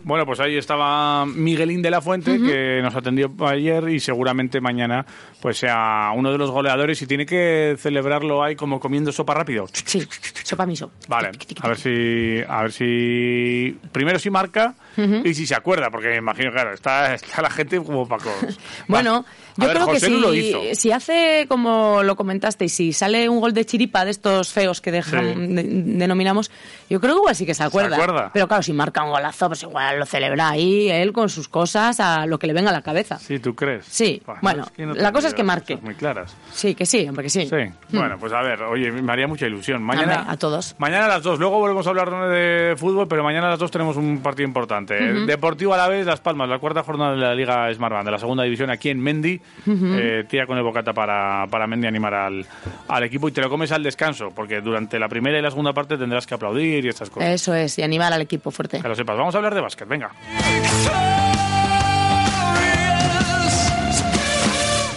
Bueno, 0.04 0.26
pues 0.26 0.40
ahí 0.40 0.58
estaba 0.58 1.26
Miguelín 1.26 1.82
de 1.82 1.90
la 1.90 2.02
Fuente, 2.02 2.38
que 2.38 2.82
nos 2.82 2.96
atendió 2.96 3.32
ayer 3.48 3.90
y 3.90 4.00
seguramente 4.00 4.60
mañana 4.60 5.06
pues 5.42 5.58
sea 5.58 6.12
uno 6.16 6.32
de 6.32 6.38
los 6.38 6.52
goleadores 6.52 7.02
y 7.02 7.08
tiene 7.08 7.26
que 7.26 7.76
celebrarlo 7.80 8.44
ahí 8.44 8.56
como 8.56 8.80
comiendo 8.80 9.12
sopa 9.12 9.34
rápido. 9.34 9.68
Sí, 9.72 10.06
sopa 10.44 10.66
miso. 10.66 10.92
Vale, 11.08 11.32
a 11.62 11.68
ver 11.68 11.78
si, 11.78 12.42
a 12.48 12.62
ver 12.64 12.72
si 12.72 13.78
primero 13.92 14.20
si 14.20 14.30
marca 14.30 14.76
y 14.98 15.34
si 15.34 15.46
se 15.48 15.56
acuerda, 15.56 15.90
porque 15.90 16.10
me 16.10 16.18
imagino, 16.18 16.52
claro, 16.52 16.74
está, 16.74 17.14
está 17.14 17.42
la 17.42 17.50
gente 17.50 17.78
como 17.78 18.08
pacos. 18.08 18.32
Bueno, 18.88 19.26
yo 19.58 19.68
ver, 19.68 19.76
creo 19.76 19.86
José 19.88 20.08
que 20.10 20.72
si, 20.74 20.76
si 20.76 20.92
hace, 20.92 21.46
como 21.48 22.04
lo 22.04 22.16
comentaste, 22.16 22.66
y 22.66 22.70
si 22.70 22.94
sale 22.94 23.28
un 23.30 23.40
gol 23.40 23.54
de 23.54 23.66
chiripa 23.66 24.06
de 24.06 24.12
estos 24.12 24.52
feos 24.52 24.82
que 24.82 24.92
dejan, 24.92 25.34
Sí. 25.34 25.54
de- 25.56 25.64
denominamos, 25.98 26.52
yo 26.90 27.00
creo 27.00 27.14
que 27.16 27.20
igual 27.20 27.36
sí 27.36 27.46
que 27.46 27.54
se 27.54 27.64
acuerda. 27.64 27.96
acuerda? 27.96 28.32
Pero 28.34 28.48
claro, 28.48 28.64
si 28.64 28.74
marca 28.74 29.04
un 29.04 29.12
golazo, 29.12 29.48
pues 29.48 29.64
igual 29.64 30.00
lo 30.00 30.06
celebra 30.06 30.50
ahí 30.50 30.90
él 30.90 31.12
con 31.14 31.30
sus 31.30 31.48
cosas 31.48 32.00
a 32.00 32.26
lo 32.26 32.40
que 32.40 32.48
le 32.48 32.54
venga 32.54 32.70
a 32.70 32.74
la 32.74 32.82
cabeza. 32.82 33.18
Sí, 33.20 33.40
¿tú 33.40 33.56
crees? 33.56 33.86
Sí, 33.86 34.22
bueno, 34.42 34.66
la 34.78 35.12
cosa 35.12 35.28
es 35.28 35.34
que 35.34 35.44
marque. 35.44 35.78
Muy 35.78 35.96
claras. 35.96 36.36
Sí, 36.54 36.76
que 36.76 36.86
sí, 36.86 37.08
hombre, 37.08 37.24
que 37.24 37.30
sí. 37.30 37.48
Sí. 37.48 37.72
Bueno, 37.90 38.18
pues 38.20 38.34
a 38.34 38.42
ver, 38.42 38.62
oye, 38.64 38.92
me 38.92 39.12
haría 39.12 39.28
mucha 39.28 39.46
ilusión. 39.48 39.82
Mañana, 39.84 40.20
Hombre, 40.20 40.34
a 40.34 40.38
todos. 40.38 40.76
Mañana 40.80 41.06
a 41.06 41.10
las 41.10 41.24
dos. 41.24 41.40
Luego 41.40 41.60
volvemos 41.60 41.86
a 41.88 41.90
hablar 41.90 42.10
de 42.30 42.76
fútbol, 42.78 43.08
pero 43.08 43.24
mañana 43.24 43.48
a 43.48 43.50
las 43.52 43.60
dos 43.60 43.72
tenemos 43.72 43.96
un 43.98 44.20
partido 44.22 44.48
importante. 44.48 44.81
Deportivo 44.86 45.74
a 45.74 45.78
la 45.78 45.88
vez, 45.88 46.06
Las 46.06 46.20
Palmas, 46.20 46.50
la 46.50 46.60
cuarta 46.60 46.84
jornada 46.84 47.12
de 47.12 47.18
la 47.18 47.36
Liga 47.36 47.74
Smartband, 47.74 48.06
de 48.06 48.12
la 48.12 48.20
segunda 48.20 48.44
división 48.44 48.70
aquí 48.70 48.90
en 48.90 49.00
Mendy. 49.00 49.42
Eh, 49.68 50.26
tira 50.28 50.46
con 50.46 50.58
el 50.58 50.64
bocata 50.64 50.94
para, 50.94 51.46
para 51.50 51.68
Mendy 51.68 51.88
animar 51.88 52.14
al, 52.14 52.46
al 52.88 53.04
equipo 53.04 53.28
y 53.28 53.32
te 53.32 53.42
lo 53.42 53.50
comes 53.50 53.72
al 53.72 53.84
descanso, 53.84 54.30
porque 54.36 54.62
durante 54.62 55.00
la 55.00 55.08
primera 55.08 55.38
y 55.38 55.42
la 55.42 55.50
segunda 55.50 55.74
parte 55.74 55.98
tendrás 55.98 56.26
que 56.28 56.34
aplaudir 56.34 56.86
y 56.86 56.90
estas 56.90 57.10
cosas. 57.10 57.30
Eso 57.30 57.54
es, 57.54 57.78
y 57.80 57.84
animar 57.84 58.14
al 58.14 58.22
equipo 58.22 58.52
fuerte. 58.52 58.82
Que 58.82 58.88
lo 58.88 58.96
sepas. 58.96 59.18
Vamos 59.18 59.36
a 59.36 59.38
hablar 59.38 59.56
de 59.56 59.62
básquet, 59.62 59.88
venga. 59.88 60.12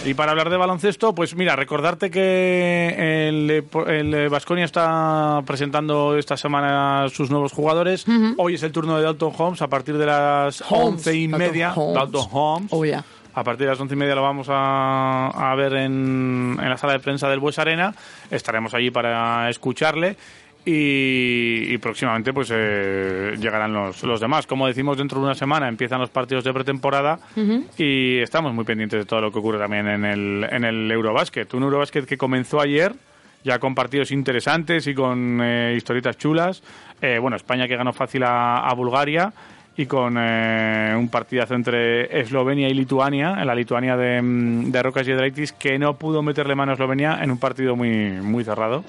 Y 0.05 0.13
para 0.13 0.31
hablar 0.31 0.51
de 0.51 0.57
baloncesto, 0.57 1.15
pues 1.15 1.35
mira, 1.35 1.55
recordarte 1.55 2.11
que 2.11 3.27
el, 3.27 4.29
Vasconia 4.29 4.63
está 4.65 5.41
presentando 5.47 6.15
esta 6.15 6.37
semana 6.37 7.07
sus 7.09 7.31
nuevos 7.31 7.51
jugadores. 7.51 8.05
Hoy 8.37 8.53
es 8.53 8.61
el 8.61 8.71
turno 8.71 8.97
de 8.97 9.03
Dalton 9.03 9.33
Holmes 9.35 9.63
a 9.63 9.67
partir 9.67 9.97
de 9.97 10.05
las 10.05 10.61
Holmes, 10.69 11.07
once 11.07 11.15
y 11.15 11.27
Dalton 11.27 11.47
media. 11.47 11.73
Holmes. 11.73 11.95
Dalton 11.95 12.27
Holmes. 12.31 12.69
Oh, 12.71 12.85
yeah. 12.85 13.03
A 13.33 13.43
partir 13.43 13.65
de 13.65 13.71
las 13.71 13.79
once 13.79 13.95
y 13.95 13.97
media 13.97 14.13
lo 14.13 14.21
vamos 14.21 14.47
a, 14.49 15.51
a 15.51 15.55
ver 15.55 15.73
en, 15.73 16.55
en 16.61 16.69
la 16.69 16.77
sala 16.77 16.93
de 16.93 16.99
prensa 16.99 17.27
del 17.27 17.39
Bues 17.39 17.57
Arena. 17.57 17.93
Estaremos 18.29 18.75
allí 18.75 18.91
para 18.91 19.49
escucharle. 19.49 20.17
Y, 20.67 21.73
y 21.73 21.77
próximamente 21.77 22.33
pues 22.33 22.51
eh, 22.51 23.35
llegarán 23.39 23.71
los, 23.71 24.01
los 24.01 24.19
demás. 24.19 24.47
Como 24.47 24.65
decimos, 24.65 24.97
dentro 24.97 25.19
de 25.19 25.25
una 25.25 25.35
semana 25.35 25.67
empiezan 25.67 25.99
los 25.99 26.09
partidos 26.09 26.43
de 26.43 26.51
pretemporada 26.53 27.19
y 27.77 28.17
estamos 28.17 28.51
muy 28.51 28.65
pendientes 28.65 28.99
de 28.99 29.05
todo 29.05 29.21
lo 29.21 29.31
que 29.31 29.37
ocurre 29.37 29.59
también 29.59 29.87
en 29.87 30.03
el, 30.05 30.47
en 30.49 30.63
el 30.65 30.91
Eurobásquet. 30.91 31.53
Un 31.53 31.63
Eurobásquet 31.63 32.05
que 32.07 32.17
comenzó 32.17 32.59
ayer, 32.59 32.93
ya 33.43 33.59
con 33.59 33.75
partidos 33.75 34.11
interesantes 34.11 34.87
y 34.87 34.95
con 34.95 35.39
eh, 35.39 35.75
historietas 35.77 36.17
chulas. 36.17 36.63
Eh, 36.99 37.19
bueno, 37.21 37.37
España 37.37 37.67
que 37.67 37.75
ganó 37.75 37.93
fácil 37.93 38.23
a, 38.23 38.57
a 38.67 38.73
Bulgaria 38.73 39.31
y 39.77 39.85
con 39.85 40.15
eh, 40.17 40.93
un 40.97 41.09
partidazo 41.09 41.53
entre 41.53 42.19
Eslovenia 42.21 42.69
y 42.69 42.73
Lituania, 42.73 43.35
en 43.39 43.45
la 43.47 43.53
Lituania 43.55 43.97
de, 43.97 44.21
mm, 44.21 44.71
de 44.71 44.83
Rocas 44.83 45.05
Giedraitis, 45.05 45.51
que 45.53 45.77
no 45.77 45.95
pudo 45.97 46.21
meterle 46.21 46.55
mano 46.55 46.71
a 46.71 46.75
Eslovenia 46.75 47.19
en 47.21 47.31
un 47.31 47.37
partido 47.37 47.75
muy, 47.75 48.11
muy 48.21 48.43
cerrado 48.43 48.83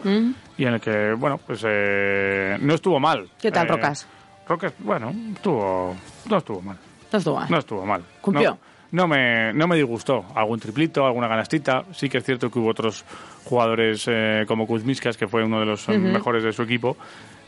y 0.57 0.64
en 0.64 0.74
el 0.74 0.80
que, 0.80 1.12
bueno, 1.14 1.39
pues 1.45 1.64
eh, 1.66 2.57
no 2.61 2.74
estuvo 2.74 3.01
mal. 3.01 3.28
¿Qué 3.41 3.51
tal, 3.51 3.66
Eh, 3.66 3.70
Rocas? 3.70 4.07
Rocas, 4.49 4.72
bueno, 4.78 5.12
estuvo, 5.34 5.97
no 6.30 6.37
estuvo 6.37 6.62
mal. 6.62 6.76
No 7.12 7.18
estuvo 7.18 7.37
mal. 7.37 7.47
No 7.51 7.59
estuvo 7.59 7.87
mal. 7.87 8.03
Cumplió. 8.20 8.51
No, 8.93 9.03
no 9.03 9.09
me, 9.09 9.53
no 9.53 9.66
me 9.66 9.74
disgustó. 9.76 10.24
Algún 10.37 10.61
triplito, 10.61 11.05
alguna 11.05 11.26
ganastita. 11.26 11.84
Sí 11.93 12.09
que 12.09 12.18
es 12.18 12.24
cierto 12.24 12.49
que 12.51 12.59
hubo 12.61 12.68
otros 12.70 13.05
jugadores 13.45 14.05
eh, 14.09 14.45
como 14.47 14.66
Kuzmiskas, 14.66 15.16
que 15.16 15.26
fue 15.26 15.43
uno 15.45 15.59
de 15.59 15.66
los 15.66 15.89
mejores 15.89 16.45
de 16.45 16.53
su 16.53 16.62
equipo, 16.62 16.97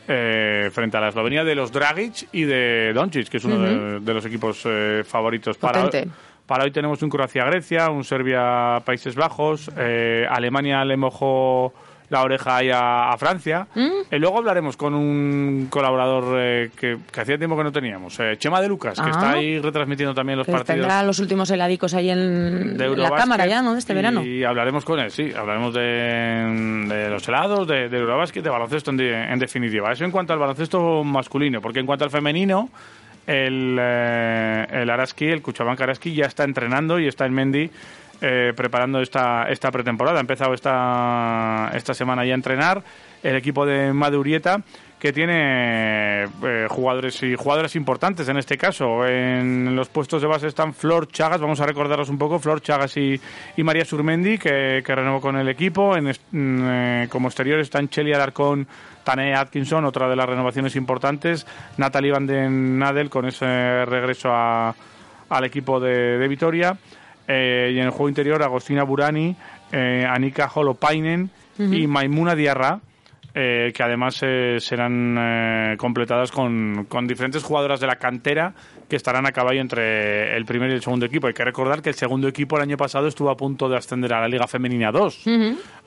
eh, 0.09 0.69
frente 0.73 0.97
a 0.97 0.99
la 0.99 1.09
Eslovenia 1.09 1.43
de 1.45 1.55
los 1.55 1.71
Dragic 1.71 2.27
y 2.33 2.43
de 2.43 2.91
Doncic, 2.93 3.29
que 3.29 3.37
es 3.37 3.45
uno 3.45 3.59
de, 3.59 3.99
de 4.01 4.13
los 4.13 4.25
equipos 4.25 4.63
eh, 4.65 5.03
favoritos 5.05 5.57
para, 5.57 5.89
para 6.45 6.63
hoy. 6.63 6.71
Tenemos 6.71 7.01
un 7.03 7.09
Croacia-Grecia, 7.09 7.89
un 7.89 8.03
Serbia-Países 8.03 9.15
Bajos, 9.15 9.71
eh, 9.77 10.25
Alemania 10.29 10.83
le 10.83 10.97
mojó 10.97 11.73
la 12.09 12.23
oreja 12.23 12.57
ahí 12.57 12.69
a, 12.71 13.11
a 13.11 13.17
Francia. 13.17 13.67
¿Mm? 13.75 13.87
Y 14.15 14.19
luego 14.19 14.39
hablaremos 14.39 14.75
con 14.77 14.93
un 14.95 15.67
colaborador 15.69 16.35
eh, 16.39 16.71
que, 16.75 16.97
que 17.11 17.21
hacía 17.21 17.37
tiempo 17.37 17.55
que 17.55 17.63
no 17.63 17.71
teníamos, 17.71 18.19
eh, 18.19 18.35
Chema 18.37 18.61
de 18.61 18.67
Lucas, 18.67 18.99
que 18.99 19.07
Ah. 19.07 19.11
está 19.11 19.31
ahí 19.33 19.59
retransmitiendo 19.59 20.13
también 20.15 20.37
los 20.39 20.47
partidos 20.47 20.65
tendrá 20.67 21.03
los 21.03 21.19
últimos 21.19 21.49
heladicos 21.51 21.93
ahí 21.93 22.09
en, 22.09 22.77
de 22.77 22.89
la 22.97 23.11
cámara 23.11 23.45
ya, 23.45 23.61
¿no? 23.61 23.73
De 23.73 23.79
este 23.79 23.93
y 23.93 23.95
verano. 23.95 24.23
hablaremos 24.47 24.83
con 24.85 24.99
él, 24.99 25.11
sí. 25.11 25.31
Hablaremos 25.35 25.73
de, 25.73 25.81
de 25.81 27.09
los 27.09 27.27
helados, 27.27 27.67
de, 27.67 27.89
de 27.89 27.97
Eurobasket, 27.97 28.43
de 28.43 28.49
baloncesto 28.49 28.91
en, 28.91 28.97
de- 28.97 29.23
en 29.23 29.39
definitiva. 29.39 29.91
Eso 29.91 30.03
en 30.05 30.11
cuanto 30.11 30.33
al 30.33 30.39
baloncesto 30.39 31.03
masculino, 31.03 31.61
porque 31.61 31.79
en 31.79 31.85
cuanto 31.85 32.05
al 32.05 32.11
femenino, 32.11 32.69
el, 33.27 33.77
eh, 33.79 34.65
el 34.71 34.89
Araski, 34.89 35.25
el 35.27 35.41
Cuchabanca 35.41 35.83
Araski, 35.83 36.13
ya 36.13 36.25
está 36.25 36.43
entrenando 36.43 36.99
y 36.99 37.07
está 37.07 37.25
en 37.27 37.33
Mendy 37.33 37.69
eh, 38.21 38.53
preparando 38.55 39.01
esta, 39.01 39.43
esta 39.49 39.71
pretemporada. 39.71 40.17
Ha 40.17 40.21
empezado 40.21 40.53
esta, 40.53 41.71
esta 41.73 41.93
semana 41.93 42.25
ya 42.25 42.33
a 42.33 42.35
entrenar 42.35 42.83
el 43.23 43.35
equipo 43.35 43.65
de 43.65 43.91
Madurieta 43.93 44.61
que 44.99 45.13
tiene 45.13 46.23
eh, 46.25 46.67
jugadores 46.69 47.23
y 47.23 47.33
jugadoras 47.35 47.75
importantes 47.77 48.27
en 48.27 48.35
este 48.37 48.57
caso. 48.57 49.05
En 49.07 49.73
los 49.75 49.87
puestos 49.87 50.21
de 50.21 50.27
base 50.27 50.47
están 50.47 50.73
Flor 50.73 51.07
Chagas, 51.07 51.39
vamos 51.39 51.61
a 51.61 51.65
recordaros 51.65 52.09
un 52.09 52.17
poco, 52.17 52.37
Flor 52.39 52.61
Chagas 52.61 52.97
y, 52.97 53.19
y 53.55 53.63
María 53.63 53.85
Surmendi, 53.85 54.37
que, 54.37 54.83
que 54.85 54.95
renovó 54.95 55.21
con 55.21 55.37
el 55.37 55.47
equipo. 55.47 55.95
En, 55.95 56.05
mm, 56.09 56.13
eh, 56.69 57.07
como 57.09 57.29
exterior 57.29 57.59
están 57.59 57.87
Cheli 57.87 58.13
Alarcón, 58.13 58.67
Tanea 59.05 59.39
Atkinson, 59.39 59.85
otra 59.85 60.09
de 60.09 60.17
las 60.17 60.27
renovaciones 60.27 60.75
importantes, 60.75 61.47
Natalie 61.77 62.11
Van 62.11 62.27
den 62.27 62.77
Nadel 62.77 63.09
con 63.09 63.25
ese 63.25 63.85
regreso 63.85 64.29
a- 64.33 64.75
al 65.29 65.43
equipo 65.45 65.79
de, 65.79 66.17
de 66.17 66.27
Vitoria. 66.27 66.75
Eh, 67.31 67.73
y 67.75 67.79
en 67.79 67.85
el 67.85 67.91
juego 67.91 68.09
interior, 68.09 68.41
Agostina 68.41 68.83
Burani, 68.83 69.35
eh, 69.71 70.03
Anika 70.09 70.49
Holopainen 70.53 71.29
y 71.59 71.87
Maimuna 71.87 72.35
Diarra, 72.35 72.79
eh, 73.35 73.71
que 73.75 73.83
además 73.83 74.19
eh, 74.23 74.55
serán 74.59 75.15
eh, 75.19 75.77
completadas 75.77 76.31
con, 76.31 76.85
con 76.89 77.05
diferentes 77.05 77.43
jugadoras 77.43 77.79
de 77.79 77.85
la 77.85 77.97
cantera 77.97 78.53
que 78.89 78.95
estarán 78.95 79.27
a 79.27 79.31
caballo 79.31 79.61
entre 79.61 80.35
el 80.35 80.45
primer 80.45 80.71
y 80.71 80.73
el 80.73 80.81
segundo 80.81 81.05
equipo. 81.05 81.27
Hay 81.27 81.33
que 81.33 81.45
recordar 81.45 81.83
que 81.83 81.89
el 81.89 81.95
segundo 81.95 82.27
equipo 82.27 82.55
el 82.55 82.63
año 82.63 82.75
pasado 82.75 83.07
estuvo 83.07 83.29
a 83.29 83.37
punto 83.37 83.69
de 83.69 83.77
ascender 83.77 84.13
a 84.13 84.21
la 84.21 84.27
Liga 84.27 84.47
Femenina 84.47 84.91
2. 84.91 85.27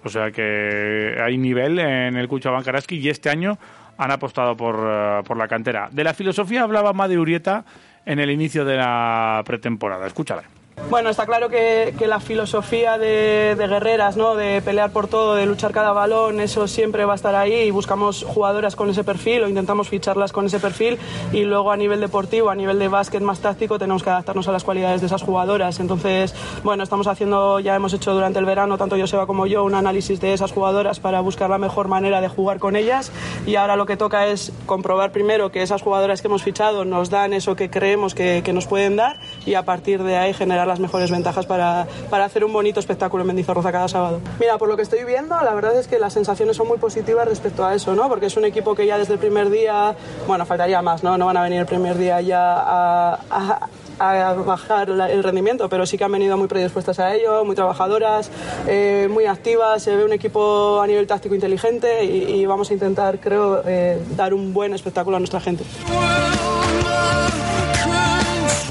O 0.05 0.09
sea 0.09 0.31
que 0.31 1.17
hay 1.21 1.37
nivel 1.37 1.81
en 1.81 2.17
el 2.17 2.29
Cuchaban 2.29 2.63
Karaski 2.63 2.99
y 2.99 3.09
este 3.09 3.29
año 3.29 3.59
han 3.99 4.13
apostado 4.13 4.57
por, 4.57 5.25
por 5.25 5.37
la 5.37 5.49
cantera. 5.49 5.89
De 5.91 6.05
la 6.05 6.15
filosofía 6.15 6.63
hablaba 6.63 6.93
Made 6.93 7.19
Urieta 7.19 7.65
en 8.07 8.21
el 8.21 8.31
inicio 8.31 8.65
de 8.65 8.77
la 8.77 9.43
pretemporada. 9.45 10.07
Escúchala. 10.07 10.45
Bueno, 10.89 11.11
está 11.11 11.27
claro 11.27 11.49
que, 11.49 11.95
que 11.99 12.07
la 12.07 12.21
filosofía 12.21 12.97
de, 12.99 13.55
de 13.57 13.67
guerreras, 13.67 14.17
¿no? 14.17 14.35
de 14.35 14.61
pelear 14.63 14.91
por 14.91 15.07
todo, 15.07 15.35
de 15.35 15.47
luchar 15.47 15.73
cada 15.73 15.93
balón, 15.93 16.41
eso 16.41 16.67
siempre 16.67 17.05
va 17.05 17.13
a 17.13 17.17
estar 17.17 17.35
ahí 17.35 17.55
y 17.55 17.71
buscamos 17.71 18.25
jugadoras 18.25 18.75
con 18.75 18.91
ese 18.91 19.05
perfil 19.05 19.43
o 19.43 19.49
intentamos 19.49 19.89
ficharlas 19.89 20.33
con 20.33 20.47
ese 20.47 20.61
perfil 20.61 20.99
y 21.33 21.45
luego 21.45 21.73
a 21.73 21.77
nivel 21.77 22.01
deportivo, 22.01 22.51
a 22.51 22.55
nivel 22.55 22.79
de 22.79 22.89
básquet 22.89 23.23
más 23.23 23.41
táctico, 23.41 23.79
tenemos 23.79 24.03
que 24.03 24.11
adaptarnos 24.11 24.49
a 24.49 24.53
las 24.53 24.65
cualidades 24.65 25.01
de 25.01 25.07
esas 25.07 25.23
jugadoras. 25.23 25.79
Entonces, 25.81 26.35
bueno, 26.63 26.83
estamos 26.83 27.07
haciendo, 27.07 27.61
ya 27.61 27.75
hemos 27.75 27.93
hecho 27.93 28.13
durante 28.13 28.39
el 28.39 28.45
verano, 28.45 28.77
tanto 28.77 28.99
Joseba 28.99 29.27
como 29.27 29.47
yo, 29.47 29.65
un 29.65 29.75
análisis 29.75 30.21
de 30.21 30.33
esas 30.33 30.53
jugadoras 30.53 31.01
para 31.01 31.21
buscar 31.21 31.51
la 31.51 31.59
mejor 31.59 31.89
manera 31.89 32.21
de 32.21 32.29
jugar 32.29 32.59
con 32.59 32.77
ellas 32.77 33.13
y 33.47 33.57
ahora 33.57 33.77
lo 33.77 33.87
que 33.87 33.97
toca 33.97 34.27
es 34.27 34.53
comprobar 34.67 35.13
primero 35.13 35.53
que 35.53 35.63
esas 35.63 35.83
jugadoras 35.83 36.23
que 36.23 36.29
hemos 36.29 36.43
fichado 36.43 36.85
nos 36.85 37.11
dan 37.11 37.33
eso 37.33 37.57
que 37.57 37.71
creemos 37.71 38.15
que, 38.15 38.43
que 38.45 38.53
nos 38.53 38.67
pueden 38.67 38.97
dar 38.97 39.19
y 39.47 39.55
a 39.55 39.65
partir 39.65 40.03
de 40.03 40.17
ahí 40.17 40.35
generar 40.35 40.62
las 40.67 40.81
mejores 40.81 41.11
ventajas 41.11 41.47
para, 41.47 41.87
para 42.11 42.25
hacer 42.25 42.45
un 42.45 42.53
bonito 42.53 42.81
espectáculo 42.81 43.23
en 43.23 43.29
Mendizorroza 43.29 43.73
cada 43.73 43.89
sábado. 43.89 44.21
Mira, 44.41 44.59
por 44.59 44.69
lo 44.69 44.77
que 44.77 44.83
estoy 44.83 45.05
viendo, 45.05 45.35
la 45.43 45.55
verdad 45.55 45.77
es 45.79 45.89
que 45.89 45.99
las 45.99 46.13
sensaciones 46.13 46.57
son 46.57 46.69
muy 46.69 46.79
positivas 46.79 47.27
respecto 47.29 47.65
a 47.65 47.75
eso, 47.75 47.95
¿no? 47.95 48.09
Porque 48.09 48.27
es 48.27 48.37
un 48.37 48.45
equipo 48.45 48.75
que 48.75 48.87
ya 48.87 48.99
desde 48.99 49.15
el 49.15 49.19
primer 49.19 49.51
día, 49.51 49.95
bueno, 50.27 50.47
faltaría 50.47 50.83
más, 50.83 51.03
¿no? 51.03 51.17
No 51.19 51.27
van 51.27 51.37
a 51.37 51.43
venir 51.43 51.61
el 51.61 51.67
primer 51.67 51.97
día 51.99 52.21
ya 52.21 52.55
a, 52.55 53.19
a- 53.31 53.69
a 53.99 54.33
bajar 54.33 54.89
el 54.91 55.23
rendimiento, 55.23 55.69
pero 55.69 55.87
sí 55.87 55.97
que 55.97 56.03
han 56.05 56.11
venido 56.11 56.37
muy 56.37 56.49
predispuestas 56.49 56.99
a 56.99 57.15
ello, 57.15 57.45
muy 57.45 57.55
trabajadoras, 57.55 58.31
eh, 58.67 59.07
muy 59.11 59.27
activas, 59.27 59.83
se 59.83 59.95
ve 59.95 60.05
un 60.05 60.13
equipo 60.13 60.81
a 60.81 60.87
nivel 60.89 61.07
táctico 61.07 61.35
inteligente 61.37 62.05
y, 62.05 62.41
y 62.41 62.47
vamos 62.47 62.71
a 62.71 62.75
intentar, 62.75 63.21
creo, 63.21 63.63
eh, 63.65 64.03
dar 64.17 64.35
un 64.35 64.53
buen 64.53 64.75
espectáculo 64.75 65.17
a 65.19 65.21
nuestra 65.21 65.41
gente. 65.41 65.63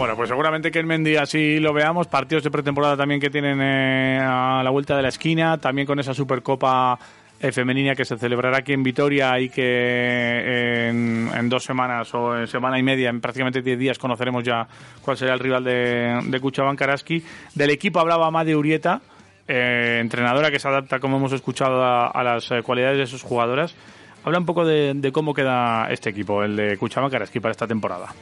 Bueno, 0.02 0.16
pues 0.16 0.30
seguramente 0.30 0.72
que 0.72 0.80
en 0.80 0.88
Mendy 0.88 1.16
así 1.16 1.60
lo 1.60 1.74
veamos. 1.74 2.08
Partidos 2.08 2.44
de 2.44 2.50
pretemporada 2.50 2.98
también 2.98 3.22
que 3.22 3.30
tienen 3.30 3.62
eh, 3.62 4.20
a 4.20 4.64
la 4.64 4.72
vuelta 4.72 4.96
de 4.96 5.04
la 5.04 5.10
esquina. 5.10 5.60
También 5.60 5.86
con 5.86 6.00
esa 6.00 6.16
Supercopa 6.16 6.98
eh, 7.40 7.52
femenina 7.52 7.94
que 7.94 8.04
se 8.04 8.18
celebrará 8.18 8.58
aquí 8.58 8.74
en 8.74 8.82
Vitoria 8.82 9.40
y 9.40 9.50
que 9.50 9.62
eh, 9.64 10.90
en, 10.90 11.30
en 11.32 11.50
dos 11.50 11.64
semanas 11.64 12.12
o 12.16 12.36
en 12.36 12.48
semana 12.48 12.80
y 12.80 12.82
media, 12.82 13.12
en 13.12 13.22
prácticamente 13.22 13.62
10 13.62 13.78
días, 13.78 14.00
conoceremos 14.00 14.44
ya 14.44 14.68
cuál 15.04 15.18
será 15.18 15.36
el 15.36 15.40
rival 15.40 15.64
de, 15.66 16.20
de 16.26 16.40
Cuchaban 16.40 16.76
Karaski. 16.76 17.24
Del 17.54 17.70
equipo 17.70 18.00
hablaba 18.00 18.26
Amade 18.26 18.56
Urieta, 18.56 19.02
eh, 19.48 20.00
entrenadora 20.02 20.50
que 20.50 20.58
se 20.58 20.68
adapta, 20.68 21.00
como 21.00 21.18
hemos 21.18 21.34
escuchado, 21.34 21.84
a, 21.84 22.08
a 22.08 22.24
las 22.24 22.50
eh, 22.50 22.64
cualidades 22.64 22.98
de 22.98 23.06
sus 23.06 23.22
jugadoras. 23.22 23.76
Habla 24.24 24.38
un 24.38 24.46
poco 24.46 24.66
de, 24.66 25.12
cómo 25.12 25.34
queda 25.34 25.88
este 25.90 26.10
equipo, 26.12 26.44
el 26.44 26.56
de 26.56 26.78
Cuchaban 26.78 27.10
Karaski, 27.10 27.40
para 27.40 27.52
esta 27.52 27.68
temporada. 27.68 28.14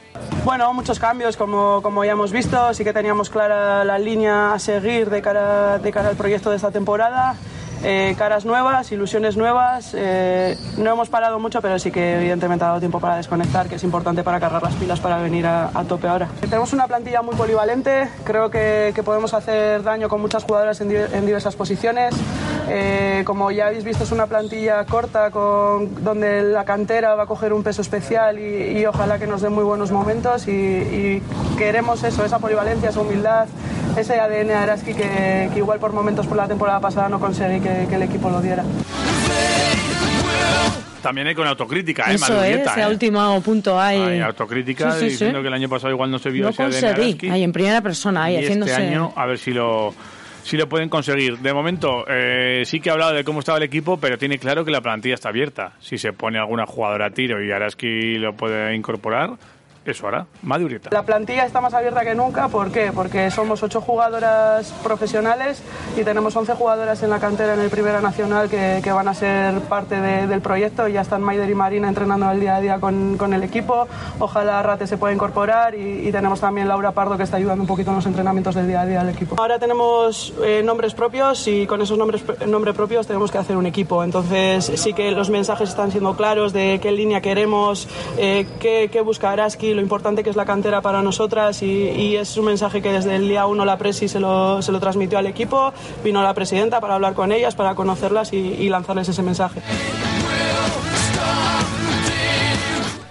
Bueno, 0.44 0.72
muchos 0.72 0.98
cambios, 0.98 1.36
como, 1.36 1.82
como 1.82 2.04
ya 2.04 2.12
hemos 2.12 2.32
visto. 2.32 2.72
Sí 2.72 2.84
que 2.84 2.92
teníamos 2.92 3.28
clara 3.28 3.84
la 3.84 3.98
línea 3.98 4.54
a 4.54 4.58
seguir 4.58 5.10
de 5.10 5.20
cara, 5.20 5.78
de 5.78 5.92
cara 5.92 6.08
al 6.08 6.16
proyecto 6.16 6.48
de 6.50 6.56
esta 6.56 6.70
temporada. 6.70 7.36
Eh, 7.82 8.14
caras 8.18 8.44
nuevas, 8.44 8.92
ilusiones 8.92 9.36
nuevas. 9.38 9.92
eh, 9.96 10.58
no 10.76 10.92
hemos 10.92 11.08
parado 11.08 11.38
mucho, 11.38 11.62
pero 11.62 11.78
sí 11.78 11.90
que 11.90 12.16
evidentemente 12.16 12.64
ha 12.64 12.68
dado 12.68 12.80
tiempo 12.80 13.00
para 13.00 13.16
desconectar, 13.16 13.68
que 13.68 13.76
es 13.76 13.84
importante 13.84 14.22
para 14.22 14.38
cargar 14.38 14.62
las 14.62 14.74
pilas 14.74 15.00
para 15.00 15.16
venir 15.16 15.46
a, 15.46 15.70
a 15.72 15.84
tope 15.84 16.06
ahora. 16.06 16.28
Tenemos 16.40 16.72
una 16.74 16.86
plantilla 16.86 17.22
muy 17.22 17.34
polivalente. 17.36 18.08
Creo 18.24 18.50
que, 18.50 18.92
que 18.94 19.02
podemos 19.02 19.32
hacer 19.32 19.82
daño 19.82 20.08
con 20.08 20.20
muchas 20.20 20.44
jugadoras 20.44 20.80
en, 20.82 20.88
di- 20.90 20.96
en 20.96 21.24
diversas 21.24 21.56
posiciones. 21.56 22.14
Eh, 22.68 23.22
como 23.24 23.50
ya 23.50 23.68
habéis 23.68 23.84
visto, 23.84 24.04
es 24.04 24.12
una 24.12 24.26
plantilla 24.26 24.84
corta 24.84 25.30
con, 25.30 26.04
donde 26.04 26.42
la 26.42 26.64
cantera 26.64 27.14
va 27.14 27.22
a 27.22 27.26
coger 27.26 27.52
un 27.52 27.62
peso 27.62 27.80
especial 27.82 28.38
y, 28.38 28.78
y 28.78 28.86
ojalá 28.86 29.18
que 29.18 29.26
nos 29.26 29.40
dé 29.40 29.48
muy 29.48 29.64
buenos 29.64 29.90
momentos. 29.90 30.46
Y, 30.48 30.52
y 30.52 31.22
queremos 31.56 32.04
eso, 32.04 32.24
esa 32.24 32.38
polivalencia, 32.38 32.90
esa 32.90 33.00
humildad, 33.00 33.46
ese 33.96 34.18
ADN 34.20 34.46
de 34.48 34.54
Araski 34.54 34.94
que, 34.94 35.48
que 35.52 35.58
igual 35.58 35.78
por 35.78 35.92
momentos 35.92 36.26
por 36.26 36.36
la 36.36 36.46
temporada 36.48 36.80
pasada 36.80 37.08
no 37.08 37.18
conseguí 37.20 37.60
que, 37.60 37.86
que 37.88 37.94
el 37.96 38.02
equipo 38.02 38.30
lo 38.30 38.40
diera. 38.40 38.64
También 41.02 41.26
hay 41.28 41.34
con 41.34 41.46
autocrítica, 41.46 42.10
¿eh? 42.10 42.16
Eso 42.16 42.28
Manu 42.34 42.44
es, 42.44 42.60
ese 42.60 42.80
¿eh? 42.82 42.86
último 42.86 43.40
punto 43.40 43.80
hay. 43.80 43.98
Hay 44.00 44.20
autocrítica 44.20 44.92
Sí, 44.92 44.98
sí, 44.98 45.04
sí. 45.06 45.10
diciendo 45.12 45.40
que 45.40 45.48
el 45.48 45.54
año 45.54 45.68
pasado 45.68 45.90
igual 45.92 46.10
no 46.10 46.18
se 46.18 46.28
vio 46.30 46.44
No 46.44 46.50
ese 46.50 46.62
ADN 46.62 46.70
conseguí. 46.72 47.02
Araski. 47.10 47.30
Ahí 47.30 47.42
en 47.42 47.52
primera 47.52 47.80
persona, 47.80 48.24
ahí 48.24 48.34
y 48.34 48.38
haciéndose. 48.44 48.72
este 48.72 48.82
año 48.86 49.12
a 49.16 49.24
ver 49.26 49.38
si 49.38 49.52
lo 49.52 49.94
si 50.42 50.58
lo 50.58 50.68
pueden 50.68 50.90
conseguir. 50.90 51.38
De 51.38 51.54
momento 51.54 52.04
eh, 52.06 52.64
sí 52.66 52.80
que 52.80 52.90
ha 52.90 52.92
hablado 52.92 53.12
de 53.14 53.24
cómo 53.24 53.40
estaba 53.40 53.56
el 53.56 53.64
equipo, 53.64 53.96
pero 53.98 54.18
tiene 54.18 54.38
claro 54.38 54.62
que 54.62 54.70
la 54.70 54.82
plantilla 54.82 55.14
está 55.14 55.30
abierta. 55.30 55.72
Si 55.80 55.96
se 55.96 56.12
pone 56.12 56.38
alguna 56.38 56.66
jugadora 56.66 57.06
a 57.06 57.10
tiro 57.10 57.42
y 57.42 57.50
Araski 57.50 58.18
lo 58.18 58.34
puede 58.34 58.74
incorporar, 58.74 59.30
eso 59.90 60.06
hará. 60.08 60.26
Madurieta. 60.42 60.90
La 60.92 61.02
plantilla 61.02 61.44
está 61.44 61.60
más 61.60 61.74
abierta 61.74 62.02
que 62.02 62.14
nunca, 62.14 62.48
¿por 62.48 62.70
qué? 62.70 62.92
Porque 62.94 63.30
somos 63.30 63.62
ocho 63.62 63.80
jugadoras 63.80 64.72
profesionales 64.82 65.62
y 65.96 66.04
tenemos 66.04 66.34
11 66.36 66.54
jugadoras 66.54 67.02
en 67.02 67.10
la 67.10 67.18
cantera 67.18 67.54
en 67.54 67.60
el 67.60 67.70
Primera 67.70 68.00
Nacional 68.00 68.48
que, 68.48 68.80
que 68.82 68.92
van 68.92 69.08
a 69.08 69.14
ser 69.14 69.60
parte 69.62 70.00
de- 70.00 70.26
del 70.26 70.40
proyecto. 70.40 70.88
Ya 70.88 71.00
están 71.00 71.22
Maider 71.22 71.48
y 71.48 71.54
Marina 71.54 71.88
entrenando 71.88 72.30
el 72.30 72.40
día 72.40 72.56
a 72.56 72.60
día 72.60 72.80
con, 72.80 73.16
con 73.16 73.32
el 73.34 73.42
equipo. 73.42 73.86
Ojalá 74.18 74.62
Rate 74.62 74.86
se 74.86 74.96
pueda 74.98 75.12
incorporar 75.14 75.74
y, 75.74 76.08
y 76.08 76.12
tenemos 76.12 76.40
también 76.40 76.68
Laura 76.68 76.92
Pardo 76.92 77.16
que 77.16 77.22
está 77.24 77.36
ayudando 77.36 77.62
un 77.62 77.68
poquito 77.68 77.90
en 77.90 77.96
los 77.96 78.06
entrenamientos 78.06 78.54
del 78.54 78.66
día 78.68 78.80
a 78.82 78.86
día 78.86 79.00
del 79.04 79.14
equipo. 79.14 79.36
Ahora 79.38 79.58
tenemos 79.58 80.32
eh, 80.44 80.62
nombres 80.64 80.94
propios 80.94 81.46
y 81.48 81.66
con 81.66 81.80
esos 81.82 81.96
nombres, 81.98 82.22
nombres 82.46 82.74
propios 82.74 83.06
tenemos 83.06 83.30
que 83.30 83.38
hacer 83.38 83.56
un 83.56 83.66
equipo. 83.66 84.02
Entonces 84.04 84.70
sí 84.76 84.92
que 84.92 85.10
los 85.12 85.30
mensajes 85.30 85.68
están 85.70 85.90
siendo 85.90 86.14
claros 86.16 86.52
de 86.52 86.78
qué 86.82 86.92
línea 86.92 87.20
queremos, 87.20 87.88
eh, 88.18 88.46
qué, 88.60 88.88
qué 88.92 89.00
busca 89.00 89.30
lo 89.80 89.84
importante 89.84 90.22
que 90.22 90.28
es 90.28 90.36
la 90.36 90.44
cantera 90.44 90.82
para 90.82 91.00
nosotras 91.00 91.62
y, 91.62 91.66
y 91.66 92.16
es 92.16 92.36
un 92.36 92.44
mensaje 92.44 92.82
que 92.82 92.92
desde 92.92 93.16
el 93.16 93.26
día 93.26 93.46
uno 93.46 93.64
la 93.64 93.78
Presi 93.78 94.08
se 94.08 94.20
lo, 94.20 94.60
se 94.60 94.72
lo 94.72 94.78
transmitió 94.78 95.18
al 95.18 95.26
equipo, 95.26 95.72
vino 96.04 96.22
la 96.22 96.34
presidenta 96.34 96.80
para 96.80 96.96
hablar 96.96 97.14
con 97.14 97.32
ellas, 97.32 97.54
para 97.54 97.74
conocerlas 97.74 98.34
y, 98.34 98.36
y 98.36 98.68
lanzarles 98.68 99.08
ese 99.08 99.22
mensaje. 99.22 99.62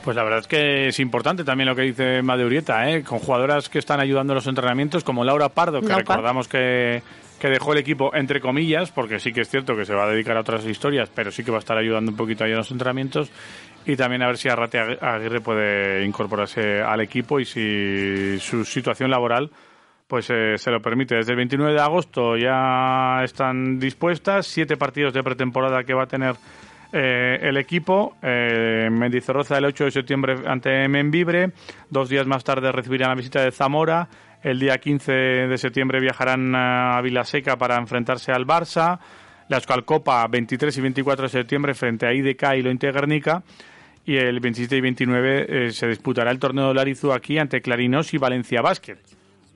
Pues 0.03 0.15
la 0.15 0.23
verdad 0.23 0.39
es 0.39 0.47
que 0.47 0.87
es 0.89 0.99
importante 0.99 1.43
también 1.43 1.67
lo 1.67 1.75
que 1.75 1.81
dice 1.81 2.21
Madurieta, 2.21 2.89
¿eh? 2.89 3.03
con 3.03 3.17
jugadoras 3.17 3.67
que 3.67 3.79
están 3.79 3.99
ayudando 3.99 4.33
en 4.33 4.35
los 4.35 4.47
entrenamientos, 4.47 5.03
como 5.03 5.23
Laura 5.23 5.49
Pardo, 5.49 5.81
que 5.81 5.93
recordamos 5.93 6.47
que, 6.47 7.01
que 7.39 7.47
dejó 7.47 7.73
el 7.73 7.79
equipo 7.79 8.13
entre 8.13 8.41
comillas, 8.41 8.91
porque 8.91 9.19
sí 9.19 9.31
que 9.33 9.41
es 9.41 9.49
cierto 9.49 9.75
que 9.75 9.85
se 9.85 9.93
va 9.95 10.03
a 10.05 10.09
dedicar 10.09 10.37
a 10.37 10.41
otras 10.41 10.65
historias, 10.65 11.09
pero 11.13 11.31
sí 11.31 11.43
que 11.43 11.51
va 11.51 11.57
a 11.57 11.59
estar 11.59 11.77
ayudando 11.77 12.11
un 12.11 12.17
poquito 12.17 12.43
ahí 12.43 12.51
en 12.51 12.57
los 12.57 12.69
entrenamientos. 12.69 13.31
Y 13.85 13.95
también 13.95 14.21
a 14.21 14.27
ver 14.27 14.37
si 14.37 14.49
Arrate 14.49 14.79
Agui- 14.79 15.01
Aguirre 15.01 15.41
puede 15.41 16.05
incorporarse 16.05 16.81
al 16.81 17.01
equipo 17.01 17.39
y 17.39 17.45
si 17.45 18.39
su 18.39 18.63
situación 18.65 19.09
laboral 19.09 19.49
pues 20.07 20.27
eh, 20.31 20.57
se 20.57 20.71
lo 20.71 20.81
permite. 20.81 21.15
Desde 21.15 21.31
el 21.33 21.37
29 21.37 21.73
de 21.73 21.79
agosto 21.81 22.35
ya 22.35 23.21
están 23.23 23.77
dispuestas, 23.79 24.47
siete 24.47 24.75
partidos 24.75 25.13
de 25.13 25.21
pretemporada 25.23 25.83
que 25.83 25.93
va 25.93 26.03
a 26.03 26.07
tener 26.07 26.33
eh, 26.91 27.37
el 27.43 27.57
equipo. 27.57 28.15
Eh, 28.23 28.85
en 28.87 28.97
Mendizorroza 28.97 29.57
el 29.59 29.65
8 29.65 29.85
de 29.85 29.91
septiembre 29.91 30.35
ante 30.47 30.87
Membibre, 30.87 31.51
dos 31.91 32.09
días 32.09 32.25
más 32.25 32.43
tarde 32.43 32.71
recibirán 32.71 33.09
la 33.09 33.15
visita 33.15 33.43
de 33.43 33.51
Zamora, 33.51 34.07
el 34.41 34.59
día 34.59 34.77
15 34.79 35.11
de 35.11 35.57
septiembre 35.59 35.99
viajarán 35.99 36.55
a 36.55 36.99
Vilaseca 37.01 37.57
para 37.57 37.75
enfrentarse 37.77 38.31
al 38.31 38.47
Barça, 38.47 38.97
la 39.49 39.57
Euskalcopa 39.57 40.25
23 40.27 40.77
y 40.77 40.81
24 40.81 41.23
de 41.23 41.29
septiembre 41.29 41.73
frente 41.73 42.05
a 42.07 42.13
IDK 42.13 42.43
y 42.57 42.61
Lointe 42.61 42.91
Guernica. 42.91 43.43
Y 44.05 44.15
el 44.15 44.39
27 44.39 44.77
y 44.77 44.81
29 44.81 45.45
eh, 45.67 45.71
se 45.71 45.87
disputará 45.87 46.31
el 46.31 46.39
torneo 46.39 46.69
de 46.69 46.73
Larizu 46.73 47.11
aquí 47.11 47.37
ante 47.37 47.61
Clarinos 47.61 48.13
y 48.13 48.17
Valencia 48.17 48.61
Basket. 48.61 48.97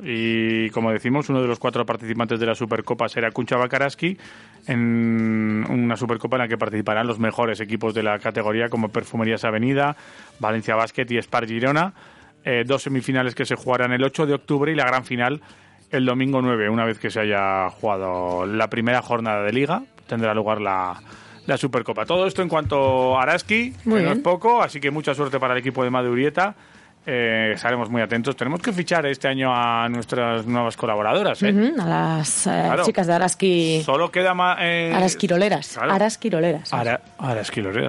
Y 0.04 0.70
como 0.72 0.92
decimos, 0.92 1.30
uno 1.30 1.42
de 1.42 1.48
los 1.48 1.60
cuatro 1.60 1.86
participantes 1.86 2.40
de 2.40 2.46
la 2.46 2.56
Supercopa 2.56 3.08
será 3.08 3.32
Kuncha 3.32 3.56
Bakaraski. 3.56 4.18
En, 4.68 4.80
un- 4.80 5.66
una 5.70 5.96
Supercopa 5.96 6.36
en 6.36 6.42
la 6.42 6.48
que 6.48 6.58
participarán 6.58 7.08
los 7.08 7.20
mejores 7.20 7.60
equipos 7.62 7.94
de 7.94 8.04
la 8.04 8.20
categoría 8.20 8.70
como 8.70 8.90
Perfumerías 8.90 9.44
Avenida, 9.46 9.96
Valencia 10.40 10.76
Basket 10.76 11.06
y 11.10 11.18
Spar 11.22 11.48
Girona. 11.48 11.94
Eh, 12.44 12.64
dos 12.66 12.84
semifinales 12.84 13.36
que 13.36 13.46
se 13.46 13.56
jugarán 13.56 13.94
el 13.94 14.04
8 14.04 14.26
de 14.26 14.34
octubre 14.34 14.72
y 14.72 14.76
la 14.76 14.86
gran 14.86 15.06
final 15.06 15.42
el 15.94 16.06
domingo 16.06 16.42
9, 16.42 16.70
una 16.70 16.86
vez 16.86 17.00
que 17.00 17.10
se 17.10 17.20
haya 17.22 17.70
jugado 17.70 18.46
la 18.46 18.70
primera 18.70 19.02
jornada 19.02 19.44
de 19.44 19.54
liga, 19.54 19.84
tendrá 20.08 20.34
lugar 20.34 20.60
la, 20.60 21.00
la 21.46 21.58
Supercopa. 21.58 22.06
Todo 22.06 22.28
esto 22.28 22.42
en 22.42 22.50
cuanto 22.50 23.18
a 23.18 23.24
Araski, 23.24 23.74
Muy 23.86 24.00
que 24.00 24.04
no 24.04 24.10
bien. 24.10 24.18
es 24.18 24.20
poco, 24.24 24.62
así 24.62 24.80
que 24.80 24.92
mucha 24.92 25.14
suerte 25.14 25.40
para 25.40 25.54
el 25.54 25.60
equipo 25.60 25.84
de 25.84 25.90
Madurieta. 25.90 26.56
Eh, 27.06 27.52
estaremos 27.54 27.90
muy 27.90 28.02
atentos. 28.02 28.34
Tenemos 28.38 28.62
que 28.62 28.72
fichar 28.72 29.06
este 29.06 29.28
año 29.28 29.52
a 29.54 29.90
nuestras 29.90 30.46
nuevas 30.46 30.78
colaboradoras. 30.78 31.44
¿eh? 31.44 31.74
A 31.78 31.86
las 31.86 32.48
eh, 32.48 32.62
Claro. 32.66 32.84
chicas 32.86 33.08
de 33.08 33.14
Araski. 33.14 33.82
Solo 33.84 34.10
queda 34.10 34.34
más. 34.34 34.58
Eh, 34.62 34.90
Arasquiroleras. 34.96 35.74
claro. 35.78 35.92
Arasquiroleras. 35.92 36.74
Ara, 36.74 36.88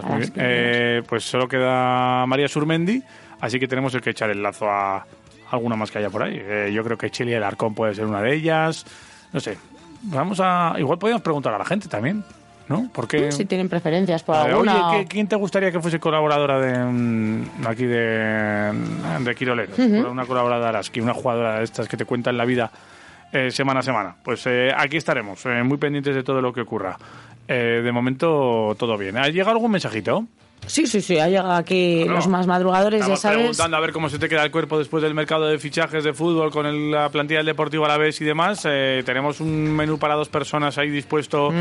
muy 0.05 0.30
bien. 0.34 1.05
Pues 1.09 1.22
solo 1.24 1.46
queda 1.46 2.26
María 2.26 2.48
Surmendi, 2.48 3.05
así 3.40 3.61
que 3.61 3.68
tenemos 3.68 3.96
que 4.02 4.11
echar 4.11 4.30
el 4.30 4.42
lazo 4.42 4.68
a 4.68 5.07
alguna 5.51 5.76
más 5.76 5.90
que 5.90 5.99
haya 5.99 6.11
por 6.11 6.22
ahí. 6.22 6.40
Eh, 6.40 6.70
yo 6.74 6.82
creo 6.84 6.97
que 6.99 7.11
Chile 7.11 7.36
Alarcón 7.36 7.74
puede 7.74 7.95
ser 7.95 8.07
una 8.07 8.20
de 8.22 8.34
ellas. 8.34 8.84
No 9.32 9.40
sé. 9.40 9.59
Vamos 10.03 10.38
a. 10.42 10.74
Igual 10.78 10.99
podríamos 10.99 11.22
preguntar 11.22 11.55
a 11.55 11.59
la 11.59 11.64
gente 11.64 11.88
también, 11.88 12.22
¿no? 12.68 12.88
Porque. 12.92 13.32
Si 13.32 13.45
tienen 13.47 13.68
preferencias 13.68 14.22
por 14.22 14.36
Eh, 14.36 14.38
alguna. 14.40 14.88
Oye, 14.90 14.97
o- 14.97 15.01
¿qué- 15.01 15.07
¿quién 15.07 15.26
te 15.28 15.36
gustaría 15.36 15.72
que 15.72 15.80
fuese 15.80 15.99
colaboradora 15.99 16.61
de 16.61 16.78
mm, 16.84 17.66
aquí 17.66 17.84
de, 17.86 18.72
de 19.20 19.34
Quiroleros? 19.34 19.78
Una 19.78 20.26
colaboradora 20.26 20.61
de 20.61 20.68
Araski, 20.68 21.01
una 21.01 21.14
jugadora 21.14 21.59
de 21.59 21.64
estas 21.64 21.88
que 21.88 21.97
te 21.97 22.05
cuentan 22.05 22.36
la 22.36 22.45
vida 22.45 22.70
eh, 23.32 23.51
semana 23.51 23.80
a 23.80 23.82
semana. 23.82 24.14
Pues 24.22 24.47
eh, 24.47 24.70
aquí 24.76 24.97
estaremos, 24.99 25.45
eh, 25.47 25.62
muy 25.62 25.78
pendientes 25.78 26.14
de 26.14 26.22
todo 26.22 26.40
lo 26.42 26.53
que 26.53 26.61
ocurra. 26.61 26.97
Eh, 27.49 27.80
de 27.84 27.92
momento, 27.92 28.74
todo 28.78 28.97
bien. 28.97 29.16
¿Ha 29.18 29.28
llegado 29.28 29.51
algún 29.53 29.70
mensajito? 29.70 30.24
Sí, 30.66 30.86
sí, 30.86 31.00
sí. 31.00 31.18
Ha 31.18 31.28
llegado 31.28 31.52
aquí 31.52 32.04
los 32.04 32.26
más 32.26 32.46
madrugadores, 32.46 33.06
ya 33.06 33.16
sabes. 33.16 33.38
preguntando 33.38 33.76
a 33.76 33.80
ver 33.80 33.92
cómo 33.92 34.08
se 34.08 34.18
te 34.18 34.28
queda 34.28 34.42
el 34.44 34.50
cuerpo 34.50 34.78
después 34.78 35.02
del 35.02 35.14
mercado 35.14 35.46
de 35.46 35.58
fichajes 35.58 36.04
de 36.04 36.12
fútbol 36.12 36.50
con 36.50 36.66
el- 36.66 36.90
la 36.90 37.08
plantilla 37.10 37.38
del 37.38 37.46
Deportivo 37.46 37.84
Alavés 37.84 38.20
y 38.20 38.24
demás. 38.24 38.62
Eh, 38.64 39.02
tenemos 39.04 39.40
un 39.40 39.74
menú 39.74 39.98
para 39.98 40.14
dos 40.14 40.28
personas 40.28 40.76
ahí 40.78 40.90
dispuesto 40.90 41.52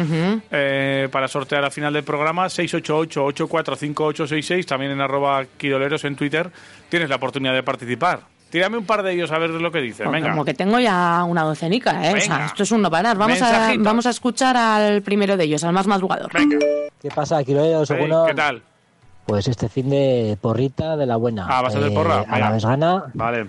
eh, 0.52 1.08
para 1.12 1.28
sortear 1.28 1.64
al 1.64 1.72
final 1.72 1.94
del 1.94 2.04
programa. 2.04 2.48
688-845866, 2.50 4.66
también 4.66 4.92
en 4.92 5.02
arroba 5.02 5.46
quiroleros 5.58 6.04
en 6.06 6.16
Twitter. 6.16 6.50
Tienes 6.90 7.10
la 7.10 7.16
oportunidad 7.18 7.54
de 7.54 7.64
participar. 7.64 8.22
Tírame 8.50 8.78
un 8.78 8.86
par 8.86 9.02
de 9.02 9.14
ellos 9.14 9.32
a 9.32 9.40
ver 9.40 9.50
lo 9.50 9.72
que 9.72 9.82
dicen. 9.82 10.12
Venga. 10.12 10.30
Como 10.30 10.46
que 10.46 10.54
tengo 10.54 10.80
ya 10.80 11.24
una 11.24 11.42
docenica, 11.42 11.92
¿eh? 12.08 12.14
O 12.16 12.22
sea, 12.22 12.34
Venga. 12.36 12.46
esto 12.46 12.62
es 12.64 12.72
un 12.72 12.84
no 12.84 12.92
parar. 12.92 13.18
Vamos 13.18 13.42
a, 13.42 13.74
vamos 13.80 14.06
a 14.06 14.12
escuchar 14.12 14.56
al 14.56 15.02
primero 15.02 15.36
de 15.36 15.46
ellos, 15.46 15.64
al 15.64 15.74
más 15.74 15.88
madrugador. 15.88 16.32
¿Qué 16.32 17.10
pasa, 17.14 17.44
Quiroleros? 17.44 17.90
Hey, 17.90 18.08
¿Qué 18.28 18.34
tal? 18.36 18.62
Pues 19.26 19.48
este 19.48 19.70
fin 19.70 19.90
de 19.90 20.38
porrita 20.42 20.98
de 20.98 21.06
la 21.06 21.16
buena. 21.16 21.48
Ah, 21.50 21.62
¿vas 21.62 21.76
a 21.76 21.80
hacer 21.80 21.94
porra? 21.94 22.26
A 22.28 22.40
la 22.40 22.52
vez 22.52 22.66
gana, 22.66 23.06
Vale. 23.14 23.48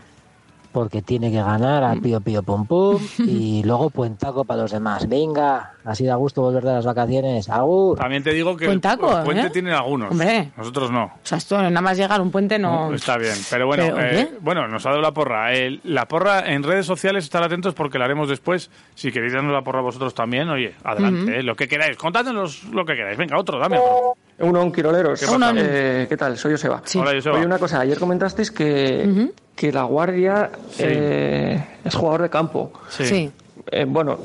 porque 0.71 1.03
tiene 1.03 1.31
que 1.31 1.39
ganar 1.43 1.83
a 1.85 1.95
pío 1.97 2.21
pío 2.21 2.43
pum 2.43 2.65
pum. 2.67 3.01
y 3.19 3.63
luego 3.65 3.91
puentaco 3.91 4.45
para 4.45 4.63
los 4.63 4.71
demás. 4.71 5.09
Venga, 5.09 5.73
así 5.85 6.05
da 6.05 6.15
gusto 6.15 6.43
volver 6.43 6.63
de 6.65 6.73
las 6.75 6.87
vacaciones. 6.87 7.49
¡Agur! 7.49 7.99
También 7.99 8.23
te 8.23 8.33
digo 8.33 8.57
que 8.57 8.67
los 8.67 8.81
puentes 9.25 9.47
¿eh? 9.47 9.51
tienen 9.51 9.73
algunos. 9.73 10.13
Hombre. 10.13 10.53
Nosotros 10.57 10.91
no. 10.93 11.05
O 11.05 11.11
sea, 11.23 11.39
esto 11.39 11.59
nada 11.59 11.81
más 11.81 11.97
llegar 11.97 12.21
a 12.21 12.23
un 12.23 12.31
puente 12.31 12.57
no... 12.59 12.95
Está 12.95 13.17
bien, 13.19 13.35
pero 13.51 13.67
bueno, 13.67 13.83
Pero, 13.85 14.01
eh, 14.01 14.29
¿qué? 14.31 14.39
bueno, 14.41 14.69
nos 14.69 14.87
ha 14.87 14.91
dado 14.91 15.03
la 15.03 15.13
porra. 15.13 15.55
Eh, 15.55 15.81
la 15.83 16.07
porra 16.07 16.53
en 16.53 16.63
redes 16.63 16.87
sociales, 16.87 17.25
estar 17.25 17.43
atentos 17.43 17.75
porque 17.75 17.99
la 17.99 18.05
haremos 18.05 18.29
después. 18.29 18.71
Si 18.95 19.11
queréis 19.11 19.33
darnos 19.33 19.53
la 19.53 19.63
porra 19.63 19.81
vosotros 19.81 20.15
también, 20.15 20.49
oye, 20.49 20.75
adelante, 20.85 21.41
eh, 21.41 21.43
lo 21.43 21.57
que 21.57 21.67
queráis. 21.67 21.97
Contádnos 21.97 22.65
lo 22.65 22.85
que 22.85 22.95
queráis. 22.95 23.19
Venga, 23.19 23.39
otro, 23.39 23.59
dame 23.59 23.79
otro. 23.79 24.15
Uno, 24.39 24.73
Quiroleros. 24.73 25.21
¿Qué 25.21 25.27
pasa? 25.27 25.53
Eh, 25.57 26.07
¿Qué 26.09 26.17
tal? 26.17 26.37
Soy 26.37 26.53
Joseba. 26.53 26.83
Hola, 26.97 27.13
Joseba. 27.15 27.37
Oye, 27.37 27.47
una 27.47 27.59
cosa. 27.59 27.81
Ayer 27.81 27.99
comentasteis 27.99 28.51
que, 28.51 29.31
que 29.55 29.73
La 29.73 29.85
Guardia 29.85 30.51
eh, 30.79 31.65
es 31.85 31.95
jugador 31.95 32.23
de 32.23 32.31
campo. 32.31 32.73
Sí. 32.89 33.05
Sí. 33.07 33.31
Eh, 33.71 33.85
bueno, 33.87 34.19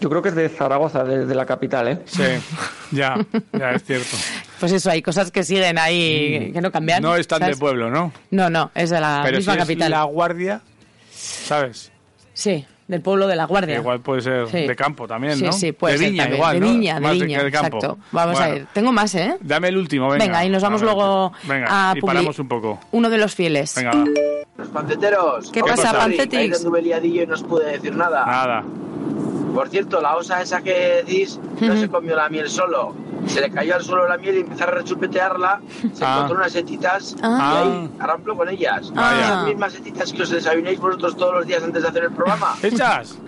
yo 0.00 0.08
creo 0.08 0.22
que 0.22 0.30
es 0.30 0.34
de 0.34 0.48
Zaragoza, 0.48 1.04
de, 1.04 1.26
de 1.26 1.34
la 1.34 1.46
capital, 1.46 1.86
¿eh? 1.88 1.98
Sí, 2.06 2.22
ya, 2.90 3.14
ya 3.52 3.72
es 3.72 3.84
cierto. 3.84 4.16
Pues 4.62 4.70
eso, 4.70 4.92
hay 4.92 5.02
cosas 5.02 5.32
que 5.32 5.42
siguen 5.42 5.76
ahí 5.76 6.52
que 6.52 6.60
no 6.60 6.70
cambian. 6.70 7.02
Mm. 7.02 7.06
No 7.06 7.16
es 7.16 7.26
tan 7.26 7.40
¿sabes? 7.40 7.56
de 7.56 7.60
pueblo, 7.60 7.90
¿no? 7.90 8.12
No, 8.30 8.48
no, 8.48 8.70
es 8.76 8.90
de 8.90 9.00
la 9.00 9.22
Pero 9.24 9.38
misma 9.38 9.54
si 9.54 9.58
es 9.58 9.64
capital. 9.64 9.90
la 9.90 10.04
guardia, 10.04 10.60
¿sabes? 11.12 11.90
Sí, 12.32 12.64
del 12.88 13.00
pueblo 13.00 13.26
de 13.26 13.36
la 13.36 13.44
Guardia. 13.46 13.76
Igual 13.76 14.00
puede 14.00 14.20
ser 14.22 14.48
Sí. 14.48 14.66
de 14.66 14.76
campo 14.76 15.06
también, 15.08 15.36
sí, 15.36 15.44
¿no? 15.44 15.52
sí, 15.52 15.72
puede 15.72 15.94
de 15.94 15.98
ser 16.00 16.10
viña 16.10 16.22
también. 16.24 16.36
igual, 16.38 16.54
De 16.54 16.60
¿no? 16.60 16.66
viña, 16.72 17.00
de 17.00 17.10
viña, 17.12 17.42
de 17.44 17.50
campo. 17.50 17.76
exacto. 17.78 17.98
Vamos 18.12 18.38
Bueno, 18.38 18.52
a 18.52 18.56
ir. 18.56 18.66
Tengo 18.72 18.92
más, 18.92 19.14
¿eh? 19.14 19.36
Dame 19.40 19.68
el 19.68 19.76
último, 19.78 20.08
venga. 20.10 20.24
Venga, 20.24 20.44
y 20.44 20.48
nos 20.50 20.62
vamos 20.62 20.82
A 20.82 20.84
ver. 20.86 20.94
luego 20.94 21.32
Venga, 21.44 21.90
a 21.90 21.96
y 21.96 22.00
paramos 22.00 22.38
un 22.38 22.48
poco. 22.48 22.80
Uno 22.92 23.08
de 23.08 23.18
los 23.18 23.34
fieles. 23.34 23.74
Venga, 23.76 23.92
va. 23.92 24.04
Los 24.58 24.68
panceteros. 24.68 25.50
¿Qué 25.50 25.60
pasa, 25.60 25.88
Sorry, 25.90 25.98
Pancetix? 25.98 26.34
ahí 26.36 26.52
anduve 26.54 26.82
liadillo 26.82 27.22
y 27.22 27.26
no 27.26 27.34
os 27.34 27.42
pude 27.42 27.70
decir 27.72 27.96
nada. 27.96 28.26
Nada. 28.26 28.64
Por 29.54 29.68
cierto, 29.68 30.00
la 30.00 30.16
osa 30.16 30.40
esa 30.42 30.62
que 30.62 31.02
decís 31.06 31.38
no 31.60 31.76
se 31.76 31.88
comió 31.88 32.16
la 32.16 32.28
miel 32.28 32.48
solo. 32.48 32.94
Se 33.26 33.40
le 33.40 33.50
cayó 33.50 33.76
al 33.76 33.82
suelo 33.84 34.08
la 34.08 34.16
miel 34.18 34.36
y 34.38 34.40
empezó 34.40 34.64
a 34.64 34.68
rechupetearla. 34.68 35.60
Se 35.92 36.04
Ah. 36.04 36.14
encontró 36.14 36.36
unas 36.38 36.52
setitas 36.52 37.14
Ah. 37.22 37.62
y 37.64 37.68
ahí 37.68 37.90
arramplo 38.00 38.36
con 38.36 38.48
ellas. 38.48 38.90
Vaya. 38.92 39.20
Esas 39.20 39.46
mismas 39.46 39.72
setitas 39.74 40.12
que 40.12 40.22
os 40.22 40.30
desayunéis 40.30 40.80
vosotros 40.80 41.16
todos 41.16 41.34
los 41.34 41.46
días 41.46 41.62
antes 41.62 41.82
de 41.82 41.88
hacer 41.88 42.04
el 42.04 42.12
programa. 42.12 42.54
Hechas. 42.62 43.18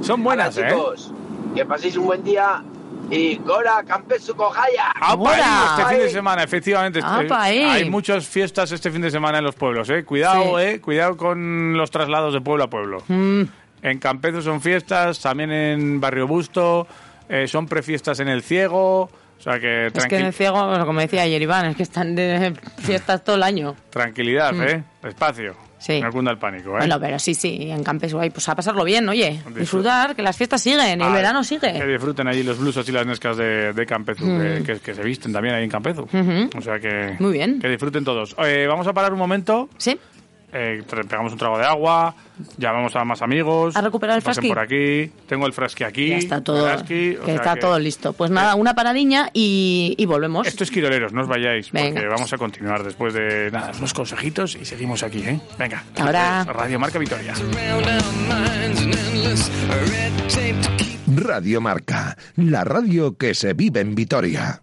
Son 0.00 0.22
buenas, 0.22 0.56
Hala, 0.56 0.68
¿eh? 0.68 0.70
chicos, 0.72 1.12
que 1.54 1.66
paséis 1.66 1.96
un 1.96 2.06
buen 2.06 2.24
día 2.24 2.62
y 3.10 3.36
Gora, 3.44 3.82
Campesu, 3.86 4.34
Cojaya. 4.34 4.94
Este 5.02 5.84
fin 5.90 5.98
de 5.98 6.08
semana, 6.08 6.42
efectivamente. 6.44 7.00
este- 7.00 7.10
¡Apa! 7.26 7.42
Hay 7.42 7.90
muchas 7.90 8.26
fiestas 8.26 8.72
este 8.72 8.90
fin 8.90 9.02
de 9.02 9.10
semana 9.10 9.38
en 9.38 9.44
los 9.44 9.54
pueblos, 9.54 9.90
¿eh? 9.90 10.02
Cuidado, 10.04 10.58
Sí. 10.58 10.64
¿eh? 10.64 10.80
Cuidado 10.80 11.16
con 11.18 11.76
los 11.76 11.90
traslados 11.90 12.32
de 12.32 12.40
pueblo 12.40 12.64
a 12.64 12.70
pueblo. 12.70 13.02
Mm, 13.08 13.42
En 13.82 13.98
Campezo 13.98 14.40
son 14.40 14.60
fiestas, 14.60 15.20
también 15.20 15.50
en 15.50 16.00
Barrio 16.00 16.26
Busto, 16.26 16.86
eh, 17.28 17.46
son 17.48 17.66
prefiestas 17.66 18.20
en 18.20 18.28
El 18.28 18.42
Ciego. 18.42 19.02
O 19.38 19.42
sea 19.42 19.58
que, 19.58 19.86
Es 19.88 20.06
que 20.06 20.18
en 20.18 20.26
el 20.26 20.32
ciego, 20.32 20.68
bueno, 20.68 20.86
como 20.86 21.00
decía 21.00 21.22
ayer 21.22 21.42
Iván, 21.42 21.66
es 21.66 21.74
que 21.76 21.82
están 21.82 22.14
de 22.14 22.54
fiestas 22.78 23.24
todo 23.24 23.34
el 23.34 23.42
año. 23.42 23.74
tranquilidad, 23.90 24.52
Mm. 24.52 24.62
¿eh? 24.62 24.84
Despacio. 25.02 25.56
Sí. 25.80 26.00
No 26.00 26.12
cunda 26.12 26.30
el 26.30 26.38
pánico, 26.38 26.68
¿eh? 26.76 26.78
Bueno, 26.78 27.00
pero 27.00 27.18
sí, 27.18 27.34
sí, 27.34 27.68
en 27.68 27.82
Campes 27.82 28.14
guay, 28.14 28.30
pues 28.30 28.48
a 28.48 28.54
pasarlo 28.54 28.84
bien, 28.84 29.08
oye. 29.08 29.42
Disfrutar, 29.56 30.14
que 30.14 30.22
las 30.22 30.36
fiestas 30.36 30.62
siguen, 30.62 31.00
y 31.00 31.04
el 31.04 31.12
verano 31.12 31.40
Que 31.40 31.46
sigue. 31.46 31.84
disfruten 31.84 32.28
allí 32.28 32.44
los 32.44 32.56
blusos 32.60 32.88
y 32.88 32.92
las 32.92 33.04
nescas 33.04 33.36
de, 33.36 33.72
de 33.72 33.84
Campezo, 33.84 34.24
Mm. 34.24 34.38
que, 34.38 34.62
que- 34.74 34.78
que 34.80 34.94
se 34.94 35.02
visten 35.02 35.32
también 35.32 35.56
ahí 35.56 35.64
en 35.64 35.70
Campezo. 35.70 36.02
Ujú. 36.04 36.50
O 36.56 36.60
sea 36.62 36.78
que... 36.78 37.16
Muy 37.18 37.32
bien. 37.32 37.58
Que 37.58 37.68
disfruten 37.68 38.04
todos. 38.04 38.36
Eh, 38.46 38.66
vamos 38.68 38.86
a 38.86 38.92
parar 38.92 39.12
un 39.12 39.18
momento. 39.18 39.68
Sí. 39.76 39.98
Eh, 40.52 40.82
pegamos 41.08 41.32
un 41.32 41.38
trago 41.38 41.56
de 41.56 41.64
agua, 41.64 42.14
llamamos 42.58 42.94
a 42.94 43.04
más 43.04 43.22
amigos. 43.22 43.74
¿Has 43.74 43.82
recuperado 43.82 44.18
el 44.18 44.22
pasen 44.22 44.42
frasqui? 44.42 44.48
por 44.48 44.58
aquí. 44.58 45.12
Tengo 45.26 45.46
el 45.46 45.52
frasqui 45.54 45.84
aquí. 45.84 46.08
Ya 46.10 46.18
está 46.18 46.44
todo, 46.44 46.64
frasqui, 46.66 47.16
que 47.24 47.34
está 47.34 47.54
que- 47.54 47.60
todo 47.60 47.78
listo. 47.78 48.12
Pues 48.12 48.30
nada, 48.30 48.54
una 48.54 48.74
paradiña 48.74 49.30
y, 49.32 49.94
y 49.96 50.04
volvemos. 50.06 50.46
Esto 50.46 50.64
es 50.64 50.70
Quiroleros, 50.70 51.12
no 51.14 51.22
os 51.22 51.28
vayáis, 51.28 51.72
Venga. 51.72 51.92
porque 51.94 52.06
vamos 52.08 52.32
a 52.32 52.36
continuar 52.38 52.82
después 52.84 53.14
de 53.14 53.50
nada, 53.50 53.72
unos 53.78 53.94
consejitos 53.94 54.56
y 54.56 54.64
seguimos 54.64 55.02
aquí, 55.02 55.20
¿eh? 55.22 55.40
Venga. 55.58 55.84
Ahora. 55.98 56.44
Radio 56.44 56.78
Marca 56.78 56.98
Vitoria. 56.98 57.32
Radio 61.06 61.60
Marca, 61.60 62.16
la 62.36 62.64
radio 62.64 63.16
que 63.16 63.34
se 63.34 63.52
vive 63.54 63.80
en 63.80 63.94
Vitoria. 63.94 64.62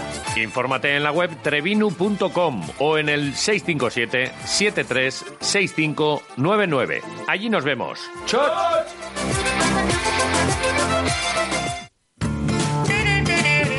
Infórmate 0.35 0.95
en 0.95 1.03
la 1.03 1.11
web 1.11 1.29
trevinu.com 1.41 2.67
o 2.79 2.97
en 2.97 3.09
el 3.09 3.35
657 3.35 4.31
736599. 4.45 7.01
Allí 7.27 7.49
nos 7.49 7.63
vemos. 7.63 7.99
¡Chot! 8.25 8.51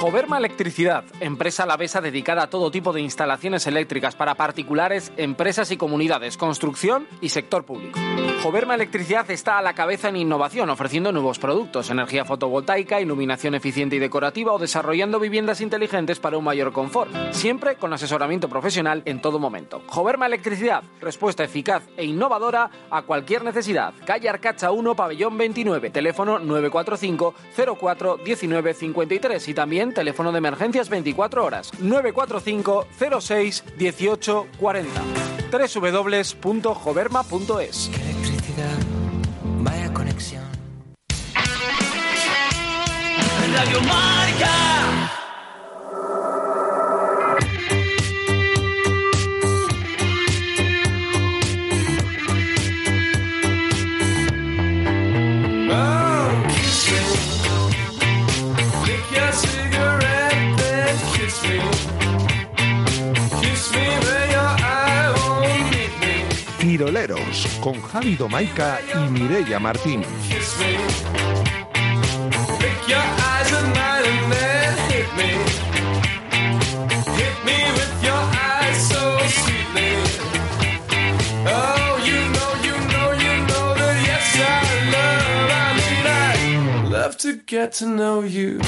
Joverma 0.00 0.38
Electricidad, 0.38 1.02
empresa 1.18 1.64
alavesa 1.64 2.00
dedicada 2.00 2.44
a 2.44 2.50
todo 2.50 2.70
tipo 2.70 2.92
de 2.92 3.00
instalaciones 3.00 3.66
eléctricas 3.66 4.14
para 4.14 4.36
particulares, 4.36 5.10
empresas 5.16 5.72
y 5.72 5.76
comunidades, 5.76 6.36
construcción 6.36 7.08
y 7.20 7.30
sector 7.30 7.64
público. 7.64 7.98
Joverma 8.40 8.76
Electricidad 8.76 9.28
está 9.28 9.58
a 9.58 9.62
la 9.62 9.74
cabeza 9.74 10.08
en 10.08 10.14
innovación, 10.14 10.70
ofreciendo 10.70 11.10
nuevos 11.10 11.40
productos, 11.40 11.90
energía 11.90 12.24
fotovoltaica, 12.24 13.00
iluminación 13.00 13.56
eficiente 13.56 13.96
y 13.96 13.98
decorativa 13.98 14.52
o 14.52 14.58
desarrollando 14.60 15.18
viviendas 15.18 15.60
inteligentes 15.60 16.20
para 16.20 16.38
un 16.38 16.44
mayor 16.44 16.72
confort, 16.72 17.10
siempre 17.32 17.74
con 17.74 17.92
asesoramiento 17.92 18.48
profesional 18.48 19.02
en 19.04 19.20
todo 19.20 19.40
momento. 19.40 19.82
Joverma 19.88 20.26
Electricidad, 20.26 20.84
respuesta 21.00 21.42
eficaz 21.42 21.82
e 21.96 22.04
innovadora 22.04 22.70
a 22.88 23.02
cualquier 23.02 23.42
necesidad. 23.42 23.92
Calle 24.06 24.28
Arcacha 24.28 24.70
1, 24.70 24.94
pabellón 24.94 25.36
29, 25.36 25.90
teléfono 25.90 26.38
945 26.38 27.34
04 27.80 28.18
19 28.18 28.74
53 28.74 29.48
y 29.48 29.54
también 29.54 29.87
teléfono 29.92 30.32
de 30.32 30.38
emergencias 30.38 30.88
24 30.88 31.44
horas 31.44 31.70
945 31.80 32.86
06 33.20 33.64
18 33.76 34.46
40 34.58 35.02
www.joverma.es 35.50 37.90
Vaya 39.60 39.92
conexión. 39.92 40.44
Radio 43.54 43.80
Marca. 43.82 45.27
Yes, 84.06 84.26
I 84.36 84.52
love, 84.92 85.50
I 85.50 85.72
mean, 85.78 86.06
I 86.86 86.88
love 86.90 87.16
to 87.18 87.36
get 87.36 87.72
to 87.74 87.86
know 87.86 88.20
you. 88.20 88.60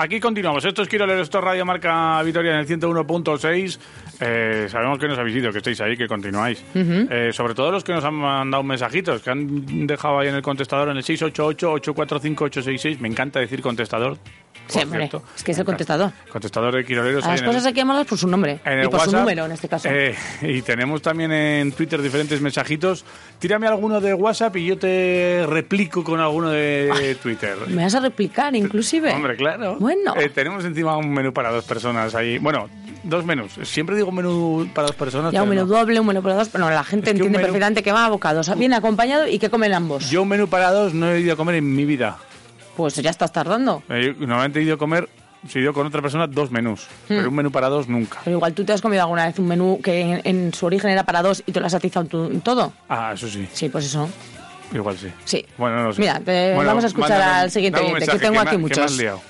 Aquí 0.00 0.20
continuamos. 0.20 0.64
Esto 0.64 0.82
es 0.82 0.88
Quiero 0.88 1.06
leer 1.06 1.18
esto 1.18 1.40
Radio 1.40 1.66
Marca 1.66 2.22
Vitoria 2.22 2.52
en 2.52 2.58
el 2.60 2.68
101.6. 2.68 3.78
Eh, 4.20 4.68
sabemos 4.70 4.96
que 4.96 5.08
nos 5.08 5.18
habéis 5.18 5.36
ido, 5.38 5.50
que 5.50 5.58
estáis 5.58 5.80
ahí, 5.80 5.96
que 5.96 6.06
continuáis. 6.06 6.64
Eh, 6.72 7.30
sobre 7.32 7.54
todo 7.54 7.72
los 7.72 7.82
que 7.82 7.92
nos 7.92 8.04
han 8.04 8.14
mandado 8.14 8.62
mensajitos, 8.62 9.22
que 9.22 9.30
han 9.30 9.88
dejado 9.88 10.20
ahí 10.20 10.28
en 10.28 10.36
el 10.36 10.42
contestador 10.42 10.90
en 10.90 10.98
el 10.98 11.02
688-845-866. 11.02 13.00
Me 13.00 13.08
encanta 13.08 13.40
decir 13.40 13.60
contestador. 13.60 14.18
Por 14.72 14.82
Sí, 14.82 14.88
cierto. 14.88 15.22
es 15.36 15.42
que 15.44 15.52
es 15.52 15.58
el 15.58 15.64
contestador. 15.64 16.12
Contestador 16.30 16.74
de 16.76 16.84
Quiroleros. 16.84 17.24
A 17.24 17.30
las 17.30 17.40
el- 17.40 17.46
cosas 17.46 17.66
hay 17.66 17.72
que 17.72 17.80
llamarlas 17.80 18.06
por 18.06 18.18
su 18.18 18.28
nombre. 18.28 18.60
en 18.64 18.78
y 18.78 18.82
el 18.82 18.90
por 18.90 19.00
su 19.00 19.06
WhatsApp, 19.06 19.20
número, 19.20 19.46
en 19.46 19.52
este 19.52 19.68
caso. 19.68 19.88
eh, 19.90 20.14
y 20.42 20.62
tenemos 20.62 21.02
también 21.02 21.32
en 21.32 21.72
Twitter 21.72 22.00
diferentes 22.02 22.40
mensajitos. 22.40 23.04
Tírame 23.38 23.66
alguno 23.66 24.00
de 24.00 24.14
WhatsApp 24.14 24.56
y 24.56 24.66
yo 24.66 24.78
te 24.78 25.44
replico 25.48 26.02
con 26.04 26.20
alguno 26.20 26.50
de 26.50 27.16
Twitter. 27.22 27.56
¿Me 27.68 27.82
vas 27.84 27.94
a 27.94 28.00
replicar, 28.00 28.54
inclusive? 28.54 29.12
Hombre, 29.12 29.36
claro. 29.36 29.76
Bueno. 29.78 30.14
Eh, 30.16 30.28
tenemos 30.28 30.64
encima 30.64 30.96
un 30.96 31.10
menú 31.12 31.32
para 31.32 31.50
dos 31.50 31.64
personas 31.64 32.14
ahí. 32.14 32.38
Bueno, 32.38 32.68
dos 33.04 33.24
menús. 33.24 33.52
Siempre 33.62 33.96
digo 33.96 34.10
menú 34.12 34.68
para 34.74 34.88
dos 34.88 34.96
personas. 34.96 35.32
Ya 35.32 35.42
un 35.42 35.48
menú 35.48 35.62
no. 35.62 35.66
doble, 35.68 35.98
un 36.00 36.06
menú 36.06 36.22
para 36.22 36.34
dos, 36.36 36.48
pero 36.48 36.64
no, 36.64 36.70
la 36.70 36.84
gente 36.84 37.10
Es 37.10 37.16
entiende 37.16 37.38
menú- 37.38 37.42
perfectamente 37.42 37.82
que 37.82 37.92
va 37.92 38.06
a 38.06 38.08
bocados. 38.08 38.54
Viene 38.58 38.76
acompañado 38.76 39.26
y 39.28 39.38
que 39.38 39.48
comen 39.50 39.72
ambos. 39.72 40.10
Yo 40.10 40.22
un 40.22 40.28
menú 40.28 40.48
para 40.48 40.70
dos 40.72 40.94
no 40.94 41.10
he 41.12 41.20
ido 41.20 41.32
a 41.32 41.36
comer 41.36 41.56
en 41.56 41.74
mi 41.74 41.84
vida. 41.84 42.18
Pues 42.78 42.94
ya 42.94 43.10
estás 43.10 43.32
tardando. 43.32 43.82
Eh, 43.88 44.14
yo 44.16 44.24
normalmente 44.24 44.60
he 44.60 44.62
ido 44.62 44.76
a 44.76 44.78
comer, 44.78 45.08
si 45.48 45.58
he 45.58 45.62
ido 45.62 45.72
con 45.72 45.84
otra 45.84 46.00
persona, 46.00 46.28
dos 46.28 46.52
menús. 46.52 46.86
Hmm. 47.08 47.18
Pero 47.18 47.28
un 47.28 47.34
menú 47.34 47.50
para 47.50 47.68
dos 47.68 47.88
nunca. 47.88 48.20
Pero 48.22 48.36
igual 48.36 48.54
tú 48.54 48.64
te 48.64 48.72
has 48.72 48.80
comido 48.80 49.02
alguna 49.02 49.26
vez 49.26 49.36
un 49.40 49.48
menú 49.48 49.80
que 49.82 50.00
en, 50.00 50.20
en 50.22 50.54
su 50.54 50.64
origen 50.66 50.88
era 50.90 51.02
para 51.02 51.20
dos 51.20 51.42
y 51.44 51.50
te 51.50 51.58
lo 51.58 51.66
has 51.66 51.74
atizado 51.74 52.06
tú- 52.06 52.38
todo. 52.38 52.72
Ah, 52.88 53.10
eso 53.14 53.26
sí. 53.26 53.48
Sí, 53.52 53.68
pues 53.68 53.86
eso. 53.86 54.08
Igual 54.72 54.96
sí. 54.96 55.08
Sí. 55.24 55.44
Bueno, 55.56 55.76
no 55.78 55.84
lo 55.88 55.92
sé. 55.92 56.00
Mira, 56.00 56.20
te- 56.20 56.54
Bueno, 56.54 56.68
vamos 56.70 56.84
a 56.84 56.86
escuchar 56.86 57.10
mándame- 57.18 57.40
al 57.40 57.50
siguiente 57.50 57.80
oyente, 57.80 58.06
que 58.06 58.18
tengo 58.20 58.40
aquí 58.40 58.50
que 58.50 58.58
me 58.58 58.64
has 58.66 58.70
muchos. 58.78 58.96
liado. 58.98 59.20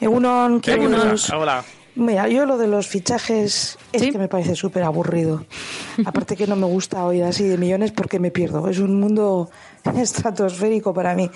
Egunon, 0.00 0.60
¿qué 0.60 0.72
Egunon. 0.72 0.98
buenos? 1.00 1.30
Hola. 1.30 1.64
Mira, 1.96 2.28
yo 2.28 2.46
lo 2.46 2.56
de 2.56 2.66
los 2.68 2.86
fichajes 2.86 3.76
es 3.92 4.02
que 4.10 4.16
me 4.18 4.28
parece 4.28 4.54
súper 4.54 4.82
aburrido. 4.84 5.44
Aparte 6.04 6.36
que 6.36 6.46
no 6.46 6.56
me 6.56 6.66
gusta 6.66 7.04
oír 7.04 7.24
así 7.24 7.44
de 7.44 7.58
millones 7.58 7.92
porque 7.92 8.18
me 8.18 8.30
pierdo. 8.30 8.68
Es 8.68 8.78
un 8.78 8.98
mundo 8.98 9.50
estratosférico 9.96 10.94
para 10.94 11.14
mí. 11.14 11.30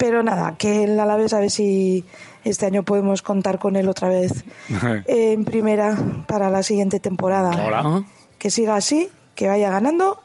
Pero 0.00 0.22
nada, 0.22 0.54
que 0.56 0.84
el 0.84 0.98
Alavés 0.98 1.34
a 1.34 1.40
ver 1.40 1.50
si 1.50 2.04
este 2.42 2.64
año 2.64 2.84
podemos 2.84 3.20
contar 3.20 3.58
con 3.58 3.76
él 3.76 3.86
otra 3.86 4.08
vez 4.08 4.44
en 5.06 5.44
primera 5.44 5.94
para 6.26 6.48
la 6.48 6.62
siguiente 6.62 7.00
temporada. 7.00 7.50
Hola. 7.66 8.02
Que 8.38 8.50
siga 8.50 8.76
así, 8.76 9.10
que 9.34 9.46
vaya 9.46 9.68
ganando 9.68 10.22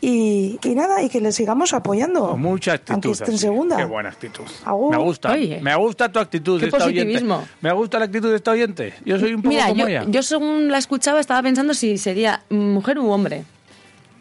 y, 0.00 0.60
y 0.62 0.74
nada, 0.76 1.02
y 1.02 1.08
que 1.08 1.20
le 1.20 1.32
sigamos 1.32 1.72
apoyando. 1.72 2.36
Mucha 2.36 2.74
actitud. 2.74 2.92
Aunque 2.94 3.10
esté 3.10 3.32
en 3.32 3.38
segunda. 3.38 3.76
Qué 3.78 3.84
buena 3.84 4.10
actitud. 4.10 4.44
Me 4.92 4.96
gusta. 4.96 5.32
Oye. 5.32 5.60
Me 5.60 5.74
gusta 5.74 6.12
tu 6.12 6.20
actitud 6.20 6.60
Qué 6.60 6.66
oyente. 6.66 6.78
positivismo. 6.78 7.42
Me 7.60 7.72
gusta 7.72 7.98
la 7.98 8.04
actitud 8.04 8.30
de 8.30 8.36
esta 8.36 8.52
oyente. 8.52 8.94
Yo 9.04 9.18
soy 9.18 9.34
un 9.34 9.42
poco 9.42 9.48
Mira, 9.48 9.66
como 9.70 9.80
yo, 9.80 9.88
ella. 9.88 10.04
yo 10.06 10.22
según 10.22 10.70
la 10.70 10.78
escuchaba 10.78 11.18
estaba 11.18 11.42
pensando 11.42 11.74
si 11.74 11.98
sería 11.98 12.44
mujer 12.48 13.00
u 13.00 13.10
hombre. 13.10 13.44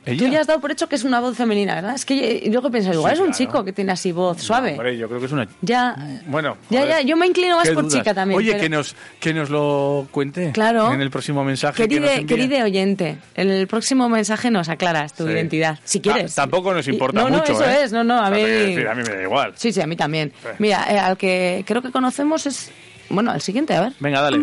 ¿Ella? 0.07 0.25
Tú 0.25 0.31
ya 0.33 0.41
has 0.41 0.47
dado 0.47 0.59
por 0.59 0.71
hecho 0.71 0.87
que 0.89 0.95
es 0.95 1.03
una 1.03 1.19
voz 1.19 1.37
femenina, 1.37 1.75
¿verdad? 1.75 1.93
Es 1.95 2.05
que 2.05 2.49
yo 2.49 2.61
que 2.61 2.69
pensaba, 2.69 2.95
igual 2.95 3.11
Sí, 3.11 3.13
es 3.15 3.19
un 3.19 3.25
claro. 3.27 3.37
chico 3.37 3.63
que 3.65 3.73
tiene 3.73 3.91
así 3.91 4.11
voz 4.11 4.41
suave. 4.41 4.71
Hombre, 4.71 4.97
yo 4.97 5.07
creo 5.07 5.19
que 5.19 5.25
es 5.27 5.31
una... 5.31 5.47
Ya, 5.61 5.95
Bueno. 6.27 6.57
ya, 6.69 6.79
joder, 6.79 6.93
ya, 6.95 7.01
yo 7.01 7.15
me 7.17 7.27
inclino 7.27 7.57
más 7.57 7.67
por 7.69 7.83
dudas. 7.83 7.93
chica 7.99 8.13
también. 8.13 8.37
Oye, 8.39 8.51
pero- 8.53 8.61
que, 8.63 8.69
nos, 8.69 8.95
que 9.19 9.33
nos 9.33 9.49
lo 9.49 10.07
cuente. 10.11 10.51
Claro. 10.53 10.91
En 10.93 11.01
el 11.01 11.11
próximo 11.11 11.43
mensaje 11.43 11.83
Queride, 11.87 12.25
queride 12.25 12.63
oyente, 12.63 13.17
en 13.35 13.49
el 13.49 13.67
próximo 13.67 14.07
mensaje 14.09 14.49
nos 14.49 14.69
aclaras 14.69 15.13
tu 15.13 15.25
Sí. 15.27 15.31
identidad, 15.33 15.77
si 15.83 15.99
quieres. 16.01 16.33
Ta- 16.33 16.43
tampoco 16.43 16.73
nos 16.73 16.87
importa 16.87 17.21
no, 17.21 17.29
no, 17.29 17.37
mucho, 17.39 17.51
eso 17.53 17.65
¿eh? 17.65 17.83
es, 17.83 17.91
no, 17.91 18.03
no, 18.03 18.17
a 18.19 18.29
mí... 18.31 18.41
decir, 18.41 18.87
a 18.87 18.95
mí 18.95 19.03
me 19.05 19.13
da 19.15 19.21
igual. 19.21 19.53
Sí, 19.55 19.71
sí, 19.73 19.81
a 19.81 19.87
mí 19.87 19.95
también. 19.97 20.31
Sí. 20.41 20.47
Mira, 20.59 20.85
eh, 20.89 20.97
al 20.99 21.17
que 21.17 21.63
creo 21.67 21.81
que 21.81 21.91
conocemos 21.91 22.45
es... 22.47 22.71
Bueno, 23.09 23.31
al 23.31 23.39
siguiente, 23.41 23.73
a 23.73 23.81
ver. 23.81 23.93
Venga, 24.01 24.19
dale. 24.21 24.39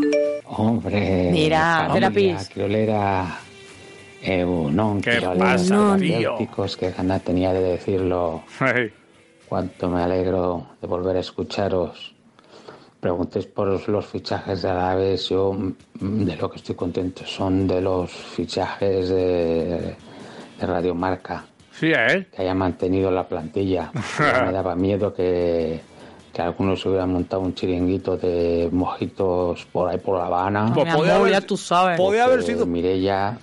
Hombre, 0.46 1.28
Mira, 1.32 1.88
Terapis. 1.92 2.48
Criolera, 2.52 3.38
Egunon, 4.24 5.02
¿Qué 5.02 5.20
pasa, 5.38 5.96
tío? 5.98 6.36
Qué 6.78 6.90
ganas 6.90 7.22
tenía 7.22 7.52
de 7.52 7.60
decirlo. 7.60 8.42
Cuánto 9.48 9.88
me 9.88 10.02
alegro 10.02 10.66
de 10.80 10.86
volver 10.86 11.16
a 11.16 11.20
escucharos. 11.20 12.14
preguntéis 13.00 13.46
por 13.46 13.86
los 13.86 14.06
fichajes 14.06 14.62
de 14.62 14.70
Alaves, 14.70 15.28
yo 15.28 15.52
mm, 15.52 16.24
de 16.24 16.36
lo 16.36 16.50
que 16.50 16.56
estoy 16.56 16.74
contento 16.74 17.26
son 17.26 17.66
de 17.66 17.82
los 17.82 18.10
fichajes 18.10 19.10
de, 19.10 19.94
de 20.58 20.66
Radio 20.66 20.94
Marca. 20.94 21.44
Sí, 21.70 21.92
¿eh? 21.94 22.26
Que 22.34 22.42
haya 22.42 22.54
mantenido 22.54 23.10
la 23.10 23.28
plantilla. 23.28 23.90
Me 24.18 24.52
daba 24.52 24.74
miedo 24.74 25.12
que, 25.12 25.80
que 26.32 26.42
algunos 26.42 26.84
hubieran 26.86 27.12
montado 27.12 27.42
un 27.42 27.54
chiringuito 27.54 28.16
de 28.16 28.70
mojitos 28.72 29.66
por 29.66 29.90
ahí 29.90 29.98
por 29.98 30.18
La 30.18 30.26
Habana. 30.26 30.72
Mi 30.74 30.88
amor, 30.88 31.28
ya 31.28 31.40
tú 31.42 31.56
sabes. 31.58 31.98
Porque 31.98 32.64
Mirella, 32.66 33.38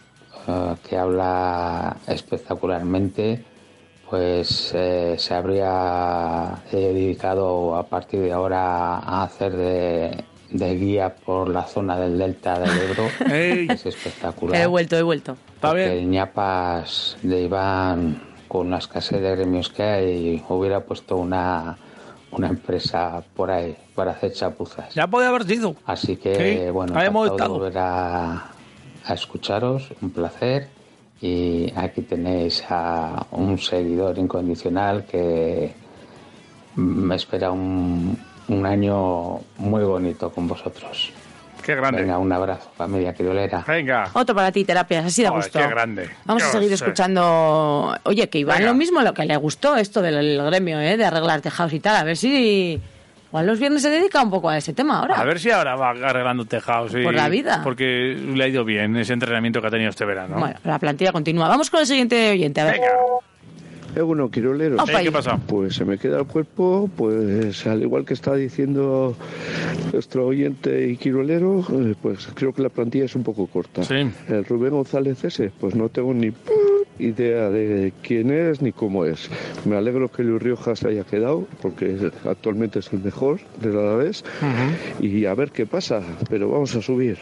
eh, 0.48 0.76
que 0.88 0.98
habla 0.98 1.98
espectacularmente, 2.08 3.44
pues 4.10 4.72
eh, 4.74 5.16
se 5.18 5.34
habría 5.34 6.62
dedicado 6.72 7.76
a 7.76 7.84
partir 7.84 8.22
de 8.22 8.34
ahora 8.34 8.98
a 8.98 9.24
hacer 9.24 9.56
de, 9.56 10.24
de 10.50 10.76
guía 10.76 11.16
por 11.16 11.50
la 11.50 11.64
zona 11.64 11.98
del 11.98 12.18
delta 12.18 12.60
del 12.60 12.78
Ebro. 12.78 13.08
Ey. 13.34 13.68
Es 13.70 13.86
espectacular. 13.86 14.60
He 14.60 14.68
vuelto, 14.68 14.98
he 14.98 15.02
vuelto. 15.02 15.38
Porque 15.60 16.00
el 16.00 16.10
ñapas 16.10 17.18
de 17.22 17.44
Iván, 17.44 18.22
con 18.48 18.70
la 18.70 18.80
escasez 18.80 19.22
de 19.22 19.32
gremios 19.32 19.70
que 19.70 19.84
hay, 19.84 20.46
hubiera 20.50 20.82
puesto 20.82 21.18
una, 21.18 21.78
una 22.32 22.48
empresa 22.48 23.24
por 23.36 23.52
ahí 23.52 23.76
para 23.96 24.12
hacer 24.12 24.34
chapuzas. 24.34 24.94
Ya 24.94 25.08
podía 25.08 25.30
haber 25.30 25.46
sido. 25.46 25.76
Así 25.86 26.18
que, 26.18 26.66
Sí, 26.66 26.72
bueno, 26.72 26.94
volver 27.14 27.78
a, 27.78 28.51
a 29.12 29.16
escucharos, 29.16 29.90
un 30.02 30.10
placer. 30.12 30.68
Y 31.22 31.72
aquí 31.76 32.02
tenéis 32.02 32.64
a 32.70 33.28
un 33.32 33.58
seguidor 33.60 34.18
incondicional 34.18 35.06
que 35.06 35.72
me 36.76 37.16
espera 37.16 37.52
un, 37.52 38.18
un 38.48 38.66
año 38.66 39.40
muy 39.58 39.84
bonito 39.84 40.32
con 40.32 40.48
vosotros. 40.48 41.12
Qué 41.62 41.76
grande. 41.76 42.02
Venga, 42.02 42.18
un 42.18 42.32
abrazo, 42.32 42.72
familia 42.76 43.14
quirolera. 43.14 43.64
Venga. 43.68 44.10
Otro 44.14 44.34
para 44.34 44.52
ti, 44.52 44.66
terapias, 44.66 45.06
así 45.06 45.22
de 45.22 45.28
Joder, 45.30 45.44
gusto. 45.44 45.60
qué 45.60 45.68
grande. 45.68 46.10
Vamos 46.26 46.42
a 46.42 46.52
seguir 46.54 46.70
sé. 46.70 46.74
escuchando. 46.74 47.96
Oye, 48.04 48.28
que 48.30 48.40
Iván 48.40 48.58
Venga. 48.58 48.72
lo 48.72 48.76
mismo, 48.76 49.02
lo 49.02 49.14
que 49.14 49.24
le 49.26 49.38
gustó 49.38 49.76
esto 49.76 50.02
del 50.02 50.42
gremio, 50.44 50.80
¿eh? 50.80 50.98
de 50.98 51.06
arreglar 51.06 51.42
tejados 51.42 51.72
y 51.74 51.80
tal. 51.80 51.98
A 51.98 52.04
ver 52.04 52.18
si. 52.18 52.82
Igual 53.32 53.46
los 53.48 53.60
viernes 53.60 53.82
se 53.82 53.90
dedica 53.90 54.22
un 54.22 54.30
poco 54.30 54.50
a 54.50 54.58
ese 54.58 54.74
tema 54.74 55.00
ahora. 55.00 55.16
A 55.16 55.24
ver 55.24 55.40
si 55.40 55.50
ahora 55.50 55.78
va 55.78 55.92
arreglando 55.92 56.44
tejados. 56.44 56.92
sí. 56.92 57.02
Por 57.02 57.14
la 57.14 57.30
vida. 57.30 57.62
Porque 57.64 58.14
le 58.36 58.44
ha 58.44 58.48
ido 58.50 58.66
bien 58.66 58.98
ese 58.98 59.14
entrenamiento 59.14 59.62
que 59.62 59.68
ha 59.68 59.72
tenido 59.72 59.90
este 59.90 60.04
verano. 60.04 60.38
Bueno, 60.38 60.56
la 60.66 60.78
plantilla 60.80 61.14
continúa. 61.14 61.48
Vamos 61.48 61.70
con 61.70 61.80
el 61.80 61.86
siguiente 61.86 62.32
oyente. 62.32 62.60
A 62.60 62.66
ver. 62.66 62.82
Eguno. 63.96 64.26
Opa, 64.26 65.00
Ey, 65.00 65.06
¿qué 65.06 65.12
pasó? 65.12 65.38
Pues 65.48 65.76
se 65.76 65.86
me 65.86 65.98
queda 65.98 66.20
el 66.20 66.26
cuerpo, 66.26 66.90
pues 66.96 67.66
al 67.68 67.82
igual 67.82 68.06
que 68.06 68.14
está 68.14 68.36
diciendo 68.36 69.16
nuestro 69.92 70.28
oyente 70.28 70.88
y 70.88 70.98
Quirolero, 70.98 71.60
eh, 71.72 71.96
pues 72.02 72.28
creo 72.34 72.54
que 72.54 72.62
la 72.62 72.70
plantilla 72.70 73.06
es 73.06 73.16
un 73.16 73.24
poco 73.24 73.48
corta. 73.48 73.82
El 74.30 74.46
Rubén 74.46 74.72
González 74.72 75.24
ese, 75.26 75.52
pues 75.60 75.76
no 75.76 75.90
tengo 75.90 76.14
ni 76.14 76.32
idea 77.02 77.50
de 77.50 77.94
quién 78.02 78.32
es 78.32 78.62
ni 78.62 78.72
cómo 78.72 79.06
es. 79.06 79.30
Me 79.66 79.76
alegro 79.76 80.10
que 80.10 80.24
Luis 80.24 80.42
Rioja 80.42 80.76
se 80.76 80.88
haya 80.90 81.04
quedado, 81.04 81.48
porque 81.62 82.12
actualmente 82.26 82.80
es 82.80 82.92
el 82.94 83.00
mejor 83.00 83.40
del 83.62 83.78
Alavés, 83.78 84.24
y 85.00 85.26
a 85.26 85.34
ver 85.34 85.52
qué 85.52 85.66
pasa, 85.66 86.02
pero 86.30 86.50
vamos 86.50 86.76
a 86.76 86.82
subir. 86.82 87.18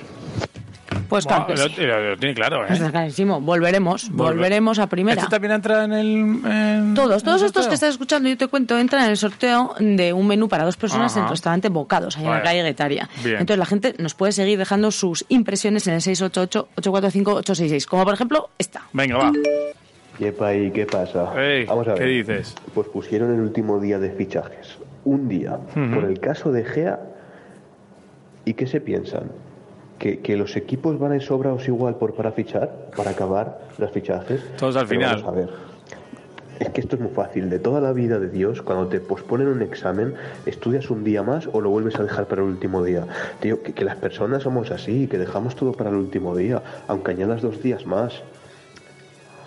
Pues 1.07 1.25
claro 1.25 1.47
que 1.47 1.53
lo, 1.55 1.67
sí. 1.69 1.81
lo- 1.81 2.09
lo 2.11 2.17
tiene 2.17 2.35
claro, 2.35 2.63
¿eh? 2.65 2.67
Está 2.73 2.91
clarísimo. 2.91 3.41
Volveremos, 3.41 4.11
Volver- 4.11 4.15
volveremos 4.35 4.79
a 4.79 4.87
primera. 4.87 5.19
¿Este 5.21 5.29
también 5.31 5.53
entra 5.53 5.83
en 5.85 5.93
el...? 5.93 6.07
en- 6.07 6.93
Todos, 6.95 7.23
todos 7.23 7.37
en 7.41 7.45
el 7.45 7.47
estos 7.47 7.67
que 7.67 7.73
estás 7.75 7.89
escuchando, 7.89 8.29
yo 8.29 8.37
te 8.37 8.47
cuento, 8.47 8.77
entran 8.77 9.05
en 9.05 9.11
el 9.11 9.17
sorteo 9.17 9.75
de 9.79 10.13
un 10.13 10.27
menú 10.27 10.47
para 10.49 10.65
dos 10.65 10.77
personas 10.77 11.11
Ajá. 11.11 11.19
en 11.21 11.25
el 11.25 11.29
restaurante 11.31 11.69
Bocados, 11.69 12.17
allá 12.17 12.27
en 12.27 12.33
la 12.33 12.41
calle 12.43 12.63
Guetaria. 12.63 13.09
Bien. 13.23 13.37
Entonces 13.39 13.57
la 13.59 13.65
gente 13.65 13.95
nos 13.99 14.13
puede 14.13 14.31
seguir 14.31 14.57
dejando 14.57 14.91
sus 14.91 15.25
impresiones 15.29 15.87
en 15.87 15.95
el 15.95 16.01
688-845-866, 16.01 17.85
como 17.85 18.03
por 18.05 18.13
ejemplo 18.13 18.49
esta. 18.57 18.81
Venga, 18.93 19.17
va. 19.17 19.31
Yepa, 20.19 20.53
¿y 20.53 20.71
qué 20.71 20.85
pasa? 20.85 21.31
Vamos 21.67 21.87
a 21.87 21.93
ver. 21.93 21.99
¿qué 21.99 22.05
dices? 22.05 22.55
Pues 22.73 22.87
pusieron 22.89 23.33
el 23.33 23.39
último 23.39 23.79
día 23.79 23.99
de 23.99 24.11
fichajes. 24.11 24.77
Un 25.05 25.29
día. 25.29 25.57
Por 25.73 26.03
el 26.03 26.19
caso 26.19 26.51
de 26.51 26.65
Gea. 26.65 26.99
¿Y 28.45 28.53
qué 28.53 28.67
se 28.67 28.81
piensan? 28.81 29.31
¿Que, 29.99 30.19
que 30.19 30.37
los 30.37 30.55
equipos 30.55 30.97
van 30.97 31.11
a 31.11 31.15
ir 31.17 31.21
sobrados 31.21 31.67
igual 31.67 31.95
por 31.95 32.13
para 32.13 32.31
fichar? 32.31 32.69
¿Para 32.95 33.11
acabar 33.11 33.59
los 33.77 33.91
fichajes? 33.91 34.41
Todos 34.57 34.75
al 34.77 34.87
Pero 34.87 35.01
final. 35.01 35.21
Vamos 35.23 35.27
a 35.27 35.39
ver. 35.39 35.49
Es 36.59 36.69
que 36.69 36.81
esto 36.81 36.95
es 36.95 37.01
muy 37.01 37.11
fácil. 37.11 37.49
De 37.49 37.59
toda 37.59 37.79
la 37.81 37.91
vida 37.93 38.19
de 38.19 38.29
Dios, 38.29 38.61
cuando 38.61 38.87
te 38.87 38.99
posponen 38.99 39.47
un 39.47 39.61
examen, 39.61 40.13
estudias 40.45 40.89
un 40.89 41.03
día 41.03 41.21
más 41.23 41.47
o 41.51 41.61
lo 41.61 41.69
vuelves 41.69 41.97
a 41.99 42.03
dejar 42.03 42.25
para 42.27 42.41
el 42.41 42.47
último 42.49 42.83
día. 42.83 43.05
Tío, 43.39 43.61
que, 43.61 43.73
que 43.73 43.83
las 43.85 43.95
personas 43.97 44.43
somos 44.43 44.71
así, 44.71 45.07
que 45.07 45.17
dejamos 45.17 45.55
todo 45.55 45.71
para 45.73 45.89
el 45.89 45.95
último 45.97 46.35
día, 46.35 46.61
aunque 46.87 47.11
añadas 47.11 47.41
dos 47.41 47.61
días 47.61 47.85
más. 47.85 48.21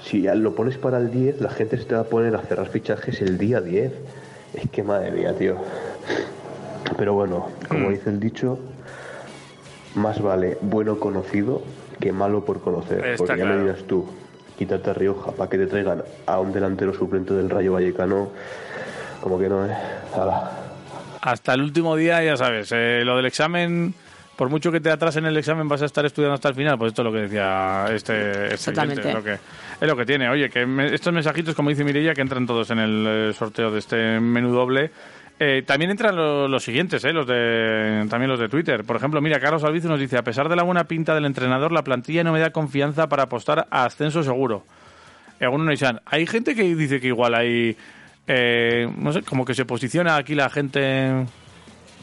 Si 0.02 0.22
ya 0.22 0.34
lo 0.34 0.54
pones 0.54 0.78
para 0.78 0.98
el 0.98 1.10
10, 1.10 1.40
la 1.40 1.50
gente 1.50 1.76
se 1.78 1.84
te 1.84 1.94
va 1.94 2.02
a 2.02 2.04
poner 2.04 2.34
a 2.34 2.40
cerrar 2.40 2.68
fichajes 2.68 3.20
el 3.22 3.38
día 3.38 3.60
10. 3.60 3.92
Es 4.54 4.68
que 4.70 4.82
madre 4.82 5.12
mía, 5.12 5.34
tío. 5.36 5.56
Pero 6.96 7.14
bueno, 7.14 7.48
como 7.68 7.88
Mm. 7.88 7.92
dice 7.92 8.10
el 8.10 8.20
dicho, 8.20 8.58
más 9.94 10.20
vale 10.22 10.58
bueno 10.60 10.98
conocido 10.98 11.62
que 12.00 12.12
malo 12.12 12.44
por 12.44 12.60
conocer. 12.60 12.98
Está 13.04 13.16
porque 13.18 13.38
ya 13.38 13.44
claro. 13.44 13.60
me 13.60 13.64
dirás 13.70 13.84
tú, 13.86 14.08
quítate 14.58 14.90
a 14.90 14.94
Rioja 14.94 15.32
para 15.32 15.48
que 15.50 15.58
te 15.58 15.66
traigan 15.66 16.02
a 16.26 16.40
un 16.40 16.52
delantero 16.52 16.92
suplente 16.94 17.34
del 17.34 17.48
Rayo 17.50 17.72
Vallecano. 17.74 18.30
Como 19.20 19.38
que 19.38 19.48
no, 19.48 19.64
¿eh? 19.66 19.70
Hala. 20.14 20.50
Hasta 21.20 21.54
el 21.54 21.62
último 21.62 21.94
día, 21.94 22.22
ya 22.24 22.36
sabes, 22.36 22.70
eh, 22.72 23.02
lo 23.04 23.16
del 23.16 23.26
examen, 23.26 23.94
por 24.36 24.48
mucho 24.48 24.72
que 24.72 24.80
te 24.80 24.90
atrasen 24.90 25.24
el 25.26 25.36
examen, 25.36 25.68
vas 25.68 25.82
a 25.82 25.84
estar 25.84 26.04
estudiando 26.04 26.34
hasta 26.34 26.48
el 26.48 26.56
final. 26.56 26.76
Pues 26.76 26.88
esto 26.88 27.02
es 27.02 27.06
lo 27.06 27.12
que 27.12 27.18
decía 27.20 27.86
este, 27.92 28.52
este 28.54 28.70
es 28.72 29.14
lo 29.14 29.22
que 29.22 29.32
es 29.80 29.88
lo 29.88 29.96
que 29.96 30.04
tiene. 30.06 30.28
Oye, 30.28 30.50
que 30.50 30.66
me- 30.66 30.92
estos 30.92 31.12
mensajitos, 31.12 31.54
como 31.54 31.68
dice 31.70 31.84
Mirella, 31.84 32.14
que 32.14 32.20
entran 32.22 32.44
todos 32.46 32.70
en 32.72 32.78
el 32.80 33.06
eh, 33.06 33.32
sorteo 33.32 33.70
de 33.70 33.78
este 33.78 34.18
menú 34.18 34.52
doble. 34.52 34.90
Eh, 35.44 35.62
también 35.66 35.90
entran 35.90 36.14
lo- 36.14 36.46
los 36.46 36.62
siguientes, 36.62 37.02
eh, 37.04 37.12
los 37.12 37.26
de 37.26 38.06
también 38.08 38.30
los 38.30 38.38
de 38.38 38.48
Twitter. 38.48 38.84
Por 38.84 38.94
ejemplo, 38.94 39.20
mira, 39.20 39.40
Carlos 39.40 39.64
Albizu 39.64 39.88
nos 39.88 39.98
dice, 39.98 40.16
a 40.16 40.22
pesar 40.22 40.48
de 40.48 40.54
la 40.54 40.62
buena 40.62 40.84
pinta 40.84 41.16
del 41.16 41.24
entrenador, 41.24 41.72
la 41.72 41.82
plantilla 41.82 42.22
no 42.22 42.32
me 42.32 42.38
da 42.38 42.50
confianza 42.50 43.08
para 43.08 43.24
apostar 43.24 43.66
a 43.68 43.84
ascenso 43.84 44.22
seguro. 44.22 44.64
Algunos 45.40 45.66
hay 46.06 46.26
gente 46.26 46.54
que 46.54 46.62
dice 46.76 47.00
que 47.00 47.08
igual 47.08 47.34
hay, 47.34 47.76
eh, 48.28 48.88
no 48.96 49.12
sé, 49.12 49.22
como 49.22 49.44
que 49.44 49.54
se 49.54 49.64
posiciona 49.64 50.14
aquí 50.14 50.36
la 50.36 50.48
gente 50.48 51.26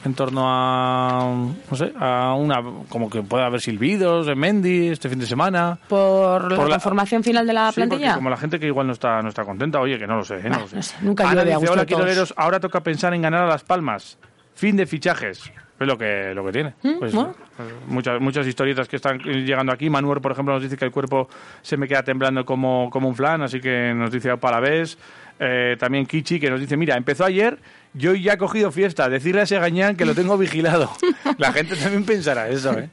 en 0.05 0.13
torno 0.13 0.43
a, 0.47 1.33
no 1.69 1.75
sé, 1.77 1.91
a 1.99 2.33
una, 2.35 2.61
como 2.89 3.09
que 3.09 3.21
puede 3.21 3.43
haber 3.43 3.59
silbidos 3.61 4.25
de 4.27 4.35
Mendy 4.35 4.87
este 4.89 5.09
fin 5.09 5.19
de 5.19 5.25
semana. 5.25 5.77
Por, 5.87 6.49
la 6.51 6.55
Por 6.57 6.67
la- 6.69 6.75
conformación 6.75 7.23
final 7.23 7.45
de 7.45 7.53
la 7.53 7.69
Sí, 7.71 7.75
plantilla. 7.75 8.15
como 8.15 8.29
la 8.29 8.37
gente 8.37 8.59
que 8.59 8.67
igual 8.67 8.87
no 8.87 8.93
está, 8.93 9.21
no 9.21 9.29
está 9.29 9.43
contenta, 9.43 9.79
oye, 9.79 9.97
que 9.99 10.07
no 10.07 10.15
lo 10.17 10.23
sé, 10.23 10.35
eh, 10.39 10.49
no 10.49 10.59
lo 10.59 10.67
sé. 10.67 10.95
nunca 11.01 11.23
Ana 11.29 11.41
llueve 11.43 11.53
a 11.53 11.57
dice, 11.59 11.71
hola, 11.71 11.81
de 11.81 11.87
todos". 11.87 12.01
Quiroleros, 12.01 12.33
ahora 12.37 12.59
toca 12.59 12.81
pensar 12.81 13.13
en 13.13 13.21
ganar 13.21 13.43
a 13.43 13.47
Las 13.47 13.63
Palmas. 13.63 14.17
Fin 14.55 14.75
de 14.77 14.85
fichajes. 14.85 15.51
Es 15.79 15.87
lo 15.87 15.97
que, 15.97 16.33
lo 16.35 16.43
que 16.45 16.51
tiene. 16.51 16.73
Pues, 16.99 17.13
bueno. 17.13 17.33
pues, 17.55 17.69
muchas, 17.87 18.19
muchas 18.19 18.45
historietas 18.45 18.89
que 18.89 18.97
están 18.97 19.17
llegando 19.19 19.71
aquí. 19.71 19.89
Manuel, 19.89 20.19
por 20.19 20.33
ejemplo, 20.33 20.53
nos 20.53 20.61
dice 20.61 20.75
que 20.75 20.83
el 20.83 20.91
cuerpo 20.91 21.29
se 21.61 21.77
me 21.77 21.87
queda 21.87 22.03
temblando 22.03 22.43
como, 22.43 22.89
como 22.89 23.07
un 23.07 23.15
flan, 23.15 23.41
así 23.43 23.61
que 23.61 23.93
nos 23.95 24.11
dice 24.11 24.35
para 24.35 24.59
vez. 24.59 24.97
Eh, 25.39 25.77
también 25.79 26.05
Kichi, 26.05 26.39
que 26.39 26.49
nos 26.49 26.59
dice, 26.59 26.75
mira, 26.75 26.97
empezó 26.97 27.23
ayer, 27.23 27.57
yo 27.93 28.13
ya 28.13 28.33
he 28.33 28.37
cogido 28.37 28.71
fiesta. 28.71 29.07
Decirle 29.07 29.39
a 29.41 29.43
ese 29.45 29.57
gañán 29.57 29.95
que 29.95 30.03
lo 30.05 30.13
tengo 30.13 30.37
vigilado. 30.37 30.91
La 31.37 31.53
gente 31.53 31.77
también 31.77 32.03
pensará 32.03 32.49
eso, 32.49 32.77
¿eh? 32.77 32.89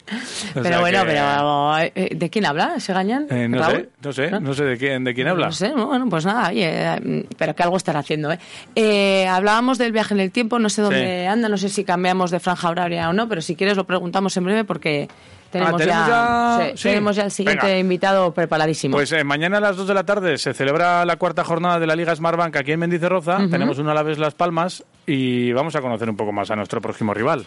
O 0.55 0.62
Pero 0.62 0.80
bueno, 0.80 1.01
que- 1.01 1.07
pero 1.09 1.78
eh, 1.78 2.11
¿de 2.14 2.30
quién 2.30 2.47
habla 2.47 2.74
ese 2.76 2.92
gañán? 2.92 3.26
eh, 3.30 3.49
no 3.49 3.59
Raúl? 3.59 3.76
sé, 3.76 3.88
no 4.03 4.12
sé, 4.12 4.30
no 4.40 4.55
sé 4.55 4.64
de 4.64 4.76
quién, 4.78 5.03
de 5.03 5.12
quién 5.14 5.26
habla. 5.26 5.47
No 5.47 5.53
sé, 5.53 5.70
¿no? 5.74 5.86
bueno, 5.88 6.09
pues 6.09 6.24
nada, 6.24 6.49
oye, 6.51 6.68
eh, 6.72 7.24
pero 7.36 7.55
que 7.57 7.62
algo 7.64 7.76
estará 7.76 7.99
haciendo, 7.99 8.30
¿eh? 8.32 8.38
Eh, 8.76 9.26
Hablábamos 9.26 9.76
del 9.78 9.90
viaje 9.90 10.14
en 10.14 10.20
el 10.20 10.30
tiempo, 10.30 10.59
no 10.61 10.68
sé 10.70 10.82
dónde 10.82 11.22
Sí. 11.22 11.26
anda, 11.26 11.49
no 11.49 11.57
sé 11.59 11.68
si 11.68 11.82
cambiamos 11.84 12.30
de 12.30 12.38
franja 12.38 12.70
horaria 12.70 13.09
o 13.11 13.12
no, 13.12 13.28
pero 13.28 13.40
si 13.42 13.57
quieres 13.57 13.76
lo 13.76 13.84
preguntamos 13.88 14.36
en 14.36 14.44
breve 14.44 14.64
porque 14.64 15.09
tenemos, 15.51 15.74
Ah, 15.74 15.76
¿tenemos 15.78 16.09
ya- 16.09 16.59
sí, 16.72 16.76
sí? 16.76 16.82
tenemos 16.88 17.16
ya 17.16 17.22
el 17.24 17.30
siguiente 17.30 17.66
Venga. 17.66 17.78
invitado 17.78 18.32
preparadísimo. 18.32 18.97
Pues 18.97 19.12
eh, 19.12 19.24
mañana 19.24 19.59
a 19.59 19.61
las 19.61 19.76
2 19.76 19.88
de 19.88 19.94
la 19.94 20.05
tarde 20.05 20.38
se 20.38 20.55
celebra 20.55 21.05
la 21.05 21.16
cuarta 21.16 21.44
jornada 21.44 21.78
de 21.78 21.86
la 21.86 21.97
Liga 21.97 22.14
Smartbank 22.14 22.57
aquí 22.57 22.72
en 22.72 22.80
Mendizorroza. 22.80 23.36
Ujú. 23.38 23.51
Tenemos 23.51 23.78
una 23.78 23.92
a 23.92 23.94
la 23.94 24.03
vez 24.03 24.18
Las 24.18 24.34
Palmas 24.34 24.84
y 25.07 25.53
vamos 25.53 25.74
a 25.76 25.80
conocer 25.80 26.09
un 26.11 26.16
poco 26.16 26.32
más 26.32 26.51
a 26.51 26.57
nuestro 26.57 26.80
próximo 26.80 27.14
rival. 27.14 27.47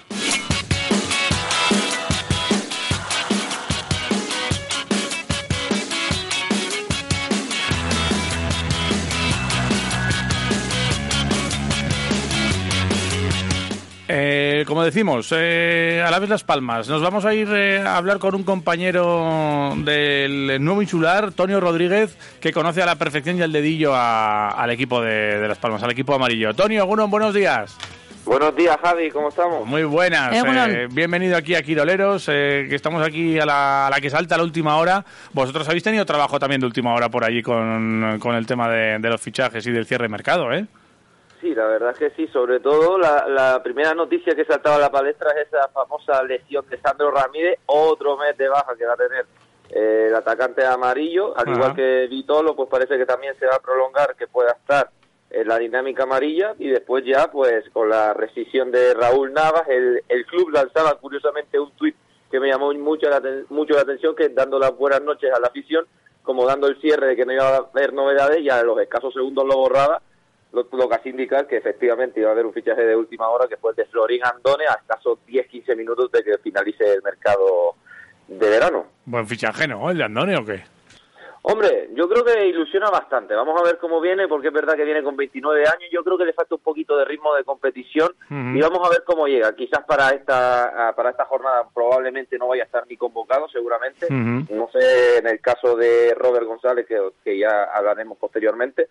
Eh, 14.60 14.66
como 14.66 14.84
decimos, 14.84 15.34
eh, 15.34 16.04
a 16.06 16.12
la 16.12 16.20
vez 16.20 16.30
Las 16.30 16.44
Palmas. 16.44 16.90
Nos 16.90 17.02
vamos 17.02 17.24
a 17.24 17.34
ir 17.34 17.48
eh, 17.54 17.80
a 17.80 17.96
hablar 17.96 18.20
con 18.20 18.36
un 18.36 18.44
compañero 18.44 19.74
del 19.78 20.58
nuevo 20.60 20.82
insular, 20.82 21.32
Tonio 21.32 21.62
Rodríguez, 21.62 22.18
que 22.42 22.52
conoce 22.52 22.82
a 22.82 22.86
la 22.86 22.96
perfección 22.96 23.38
y 23.38 23.42
al 23.42 23.54
dedillo 23.54 23.96
a- 23.96 24.50
al 24.50 24.70
equipo 24.72 25.02
de, 25.02 25.40
de 25.40 25.48
Las 25.48 25.58
Palmas, 25.60 25.82
al 25.84 25.92
equipo 25.92 26.14
amarillo. 26.14 26.54
Tonio, 26.54 26.86
buenos 26.86 27.34
días. 27.34 27.78
Buenos 28.26 28.54
días, 28.54 28.78
Javi, 28.84 29.10
¿cómo 29.12 29.30
estamos? 29.30 29.66
Muy 29.66 29.84
buenas, 29.86 30.36
Eh, 30.36 30.42
bueno. 30.46 30.66
eh, 30.66 30.88
bienvenido 30.92 31.38
aquí 31.38 31.56
a 31.56 31.62
Quiroleros, 31.62 32.26
eh, 32.28 32.66
que 32.68 32.76
estamos 32.76 33.02
aquí 33.02 33.40
a 33.40 33.46
la, 33.46 33.88
a 33.88 33.90
la 33.90 34.02
que 34.02 34.10
salta 34.10 34.36
a 34.36 34.40
la 34.40 34.44
última 34.44 34.76
hora. 34.76 35.06
Vosotros 35.32 35.70
habéis 35.70 35.84
tenido 35.84 36.06
trabajo 36.06 36.38
también 36.38 36.60
de 36.60 36.68
última 36.68 36.94
hora 36.94 37.08
por 37.08 37.24
allí 37.24 37.42
con, 37.42 38.18
con 38.20 38.36
el 38.36 38.46
tema 38.46 38.68
de, 38.70 39.00
de 39.00 39.10
los 39.10 39.22
fichajes 39.22 39.66
y 39.68 39.72
del 39.72 39.86
cierre 39.86 40.04
de 40.04 40.10
mercado, 40.10 40.52
¿eh? 40.52 40.66
Sí, 41.42 41.56
la 41.56 41.68
verdad 41.68 41.92
es 41.92 42.00
que 42.00 42.10
sí, 42.12 42.28
sobre 42.28 42.60
todo 42.60 42.98
la, 42.98 43.26
la 43.28 43.64
primera 43.64 43.94
noticia 43.94 44.36
que 44.36 44.44
saltaba 44.44 44.76
a 44.76 44.80
la 44.80 44.92
palestra 44.92 45.32
es 45.32 45.48
esa 45.48 45.70
famosa 45.70 46.22
lesión 46.24 46.68
de 46.70 46.80
Sandro 46.80 47.12
Ramírez, 47.12 47.60
otro 47.66 48.18
mes 48.18 48.38
de 48.38 48.50
baja 48.50 48.76
que 48.76 48.86
va 48.86 48.94
a 48.94 48.98
tener 48.98 49.26
eh, 49.70 50.08
el 50.10 50.16
atacante 50.16 50.66
amarillo, 50.66 51.38
al 51.38 51.48
igual 51.48 51.76
que 51.76 52.08
Vitolo, 52.10 52.56
pues 52.56 52.68
parece 52.70 52.98
que 52.98 53.06
también 53.06 53.38
se 53.40 53.46
va 53.46 53.56
a 53.56 53.62
prolongar, 53.62 54.16
que 54.16 54.28
pueda 54.28 54.52
estar 54.52 54.90
en 55.30 55.48
la 55.48 55.58
dinámica 55.60 56.04
amarilla 56.04 56.56
y 56.58 56.70
después 56.70 57.06
ya, 57.06 57.32
pues 57.32 57.70
con 57.70 57.88
la 57.88 58.14
rescisión 58.14 58.72
de 58.72 58.94
Raúl 58.94 59.32
Navas, 59.32 59.68
el, 59.70 60.04
el 60.10 60.26
club 60.26 60.50
lanzaba 60.50 60.96
curiosamente 60.96 61.60
un 61.60 61.72
tuit 61.72 61.96
que 62.30 62.40
me 62.40 62.50
llamó 62.50 62.74
mucho 62.74 63.10
la, 63.10 63.22
mucho 63.50 63.76
la 63.76 63.82
atención, 63.82 64.16
que 64.16 64.30
dando 64.30 64.60
las 64.60 64.76
buenas 64.76 65.02
noches 65.02 65.32
a 65.32 65.40
la 65.40 65.48
afición, 65.48 65.86
como 66.22 66.46
dando 66.46 66.68
el 66.68 66.80
cierre 66.82 67.08
de 67.08 67.16
que 67.16 67.26
no 67.26 67.34
iba 67.34 67.48
a 67.48 67.58
haber 67.58 67.94
novedades, 67.94 68.40
y 68.40 68.50
a 68.50 68.62
los 68.64 68.80
escasos 68.80 69.14
segundos 69.14 69.46
lo 69.46 69.56
borraba, 69.56 70.02
lo, 70.52 70.68
lo 70.72 70.90
que 70.90 70.96
hace 70.96 71.10
indicar 71.10 71.48
que 71.48 71.58
efectivamente 71.58 72.20
iba 72.20 72.30
a 72.30 72.34
haber 72.34 72.46
un 72.46 72.54
fichaje 72.54 72.82
de 72.82 72.96
última 72.96 73.30
hora 73.30 73.48
que 73.48 73.58
fue 73.58 73.72
el 73.72 73.76
de 73.76 73.86
Florín 73.86 74.22
Andone 74.24 74.66
a 74.68 74.74
escasos 74.74 75.20
10-15 75.28 75.76
minutos 75.76 76.12
de 76.12 76.24
que 76.24 76.38
finalice 76.40 76.94
el 76.94 77.04
mercado 77.04 77.76
de 78.28 78.50
verano. 78.50 78.86
Buen 79.06 79.28
fichaje, 79.28 79.68
¿no? 79.68 79.90
¿El 79.90 79.98
de 79.98 80.04
Andone 80.04 80.38
o 80.38 80.46
qué? 80.46 80.64
Hombre, 81.42 81.90
yo 81.94 82.10
creo 82.10 82.24
que 82.24 82.48
ilusiona 82.48 82.90
bastante. 82.90 83.34
Vamos 83.34 83.60
a 83.60 83.64
ver 83.64 83.78
cómo 83.78 84.02
viene, 84.02 84.28
porque 84.28 84.50
es 84.50 84.54
verdad 84.54 84.76
que 84.76 84.84
viene 84.84 85.02
con 85.02 85.16
29 85.16 85.62
años. 85.62 85.90
Yo 85.92 86.04
creo 86.04 86.18
que 86.18 86.26
le 86.26 86.34
falta 86.34 86.56
un 86.56 86.62
poquito 86.62 86.98
de 86.98 87.06
ritmo 87.06 87.34
de 87.34 87.46
competición 87.46 88.10
y 88.30 88.60
vamos 88.60 88.86
a 88.86 88.90
ver 88.90 89.04
cómo 89.06 89.26
llega. 89.26 89.56
Quizás 89.56 89.86
para 89.86 90.10
esta 90.10 90.94
para 90.96 91.12
esta 91.12 91.26
jornada 91.26 91.68
probablemente 91.74 92.38
no 92.38 92.50
vaya 92.50 92.64
a 92.64 92.66
estar 92.66 92.86
ni 92.88 92.98
convocado, 92.98 93.48
seguramente. 93.48 94.08
No 94.10 94.70
sé 94.72 95.20
en 95.20 95.28
el 95.28 95.40
caso 95.40 95.78
de 95.78 96.14
Robert 96.14 96.46
González, 96.46 96.86
que, 96.86 97.00
que 97.24 97.40
ya 97.40 97.64
hablaremos 97.74 98.18
posteriormente. 98.18 98.90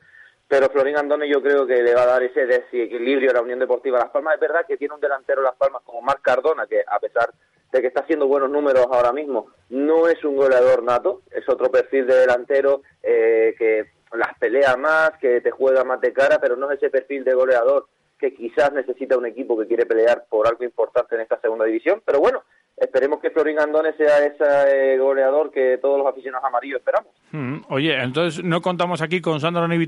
Pero 0.48 0.70
Florín 0.70 0.96
Andone 0.96 1.28
yo 1.28 1.42
creo 1.42 1.66
que 1.66 1.82
le 1.82 1.94
va 1.94 2.02
a 2.02 2.06
dar 2.06 2.22
ese 2.22 2.46
desequilibrio 2.46 3.30
a 3.30 3.34
la 3.34 3.42
Unión 3.42 3.58
Deportiva 3.58 3.98
Las 3.98 4.10
Palmas. 4.10 4.34
Es 4.34 4.40
verdad 4.40 4.64
que 4.66 4.78
tiene 4.78 4.94
un 4.94 5.00
delantero 5.00 5.42
Las 5.42 5.54
Palmas 5.56 5.82
como 5.84 6.00
Marc 6.00 6.22
Cardona, 6.22 6.66
que 6.66 6.82
a 6.86 6.98
pesar 6.98 7.30
de 7.70 7.80
que 7.82 7.88
está 7.88 8.00
haciendo 8.00 8.26
buenos 8.26 8.50
números 8.50 8.86
ahora 8.90 9.12
mismo, 9.12 9.48
no 9.68 10.08
es 10.08 10.24
un 10.24 10.36
goleador 10.36 10.82
nato, 10.82 11.20
es 11.30 11.46
otro 11.48 11.70
perfil 11.70 12.06
de 12.06 12.16
delantero 12.16 12.82
eh, 13.02 13.54
que 13.58 13.90
las 14.16 14.38
pelea 14.38 14.74
más, 14.76 15.12
que 15.20 15.42
te 15.42 15.50
juega 15.50 15.84
más 15.84 16.00
de 16.00 16.14
cara, 16.14 16.38
pero 16.40 16.56
no 16.56 16.70
es 16.70 16.78
ese 16.78 16.88
perfil 16.88 17.24
de 17.24 17.34
goleador 17.34 17.86
que 18.18 18.34
quizás 18.34 18.72
necesita 18.72 19.16
un 19.16 19.26
equipo 19.26 19.56
que 19.58 19.66
quiere 19.66 19.86
pelear 19.86 20.24
por 20.28 20.48
algo 20.48 20.64
importante 20.64 21.14
en 21.14 21.20
esta 21.20 21.40
segunda 21.40 21.66
división. 21.66 22.02
Pero 22.04 22.20
bueno, 22.20 22.42
esperemos 22.76 23.20
que 23.20 23.30
Florín 23.30 23.60
Andone 23.60 23.92
sea 23.96 24.24
ese 24.24 24.94
eh, 24.94 24.98
goleador 24.98 25.50
que 25.50 25.78
todos 25.78 25.98
los 25.98 26.06
aficionados 26.06 26.46
amarillos 26.46 26.78
esperamos. 26.78 27.12
Mm, 27.30 27.58
Oye, 27.68 28.02
entonces, 28.02 28.42
¿no 28.42 28.60
contamos 28.60 29.02
aquí 29.02 29.20
con 29.20 29.40
Sandro 29.40 29.68
ni 29.68 29.78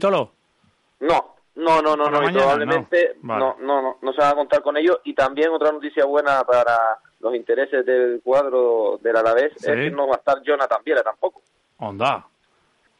No, 1.00 1.34
no, 1.56 1.82
no, 1.82 1.96
no, 1.96 2.10
no, 2.10 2.18
y 2.18 2.26
mañana, 2.26 2.38
probablemente 2.38 3.16
no. 3.22 3.38
no. 3.38 3.56
No, 3.60 3.82
no, 3.82 3.98
no, 4.00 4.12
se 4.12 4.20
van 4.20 4.32
a 4.32 4.36
contar 4.36 4.62
con 4.62 4.76
ellos. 4.76 4.98
Y 5.04 5.14
también 5.14 5.50
otra 5.50 5.72
noticia 5.72 6.04
buena 6.04 6.42
para 6.44 6.76
los 7.20 7.34
intereses 7.34 7.84
del 7.84 8.20
cuadro 8.22 8.98
del 9.02 9.16
Alavés 9.16 9.52
Sí. 9.56 9.70
es 9.70 9.76
que 9.76 9.90
no 9.90 10.06
va 10.06 10.14
a 10.14 10.18
estar 10.18 10.40
Jonathan 10.42 10.80
Viera 10.84 11.02
tampoco. 11.02 11.42
Onda. 11.78 12.26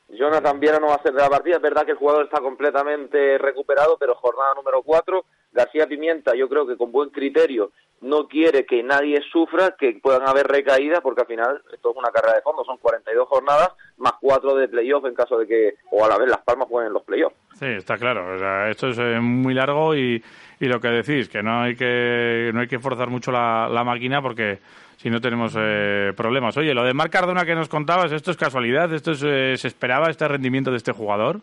Jonathan 0.08 0.58
Viera 0.58 0.78
no 0.80 0.88
va 0.88 0.94
a 0.96 1.02
ser 1.02 1.12
de 1.12 1.20
la 1.22 1.30
partida. 1.30 1.56
Es 1.56 1.62
verdad 1.62 1.84
que 1.84 1.92
el 1.92 1.96
jugador 1.98 2.24
está 2.24 2.40
completamente 2.40 3.38
recuperado, 3.38 3.96
pero 3.98 4.14
jornada 4.16 4.54
número 4.54 4.82
4. 4.82 5.24
García 5.52 5.86
Pimienta, 5.86 6.34
yo 6.34 6.48
creo 6.48 6.66
que 6.66 6.76
con 6.76 6.90
buen 6.92 7.10
criterio, 7.10 7.70
no 8.00 8.26
quiere 8.28 8.64
que 8.64 8.82
nadie 8.82 9.20
sufra, 9.30 9.76
que 9.78 9.98
puedan 10.02 10.26
haber 10.26 10.46
recaídas, 10.46 11.00
porque 11.02 11.22
al 11.22 11.26
final 11.26 11.62
esto 11.72 11.90
es 11.90 11.96
una 11.96 12.10
carrera 12.10 12.36
de 12.36 12.42
fondo. 12.42 12.64
Son 12.64 12.78
42 12.78 13.28
jornadas 13.28 13.70
más 13.98 14.14
4 14.20 14.54
de 14.56 14.68
playoff 14.68 15.04
en 15.04 15.14
caso 15.14 15.38
de 15.38 15.46
que, 15.46 15.74
o 15.90 16.04
a 16.04 16.08
la 16.08 16.18
vez, 16.18 16.28
Las 16.28 16.40
Palmas 16.40 16.68
jueguen 16.68 16.92
los 16.92 17.02
playoffs. 17.02 17.36
Sí, 17.58 17.66
está 17.66 17.98
claro. 17.98 18.34
O 18.34 18.38
sea, 18.38 18.70
esto 18.70 18.88
es 18.88 18.98
eh, 18.98 19.20
muy 19.20 19.52
largo 19.52 19.94
y, 19.94 20.22
y 20.60 20.66
lo 20.66 20.80
que 20.80 20.88
decís, 20.88 21.28
que 21.28 21.42
no 21.42 21.62
hay 21.62 21.76
que 21.76 22.50
no 22.54 22.60
hay 22.60 22.68
que 22.68 22.78
forzar 22.78 23.08
mucho 23.08 23.30
la, 23.32 23.68
la 23.68 23.84
máquina 23.84 24.22
porque 24.22 24.58
si 24.96 25.08
no 25.08 25.20
tenemos 25.20 25.54
eh, 25.58 26.12
problemas. 26.16 26.56
Oye, 26.58 26.74
lo 26.74 26.84
de 26.84 26.92
Marc 26.94 27.12
Cardona 27.12 27.44
que 27.44 27.54
nos 27.54 27.68
contabas, 27.68 28.12
¿esto 28.12 28.30
es 28.30 28.36
casualidad? 28.36 28.92
¿Esto 28.92 29.12
es, 29.12 29.22
eh, 29.22 29.54
se 29.56 29.68
esperaba 29.68 30.10
este 30.10 30.28
rendimiento 30.28 30.70
de 30.70 30.76
este 30.76 30.92
jugador? 30.92 31.40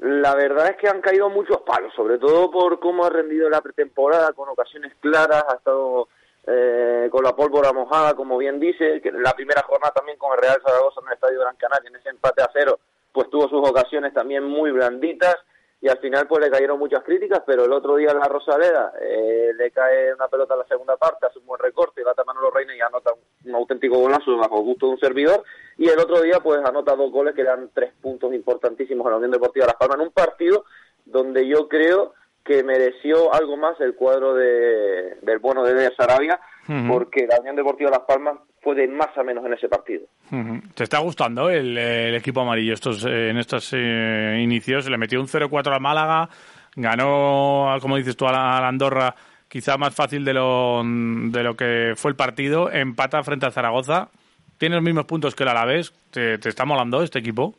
La 0.00 0.34
verdad 0.34 0.68
es 0.68 0.76
que 0.76 0.88
han 0.88 1.00
caído 1.00 1.28
muchos 1.28 1.58
palos, 1.62 1.92
sobre 1.94 2.18
todo 2.18 2.50
por 2.50 2.78
cómo 2.78 3.04
ha 3.04 3.10
rendido 3.10 3.50
la 3.50 3.60
pretemporada, 3.60 4.32
con 4.32 4.48
ocasiones 4.48 4.92
claras, 5.00 5.44
ha 5.48 5.56
estado 5.56 6.08
eh, 6.46 7.08
con 7.10 7.24
la 7.24 7.34
pólvora 7.34 7.72
mojada, 7.72 8.14
como 8.14 8.38
bien 8.38 8.60
dice, 8.60 9.00
que 9.00 9.10
la 9.10 9.34
primera 9.34 9.62
jornada 9.62 9.92
también 9.92 10.16
con 10.16 10.32
el 10.32 10.38
Real 10.38 10.62
Zaragoza 10.64 11.00
en 11.00 11.08
el 11.08 11.14
Estadio 11.14 11.40
Gran 11.40 11.56
Canaria, 11.56 11.88
en 11.90 11.96
ese 11.96 12.10
empate 12.10 12.42
a 12.42 12.50
cero, 12.52 12.78
pues 13.12 13.28
tuvo 13.28 13.48
sus 13.48 13.68
ocasiones 13.68 14.14
también 14.14 14.44
muy 14.44 14.70
blanditas 14.70 15.36
y 15.80 15.88
al 15.88 15.98
final 15.98 16.26
pues 16.26 16.44
le 16.44 16.50
cayeron 16.50 16.78
muchas 16.78 17.04
críticas, 17.04 17.42
pero 17.46 17.64
el 17.64 17.72
otro 17.72 17.96
día 17.96 18.10
en 18.10 18.18
la 18.18 18.26
Rosaleda 18.26 18.92
eh, 19.00 19.52
le 19.56 19.70
cae 19.70 20.12
una 20.12 20.26
pelota 20.26 20.54
en 20.54 20.60
la 20.60 20.66
segunda 20.66 20.96
parte, 20.96 21.26
hace 21.26 21.38
un 21.38 21.46
buen 21.46 21.60
recorte, 21.60 22.00
y 22.00 22.04
va 22.04 22.12
a 22.16 22.24
Manolo 22.24 22.50
Reina 22.50 22.74
y 22.74 22.80
anota 22.80 23.12
un, 23.12 23.48
un 23.50 23.54
auténtico 23.54 23.98
golazo 23.98 24.36
bajo 24.36 24.60
gusto 24.62 24.86
de 24.86 24.92
un 24.92 24.98
servidor, 24.98 25.44
y 25.76 25.88
el 25.88 25.98
otro 25.98 26.20
día 26.20 26.40
pues 26.40 26.64
anota 26.64 26.96
dos 26.96 27.12
goles 27.12 27.34
que 27.34 27.44
dan 27.44 27.70
tres 27.72 27.92
puntos 28.00 28.34
importantísimos 28.34 29.06
a 29.06 29.10
la 29.10 29.16
Unión 29.16 29.30
Deportiva 29.30 29.66
Las 29.66 29.76
Palmas 29.76 29.96
en 29.98 30.06
un 30.06 30.12
partido 30.12 30.64
donde 31.04 31.46
yo 31.46 31.68
creo 31.68 32.14
que 32.44 32.64
mereció 32.64 33.32
algo 33.32 33.56
más 33.56 33.78
el 33.80 33.94
cuadro 33.94 34.34
de, 34.34 35.16
del 35.22 35.38
bueno 35.38 35.64
de 35.64 35.94
Sarabia, 35.94 36.40
Ujú. 36.68 36.92
porque 36.92 37.26
la 37.26 37.38
Unión 37.40 37.56
Deportiva 37.56 37.90
Las 37.90 38.00
Palmas 38.00 38.38
fue 38.68 38.74
de 38.74 38.86
más 38.86 39.16
a 39.16 39.22
menos 39.22 39.46
en 39.46 39.54
ese 39.54 39.66
partido. 39.66 40.04
¿Te 40.74 40.84
está 40.84 40.98
gustando 40.98 41.48
el, 41.48 41.78
el 41.78 42.14
equipo 42.14 42.42
amarillo 42.42 42.74
estos, 42.74 43.02
en 43.06 43.38
estos 43.38 43.72
eh, 43.72 44.40
inicios? 44.42 44.90
Le 44.90 44.98
metió 44.98 45.18
un 45.18 45.26
0-4 45.26 45.72
al 45.72 45.80
Málaga, 45.80 46.28
ganó, 46.76 47.74
como 47.80 47.96
dices 47.96 48.14
tú, 48.14 48.26
a 48.26 48.32
la, 48.32 48.58
a 48.58 48.60
la 48.60 48.68
Andorra 48.68 49.14
quizá 49.48 49.78
más 49.78 49.94
fácil 49.94 50.22
de 50.22 50.34
lo, 50.34 50.82
de 50.84 51.42
lo 51.42 51.56
que 51.56 51.94
fue 51.96 52.10
el 52.10 52.16
partido, 52.16 52.70
empata 52.70 53.22
frente 53.22 53.46
al 53.46 53.52
Zaragoza, 53.52 54.10
tiene 54.58 54.74
los 54.74 54.84
mismos 54.84 55.06
puntos 55.06 55.34
que 55.34 55.44
el 55.44 55.48
Alavés, 55.48 55.94
¿te, 56.10 56.36
te 56.36 56.50
está 56.50 56.66
molando 56.66 57.02
este 57.02 57.20
equipo? 57.20 57.54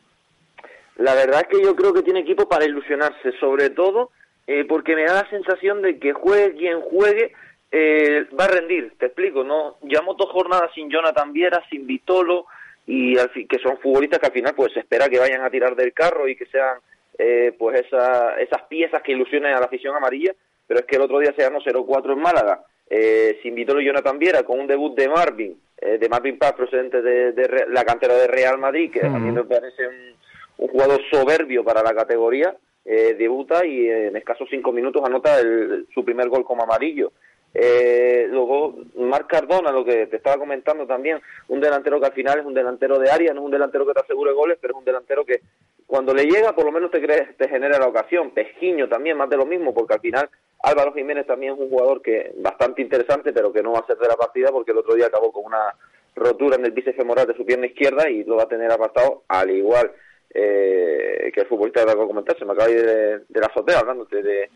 La 0.98 1.16
verdad 1.16 1.40
es 1.40 1.58
que 1.58 1.64
yo 1.64 1.74
creo 1.74 1.92
que 1.92 2.02
tiene 2.02 2.20
equipo 2.20 2.48
para 2.48 2.66
ilusionarse, 2.66 3.32
sobre 3.40 3.70
todo 3.70 4.12
eh, 4.46 4.64
porque 4.64 4.94
me 4.94 5.06
da 5.06 5.24
la 5.24 5.28
sensación 5.28 5.82
de 5.82 5.98
que 5.98 6.12
juegue 6.12 6.54
quien 6.54 6.80
juegue, 6.82 7.32
eh, 7.70 8.26
va 8.38 8.44
a 8.44 8.48
rendir. 8.48 8.92
Te 8.98 9.06
explico, 9.06 9.44
¿no? 9.44 9.76
Llevamos 9.82 10.16
dos 10.16 10.30
jornadas 10.30 10.70
sin 10.74 10.90
Jonathan 10.90 11.32
Viera, 11.32 11.62
sin 11.70 11.86
Vitolo, 11.86 12.46
y 12.86 13.16
al 13.18 13.30
fin, 13.30 13.46
que 13.46 13.58
son 13.58 13.78
futbolistas 13.78 14.18
que 14.18 14.26
al 14.26 14.32
final 14.32 14.54
pues 14.56 14.72
se 14.72 14.80
espera 14.80 15.08
que 15.08 15.18
vayan 15.18 15.42
a 15.42 15.50
tirar 15.50 15.76
del 15.76 15.92
carro 15.92 16.26
y 16.28 16.34
que 16.36 16.46
sean 16.46 16.78
eh, 17.18 17.52
pues 17.58 17.84
esa- 17.86 18.40
esas 18.40 18.62
piezas 18.62 19.02
que 19.02 19.12
ilusionen 19.12 19.52
a 19.54 19.60
la 19.60 19.66
afición 19.66 19.94
amarilla, 19.94 20.32
pero 20.66 20.80
es 20.80 20.86
que 20.86 20.96
el 20.96 21.02
otro 21.02 21.18
día 21.18 21.34
se 21.36 21.42
ganó 21.42 21.60
0-4 21.60 22.12
en 22.14 22.18
Málaga, 22.20 22.64
eh, 22.88 23.38
sin 23.42 23.54
Vitolo 23.54 23.80
y 23.80 23.84
Jonathan 23.86 24.18
Viera, 24.18 24.42
con 24.42 24.58
un 24.58 24.66
debut 24.66 24.96
de 24.96 25.06
Marvin, 25.08 25.60
eh, 25.78 25.98
de 25.98 26.08
Marvin 26.08 26.38
Paz, 26.38 26.54
procedente 26.54 27.02
de, 27.02 27.32
de 27.32 27.66
la 27.68 27.84
cantera 27.84 28.14
de 28.14 28.26
Real 28.26 28.56
Madrid, 28.58 28.90
que 28.90 29.04
a 29.04 29.10
mí 29.10 29.30
me 29.32 29.44
parece 29.44 29.86
un, 29.86 30.14
un 30.58 30.68
jugador 30.68 31.00
soberbio 31.10 31.62
para 31.62 31.82
la 31.82 31.92
categoría, 31.94 32.56
eh, 32.86 33.14
debuta 33.18 33.66
y 33.66 33.86
en 33.88 34.16
escasos 34.16 34.48
cinco 34.50 34.72
minutos 34.72 35.02
anota 35.04 35.38
el- 35.40 35.86
su 35.92 36.02
primer 36.04 36.28
gol 36.30 36.44
como 36.44 36.62
amarillo. 36.62 37.12
Eh, 37.52 38.26
luego, 38.30 38.76
Marc 38.96 39.26
Cardona, 39.28 39.72
lo 39.72 39.84
que 39.84 40.06
te 40.06 40.16
estaba 40.16 40.38
comentando 40.38 40.86
también, 40.86 41.20
un 41.48 41.60
delantero 41.60 41.98
que 42.00 42.06
al 42.06 42.12
final 42.12 42.38
es 42.38 42.46
un 42.46 42.54
delantero 42.54 42.98
de 42.98 43.10
área, 43.10 43.32
no 43.34 43.40
es 43.40 43.44
un 43.46 43.50
delantero 43.50 43.86
que 43.86 43.92
te 43.94 44.00
asegure 44.00 44.32
goles, 44.32 44.58
pero 44.60 44.74
es 44.74 44.78
un 44.78 44.84
delantero 44.84 45.24
que 45.24 45.40
cuando 45.86 46.14
le 46.14 46.24
llega 46.24 46.54
por 46.54 46.64
lo 46.64 46.70
menos 46.72 46.90
te, 46.92 47.02
cre- 47.02 47.34
te 47.36 47.48
genera 47.48 47.78
la 47.78 47.88
ocasión. 47.88 48.30
Pesquiño 48.30 48.88
también, 48.88 49.16
más 49.16 49.28
de 49.28 49.36
lo 49.36 49.46
mismo, 49.46 49.74
porque 49.74 49.94
al 49.94 50.00
final 50.00 50.30
Álvaro 50.62 50.92
Jiménez 50.92 51.26
también 51.26 51.54
es 51.54 51.58
un 51.58 51.68
jugador 51.70 52.00
que 52.02 52.32
bastante 52.36 52.82
interesante, 52.82 53.32
pero 53.32 53.52
que 53.52 53.62
no 53.62 53.72
va 53.72 53.80
a 53.80 53.86
ser 53.86 53.96
de 53.98 54.06
la 54.06 54.14
partida 54.16 54.50
porque 54.52 54.70
el 54.70 54.78
otro 54.78 54.94
día 54.94 55.06
acabó 55.06 55.32
con 55.32 55.44
una 55.46 55.74
rotura 56.14 56.56
en 56.56 56.64
el 56.66 56.72
bíceps 56.72 56.96
femoral 56.96 57.26
de 57.26 57.34
su 57.34 57.44
pierna 57.44 57.66
izquierda 57.66 58.08
y 58.08 58.22
lo 58.24 58.36
va 58.36 58.44
a 58.44 58.48
tener 58.48 58.70
apartado 58.70 59.22
al 59.26 59.50
igual 59.50 59.90
eh, 60.32 61.30
que 61.34 61.40
el 61.40 61.46
futbolista 61.46 61.80
que 61.84 61.90
acabo 61.90 62.02
de 62.04 62.08
comentar, 62.08 62.38
se 62.38 62.44
me 62.44 62.52
acaba 62.52 62.68
de, 62.68 63.18
de 63.28 63.40
la 63.40 63.46
azotea 63.46 63.78
hablándote 63.80 64.22
de, 64.22 64.50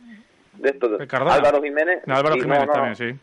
de 0.59 0.71
esto. 0.71 0.89
De. 0.89 1.09
Álvaro 1.11 1.63
Jiménez. 1.63 2.03
No, 2.07 2.17
Álvaro 2.17 2.37
Jiménez 2.37 2.67
no, 2.67 2.73
también, 2.73 2.97
sí. 2.97 3.15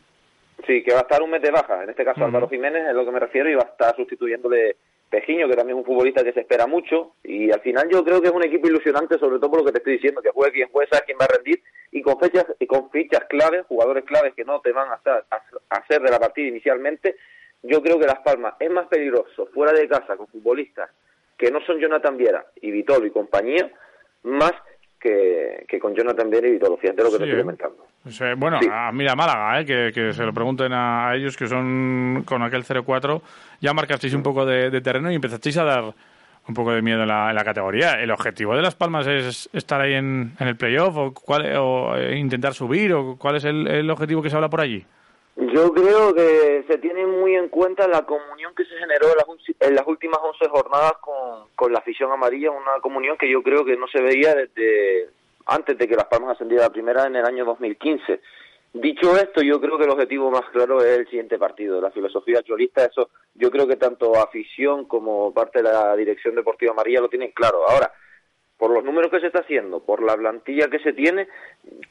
Sí, 0.65 0.83
que 0.83 0.93
va 0.93 0.99
a 0.99 1.01
estar 1.01 1.21
un 1.21 1.31
mes 1.31 1.41
de 1.41 1.51
baja. 1.51 1.83
En 1.83 1.89
este 1.89 2.05
caso. 2.05 2.23
Álvaro 2.23 2.47
Jiménez 2.47 2.87
es 2.87 2.93
lo 2.93 3.05
que 3.05 3.11
me 3.11 3.19
refiero 3.19 3.49
y 3.49 3.55
va 3.55 3.63
a 3.63 3.71
estar 3.71 3.95
sustituyéndole 3.95 4.75
Pejiño, 5.09 5.47
que 5.49 5.55
también 5.55 5.77
es 5.77 5.81
un 5.81 5.85
futbolista 5.85 6.23
que 6.23 6.33
se 6.33 6.41
espera 6.41 6.67
mucho. 6.67 7.13
Y 7.23 7.51
al 7.51 7.61
final 7.61 7.89
yo 7.91 8.03
creo 8.03 8.21
que 8.21 8.27
es 8.27 8.33
un 8.33 8.43
equipo 8.43 8.67
ilusionante, 8.67 9.17
sobre 9.17 9.39
todo 9.39 9.49
por 9.49 9.59
lo 9.59 9.65
que 9.65 9.71
te 9.73 9.79
estoy 9.79 9.93
diciendo, 9.93 10.21
que 10.21 10.29
juegue 10.29 10.53
quien 10.53 10.69
juegue, 10.69 10.89
sabe 10.89 11.03
quién 11.05 11.17
va 11.19 11.25
a 11.25 11.35
rendir 11.35 11.61
y 11.91 12.01
con 12.01 12.19
fechas 12.19 12.45
y 12.59 12.67
con 12.67 12.89
fichas 12.91 13.25
claves, 13.29 13.65
jugadores 13.67 14.05
claves 14.05 14.33
que 14.35 14.45
no 14.45 14.61
te 14.61 14.71
van 14.71 14.89
a 14.89 14.93
hacer, 14.93 15.23
a 15.29 15.75
hacer 15.75 16.01
de 16.01 16.11
la 16.11 16.19
partida 16.19 16.47
inicialmente. 16.47 17.15
Yo 17.63 17.81
creo 17.81 17.99
que 17.99 18.07
Las 18.07 18.19
Palmas 18.19 18.55
es 18.59 18.71
más 18.71 18.87
peligroso 18.87 19.47
fuera 19.53 19.73
de 19.73 19.87
casa 19.87 20.15
con 20.15 20.27
futbolistas 20.27 20.89
que 21.37 21.51
no 21.51 21.59
son 21.61 21.79
Jonathan 21.79 22.17
Viera 22.17 22.45
y 22.61 22.69
Vitolo 22.69 23.05
y 23.07 23.11
compañía, 23.11 23.71
más 24.23 24.53
que, 25.01 25.65
que 25.67 25.79
con 25.79 25.95
Jonathan 25.95 26.29
Viera 26.29 26.47
y 26.47 26.59
todo. 26.59 26.77
Fíjate 26.77 27.01
lo 27.03 27.09
que 27.09 27.17
Sí, 27.17 27.17
te 27.17 27.23
estoy 27.25 27.39
¿eh? 27.39 27.43
comentando. 27.43 27.87
Bueno, 28.37 28.59
a, 28.71 28.91
mira, 28.91 29.15
Málaga, 29.15 29.59
¿eh? 29.61 29.65
que, 29.65 29.91
que 29.93 30.13
se 30.13 30.23
lo 30.23 30.33
pregunten 30.33 30.71
a, 30.73 31.09
a 31.09 31.15
ellos 31.15 31.35
que 31.35 31.47
son 31.47 32.23
con 32.25 32.41
aquel 32.43 32.63
0-4, 32.63 33.21
ya 33.59 33.73
marcasteis 33.73 34.13
un 34.13 34.23
poco 34.23 34.45
de, 34.45 34.69
de 34.69 34.81
terreno 34.81 35.11
y 35.11 35.15
empezasteis 35.15 35.57
a 35.57 35.63
dar 35.63 35.83
un 36.47 36.55
poco 36.55 36.71
de 36.71 36.81
miedo 36.81 37.01
en 37.03 37.07
la, 37.07 37.29
en 37.29 37.35
la 37.35 37.43
categoría. 37.43 38.01
¿El 38.01 38.11
objetivo 38.11 38.55
de 38.55 38.61
Las 38.61 38.75
Palmas 38.75 39.05
es 39.07 39.49
estar 39.53 39.79
ahí 39.81 39.93
en, 39.93 40.33
en 40.39 40.47
el 40.47 40.55
playoff 40.55 40.95
o, 40.97 41.13
cuál, 41.13 41.55
o 41.57 41.95
eh, 41.97 42.17
intentar 42.17 42.53
subir 42.53 42.93
o 42.93 43.15
cuál 43.17 43.35
es 43.35 43.45
el, 43.45 43.67
el 43.67 43.89
objetivo 43.89 44.21
que 44.21 44.29
se 44.29 44.35
habla 44.35 44.49
por 44.49 44.61
allí? 44.61 44.85
Yo 45.35 45.73
creo 45.73 46.13
que 46.13 46.65
se 46.67 46.77
tiene 46.77 47.05
muy 47.05 47.35
en 47.35 47.47
cuenta 47.49 47.87
la 47.87 48.05
comunión 48.05 48.53
que 48.53 48.65
se 48.65 48.77
generó 48.77 49.07
en 49.07 49.15
las, 49.15 49.25
en 49.59 49.75
las 49.75 49.87
últimas 49.87 50.19
11 50.21 50.49
jornadas 50.49 50.93
con, 50.99 51.47
con 51.55 51.71
la 51.71 51.79
afición 51.79 52.11
amarilla, 52.11 52.51
una 52.51 52.79
comunión 52.81 53.17
que 53.17 53.29
yo 53.29 53.41
creo 53.41 53.63
que 53.63 53.77
no 53.77 53.87
se 53.87 54.01
veía 54.01 54.35
desde 54.35 55.09
antes 55.45 55.77
de 55.77 55.87
que 55.87 55.95
Las 55.95 56.07
Palmas 56.07 56.31
ascendiera 56.31 56.65
a 56.65 56.67
la 56.67 56.73
primera 56.73 57.07
en 57.07 57.15
el 57.15 57.25
año 57.25 57.45
2015. 57.45 58.19
Dicho 58.73 59.17
esto, 59.17 59.41
yo 59.41 59.59
creo 59.59 59.77
que 59.77 59.83
el 59.83 59.89
objetivo 59.89 60.31
más 60.31 60.49
claro 60.51 60.81
es 60.81 60.99
el 60.99 61.05
siguiente 61.05 61.37
partido, 61.37 61.81
la 61.81 61.91
filosofía 61.91 62.41
cholista, 62.41 62.85
eso 62.85 63.09
yo 63.35 63.51
creo 63.51 63.67
que 63.67 63.75
tanto 63.75 64.15
afición 64.15 64.85
como 64.85 65.33
parte 65.33 65.61
de 65.61 65.71
la 65.71 65.95
dirección 65.95 66.35
deportiva 66.35 66.71
amarilla 66.71 67.01
lo 67.01 67.09
tienen 67.09 67.31
claro. 67.31 67.67
Ahora, 67.67 67.91
por 68.61 68.69
los 68.69 68.83
números 68.83 69.09
que 69.09 69.19
se 69.19 69.25
está 69.25 69.39
haciendo, 69.39 69.79
por 69.79 70.03
la 70.03 70.15
plantilla 70.15 70.67
que 70.67 70.77
se 70.77 70.93
tiene, 70.93 71.27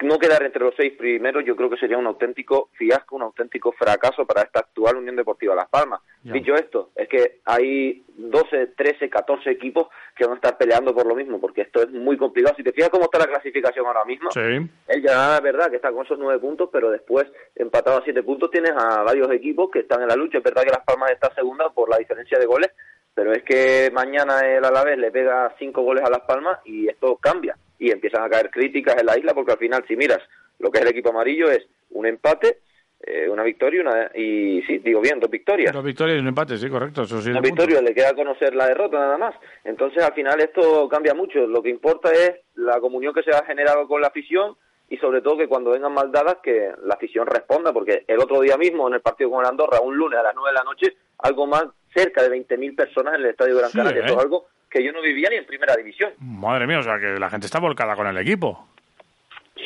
no 0.03 0.21
quedar 0.21 0.45
entre 0.45 0.63
los 0.63 0.73
seis 0.77 0.93
primeros 0.93 1.45
yo 1.45 1.57
creo 1.57 1.69
que 1.69 1.77
sería 1.77 1.99
un 1.99 2.07
auténtico 2.07 2.69
fiasco, 2.75 3.17
un 3.17 3.23
auténtico 3.23 3.73
fracaso 3.73 4.25
para 4.25 4.43
esta 4.43 4.61
actual 4.61 4.99
Unión 4.99 5.17
Deportiva 5.17 5.57
Las 5.57 5.69
Palmas. 5.69 6.01
Dicho 6.23 6.55
esto, 6.55 6.91
es 6.95 7.09
que 7.09 7.41
hay 7.45 8.05
12, 8.07 8.69
13, 8.77 9.11
14 9.11 9.51
equipos 9.51 9.89
que 10.15 10.23
van 10.23 10.35
a 10.35 10.37
estar 10.37 10.57
peleando 10.57 10.95
por 10.95 11.07
lo 11.07 11.17
mismo, 11.17 11.41
porque 11.41 11.63
esto 11.63 11.83
es 11.83 11.91
muy 11.91 12.17
complicado. 12.17 12.55
Si 12.57 12.63
te 12.63 12.73
fijas 12.73 12.91
cómo 12.91 13.07
está 13.07 13.19
la 13.19 13.27
clasificación 13.27 13.85
ahora 13.87 14.05
mismo, 14.05 14.31
Sí. 14.31 14.41
el 14.41 15.03
Granada 15.03 15.39
es 15.39 15.43
verdad 15.43 15.71
que 15.71 15.77
está 15.77 15.91
con 15.91 16.05
esos 16.05 16.21
nueve 16.21 16.39
puntos, 16.39 16.69
pero 16.73 16.89
después, 16.93 17.27
empatado 17.57 17.99
a 17.99 18.05
siete 18.05 18.23
puntos, 18.23 18.49
tienes 18.49 18.71
a 18.77 19.03
varios 19.03 19.29
equipos 19.33 19.73
que 19.73 19.81
están 19.81 20.03
en 20.03 20.09
la 20.09 20.15
lucha. 20.15 20.39
Es 20.39 20.45
verdad 20.45 20.63
que 20.63 20.71
Las 20.71 20.85
Palmas 20.85 21.11
está 21.11 21.35
segunda 21.35 21.69
por 21.71 21.91
la 21.91 21.99
diferencia 21.99 22.39
de 22.39 22.47
goles, 22.47 22.71
pero 23.15 23.33
es 23.33 23.43
que 23.43 23.91
mañana 23.93 24.41
el 24.41 24.65
Alavés 24.65 24.99
le 24.99 25.11
pega 25.11 25.55
cinco 25.59 25.83
goles 25.83 26.05
a 26.05 26.11
Las 26.11 26.21
Palmas 26.21 26.59
y 26.65 26.89
esto 26.89 27.17
cambia. 27.17 27.57
Y 27.79 27.91
empiezan 27.91 28.23
a 28.23 28.29
caer 28.29 28.51
críticas 28.51 28.97
en 28.99 29.07
la 29.07 29.19
isla, 29.19 29.35
porque 29.35 29.53
al 29.53 29.59
final, 29.59 29.85
si 29.89 29.97
miras 29.97 30.21
lo 30.59 30.71
que 30.71 30.79
es 30.79 30.85
el 30.85 30.91
equipo 30.91 31.11
amarillo, 31.11 31.51
es 31.51 31.67
un 31.91 32.07
empate, 32.07 32.59
eh, 33.03 33.29
una 33.31 33.43
victoria 33.43 33.79
y 33.79 33.81
una, 33.81 34.11
y 34.15 34.63
sí, 34.63 34.79
digo 34.79 35.01
bien, 35.01 35.19
dos 35.19 35.31
victorias. 35.31 35.73
Dos 35.73 35.85
victorias 35.85 36.19
y 36.19 36.21
un 36.21 36.29
empate, 36.29 36.59
sí, 36.59 36.69
correcto. 36.69 37.03
Eso 37.03 37.21
sí, 37.23 37.31
Una 37.31 37.41
victoria, 37.41 37.81
le 37.81 37.95
queda 37.95 38.15
conocer 38.15 38.55
la 38.55 38.67
derrota 38.67 38.99
nada 38.99 39.17
más. 39.17 39.35
Entonces, 39.65 40.03
al 40.03 40.13
final, 40.13 40.39
esto 40.41 40.87
cambia 40.89 41.15
mucho. 41.15 41.47
Lo 41.47 41.63
que 41.63 41.71
importa 41.71 42.13
es 42.13 42.33
la 42.57 42.79
comunión 42.79 43.15
que 43.15 43.23
se 43.23 43.31
ha 43.31 43.43
generado 43.45 43.89
con 43.89 44.03
la 44.03 44.09
afición 44.09 44.55
y, 44.91 44.99
sobre 44.99 45.23
todo, 45.23 45.39
que 45.39 45.49
cuando 45.49 45.71
vengan 45.71 45.95
mal 45.95 46.13
dadas, 46.13 46.39
que 46.43 46.73
la 46.85 46.95
afición 46.95 47.27
responda. 47.27 47.73
Porque 47.73 48.05
el 48.07 48.19
otro 48.19 48.41
día 48.43 48.59
mismo, 48.59 48.87
en 48.87 48.95
el 48.95 49.01
partido 49.01 49.31
con 49.31 49.41
el 49.41 49.51
Andorra, 49.51 49.81
un 49.81 49.97
lunes 49.97 50.19
a 50.19 50.23
las 50.23 50.35
9 50.35 50.51
de 50.51 50.55
la 50.55 50.65
noche, 50.65 50.97
algo 51.23 51.47
más 51.47 51.65
cerca 51.95 52.23
de 52.23 52.31
20.000 52.31 52.77
personas 52.77 53.15
en 53.15 53.21
el 53.23 53.27
estadio 53.31 53.57
Gran 53.57 53.71
Sí, 53.71 53.79
Canaria. 53.79 54.03
¿eh? 54.03 54.05
Eso 54.07 54.15
es 54.15 54.21
algo 54.21 54.47
que 54.69 54.85
yo 54.85 54.93
no 54.93 55.03
vivía 55.03 55.29
ni 55.31 55.37
en 55.37 55.47
primera 55.47 55.75
división. 55.77 56.13
Madre 56.19 56.67
mía, 56.67 56.79
o 56.79 56.83
sea 56.83 56.99
que 56.99 57.19
la 57.19 57.29
gente 57.31 57.47
está 57.47 57.59
volcada 57.59 57.97
con 57.97 58.07
el 58.07 58.17
equipo. 58.19 58.69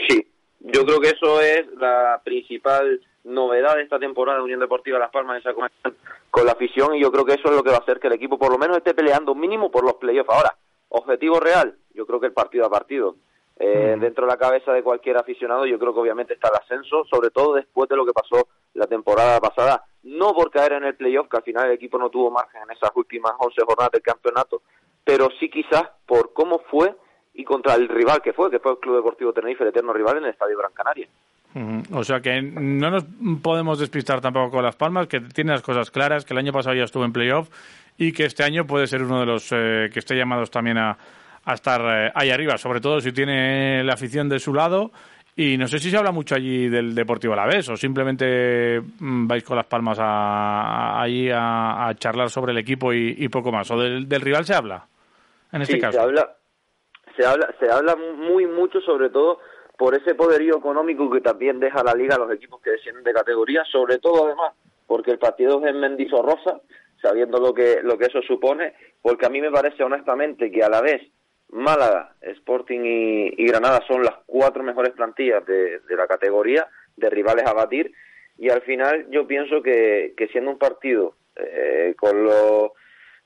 Sí, 0.09 0.27
yo 0.61 0.85
creo 0.85 1.01
que 1.01 1.11
eso 1.11 1.41
es 1.41 1.67
la 1.77 2.21
principal 2.25 3.01
novedad 3.25 3.77
de 3.77 3.83
esta 3.83 3.99
temporada 3.99 4.39
de 4.39 4.45
Unión 4.45 4.61
Deportiva 4.61 4.99
Las 4.99 5.11
Palmas, 5.11 5.39
esa 5.39 5.55
conexión 5.55 5.95
con 6.31 6.47
la 6.47 6.53
afición, 6.53 6.95
y 6.95 7.01
yo 7.01 7.13
creo 7.13 7.25
que 7.25 7.35
eso 7.35 7.49
es 7.49 7.55
lo 7.57 7.63
que 7.63 7.71
va 7.71 7.77
a 7.77 7.81
hacer 7.81 8.01
que 8.01 8.09
el 8.09 8.15
equipo 8.15 8.39
por 8.39 8.51
lo 8.51 8.59
menos 8.59 8.77
esté 8.77 8.93
peleando 8.93 9.35
mínimo 9.35 9.71
por 9.71 9.85
los 9.85 9.95
playoffs. 9.95 10.31
Ahora, 10.31 10.57
objetivo 10.89 11.39
real, 11.41 11.77
yo 11.95 12.07
creo 12.07 12.19
que 12.21 12.27
el 12.27 12.33
partido 12.33 12.67
a 12.67 12.71
partido. 12.71 13.17
Eh, 13.57 13.97
Dentro 14.01 14.27
de 14.27 14.33
la 14.33 14.37
cabeza 14.39 14.73
de 14.73 14.83
cualquier 14.83 15.17
aficionado, 15.17 15.65
yo 15.65 15.79
creo 15.79 15.95
que 15.95 16.01
obviamente 16.01 16.35
está 16.35 16.49
el 16.49 16.57
ascenso, 16.57 17.05
sobre 17.05 17.31
todo 17.31 17.55
después 17.55 17.89
de 17.89 17.97
lo 17.97 18.05
que 18.05 18.13
pasó 18.13 18.49
la 18.75 18.87
temporada 18.87 19.39
pasada. 19.41 19.85
No 20.05 20.35
por 20.35 20.51
caer 20.51 20.75
en 20.75 20.85
el 20.85 20.95
playoff, 20.95 21.29
que 21.29 21.39
al 21.39 21.43
final 21.43 21.67
el 21.67 21.73
equipo 21.73 21.99
no 21.99 22.11
tuvo 22.11 22.31
margen 22.31 22.63
en 22.63 22.71
esas 22.71 22.91
últimas 22.95 23.33
11 23.39 23.63
jornadas 23.67 23.93
del 23.93 24.03
campeonato, 24.03 24.63
pero 25.03 25.29
sí 25.39 25.49
quizás 25.49 25.85
por 26.07 26.33
cómo 26.33 26.61
fue 26.71 26.95
y 27.35 27.45
contra 27.45 27.75
el 27.75 27.89
rival 27.89 28.23
que 28.23 28.33
fue, 28.33 28.51
que 28.51 28.61
fue 28.61 28.73
el 28.73 28.79
Club 28.79 28.97
Deportivo 28.97 29.33
Tenerife, 29.33 29.65
el 29.65 29.71
eterno 29.71 29.93
rival 29.93 30.19
en 30.19 30.25
el 30.25 30.31
Estadio 30.31 30.57
Gran 30.59 30.73
Canaria. 30.73 31.09
O 31.93 32.03
sea 32.03 32.21
que 32.21 32.43
no 32.43 32.91
nos 32.91 33.05
podemos 33.41 33.79
despistar 33.79 34.21
tampoco 34.21 34.51
con 34.51 34.65
Las 34.65 34.75
Palmas, 34.75 35.07
que 35.07 35.21
tiene 35.21 35.53
las 35.53 35.63
cosas 35.63 35.91
claras, 35.91 36.25
que 36.25 36.35
el 36.35 36.39
año 36.39 36.53
pasado 36.53 36.75
ya 36.75 36.83
estuvo 36.85 37.05
en 37.05 37.13
playoff 37.13 37.49
y 37.97 38.13
que 38.13 38.25
este 38.25 38.43
año 38.43 38.67
puede 38.67 38.89
ser 38.89 39.03
uno 39.03 39.21
de 39.21 39.27
los 39.27 39.53
eh, 39.53 39.89
que 39.93 40.01
esté 40.01 40.17
llamados 40.17 40.51
también 40.51 40.79
a, 40.79 40.99
a 41.45 41.55
estar 41.55 41.81
eh, 41.83 42.13
ahí 42.15 42.31
arriba, 42.31 42.59
sobre 42.59 42.81
todo 42.81 43.01
si 43.01 43.13
tiene 43.13 43.85
la 43.85 43.95
afición 43.95 44.29
de 44.29 44.41
su 44.41 44.53
lado. 44.53 44.91
Y 45.37 45.57
no 45.57 45.67
sé 45.67 45.79
si 45.81 45.91
se 45.91 45.97
habla 45.97 46.13
mucho 46.13 46.37
allí 46.37 46.69
del 46.69 46.95
Deportivo 46.95 47.33
Alavés 47.35 47.69
o 47.69 47.77
simplemente 47.77 48.81
mm, 48.81 49.27
vais 49.27 49.43
con 49.43 49.57
Las 49.57 49.67
Palmas 49.67 49.99
a, 49.99 50.05
a- 50.05 51.03
allí 51.03 51.29
a, 51.31 51.89
a 51.89 51.95
charlar 51.97 52.31
sobre 52.31 52.53
el 52.53 52.59
equipo 52.59 52.93
y, 52.93 53.17
y 53.19 53.29
poco 53.29 53.51
más. 53.51 53.69
¿O 53.73 53.77
del, 53.79 54.09
del 54.09 54.21
rival 54.21 54.45
se 54.45 54.55
habla? 54.55 54.87
En 55.53 55.63
este 55.63 55.75
sí, 55.75 55.81
caso. 55.81 55.99
se 55.99 56.05
habla, 56.05 56.37
se 57.17 57.27
habla, 57.27 57.55
se 57.59 57.71
habla 57.71 57.97
muy 57.97 58.47
mucho, 58.47 58.81
sobre 58.81 59.11
todo 59.11 59.41
por 59.77 59.97
ese 59.97 60.15
poderío 60.15 60.57
económico 60.59 61.11
que 61.11 61.21
también 61.21 61.59
deja 61.59 61.83
la 61.83 61.95
liga 61.95 62.15
a 62.15 62.19
los 62.21 62.33
equipos 62.33 62.61
que 62.63 62.71
descienden 62.71 63.03
de 63.03 63.13
categoría, 63.13 63.65
sobre 63.71 63.99
todo 63.99 64.27
además 64.27 64.53
porque 64.87 65.11
el 65.11 65.19
partido 65.19 65.59
es 65.61 65.67
en 65.75 65.81
Mendizorroza, 65.81 66.61
sabiendo 67.03 67.39
lo 67.41 67.53
que 67.53 67.79
lo 67.83 67.99
que 67.99 68.05
eso 68.07 68.21
supone, 68.23 68.75
porque 69.03 69.27
a 69.27 69.31
mí 69.31 69.41
me 69.41 69.51
parece 69.51 69.83
honestamente 69.83 70.51
que 70.53 70.63
a 70.63 70.69
la 70.69 70.81
vez 70.81 71.03
Málaga, 71.55 72.15
Sporting 72.21 72.81
y, 72.85 73.43
y 73.43 73.47
Granada 73.47 73.81
son 73.87 74.03
las 74.03 74.17
cuatro 74.27 74.63
mejores 74.65 74.93
plantillas 74.93 75.47
de, 75.47 75.81
la 75.91 76.07
categoría, 76.07 76.67
de 76.97 77.09
rivales 77.11 77.47
a 77.47 77.53
batir, 77.53 77.93
y 78.37 78.51
al 78.51 78.63
final 78.63 79.07
yo 79.11 79.27
pienso 79.27 79.63
que, 79.63 80.15
que 80.17 80.27
siendo 80.29 80.51
un 80.51 80.59
partido 80.59 81.15
eh, 81.37 81.95
con 81.97 82.25
lo, 82.25 82.75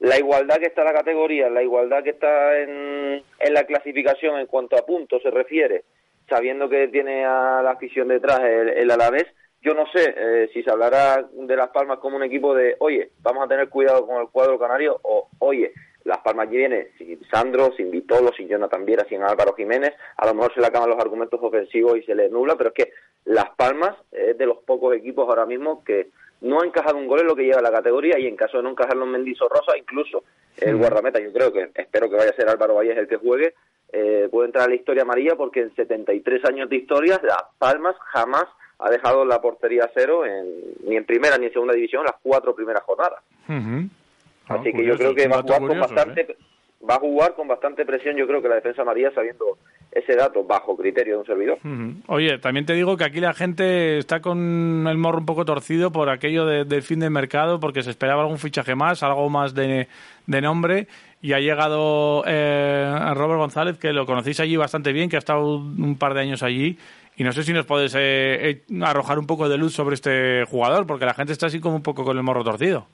la 0.00 0.18
igualdad 0.18 0.59
que 0.59 0.66
está 0.66 0.84
la 0.84 0.92
categoría, 0.92 1.48
la 1.48 1.62
igualdad 1.62 2.02
que 2.02 2.10
está 2.10 2.59
en, 2.60 3.22
en 3.38 3.55
la 3.55 3.64
clasificación 3.64 4.38
en 4.38 4.46
cuanto 4.46 4.76
a 4.76 4.84
puntos 4.84 5.22
se 5.22 5.30
refiere, 5.30 5.84
sabiendo 6.28 6.68
que 6.68 6.88
tiene 6.88 7.24
a 7.24 7.62
la 7.62 7.70
afición 7.70 8.09
detrás 8.09 8.40
el, 8.40 8.68
el 8.68 8.90
Alavés, 8.90 9.26
yo 9.62 9.72
no 9.74 9.86
sé 9.90 10.14
eh, 10.16 10.50
si 10.52 10.62
se 10.62 10.70
hablará 10.70 11.26
de 11.32 11.56
Las 11.56 11.70
Palmas 11.70 11.98
como 11.98 12.16
un 12.16 12.22
equipo 12.22 12.55
de, 12.55 12.76
oye, 12.78 13.10
vamos 13.22 13.44
a 13.44 13.48
tener 13.48 13.68
cuidado 13.70 14.06
con 14.06 14.20
el 14.20 14.28
cuadro 14.28 14.59
canario, 14.59 15.00
o 15.02 15.28
oye, 15.40 15.72
Las 16.09 16.18
Palmas 16.18 16.48
viene 16.48 16.89
sin 16.97 17.22
Sandro, 17.30 17.70
sin 17.76 17.90
Vitolo, 17.90 18.32
sin 18.35 18.48
Jonathan 18.48 18.86
Viera, 18.86 19.05
sin 19.10 19.22
Álvaro 19.22 19.55
Jiménez, 19.55 19.93
a 20.16 20.26
lo 20.26 20.32
mejor 20.32 20.55
se 20.55 20.60
le 20.60 20.66
acaban 20.66 20.89
los 20.89 20.98
argumentos 20.98 21.39
ofensivos 21.43 21.98
y 21.98 22.02
se 22.02 22.14
le 22.14 22.30
nubla, 22.30 22.56
pero 22.56 22.70
es 22.70 22.74
que 22.74 22.93
Las 23.26 23.51
Palmas 23.51 23.94
es 24.10 24.39
de 24.39 24.47
los 24.47 24.56
pocos 24.64 24.97
equipos 24.97 25.28
ahora 25.28 25.44
mismo 25.44 25.85
que 25.85 26.09
no 26.40 26.62
ha 26.62 26.64
encajado 26.64 26.97
un 26.97 27.09
gol 27.09 27.20
en 27.20 27.26
lo 27.26 27.36
que 27.36 27.44
lleva 27.44 27.60
la 27.60 27.70
categoría 27.70 28.18
y 28.18 28.26
en 28.26 28.36
caso 28.36 28.56
de 28.56 28.62
no 28.62 28.70
encajarlo 28.70 29.05
en 29.05 29.10
Mendizo 29.10 29.51
Rosa, 29.51 29.76
incluso 29.76 30.24
el 30.56 30.76
guardameta, 30.76 31.20
yo 31.20 31.30
creo 31.30 31.52
que, 31.52 31.68
espero 31.74 32.09
que 32.09 32.16
vaya 32.16 32.30
a 32.30 32.36
ser 32.36 32.48
Álvaro 32.48 32.76
Valles 32.76 32.97
el 32.97 33.06
que 33.06 33.16
juegue, 33.16 33.52
eh, 33.93 34.28
puede 34.30 34.47
entrar 34.47 34.64
a 34.64 34.68
la 34.68 34.76
historia 34.76 35.02
amarilla 35.02 35.36
porque 35.36 35.60
en 35.60 35.74
73 35.74 36.44
años 36.47 36.70
de 36.70 36.76
historia 36.76 37.20
Las 37.22 37.44
Palmas 37.59 37.97
jamás 38.12 38.47
ha 38.78 38.90
dejado 38.90 39.26
la 39.26 39.43
portería 39.43 39.85
a 39.85 39.90
cero 39.93 40.24
en, 40.24 40.47
ni 40.86 40.97
en 40.97 41.05
primera 41.05 41.36
ni 41.36 41.47
en 41.47 41.52
segunda 41.52 41.74
división 41.74 42.05
las 42.05 42.16
cuatro 42.22 42.55
primeras 42.55 42.82
jornadas. 42.85 43.22
Así 44.48 44.72
que 44.72 44.84
yo 44.84 44.96
creo 44.96 45.14
que 45.14 45.28
va 45.28 45.36
a 45.36 45.42
jugar 45.42 45.60
con 45.68 45.68
bastante 45.94 46.36
va 46.88 46.94
a 46.94 46.98
jugar 47.00 47.34
con 47.34 47.48
bastante 47.48 47.84
presión, 47.84 48.16
yo 48.16 48.24
creo 48.28 48.40
que 48.40 48.48
la 48.48 48.54
defensa 48.54 48.82
amarilla 48.82 49.10
sabiendo 49.12 49.44
ese 49.90 50.14
dato 50.14 50.44
bajo 50.44 50.76
criterio 50.76 51.14
de 51.14 51.20
un 51.20 51.26
servidor. 51.26 51.58
Oye, 52.06 52.38
también 52.38 52.66
te 52.66 52.74
digo 52.74 52.96
que 52.96 53.02
aquí 53.02 53.18
la 53.20 53.34
gente 53.34 53.98
está 53.98 54.20
con 54.20 54.86
el 54.88 54.96
morro 54.96 55.18
un 55.18 55.26
poco 55.26 55.44
torcido 55.44 55.90
por 55.90 56.08
aquello 56.08 56.46
de- 56.46 56.64
del 56.64 56.82
fin 56.82 57.00
de 57.00 57.10
mercado, 57.10 57.58
porque 57.58 57.82
se 57.82 57.90
esperaba 57.90 58.22
algún 58.22 58.38
fichaje 58.38 58.76
más, 58.76 59.02
algo 59.02 59.28
más 59.28 59.54
de, 59.54 59.88
de 60.26 60.40
nombre, 60.40 60.86
y 61.20 61.32
ha 61.32 61.40
llegado 61.40 62.22
eh, 62.28 62.94
Robert 63.14 63.40
González, 63.40 63.76
que 63.76 63.92
lo 63.92 64.06
conocéis 64.06 64.38
allí 64.38 64.56
bastante 64.56 64.92
bien, 64.92 65.10
que 65.10 65.16
ha 65.16 65.18
estado 65.18 65.56
un 65.56 65.96
par 65.98 66.14
de 66.14 66.20
años 66.20 66.44
allí, 66.44 66.78
y 67.16 67.24
no 67.24 67.32
sé 67.32 67.42
si 67.42 67.52
nos 67.52 67.66
puedes 67.66 67.92
eh, 67.96 68.62
eh, 68.70 68.82
arrojar 68.84 69.18
un 69.18 69.26
poco 69.26 69.48
de 69.48 69.58
luz 69.58 69.72
sobre 69.74 69.94
este 69.94 70.44
jugador, 70.44 70.86
porque 70.86 71.06
la 71.06 71.14
gente 71.14 71.32
está 71.32 71.46
así 71.46 71.58
como 71.58 71.74
un 71.74 71.82
poco 71.82 72.04
con 72.04 72.16
el 72.16 72.22
morro 72.22 72.44
torcido. 72.44 72.86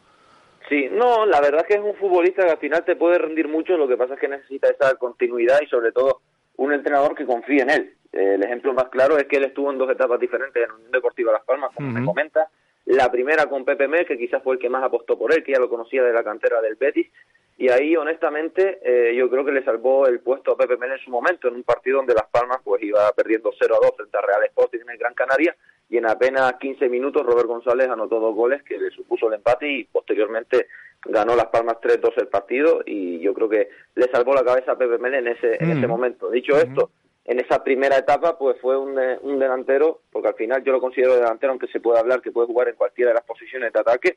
Sí, 0.68 0.88
no, 0.90 1.26
la 1.26 1.40
verdad 1.40 1.60
es 1.62 1.66
que 1.66 1.74
es 1.74 1.80
un 1.80 1.94
futbolista 1.96 2.44
que 2.44 2.52
al 2.52 2.58
final 2.58 2.84
te 2.84 2.96
puede 2.96 3.18
rendir 3.18 3.48
mucho, 3.48 3.76
lo 3.76 3.86
que 3.86 3.96
pasa 3.96 4.14
es 4.14 4.20
que 4.20 4.28
necesita 4.28 4.68
esa 4.68 4.94
continuidad 4.94 5.60
y 5.60 5.66
sobre 5.66 5.92
todo 5.92 6.22
un 6.56 6.72
entrenador 6.72 7.14
que 7.14 7.26
confíe 7.26 7.62
en 7.62 7.70
él. 7.70 7.94
Eh, 8.12 8.34
el 8.34 8.44
ejemplo 8.44 8.72
más 8.72 8.88
claro 8.88 9.18
es 9.18 9.24
que 9.24 9.36
él 9.36 9.44
estuvo 9.44 9.70
en 9.70 9.78
dos 9.78 9.90
etapas 9.90 10.20
diferentes 10.20 10.62
en 10.62 10.70
Unión 10.70 10.90
Deportiva 10.90 11.32
Las 11.32 11.44
Palmas, 11.44 11.70
como 11.74 11.90
me 11.90 12.04
comenta. 12.04 12.48
La 12.86 13.10
primera 13.10 13.46
con 13.46 13.64
Pepe 13.64 13.88
Mel, 13.88 14.06
que 14.06 14.18
quizás 14.18 14.42
fue 14.42 14.54
el 14.54 14.60
que 14.60 14.68
más 14.68 14.84
apostó 14.84 15.18
por 15.18 15.32
él, 15.34 15.42
que 15.42 15.52
ya 15.52 15.58
lo 15.58 15.70
conocía 15.70 16.02
de 16.02 16.12
la 16.12 16.22
cantera 16.22 16.60
del 16.60 16.76
Betis. 16.76 17.10
Y 17.56 17.70
ahí, 17.70 17.96
honestamente, 17.96 18.80
eh, 18.82 19.14
yo 19.14 19.30
creo 19.30 19.44
que 19.44 19.52
le 19.52 19.64
salvó 19.64 20.06
el 20.06 20.20
puesto 20.20 20.52
a 20.52 20.56
Pepe 20.56 20.76
Mel 20.76 20.92
en 20.92 20.98
su 20.98 21.10
momento, 21.10 21.48
en 21.48 21.54
un 21.54 21.62
partido 21.62 21.98
donde 21.98 22.14
Las 22.14 22.28
Palmas 22.28 22.58
pues 22.64 22.82
iba 22.82 23.10
perdiendo 23.12 23.52
0 23.58 23.74
a 23.74 23.86
2 23.86 23.96
frente 23.96 24.18
a 24.18 24.20
Real 24.20 24.44
Sporting 24.44 24.80
en 24.80 24.90
el 24.90 24.98
Gran 24.98 25.14
Canaria. 25.14 25.56
Y 25.90 25.98
en 25.98 26.06
apenas 26.06 26.54
15 26.54 26.88
minutos, 26.88 27.24
Robert 27.24 27.46
González 27.46 27.88
anotó 27.88 28.18
dos 28.18 28.34
goles 28.34 28.62
que 28.62 28.78
le 28.78 28.90
supuso 28.90 29.28
el 29.28 29.34
empate 29.34 29.68
y 29.70 29.84
posteriormente 29.84 30.66
ganó 31.04 31.36
Las 31.36 31.46
Palmas 31.46 31.76
3-2 31.80 32.12
el 32.16 32.28
partido. 32.28 32.82
Y 32.86 33.20
yo 33.20 33.34
creo 33.34 33.48
que 33.48 33.68
le 33.94 34.08
salvó 34.10 34.34
la 34.34 34.42
cabeza 34.44 34.72
a 34.72 34.78
Pepe 34.78 34.98
Mel 34.98 35.14
en 35.14 35.28
ese, 35.28 35.62
en 35.62 35.68
Mm. 35.68 35.78
ese 35.78 35.86
momento. 35.86 36.30
Dicho 36.30 36.56
esto, 36.56 36.90
en 37.26 37.38
esa 37.40 37.62
primera 37.62 37.96
etapa 37.98 38.36
pues 38.38 38.58
fue 38.60 38.76
un, 38.78 38.94
de- 38.94 39.18
un 39.22 39.38
delantero, 39.38 40.00
porque 40.10 40.28
al 40.28 40.34
final 40.34 40.64
yo 40.64 40.72
lo 40.72 40.80
considero 40.80 41.14
delantero, 41.16 41.52
aunque 41.52 41.68
se 41.68 41.80
puede 41.80 41.98
hablar 42.00 42.20
que 42.22 42.32
puede 42.32 42.46
jugar 42.46 42.68
en 42.68 42.76
cualquiera 42.76 43.10
de 43.10 43.14
las 43.16 43.24
posiciones 43.24 43.72
de 43.72 43.80
ataque, 43.80 44.16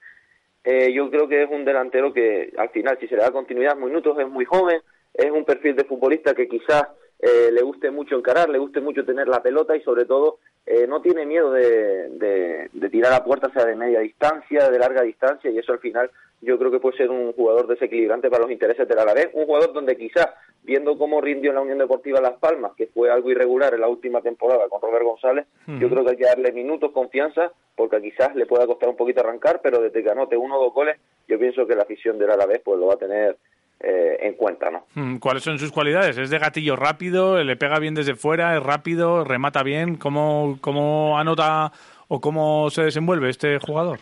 eh, 0.64 0.92
yo 0.92 1.10
creo 1.10 1.28
que 1.28 1.44
es 1.44 1.50
un 1.50 1.64
delantero 1.64 2.12
que 2.14 2.52
al 2.58 2.70
final 2.70 2.98
si 3.00 3.08
se 3.08 3.16
le 3.16 3.22
da 3.22 3.32
continuidad 3.32 3.76
minutos 3.78 4.18
es 4.20 4.28
muy 4.28 4.44
joven, 4.46 4.82
es 5.14 5.32
un 5.32 5.46
perfil 5.46 5.76
de 5.76 5.86
futbolista 5.86 6.34
que 6.34 6.48
quizás 6.48 6.84
eh, 7.20 7.50
le 7.52 7.62
guste 7.62 7.90
mucho 7.92 8.16
encarar, 8.16 8.50
le 8.50 8.60
guste 8.60 8.80
mucho 8.82 9.04
tener 9.06 9.28
la 9.28 9.42
pelota 9.42 9.76
y 9.76 9.82
sobre 9.82 10.06
todo 10.06 10.38
eh, 10.66 10.86
no 10.88 11.02
tiene 11.02 11.26
miedo 11.26 11.52
de, 11.52 12.10
de- 12.10 12.70
de 12.74 12.90
tirar 12.90 13.14
a 13.14 13.24
puerta, 13.24 13.50
sea 13.54 13.66
de 13.66 13.76
media 13.76 14.00
distancia, 14.02 14.70
de 14.70 14.78
larga 14.80 15.02
distancia 15.02 15.50
y 15.50 15.58
eso 15.58 15.72
al 15.74 15.80
final 15.80 16.12
yo 16.42 16.60
creo 16.60 16.70
que 16.70 16.80
puede 16.80 16.98
ser 16.98 17.10
un 17.10 17.34
jugador 17.34 17.66
desequilibrante 17.68 18.30
para 18.30 18.44
los 18.44 18.52
intereses 18.52 18.88
del 18.88 19.00
Alavés, 19.00 19.30
un 19.34 19.46
jugador 19.48 19.74
donde 19.74 19.98
quizás 19.98 20.28
viendo 20.62 20.98
cómo 20.98 21.20
rindió 21.22 21.50
en 21.52 21.56
la 21.56 21.62
Unión 21.62 21.78
Deportiva 21.80 22.20
Las 22.22 22.38
Palmas, 22.38 22.74
que 22.78 22.88
fue 22.88 23.10
algo 23.10 23.32
irregular 23.32 23.74
en 23.74 23.82
la 23.82 23.88
última 23.88 24.22
temporada 24.22 24.68
con 24.70 24.82
Robert 24.82 25.04
González, 25.06 25.46
yo 25.80 25.90
creo 25.90 26.04
que 26.04 26.12
hay 26.12 26.18
que 26.18 26.26
darle 26.26 26.52
minutos, 26.52 26.92
confianza, 26.92 27.52
porque 27.76 28.02
quizás 28.02 28.36
le 28.36 28.46
pueda 28.46 28.68
costar 28.68 28.90
un 28.90 28.98
poquito 28.98 29.22
arrancar, 29.22 29.62
pero 29.64 29.82
desde 29.82 30.04
que 30.04 30.10
anote 30.12 30.36
uno 30.38 30.60
o 30.60 30.64
dos 30.66 30.74
goles, 30.74 30.98
yo 31.28 31.40
pienso 31.40 31.66
que 31.66 31.76
la 31.76 31.84
afición 31.84 32.20
del 32.20 32.30
Alavés 32.32 32.60
pues 32.64 32.78
lo 32.80 32.88
va 32.88 32.96
a 32.96 32.98
tener 32.98 33.38
eh, 33.80 34.18
en 34.22 34.34
cuenta, 34.34 34.72
¿no? 34.72 34.86
Mm, 34.96 35.18
¿Cuáles 35.18 35.44
son 35.44 35.60
sus 35.60 35.72
cualidades? 35.72 36.18
¿Es 36.18 36.30
de 36.30 36.40
gatillo 36.40 36.76
rápido? 36.76 37.44
¿Le 37.44 37.56
pega 37.56 37.80
bien 37.80 37.94
desde 37.94 38.16
fuera? 38.16 38.58
¿Es 38.58 38.64
rápido? 38.64 39.24
¿Remata 39.24 39.64
bien? 39.64 39.98
¿Cómo, 39.98 40.58
cómo 40.62 41.18
anota 41.18 41.72
o 42.08 42.20
cómo 42.20 42.70
se 42.70 42.84
desenvuelve 42.84 43.30
este 43.30 43.60
jugador? 43.60 44.00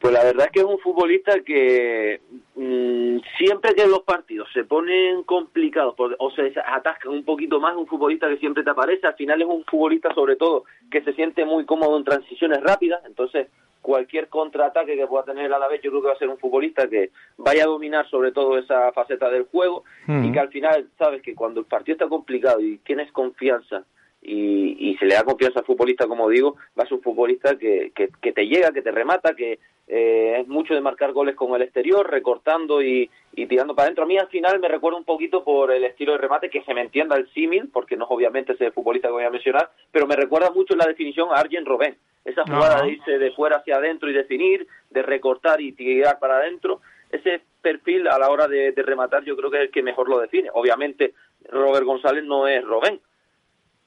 Pues 0.00 0.14
la 0.14 0.24
verdad 0.24 0.46
es 0.46 0.52
que 0.52 0.60
es 0.60 0.64
un 0.64 0.78
futbolista 0.78 1.40
que 1.40 2.22
mm, 2.54 3.18
siempre 3.36 3.74
que 3.74 3.86
los 3.86 4.00
partidos 4.00 4.48
se 4.54 4.64
ponen 4.64 5.24
complicados 5.24 5.94
o 5.98 6.30
se 6.30 6.54
atascan 6.66 7.12
un 7.12 7.24
poquito 7.24 7.60
más, 7.60 7.76
un 7.76 7.86
futbolista 7.86 8.26
que 8.26 8.38
siempre 8.38 8.64
te 8.64 8.70
aparece, 8.70 9.06
al 9.06 9.14
final 9.14 9.42
es 9.42 9.48
un 9.48 9.62
futbolista 9.64 10.14
sobre 10.14 10.36
todo 10.36 10.64
que 10.90 11.02
se 11.02 11.12
siente 11.12 11.44
muy 11.44 11.66
cómodo 11.66 11.98
en 11.98 12.04
transiciones 12.04 12.62
rápidas, 12.62 13.02
entonces 13.04 13.48
cualquier 13.80 14.28
contraataque 14.28 14.96
que 14.96 15.06
pueda 15.06 15.24
tener 15.24 15.46
el 15.46 15.52
Alavés 15.52 15.80
yo 15.82 15.90
creo 15.90 16.02
que 16.02 16.08
va 16.08 16.14
a 16.14 16.18
ser 16.18 16.28
un 16.28 16.38
futbolista 16.38 16.88
que 16.88 17.10
vaya 17.38 17.64
a 17.64 17.68
dominar 17.68 18.08
sobre 18.08 18.32
todo 18.32 18.58
esa 18.58 18.92
faceta 18.92 19.30
del 19.30 19.44
juego 19.44 19.84
y 20.06 20.30
que 20.32 20.40
al 20.40 20.48
final 20.48 20.88
sabes 20.98 21.22
que 21.22 21.34
cuando 21.34 21.60
el 21.60 21.66
partido 21.66 21.94
está 21.94 22.08
complicado 22.08 22.60
y 22.60 22.78
tienes 22.78 23.10
confianza 23.12 23.84
y, 24.22 24.90
y 24.90 24.96
se 24.96 25.06
le 25.06 25.14
da 25.14 25.24
confianza 25.24 25.60
al 25.60 25.64
futbolista, 25.64 26.06
como 26.06 26.28
digo, 26.28 26.56
va 26.78 26.84
a 26.84 26.86
ser 26.86 26.94
un 26.94 27.02
futbolista 27.02 27.56
que, 27.56 27.92
que, 27.94 28.10
que 28.20 28.32
te 28.32 28.46
llega, 28.46 28.72
que 28.72 28.82
te 28.82 28.90
remata, 28.90 29.34
que 29.34 29.58
eh, 29.88 30.36
es 30.40 30.46
mucho 30.46 30.74
de 30.74 30.80
marcar 30.80 31.12
goles 31.12 31.34
con 31.34 31.54
el 31.54 31.62
exterior, 31.62 32.08
recortando 32.08 32.82
y, 32.82 33.10
y 33.34 33.46
tirando 33.46 33.74
para 33.74 33.86
adentro. 33.86 34.04
A 34.04 34.06
mí 34.06 34.18
al 34.18 34.28
final 34.28 34.60
me 34.60 34.68
recuerda 34.68 34.98
un 34.98 35.04
poquito 35.04 35.42
por 35.42 35.72
el 35.72 35.84
estilo 35.84 36.12
de 36.12 36.18
remate, 36.18 36.50
que 36.50 36.62
se 36.62 36.74
me 36.74 36.82
entienda 36.82 37.16
el 37.16 37.28
símil, 37.32 37.70
porque 37.72 37.96
no 37.96 38.04
es 38.04 38.10
obviamente 38.10 38.52
ese 38.52 38.70
futbolista 38.70 39.08
que 39.08 39.12
voy 39.12 39.24
a 39.24 39.30
mencionar, 39.30 39.70
pero 39.90 40.06
me 40.06 40.16
recuerda 40.16 40.50
mucho 40.50 40.76
la 40.76 40.86
definición 40.86 41.30
a 41.30 41.40
Arjen 41.40 41.64
Robben. 41.64 41.96
Esa 42.24 42.42
jugada 42.44 42.76
Ajá. 42.76 42.84
de 42.84 42.92
irse 42.92 43.18
de 43.18 43.30
fuera 43.32 43.56
hacia 43.56 43.76
adentro 43.76 44.10
y 44.10 44.12
definir, 44.12 44.66
de 44.90 45.02
recortar 45.02 45.60
y 45.60 45.72
tirar 45.72 46.18
para 46.18 46.36
adentro, 46.36 46.82
ese 47.10 47.40
perfil 47.62 48.06
a 48.08 48.18
la 48.18 48.30
hora 48.30 48.46
de, 48.46 48.72
de 48.72 48.82
rematar 48.82 49.24
yo 49.24 49.36
creo 49.36 49.50
que 49.50 49.56
es 49.56 49.62
el 49.64 49.70
que 49.70 49.82
mejor 49.82 50.08
lo 50.08 50.20
define. 50.20 50.50
Obviamente 50.52 51.14
Robert 51.48 51.84
González 51.84 52.22
no 52.24 52.46
es 52.46 52.62
Robben, 52.62 53.00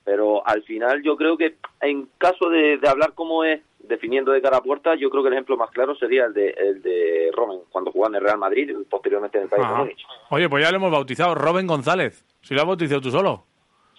pero 0.04 0.46
al 0.48 0.64
final 0.64 1.02
yo 1.04 1.16
creo 1.16 1.38
que 1.38 1.56
en 1.82 2.10
caso 2.18 2.50
de, 2.50 2.78
de 2.78 2.90
hablar 2.90 3.14
cómo 3.14 3.44
es 3.44 3.62
definiendo 3.80 4.32
de 4.32 4.42
cara 4.42 4.58
a 4.58 4.62
puerta, 4.62 4.96
yo 4.96 5.10
creo 5.10 5.24
que 5.24 5.28
el 5.28 5.34
ejemplo 5.34 5.58
más 5.58 5.70
claro 5.72 5.96
sería 5.96 6.26
el 6.26 6.34
de, 6.34 6.50
el 6.50 6.82
de 6.82 7.32
Robben 7.34 7.60
cuando 7.70 7.92
jugaba 7.92 8.10
en 8.12 8.16
el 8.16 8.22
Real 8.24 8.38
Madrid 8.38 8.70
y 8.70 8.84
posteriormente 8.86 9.38
en 9.38 9.44
el 9.46 9.50
País 9.50 9.68
de. 9.68 9.74
Múnich. 9.76 10.06
Oye, 10.30 10.50
pues 10.50 10.64
ya 10.64 10.72
lo 10.72 10.78
hemos 10.78 10.92
bautizado, 10.92 11.36
Robin 11.36 11.68
González. 11.68 12.26
Si 12.42 12.54
lo 12.54 12.62
has 12.62 12.68
bautizado 12.68 13.02
tú 13.02 13.12
solo. 13.12 13.46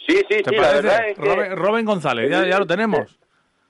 Sí, 0.06 0.16
sí, 0.28 0.43
¿Te 0.43 0.51
sí, 0.51 0.56
la 0.56 0.62
parece? 0.62 0.82
verdad 0.82 1.09
es 1.09 1.18
que... 1.18 1.24
Robin, 1.24 1.56
Robin 1.56 1.85
González, 1.86 2.31
ya, 2.31 2.47
ya 2.47 2.59
lo 2.59 2.66
tenemos. 2.66 3.18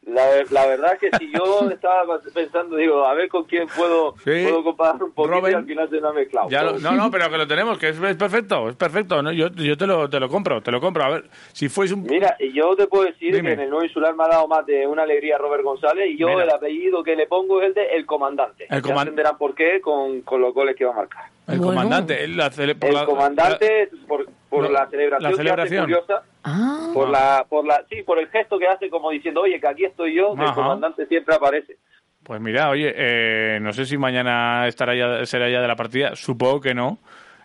La, 0.07 0.23
la 0.51 0.67
verdad 0.67 0.93
es 0.95 0.99
que 1.11 1.17
si 1.19 1.33
yo 1.33 1.69
estaba 1.71 2.21
pensando, 2.35 2.77
digo, 2.77 3.07
a 3.07 3.15
ver 3.15 3.29
con 3.29 3.45
quién 3.45 3.67
puedo, 3.75 4.15
Sí. 4.23 4.45
puedo 4.45 4.63
comparar 4.63 5.03
un 5.03 5.13
poquito 5.13 5.49
y 5.49 5.55
al 5.55 5.65
final 5.65 5.89
se 5.89 6.01
me 6.01 6.09
ha 6.09 6.13
mezclado. 6.13 6.51
Ya 6.51 6.63
lo- 6.63 6.79
no, 6.79 6.93
no, 6.93 7.11
pero 7.11 7.31
que 7.31 7.39
lo 7.39 7.47
tenemos, 7.47 7.79
que 7.79 7.89
es, 7.89 7.99
es 8.03 8.17
perfecto, 8.17 8.69
es 8.69 8.77
perfecto. 8.77 9.23
¿no? 9.23 9.33
Yo, 9.33 9.49
yo 9.49 9.77
te, 9.79 9.87
lo, 9.87 10.11
te 10.11 10.21
lo 10.21 10.29
compro, 10.29 10.61
te 10.63 10.71
lo 10.71 10.81
compro. 10.81 11.05
A 11.05 11.09
ver, 11.09 11.25
si 11.53 11.69
fuese 11.71 11.95
un... 11.95 12.03
Mira, 12.03 12.37
y 12.39 12.53
yo 12.53 12.77
te 12.77 12.87
puedo 12.87 13.05
decir 13.05 13.35
Dime. 13.35 13.49
que 13.49 13.53
en 13.55 13.61
el 13.61 13.71
nuevo 13.71 13.85
insular 13.85 14.15
me 14.15 14.25
ha 14.25 14.29
dado 14.29 14.47
más 14.47 14.67
de 14.67 14.87
una 14.87 15.05
alegría 15.05 15.39
Robert 15.39 15.63
González 15.65 16.07
y 16.11 16.19
yo 16.19 16.29
Mira. 16.29 16.45
el 16.45 16.51
apellido 16.51 17.03
que 17.03 17.17
le 17.17 17.27
pongo 17.27 17.63
es 17.63 17.69
el 17.69 17.75
de 17.75 17.87
El 17.97 18.05
Comandante. 18.05 18.67
El 18.69 18.83
Ya 18.83 18.89
coman- 18.95 19.03
entenderán 19.03 19.39
por 19.39 19.55
qué 19.55 19.81
con, 19.81 20.21
con 20.21 20.41
los 20.41 20.53
goles 20.53 20.77
que 20.77 20.85
va 20.85 20.93
a 20.93 20.97
marcar. 20.97 21.25
El 21.49 21.61
comandante, 21.61 22.25
él 22.25 22.37
la 22.37 22.51
cele- 22.51 22.75
por 22.79 22.89
el 22.91 22.95
la- 22.95 23.07
comandante 23.07 23.89
por, 24.07 24.27
por 24.51 24.65
la- 24.71 24.81
la, 24.85 24.91
celebración 24.91 25.31
la 25.31 25.37
celebración. 25.37 25.87
que 25.87 25.93
hace 25.95 26.03
curiosa 26.05 26.23
Ah. 26.45 26.91
por 26.93 27.09
la 27.09 27.47
por 27.49 27.67
la 27.67 27.83
sí 27.89 28.03
por 28.03 28.19
el 28.19 28.29
gesto 28.29 28.59
que 28.59 28.69
hace 28.69 28.91
como 28.91 29.11
diciendo 29.11 29.41
oye 29.41 29.59
que 29.59 29.67
aquí 29.67 29.85
estoy 29.87 30.15
yo 30.15 30.35
que 30.35 30.45
el 30.45 30.53
comandante 30.53 31.07
siempre 31.07 31.35
aparece 31.35 31.79
Pues 32.23 32.41
mira, 32.41 32.69
oye, 32.69 32.93
eh, 32.95 33.59
no 33.61 33.73
sé 33.73 33.87
si 33.87 33.97
mañana 33.97 34.67
estará 34.67 34.95
ya, 34.95 35.25
será 35.27 35.49
ya 35.49 35.61
de 35.61 35.69
la 35.69 35.77
partida, 35.77 36.15
supongo 36.17 36.61
que 36.61 36.75
no, 36.75 36.99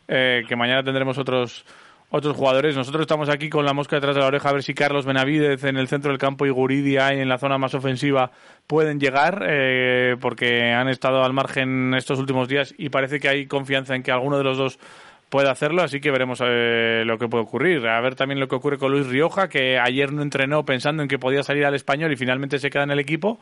eh, 0.07 0.43
que 0.47 0.55
mañana 0.55 0.83
tendremos 0.83 1.17
otros 1.17 1.65
otros 2.09 2.35
jugadores. 2.35 2.75
Nosotros 2.75 3.01
estamos 3.01 3.29
aquí 3.29 3.49
con 3.49 3.65
la 3.65 3.73
mosca 3.73 3.95
detrás 3.95 4.15
de 4.15 4.21
la 4.21 4.27
oreja 4.27 4.49
a 4.49 4.53
ver 4.53 4.63
si 4.63 4.73
Carlos 4.73 5.05
Benavidez 5.05 5.63
en 5.63 5.77
el 5.77 5.87
centro 5.87 6.11
del 6.11 6.17
campo 6.17 6.45
y 6.45 6.49
Guridia 6.49 7.13
en 7.13 7.29
la 7.29 7.37
zona 7.37 7.57
más 7.57 7.73
ofensiva 7.75 8.31
pueden 8.67 8.99
llegar, 8.99 9.45
eh, 9.47 10.15
porque 10.19 10.71
han 10.71 10.89
estado 10.89 11.23
al 11.23 11.33
margen 11.33 11.93
estos 11.93 12.19
últimos 12.19 12.47
días 12.47 12.73
y 12.77 12.89
parece 12.89 13.19
que 13.19 13.29
hay 13.29 13.47
confianza 13.47 13.95
en 13.95 14.03
que 14.03 14.11
alguno 14.11 14.37
de 14.37 14.43
los 14.43 14.57
dos 14.57 14.79
pueda 15.29 15.51
hacerlo, 15.51 15.81
así 15.81 16.01
que 16.01 16.11
veremos 16.11 16.41
eh, 16.43 17.03
lo 17.05 17.17
que 17.17 17.27
puede 17.27 17.43
ocurrir. 17.43 17.87
A 17.87 18.01
ver 18.01 18.15
también 18.15 18.39
lo 18.39 18.47
que 18.47 18.55
ocurre 18.55 18.77
con 18.77 18.91
Luis 18.91 19.07
Rioja, 19.07 19.47
que 19.47 19.79
ayer 19.79 20.11
no 20.11 20.21
entrenó 20.21 20.65
pensando 20.65 21.03
en 21.03 21.09
que 21.09 21.19
podía 21.19 21.43
salir 21.43 21.65
al 21.65 21.75
español 21.75 22.11
y 22.11 22.17
finalmente 22.17 22.59
se 22.59 22.69
queda 22.69 22.83
en 22.83 22.91
el 22.91 22.99
equipo. 22.99 23.39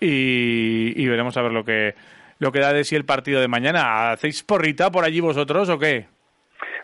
Y, 0.00 0.92
y 0.96 1.08
veremos 1.08 1.36
a 1.36 1.42
ver 1.42 1.52
lo 1.52 1.64
que, 1.64 1.94
lo 2.38 2.52
que 2.52 2.60
da 2.60 2.72
de 2.72 2.84
sí 2.84 2.96
el 2.96 3.04
partido 3.04 3.40
de 3.40 3.48
mañana. 3.48 4.12
¿Hacéis 4.12 4.42
porrita 4.42 4.90
por 4.90 5.04
allí 5.04 5.20
vosotros 5.20 5.68
o 5.68 5.78
qué? 5.78 6.06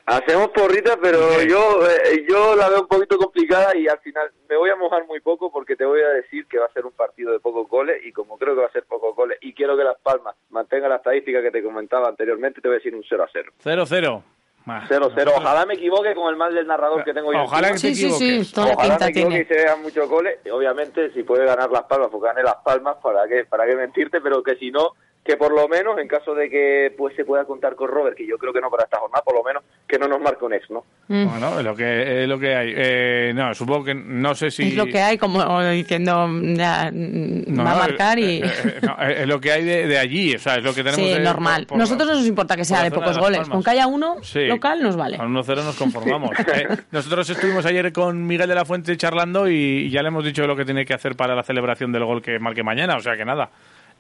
hacemos 0.07 0.51
porrita 0.51 0.97
pero 1.03 1.43
yo 1.43 1.81
eh, 1.85 2.24
yo 2.28 2.55
la 2.55 2.69
veo 2.69 2.83
un 2.83 2.87
poquito 2.87 3.19
complicada 3.19 3.77
y 3.77 3.89
al 3.89 3.99
final 3.99 4.31
me 4.49 4.57
voy 4.57 4.70
a 4.70 4.77
mojar 4.77 5.05
muy 5.07 5.20
poco 5.20 5.51
porque 5.51 5.74
te 5.74 5.85
voy 5.85 6.01
a 6.01 6.09
decir 6.11 6.47
que 6.47 6.59
va 6.59 6.66
a 6.66 6.73
ser 6.73 6.87
un 6.87 6.93
partido 6.93 7.33
de 7.33 7.41
pocos 7.41 7.69
goles 7.69 8.01
y 8.05 8.12
como 8.12 8.39
creo 8.39 8.55
que 8.55 8.61
va 8.61 8.69
a 8.69 8.73
ser 8.73 8.85
pocos 8.85 9.16
goles 9.16 9.39
y 9.41 9.53
quiero 9.53 9.77
que 9.77 9.83
Las 9.83 9.99
Palmas 10.01 10.37
mantenga 10.51 10.89
la 10.89 10.97
estadística 10.97 11.43
que 11.43 11.51
te 11.51 11.62
comentaba 11.62 12.09
anteriormente 12.09 12.61
te 12.61 12.69
voy 12.69 12.77
a 12.77 12.78
decir 12.78 12.95
un 12.95 13.05
0 13.07 13.24
a 13.24 13.28
0 13.33 13.53
0-0. 13.65 14.35
0-0. 14.66 15.32
Ojalá 15.36 15.64
me 15.64 15.74
equivoque 15.74 16.14
con 16.14 16.28
el 16.28 16.36
mal 16.36 16.52
del 16.55 16.66
narrador 16.66 17.05
que 17.05 17.14
tengo 17.14 17.32
yo. 17.32 17.43
Ojalá 17.44 17.68
que 17.68 17.74
te 17.74 17.78
Sí, 17.78 17.94
sí, 17.94 18.10
sí, 18.10 18.52
toda 18.52 18.72
Ojalá 18.74 18.94
pinta 18.98 19.05
me 19.06 19.10
equivoque 19.10 19.34
tiene. 19.36 19.44
y 19.44 19.55
se 19.55 19.64
vean 19.64 19.82
muchos 19.82 20.09
goles. 20.09 20.38
Obviamente, 20.52 21.10
si 21.12 21.22
puede 21.22 21.44
ganar 21.47 21.70
Las 21.70 21.84
Palmas, 21.84 22.09
pues 22.10 22.22
gane 22.22 22.43
Las 22.43 22.56
Palmas, 22.56 22.97
¿para 23.02 23.26
qué, 23.28 23.44
para 23.44 23.64
qué 23.66 23.76
mentirte? 23.76 24.20
Pero 24.20 24.43
que 24.43 24.56
si 24.56 24.70
no, 24.70 24.94
que 25.27 25.36
por 25.36 25.53
lo 25.53 25.66
menos, 25.69 25.98
en 25.98 26.07
caso 26.09 26.35
de 26.35 26.48
que 26.48 26.94
pues 26.97 27.15
se 27.16 27.24
pueda 27.24 27.44
contar 27.44 27.74
con 27.74 27.89
Robert, 27.89 28.16
que 28.16 28.27
yo 28.27 28.39
creo 28.39 28.53
que 28.53 28.61
no 28.61 28.70
para 28.70 28.85
esta 28.85 28.98
jornada, 28.98 29.23
por 29.24 29.35
lo 29.36 29.43
menos, 29.43 29.62
que 29.89 29.98
no 29.98 30.07
nos 30.09 30.20
marque 30.20 30.44
un 30.44 30.55
ex, 30.55 30.70
¿no? 30.70 30.85
Bueno, 31.09 31.59
es 31.59 31.65
lo 31.65 31.74
que, 31.74 32.23
es 32.23 32.28
lo 32.28 32.39
que 32.39 32.55
hay. 32.55 32.73
Eh, 32.77 33.32
no, 33.35 33.53
supongo 33.55 33.85
que 33.85 33.94
no 33.94 34.35
sé 34.35 34.51
si... 34.51 34.69
Es 34.69 34.74
lo 34.77 34.86
que 34.86 35.01
hay, 35.01 35.19
como 35.19 35.61
diciendo, 35.62 36.28
ya, 36.57 36.90
mm, 36.93 37.43
No, 37.55 37.65
va 37.65 37.70
a 37.73 37.74
no, 37.74 37.81
marcar 37.81 38.19
y... 38.19 38.40
eh, 38.43 38.44
eh, 38.44 38.81
no, 38.82 38.97
es 39.03 39.27
lo 39.27 39.40
que 39.40 39.53
hay 39.53 39.65
de, 39.65 39.86
de 39.86 39.98
allí, 39.98 40.35
o 40.35 40.39
sea, 40.39 40.57
es 40.57 40.65
lo 40.65 40.70
que 40.74 40.82
tenemos. 40.85 40.97
Sí, 41.07 41.15
de- 41.15 41.20
normal. 41.20 41.62
por- 41.62 41.69
por- 41.70 41.78
Nosotros 41.78 42.09
no 42.09 42.15
nos 42.15 42.27
importa 42.27 42.57
que 42.57 42.65
sea 42.65 42.82
de 42.85 42.90
pocos 42.90 43.15
de 43.15 43.20
goles. 43.20 43.39
Palmas. 43.40 43.55
Con 43.55 43.62
que 43.65 43.70
haya 43.70 43.86
uno 43.86 44.16
Sí. 44.23 44.47
local 44.47 44.82
nos 44.82 44.97
vale. 44.97 45.16
Al 45.16 45.28
1-0 45.28 45.65
nos 45.65 45.77
conformamos. 45.77 46.31
Eh, 46.55 46.69
nosotros 46.93 47.28
estuvimos 47.31 47.66
ayer 47.66 47.93
con 47.93 48.27
Miguel 48.27 48.48
de 48.48 48.55
la 48.55 48.65
Fuente 48.65 48.97
charlando 48.97 49.48
y 49.48 49.90
ya 49.90 50.03
le 50.03 50.09
hemos 50.09 50.24
dicho 50.24 50.47
lo 50.47 50.55
que 50.57 50.65
tiene 50.65 50.85
que 50.85 50.94
hacer 50.94 51.16
para 51.16 51.35
la 51.35 51.43
celebración 51.43 51.93
del 51.93 52.05
gol 52.05 52.23
que 52.23 52.39
marque 52.39 52.62
mañana, 52.62 52.97
o 52.97 53.01
sea 53.01 53.16
que 53.16 53.24
nada. 53.24 53.51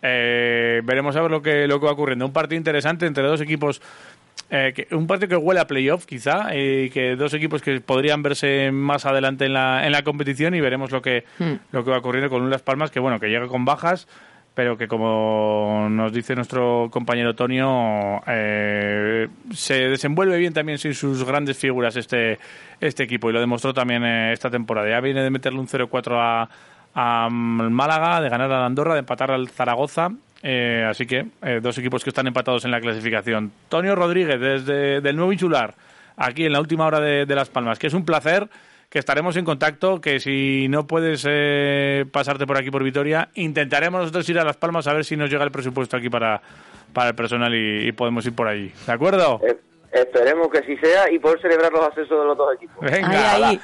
Eh, 0.02 0.80
veremos 0.84 1.16
a 1.16 1.22
ver 1.22 1.30
lo 1.30 1.42
que, 1.42 1.66
lo 1.66 1.80
que 1.80 1.86
va 1.86 1.92
ocurriendo. 1.92 2.26
Un 2.26 2.32
partido 2.32 2.58
interesante 2.58 3.06
entre 3.06 3.24
dos 3.24 3.40
equipos. 3.40 3.80
eh, 4.50 4.72
que- 4.76 4.94
un 4.94 5.06
partido 5.08 5.28
que 5.30 5.36
huele 5.36 5.60
a 5.60 5.66
playoff, 5.66 6.04
quizá, 6.06 6.54
y 6.54 6.88
que 6.90 7.16
dos 7.16 7.34
equipos 7.34 7.62
que 7.62 7.80
podrían 7.80 8.22
verse 8.22 8.70
más 8.70 9.04
adelante 9.04 9.46
en 9.46 9.54
la, 9.54 9.84
en 9.84 9.90
la 9.90 10.02
competición 10.02 10.54
y 10.54 10.60
veremos 10.60 10.92
lo 10.92 11.02
que, 11.02 11.24
lo 11.72 11.84
que 11.84 11.90
va 11.90 11.98
ocurriendo 11.98 12.30
con 12.30 12.42
un 12.42 12.50
Las 12.50 12.62
Palmas, 12.62 12.92
que 12.92 13.00
bueno, 13.00 13.18
que 13.18 13.26
llega 13.28 13.48
con 13.48 13.64
bajas, 13.64 14.06
pero 14.54 14.76
que 14.76 14.86
como 14.86 15.88
nos 15.90 16.12
dice 16.12 16.36
nuestro 16.36 16.88
compañero 16.92 17.34
Tonio, 17.34 18.22
eh, 18.28 19.26
se 19.52 19.88
desenvuelve 19.88 20.38
bien 20.38 20.52
también 20.52 20.78
sin 20.78 20.94
sus 20.94 21.24
grandes 21.24 21.58
figuras 21.58 21.96
este, 21.96 22.38
este 22.80 23.02
equipo 23.02 23.28
y 23.30 23.32
lo 23.32 23.40
demostró 23.40 23.74
también 23.74 24.04
eh, 24.04 24.32
esta 24.32 24.48
temporada. 24.50 24.88
Ya 24.88 25.00
viene 25.00 25.22
de 25.22 25.30
meterle 25.30 25.58
un 25.58 25.66
0-4 25.66 26.16
a, 26.20 26.48
a 26.98 27.28
Málaga, 27.30 28.22
de 28.22 28.30
ganar 28.30 28.50
a 28.50 28.60
la 28.60 28.66
Andorra, 28.66 28.94
de 28.94 29.00
empatar 29.00 29.30
al 29.30 29.48
Zaragoza. 29.50 30.08
eh, 30.42 30.86
así 30.88 31.06
que 31.06 31.26
eh, 31.42 31.60
dos 31.62 31.76
equipos 31.76 32.02
que 32.02 32.08
están 32.10 32.26
empatados 32.26 32.64
en 32.64 32.70
la 32.70 32.80
clasificación. 32.80 33.52
Tonio 33.68 33.94
Rodríguez, 33.94 34.40
desde 34.40 35.02
del 35.02 35.14
Nuevo 35.16 35.32
Insular, 35.32 35.74
aquí 36.16 36.46
en 36.46 36.52
la 36.52 36.60
última 36.60 36.86
hora 36.86 36.98
de, 37.00 37.26
de 37.26 37.34
Las 37.34 37.50
Palmas, 37.50 37.78
que 37.78 37.88
es 37.88 37.92
un 37.94 38.04
placer 38.06 38.48
que 38.88 38.98
estaremos 38.98 39.36
en 39.36 39.44
contacto, 39.44 40.00
que 40.00 40.20
si 40.20 40.68
no 40.70 40.86
puedes 40.86 41.26
eh, 41.28 42.06
pasarte 42.12 42.46
por 42.46 42.56
aquí 42.56 42.70
por 42.70 42.82
Vitoria, 42.82 43.28
intentaremos 43.34 44.00
nosotros 44.00 44.26
ir 44.30 44.38
a 44.38 44.44
Las 44.44 44.56
Palmas 44.56 44.86
a 44.86 44.92
ver 44.94 45.04
si 45.04 45.16
nos 45.16 45.28
llega 45.28 45.44
el 45.44 45.50
presupuesto 45.50 45.96
aquí 45.98 46.08
para, 46.08 46.40
para 46.94 47.08
el 47.10 47.14
personal 47.14 47.52
y, 47.54 47.88
y 47.88 47.92
podemos 47.92 48.24
ir 48.24 48.34
por 48.34 48.46
allí. 48.48 48.72
¿De 48.86 48.92
acuerdo? 48.92 49.40
Eh, 49.46 49.56
esperemos 49.92 50.48
que 50.50 50.62
sí 50.62 50.76
sea 50.78 51.10
y 51.10 51.18
poder 51.18 51.40
celebrar 51.42 51.72
los 51.72 51.82
ascensos 51.88 52.18
de 52.18 52.24
los 52.24 52.38
dos 52.38 52.54
equipos. 52.54 52.76
Venga, 52.80 53.32
Ahí, 53.34 53.42
ahí. 53.42 53.60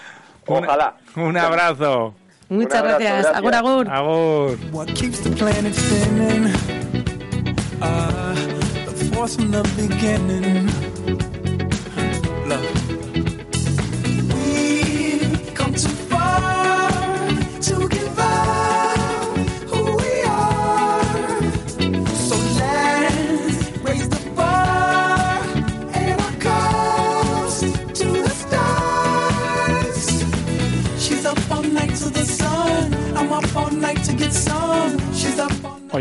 Ojalá. 0.46 0.96
Un 1.16 1.36
abrazo. 1.38 2.14
Muchas 2.52 2.74
abrazo, 2.74 2.98
gracias. 2.98 3.22
gracias. 3.22 3.36
Agur, 3.36 3.54
agur. 3.54 3.88
Agur. 3.88 4.58
What 4.72 4.88
keeps 4.94 5.20
the 5.20 5.30
planet 5.30 5.74
spinning? 5.74 6.52
Uh, 7.80 8.34
the 8.86 9.10
force 9.14 9.36
from 9.36 9.50
the 9.50 9.62
beginning. 9.76 10.91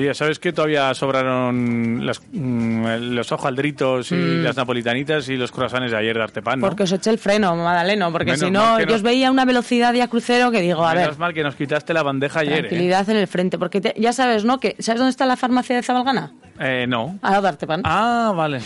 Oye, 0.01 0.13
¿sabes 0.15 0.39
que 0.39 0.51
todavía 0.51 0.91
sobraron 0.95 2.03
las- 2.05 2.21
mm, 2.31 2.85
los 3.13 3.31
hojaldritos 3.31 4.11
y 4.11 4.15
Mm. 4.15 4.43
las 4.43 4.57
napolitanitas 4.57 5.29
y 5.29 5.37
los 5.37 5.51
croissants 5.51 5.91
de 5.91 5.97
ayer 5.97 6.17
de 6.17 6.23
Artepan, 6.23 6.59
¿no? 6.59 6.65
Porque 6.67 6.83
os 6.83 6.91
eché 6.91 7.11
el 7.11 7.19
freno, 7.19 7.55
Madaleno, 7.55 8.11
porque 8.11 8.31
Menos 8.31 8.39
si 8.39 8.49
no, 8.49 8.79
yo 8.79 8.95
os 8.95 9.03
veía 9.03 9.29
una 9.29 9.45
velocidad 9.45 9.93
ya 9.93 10.07
crucero 10.07 10.49
que 10.49 10.59
digo, 10.61 10.83
a 10.83 10.95
Menos 10.95 11.09
ver, 11.11 11.19
mal 11.19 11.33
que 11.35 11.43
nos 11.43 11.55
quitaste 11.55 11.93
la 11.93 12.01
bandeja 12.01 12.39
ayer, 12.39 12.53
¿eh? 12.65 12.69
tranquilidad 12.69 13.07
en 13.11 13.17
el 13.17 13.27
frente, 13.27 13.59
porque 13.59 13.79
te- 13.79 13.93
ya 13.95 14.11
sabes, 14.11 14.43
¿no? 14.43 14.59
Que, 14.59 14.75
¿Sabes 14.79 14.99
dónde 14.99 15.11
está 15.11 15.27
la 15.27 15.37
farmacia 15.37 15.75
de 15.75 15.83
Zabalgana? 15.83 16.31
Eh, 16.63 16.85
no. 16.87 17.17
A 17.23 17.41
darte 17.41 17.65
pan. 17.65 17.81
Ah, 17.83 18.31
vale. 18.35 18.59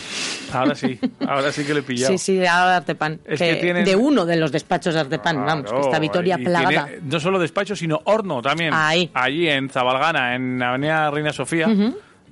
Ahora 0.52 0.74
sí. 0.74 0.98
Ahora 1.26 1.50
sí 1.50 1.64
que 1.64 1.72
le 1.72 1.80
he 1.80 1.82
pillado. 1.82 2.12
Sí, 2.12 2.18
sí, 2.18 2.44
a 2.46 2.64
darte 2.66 2.94
pan. 2.94 3.18
Es 3.24 3.38
que 3.38 3.54
tienen- 3.56 3.84
De 3.84 3.96
uno 3.96 4.26
de 4.26 4.36
los 4.36 4.52
despachos 4.52 4.92
de 4.94 5.00
Artepan, 5.00 5.44
vamos, 5.44 5.72
que 5.72 5.80
está 5.80 5.98
Vitoria 5.98 6.36
plagada. 6.38 6.84
tiene 6.86 7.00
no 7.10 7.18
solo 7.20 7.38
despacho, 7.38 7.74
sino 7.74 8.00
horno 8.04 8.42
también. 8.42 8.72
Ahí. 8.74 9.10
Allí 9.14 9.48
en 9.48 9.70
Zabalgana, 9.70 10.34
en 10.34 10.62
Avenida 10.62 11.10
Reina 11.10 11.32
Sofía. 11.32 11.68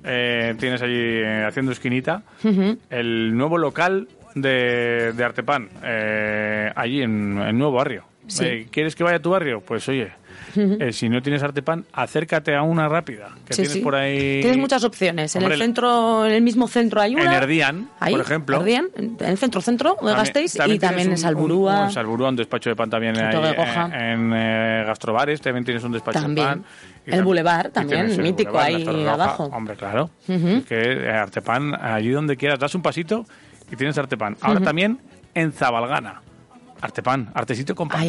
Eh, 0.03 0.53
tienes 0.59 0.81
allí 0.83 0.93
eh, 0.95 1.45
haciendo 1.47 1.71
esquinita. 1.71 2.21
El 2.89 3.35
nuevo 3.35 3.57
local 3.57 4.07
de, 4.35 5.13
de 5.13 5.23
Artepan. 5.23 5.69
eh, 5.83 6.71
allí 6.75 7.01
en 7.01 7.39
el 7.39 7.57
nuevo 7.57 7.73
barrio. 7.73 8.03
Sí. 8.27 8.45
Eh, 8.45 8.67
¿Quieres 8.71 8.95
que 8.95 9.03
vaya 9.03 9.17
a 9.17 9.21
tu 9.21 9.31
barrio? 9.31 9.61
Pues 9.61 9.87
oye. 9.89 10.11
Eh, 10.55 10.91
si 10.93 11.09
no 11.09 11.21
tienes 11.21 11.43
Artepan, 11.43 11.85
acércate 11.93 12.55
a 12.55 12.61
una 12.63 12.87
rápida. 12.87 13.29
Que 13.45 13.53
Sí, 13.53 13.61
tienes 13.63 13.71
sí. 13.73 13.79
por 13.81 13.95
ahí. 13.95 14.39
Tienes 14.41 14.57
muchas 14.57 14.83
opciones. 14.83 15.35
En 15.35 15.43
el 15.43 15.57
centro, 15.57 16.25
en 16.25 16.31
el 16.31 16.41
mismo 16.41 16.67
centro 16.67 17.01
hay 17.01 17.13
En 17.13 17.19
una. 17.21 17.35
Erdian, 17.37 17.89
Ahí, 17.99 18.13
por 18.13 18.21
ejemplo. 18.21 18.57
Erdian, 18.57 18.87
en 18.95 19.17
el 19.19 19.37
centro-centro 19.37 19.91
de 19.91 19.95
También- 19.97 20.17
Gasteiz 20.17 20.55
y 20.67 20.79
también 20.79 21.11
en 21.11 21.17
Salburúa. 21.17 21.79
Un, 21.81 21.85
en 21.85 21.91
Salburúa, 21.91 22.29
un 22.29 22.35
despacho 22.35 22.69
de 22.69 22.75
pan 22.75 22.89
también 22.89 23.15
En 23.17 23.31
Torregoja. 23.31 23.89
eh, 23.93 24.13
en 24.13 24.31
eh, 24.33 24.83
Gastrobares, 24.87 25.41
también 25.41 25.65
tienes 25.65 25.83
un 25.83 25.91
despacho 25.91 26.21
También. 26.21 26.47
de 26.47 26.53
pan. 26.53 26.63
Y 27.07 27.11
El 27.11 27.25
y 27.27 27.71
también, 27.71 28.09
el 28.09 28.21
mítico, 28.21 28.51
Boulevard, 28.53 28.69
en 28.71 28.75
ahí 28.89 29.03
Roja. 29.03 29.13
abajo. 29.13 29.43
Hombre, 29.53 29.75
claro. 29.75 30.09
Es 30.27 30.65
que 30.65 30.75
eh, 30.81 31.11
Artepan, 31.11 31.75
allí 31.75 32.09
donde 32.09 32.35
quieras, 32.35 32.57
das 32.59 32.73
un 32.73 32.81
pasito 32.81 33.25
y 33.71 33.75
tienes 33.75 33.97
Artepan. 33.97 34.35
Ahora 34.41 34.59
también 34.61 34.99
en 35.35 35.51
Zabalgana. 35.51 36.21
Artepan, 36.81 37.31
artesito 37.33 37.73
con 37.73 37.87
pan. 37.87 38.03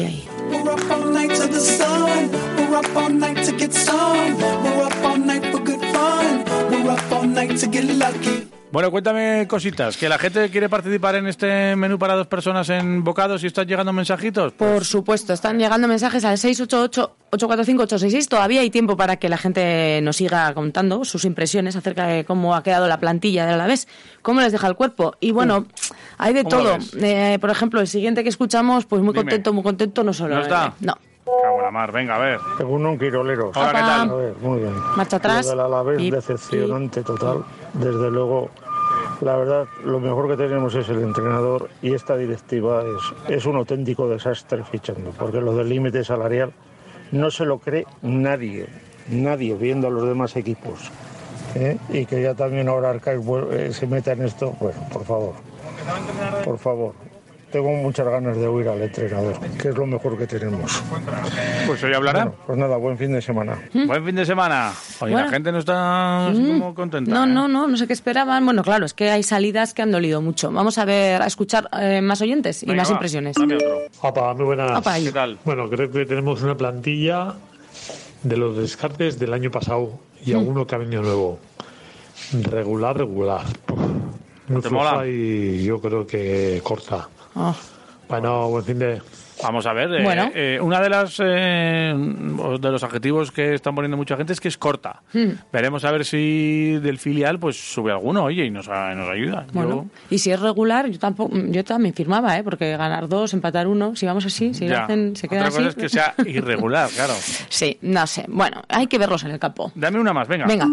We're 0.49 0.69
up 0.69 0.91
all 0.91 1.05
night 1.11 1.33
to 1.35 1.47
the 1.47 1.59
sun. 1.59 2.29
We're 2.57 2.75
up 2.75 2.95
all 2.95 3.09
night 3.09 3.43
to 3.45 3.51
get 3.53 3.73
some. 3.73 4.37
We're 4.37 4.83
up 4.83 5.03
all 5.03 5.17
night 5.17 5.45
for 5.51 5.59
good 5.59 5.79
fun. 5.79 6.43
We're 6.69 6.91
up 6.91 7.11
all 7.11 7.23
night 7.27 7.57
to 7.57 7.67
get 7.67 7.85
lucky. 7.85 8.56
Bueno, 8.77 8.91
cuéntame 8.91 9.47
cositas. 9.47 9.97
¿Que 9.97 10.07
la 10.07 10.19
gente 10.19 10.51
quiere 10.51 10.69
participar 10.69 11.15
en 11.15 11.25
este 11.25 11.75
menú 11.75 11.97
para 11.97 12.13
dos 12.13 12.27
personas 12.27 12.69
en 12.69 13.03
bocados 13.03 13.43
y 13.43 13.47
están 13.47 13.65
llegando 13.67 13.91
mensajitos? 13.91 14.53
Por 14.53 14.85
supuesto, 14.85 15.33
están 15.33 15.57
llegando 15.57 15.87
mensajes 15.87 16.23
al 16.25 16.37
688-845-866. 16.37 18.27
Todavía 18.27 18.61
hay 18.61 18.69
tiempo 18.69 18.95
para 18.95 19.15
que 19.15 19.29
la 19.29 19.37
gente 19.37 19.99
nos 20.03 20.17
siga 20.17 20.53
contando 20.53 21.05
sus 21.05 21.25
impresiones 21.25 21.75
acerca 21.75 22.05
de 22.05 22.23
cómo 22.23 22.53
ha 22.53 22.61
quedado 22.61 22.87
la 22.87 22.99
plantilla 22.99 23.47
de 23.47 23.53
Alavés, 23.53 23.87
cómo 24.21 24.41
les 24.41 24.51
deja 24.51 24.67
el 24.67 24.75
cuerpo. 24.75 25.15
Y 25.19 25.31
bueno, 25.31 25.65
hay 26.19 26.35
de 26.35 26.43
¿Cómo 26.43 26.57
lo 26.63 26.77
todo. 26.77 26.77
Eh, 27.01 27.39
por 27.41 27.49
ejemplo, 27.49 27.81
el 27.81 27.87
siguiente 27.87 28.21
que 28.21 28.29
escuchamos, 28.29 28.85
pues 28.85 29.01
muy 29.01 29.11
Dime. 29.13 29.23
contento, 29.23 29.53
muy 29.53 29.63
contento, 29.63 30.03
no 30.03 30.13
solo. 30.13 30.35
¿No 30.35 30.41
está? 30.41 30.67
eh, 30.67 30.71
No. 30.85 30.93
Cago 31.43 31.57
en 31.57 31.63
la 31.65 31.71
mar, 31.71 31.91
venga, 31.91 32.15
a 32.15 32.19
ver. 32.19 32.39
Según 32.57 32.85
un 32.85 32.97
Quiroleros. 32.99 33.57
Hola, 33.57 33.67
¿qué 33.73 33.79
tal? 33.79 34.09
A 34.09 34.13
ver, 34.13 34.33
muy 34.39 34.59
bien. 34.59 34.73
Marcha 34.95 35.17
atrás. 35.17 35.45
Lo 35.45 35.49
del 35.51 35.59
Alavés, 35.61 35.99
Y- 35.99 36.11
decepcionante 36.11 37.01
total. 37.03 37.43
Desde 37.73 38.09
luego, 38.09 38.49
la 39.21 39.35
verdad, 39.35 39.67
lo 39.83 39.99
mejor 39.99 40.27
que 40.29 40.37
tenemos 40.37 40.75
es 40.75 40.89
el 40.89 41.01
entrenador 41.01 41.69
y 41.81 41.93
esta 41.93 42.15
directiva 42.15 42.83
es, 42.83 43.35
es 43.35 43.45
un 43.45 43.55
auténtico 43.55 44.07
desastre 44.07 44.63
fichando, 44.63 45.11
porque 45.17 45.41
lo 45.41 45.55
del 45.55 45.69
límite 45.69 46.03
salarial 46.03 46.53
no 47.11 47.31
se 47.31 47.45
lo 47.45 47.59
cree 47.59 47.85
nadie, 48.01 48.67
nadie 49.09 49.55
viendo 49.55 49.87
a 49.87 49.89
los 49.89 50.07
demás 50.07 50.35
equipos. 50.35 50.91
¿eh? 51.55 51.77
Y 51.89 52.05
que 52.05 52.21
ya 52.21 52.35
también 52.35 52.67
ahora 52.67 52.91
Arcaic 52.91 53.21
eh, 53.51 53.69
se 53.73 53.87
meta 53.87 54.11
en 54.11 54.23
esto, 54.23 54.55
bueno, 54.59 54.79
por 54.91 55.05
favor, 55.05 55.33
por 56.43 56.57
favor. 56.57 57.06
Tengo 57.57 57.71
muchas 57.71 58.05
ganas 58.07 58.37
de 58.37 58.45
oír 58.45 58.67
al 58.67 58.79
entrenador, 58.83 59.39
que 59.59 59.69
es 59.69 59.75
lo 59.75 59.87
mejor 59.87 60.15
que 60.15 60.27
tenemos. 60.27 60.79
Pues 61.65 61.83
hoy 61.83 61.91
hablará. 61.91 62.25
Bueno, 62.25 62.37
pues 62.45 62.57
nada, 62.59 62.77
buen 62.77 62.99
fin 62.99 63.11
de 63.13 63.19
semana. 63.19 63.57
Buen 63.73 64.05
fin 64.05 64.15
de 64.15 64.27
semana. 64.27 64.73
Oye, 64.99 65.11
la 65.13 65.17
Bueno. 65.21 65.31
gente 65.31 65.51
no 65.51 65.57
está 65.57 66.27
así 66.27 66.39
Mm. 66.39 66.59
como 66.59 66.75
contenta. 66.75 67.09
No, 67.11 67.23
¿eh? 67.23 67.27
no, 67.27 67.47
no, 67.47 67.65
no 67.65 67.75
sé 67.75 67.87
qué 67.87 67.93
esperaban. 67.93 68.45
Bueno, 68.45 68.61
claro, 68.61 68.85
es 68.85 68.93
que 68.93 69.09
hay 69.09 69.23
salidas 69.23 69.73
que 69.73 69.81
han 69.81 69.89
dolido 69.91 70.21
mucho. 70.21 70.51
Vamos 70.51 70.77
a 70.77 70.85
ver, 70.85 71.19
a 71.19 71.25
escuchar 71.25 71.67
eh, 71.81 71.99
más 71.99 72.21
oyentes 72.21 72.61
y 72.61 72.67
Venga, 72.67 72.81
más 72.83 72.89
va, 72.89 72.93
impresiones. 72.93 73.35
dame 73.35 73.55
otro. 73.55 73.77
Opa, 74.01 74.33
muy 74.35 74.45
buenas. 74.45 74.77
Opa. 74.77 74.99
¿Qué 74.99 75.11
tal? 75.11 75.39
Bueno, 75.43 75.67
creo 75.67 75.89
que 75.89 76.05
tenemos 76.05 76.43
una 76.43 76.55
plantilla 76.55 77.33
de 78.21 78.37
los 78.37 78.55
descartes 78.55 79.17
del 79.17 79.33
año 79.33 79.49
pasado 79.49 79.97
y 80.23 80.33
Mm. 80.35 80.37
alguno 80.37 80.67
que 80.67 80.75
ha 80.75 80.77
venido 80.77 81.01
nuevo. 81.01 81.39
Regular, 82.51 82.95
regular. 82.95 83.41
Muy 84.47 84.61
¿Te 84.61 84.69
floja 84.69 84.91
mola? 84.97 85.07
y 85.07 85.63
yo 85.63 85.81
creo 85.81 86.05
que 86.05 86.61
corta. 86.63 87.09
Ah. 87.37 87.55
Bueno, 88.09 88.49
buen 88.49 88.63
fin 88.63 88.79
de... 88.79 89.01
Vamos 89.43 89.67
a 89.67 89.73
ver. 89.73 89.93
eh, 89.93 90.03
Bueno. 90.03 90.31
eh, 90.33 90.59
una 90.59 90.81
de 90.81 90.89
las 90.89 91.17
eh, 91.23 91.93
de 91.93 92.71
los 92.71 92.81
adjetivos 92.83 93.31
que 93.31 93.53
están 93.53 93.75
poniendo 93.75 93.95
mucha 93.95 94.17
gente 94.17 94.33
es 94.33 94.39
que 94.41 94.47
es 94.47 94.57
corta. 94.57 95.03
Hmm. 95.13 95.33
Veremos 95.53 95.83
a 95.85 95.91
ver 95.91 96.05
si 96.05 96.79
del 96.81 96.97
filial 96.97 97.37
pues 97.37 97.55
sube 97.55 97.91
alguno, 97.91 98.23
oye, 98.23 98.45
y 98.45 98.49
nos, 98.49 98.67
nos 98.67 99.09
ayuda. 99.09 99.45
Bueno, 99.53 99.89
y 100.09 100.17
si 100.17 100.31
es 100.31 100.39
regular, 100.39 100.87
yo 100.89 100.97
tampoco, 100.97 101.37
yo 101.37 101.63
también 101.63 101.93
firmaba, 101.93 102.35
¿eh? 102.35 102.43
Porque 102.43 102.75
ganar 102.77 103.07
dos, 103.07 103.31
empatar 103.35 103.67
uno, 103.67 103.95
si 103.95 104.07
vamos 104.07 104.25
así, 104.25 104.55
si 104.55 104.67
hacen, 104.71 105.15
se 105.15 105.27
queda 105.27 105.41
Otra 105.41 105.51
cosa 105.51 105.69
es 105.69 105.75
que 105.75 105.89
sea 105.89 106.15
irregular, 106.25 106.89
claro. 106.89 107.13
Sí, 107.49 107.77
no 107.83 108.07
sé. 108.07 108.25
Bueno, 108.29 108.63
hay 108.69 108.87
que 108.87 108.97
verlos 108.97 109.23
en 109.23 109.31
el 109.31 109.39
campo. 109.39 109.71
Dame 109.75 109.99
una 109.99 110.13
más, 110.13 110.27
venga. 110.27 110.47
Venga. 110.47 110.67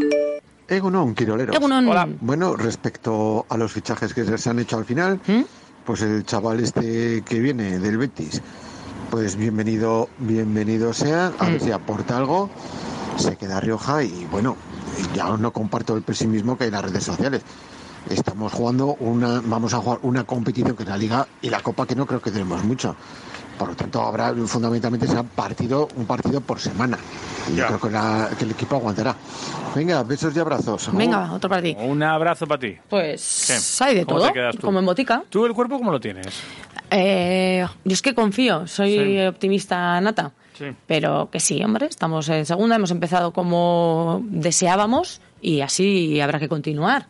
Egunon, 0.69 1.15
Quiroleros. 1.15 1.55
Egunon. 1.55 1.87
Hola. 1.87 2.09
Bueno, 2.21 2.57
respecto 2.57 3.45
a 3.51 3.59
los 3.59 3.71
fichajes 3.71 4.15
que 4.15 4.25
se 4.39 4.49
han 4.51 4.59
hecho 4.59 4.79
al 4.79 4.87
final, 4.87 5.21
¿Mm? 5.27 5.43
Pues 5.85 6.03
el 6.03 6.25
chaval 6.25 6.61
este 6.61 7.23
que 7.23 7.41
viene 7.41 7.79
del 7.79 7.99
Betis, 7.99 8.41
pues 9.11 9.37
bienvenido, 9.37 10.09
bienvenido 10.19 10.93
sea, 10.95 11.33
a 11.39 11.47
ver 11.47 11.61
si 11.61 11.73
aporta 11.73 12.17
algo, 12.17 12.51
se 13.17 13.37
queda 13.37 13.61
Rioja 13.61 14.03
y 14.03 14.27
bueno, 14.31 14.57
ya 15.15 15.37
no 15.37 15.53
comparto 15.53 15.97
el 15.97 16.03
pesimismo 16.03 16.57
que 16.57 16.65
hay 16.65 16.69
en 16.69 16.75
las 16.75 16.85
redes 16.85 17.05
sociales. 17.05 17.43
Estamos 18.11 18.53
jugando 18.53 18.97
una, 19.01 19.41
vamos 19.45 19.73
a 19.75 19.79
jugar 19.79 19.99
una 20.03 20.25
competición 20.25 20.77
que 20.77 20.83
es 20.83 20.89
la 20.89 20.97
Liga 20.97 21.27
y 21.41 21.49
la 21.51 21.61
Copa 21.61 21.87
que 21.87 21.95
no 21.95 22.07
creo 22.07 22.21
que 22.21 22.31
tenemos 22.31 22.63
mucho. 22.65 22.95
Por 23.59 23.69
lo 23.69 23.77
tanto, 23.77 24.03
habrá 24.03 24.35
fundamentalmente 24.47 25.07
será 25.07 25.23
partido, 25.23 25.89
un 25.97 26.07
partido 26.07 26.41
por 26.41 26.59
semana. 26.61 26.99
Y 27.53 27.57
yo 27.57 27.67
creo 27.67 27.81
que, 27.81 27.91
la- 27.91 28.29
que 28.37 28.45
el 28.45 28.51
equipo 28.51 28.77
aguantará. 28.77 29.15
Venga, 29.75 30.03
besos 30.03 30.35
y 30.37 30.41
abrazos. 30.41 30.91
Venga, 30.93 31.33
otro 31.33 31.49
para 31.49 31.63
ti. 31.63 31.77
Un 31.79 32.03
abrazo 32.03 32.47
para 32.47 32.59
ti. 32.61 32.77
Pues 32.91 33.45
¿Qué? 33.79 33.85
hay 33.85 33.95
de 33.95 34.05
¿Cómo 34.05 34.19
todo, 34.19 34.27
te 34.29 34.35
quedas 34.35 34.57
tú? 34.57 34.63
como 34.63 34.81
en 34.81 34.87
botica. 34.87 35.23
¿Tú 35.31 35.47
el 35.47 35.53
cuerpo 35.55 35.79
cómo 35.79 35.93
lo 35.93 36.01
tienes? 36.01 36.27
Eh, 36.91 37.65
yo 37.85 37.93
es 37.93 38.03
que 38.03 38.15
confío, 38.15 38.67
soy 38.67 38.93
Sí. 38.99 39.21
optimista 39.27 40.01
nata. 40.01 40.33
Sí. 40.59 40.67
Pero 40.87 41.31
que 41.33 41.41
sí, 41.41 41.63
hombre, 41.65 41.87
estamos 41.87 42.29
en 42.29 42.45
segunda, 42.47 42.77
hemos 42.77 42.91
empezado 42.91 43.33
como 43.33 44.21
deseábamos 44.27 45.21
y 45.41 45.61
así 45.63 46.21
habrá 46.21 46.39
que 46.39 46.49
continuar. 46.49 47.07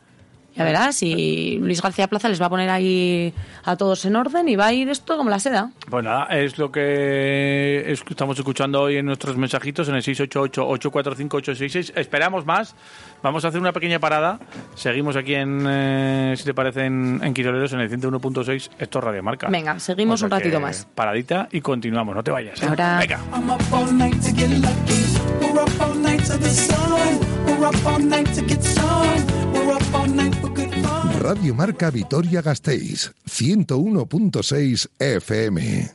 Ya 0.57 0.63
verás, 0.65 1.03
y 1.03 1.59
Luis 1.61 1.83
García 1.83 2.07
Plaza 2.07 2.29
les 2.29 2.41
va 2.41 2.47
a 2.47 2.51
poner 2.51 2.71
ahí 2.71 3.35
a 3.65 3.75
todos 3.77 4.05
en 4.05 4.15
orden 4.15 4.49
y 4.49 4.55
va 4.55 4.67
a 4.67 4.73
ir 4.73 4.89
esto 4.89 5.17
como 5.17 5.29
la 5.29 5.41
seda. 5.41 5.71
Pues 5.91 6.05
nada, 6.05 6.27
es 6.27 6.59
lo 6.59 6.71
que 6.71 7.83
es- 7.91 8.03
estamos 8.09 8.39
escuchando 8.39 8.81
hoy 8.83 8.99
en 8.99 9.07
nuestros 9.07 9.37
mensajitos 9.37 9.89
en 9.89 9.97
el 9.97 10.03
688-845-866. 10.03 11.93
Esperamos 11.97 12.47
más. 12.47 12.75
Vamos 13.23 13.45
a 13.45 13.49
hacer 13.49 13.61
una 13.61 13.73
pequeña 13.73 13.99
parada. 13.99 14.39
Seguimos 14.77 15.17
aquí 15.17 15.35
en, 15.35 15.65
eh, 15.69 16.35
si 16.37 16.45
te 16.45 16.55
parece, 16.55 16.85
en, 16.87 17.21
en 17.23 17.35
Quiroleros 17.35 17.73
en 17.73 17.81
el 17.81 17.89
101.6. 17.91 18.71
Esto 18.79 18.99
es 18.99 19.05
Radio 19.05 19.23
Marca. 19.23 19.49
Venga, 19.49 19.79
seguimos 19.81 20.15
O 20.15 20.19
sea 20.19 20.27
un 20.27 20.31
ratito 20.31 20.61
más. 20.61 20.87
Paradita 20.95 21.49
y 21.51 21.61
continuamos. 21.63 22.15
No 22.15 22.23
te 22.23 22.31
vayas. 22.31 22.63
¿eh? 22.63 22.67
Ahora- 22.69 22.99
Venga. 23.01 23.19
Radio 31.25 31.55
Marca 31.55 31.91
Vitoria 31.91 32.43
Gasteiz, 32.43 33.15
101.6 33.27 34.91
FM. 34.99 35.89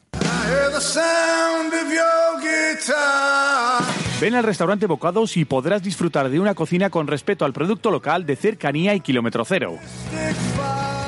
Ven 4.20 4.34
al 4.34 4.44
restaurante 4.44 4.88
Bocados 4.88 5.38
y 5.38 5.46
podrás 5.46 5.84
disfrutar 5.84 6.30
de 6.30 6.40
una 6.40 6.56
cocina 6.56 6.90
con 6.90 7.06
respeto 7.06 7.46
al 7.46 7.54
producto 7.54 7.92
local 7.92 8.26
de 8.26 8.38
cercanía 8.38 8.96
y 8.96 9.02
kilómetro 9.02 9.46
cero. 9.46 9.76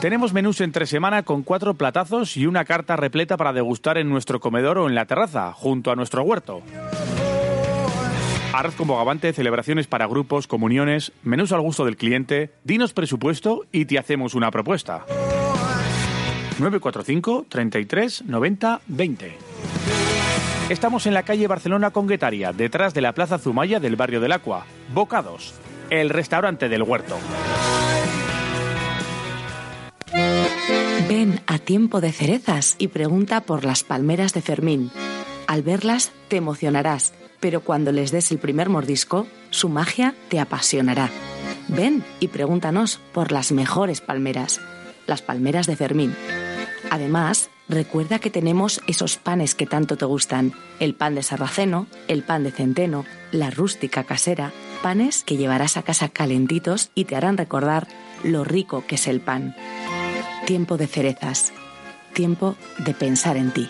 Tenemos 0.01 0.33
menús 0.33 0.61
entre 0.61 0.85
semana 0.85 1.23
con 1.23 1.41
cuatro 1.41 1.73
platazos 1.73 2.37
y 2.37 2.45
una 2.45 2.63
carta 2.63 2.95
repleta 2.95 3.37
para 3.37 3.53
degustar 3.53 3.97
en 3.97 4.07
nuestro 4.07 4.39
comedor 4.39 4.77
o 4.77 4.87
en 4.87 4.93
la 4.93 5.05
terraza, 5.05 5.51
junto 5.51 5.89
a 5.89 5.95
nuestro 5.95 6.21
huerto. 6.21 6.61
Arroz 8.53 8.75
con 8.75 8.87
bogavante, 8.87 9.31
celebraciones 9.31 9.87
para 9.87 10.07
grupos, 10.07 10.45
comuniones, 10.45 11.13
menús 11.23 11.53
al 11.53 11.61
gusto 11.61 11.85
del 11.85 11.95
cliente, 11.95 12.51
dinos 12.65 12.91
presupuesto 12.91 13.65
y 13.71 13.85
te 13.85 13.97
hacemos 13.97 14.35
una 14.35 14.51
propuesta. 14.51 15.05
945 16.59 17.45
33 17.47 18.25
90 18.25 18.81
20. 18.87 19.37
Estamos 20.69 21.05
en 21.05 21.13
la 21.13 21.23
calle 21.23 21.47
Barcelona 21.47 21.91
Conguetaria, 21.91 22.51
detrás 22.51 22.93
de 22.93 23.01
la 23.01 23.13
Plaza 23.13 23.39
Zumaya 23.39 23.79
del 23.79 23.95
barrio 23.95 24.19
del 24.19 24.33
Aqua. 24.33 24.65
Bocados, 24.93 25.53
el 25.89 26.09
restaurante 26.09 26.67
del 26.67 26.83
huerto. 26.83 27.17
Ven 31.07 31.39
a 31.47 31.57
tiempo 31.57 32.01
de 32.01 32.11
cerezas 32.11 32.75
y 32.79 32.89
pregunta 32.89 33.41
por 33.41 33.63
las 33.63 33.83
palmeras 33.83 34.33
de 34.33 34.41
Fermín. 34.41 34.91
Al 35.47 35.63
verlas 35.63 36.11
te 36.29 36.37
emocionarás, 36.37 37.13
pero 37.41 37.61
cuando 37.61 37.91
les 37.91 38.11
des 38.11 38.31
el 38.31 38.37
primer 38.37 38.69
mordisco, 38.69 39.27
su 39.49 39.67
magia 39.67 40.15
te 40.29 40.39
apasionará. 40.39 41.09
Ven 41.67 42.03
y 42.19 42.29
pregúntanos 42.29 43.01
por 43.11 43.31
las 43.31 43.51
mejores 43.51 43.99
palmeras, 43.99 44.61
las 45.07 45.21
palmeras 45.21 45.67
de 45.67 45.75
Fermín. 45.75 46.15
Además, 46.89 47.49
recuerda 47.67 48.19
que 48.19 48.29
tenemos 48.29 48.81
esos 48.87 49.17
panes 49.17 49.55
que 49.55 49.65
tanto 49.65 49.97
te 49.97 50.05
gustan, 50.05 50.53
el 50.79 50.93
pan 50.93 51.15
de 51.15 51.23
sarraceno, 51.23 51.87
el 52.07 52.23
pan 52.23 52.43
de 52.43 52.51
centeno, 52.51 53.05
la 53.31 53.49
rústica 53.49 54.03
casera, 54.03 54.51
panes 54.83 55.23
que 55.23 55.37
llevarás 55.37 55.77
a 55.77 55.83
casa 55.83 56.09
calentitos 56.09 56.91
y 56.95 57.05
te 57.05 57.15
harán 57.15 57.37
recordar 57.37 57.87
lo 58.23 58.43
rico 58.43 58.85
que 58.87 58.95
es 58.95 59.07
el 59.07 59.21
pan. 59.21 59.55
Tiempo 60.45 60.77
de 60.77 60.87
cerezas. 60.87 61.53
Tiempo 62.13 62.55
de 62.79 62.93
pensar 62.93 63.37
en 63.37 63.51
ti. 63.51 63.69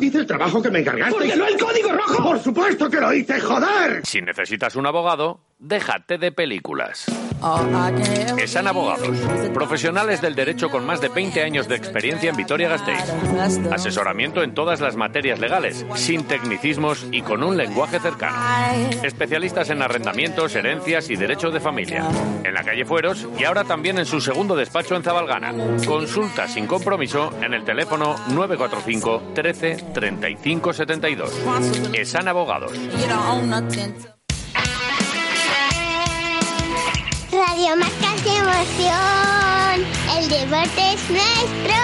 Hice 0.00 0.18
el 0.18 0.26
trabajo 0.26 0.62
que 0.62 0.70
me 0.70 0.80
encargaste. 0.80 1.14
¿Ordenó 1.14 1.46
el 1.46 1.58
código 1.58 1.92
rojo? 1.92 2.22
¡Por 2.22 2.38
supuesto 2.40 2.90
que 2.90 3.00
lo 3.00 3.12
hice, 3.12 3.40
joder! 3.40 4.02
Si 4.04 4.20
necesitas 4.20 4.76
un 4.76 4.86
abogado, 4.86 5.40
déjate 5.62 6.18
de 6.18 6.32
películas. 6.32 7.06
Esan 8.38 8.66
Abogados, 8.68 9.16
profesionales 9.54 10.20
del 10.20 10.34
derecho 10.34 10.70
con 10.70 10.84
más 10.84 11.00
de 11.00 11.08
20 11.08 11.42
años 11.42 11.68
de 11.68 11.76
experiencia 11.76 12.30
en 12.30 12.36
Vitoria-Gasteiz. 12.36 13.02
Asesoramiento 13.72 14.42
en 14.42 14.54
todas 14.54 14.80
las 14.80 14.96
materias 14.96 15.38
legales, 15.40 15.86
sin 15.94 16.24
tecnicismos 16.24 17.06
y 17.10 17.22
con 17.22 17.42
un 17.42 17.56
lenguaje 17.56 17.98
cercano. 18.00 18.36
Especialistas 19.02 19.70
en 19.70 19.82
arrendamientos, 19.82 20.54
herencias 20.54 21.10
y 21.10 21.16
derecho 21.16 21.50
de 21.50 21.60
familia. 21.60 22.06
En 22.44 22.54
la 22.54 22.64
calle 22.64 22.84
Fueros 22.84 23.26
y 23.38 23.44
ahora 23.44 23.64
también 23.64 23.98
en 23.98 24.06
su 24.06 24.20
segundo 24.20 24.54
despacho 24.54 24.96
en 24.96 25.02
Zabalgana. 25.02 25.52
Consulta 25.86 26.48
sin 26.48 26.66
compromiso 26.66 27.32
en 27.40 27.54
el 27.54 27.64
teléfono 27.64 28.16
945 28.28 29.32
13 29.34 29.76
35 29.94 30.72
72. 30.72 31.42
Esan 31.92 32.28
Abogados. 32.28 32.72
Radio 37.62 37.76
Marca 37.76 38.12
es 38.16 38.26
emoción, 38.26 39.86
el 40.18 40.28
deporte 40.28 40.94
es 40.94 41.10
nuestro. 41.10 41.76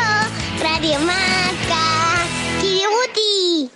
Radio 0.61 0.99
Marca, 0.99 2.27
Kiributi. 2.61 3.71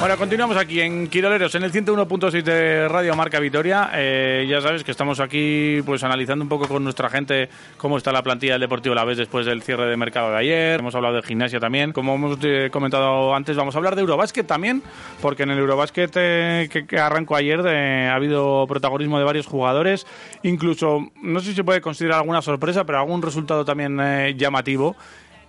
Bueno, 0.00 0.16
continuamos 0.16 0.56
aquí 0.56 0.80
en 0.80 1.08
Quiroleros, 1.08 1.56
en 1.56 1.64
el 1.64 1.72
101.6 1.72 2.44
de 2.44 2.86
Radio 2.86 3.16
Marca 3.16 3.40
Vitoria. 3.40 3.90
Eh, 3.94 4.46
ya 4.48 4.60
sabes 4.60 4.84
que 4.84 4.92
estamos 4.92 5.18
aquí 5.18 5.82
pues 5.84 6.04
analizando 6.04 6.44
un 6.44 6.48
poco 6.48 6.68
con 6.68 6.84
nuestra 6.84 7.10
gente 7.10 7.48
cómo 7.76 7.98
está 7.98 8.12
la 8.12 8.22
plantilla 8.22 8.52
del 8.52 8.60
Deportivo 8.60 8.94
La 8.94 9.04
Vez 9.04 9.18
después 9.18 9.44
del 9.44 9.60
cierre 9.60 9.86
de 9.86 9.96
mercado 9.96 10.30
de 10.30 10.36
ayer. 10.36 10.78
Hemos 10.78 10.94
hablado 10.94 11.16
de 11.16 11.22
gimnasia 11.22 11.58
también. 11.58 11.92
Como 11.92 12.14
hemos 12.14 12.38
eh, 12.44 12.68
comentado 12.70 13.34
antes, 13.34 13.56
vamos 13.56 13.74
a 13.74 13.78
hablar 13.78 13.96
de 13.96 14.02
Eurobásquet 14.02 14.46
también, 14.46 14.84
porque 15.20 15.42
en 15.42 15.50
el 15.50 15.58
Eurobásquet 15.58 16.12
eh, 16.14 16.68
que, 16.70 16.86
que 16.86 16.98
arrancó 17.00 17.34
ayer 17.34 17.60
eh, 17.66 18.08
ha 18.08 18.14
habido 18.14 18.66
protagonismo 18.68 19.18
de 19.18 19.24
varios 19.24 19.48
jugadores. 19.48 20.06
Incluso, 20.44 21.10
no 21.20 21.40
sé 21.40 21.46
si 21.46 21.54
se 21.56 21.64
puede 21.64 21.80
considerar 21.80 22.20
alguna 22.20 22.40
sorpresa, 22.40 22.84
pero 22.84 23.00
algún 23.00 23.20
resultado 23.20 23.64
también 23.64 23.98
eh, 24.00 24.36
llamativo. 24.36 24.94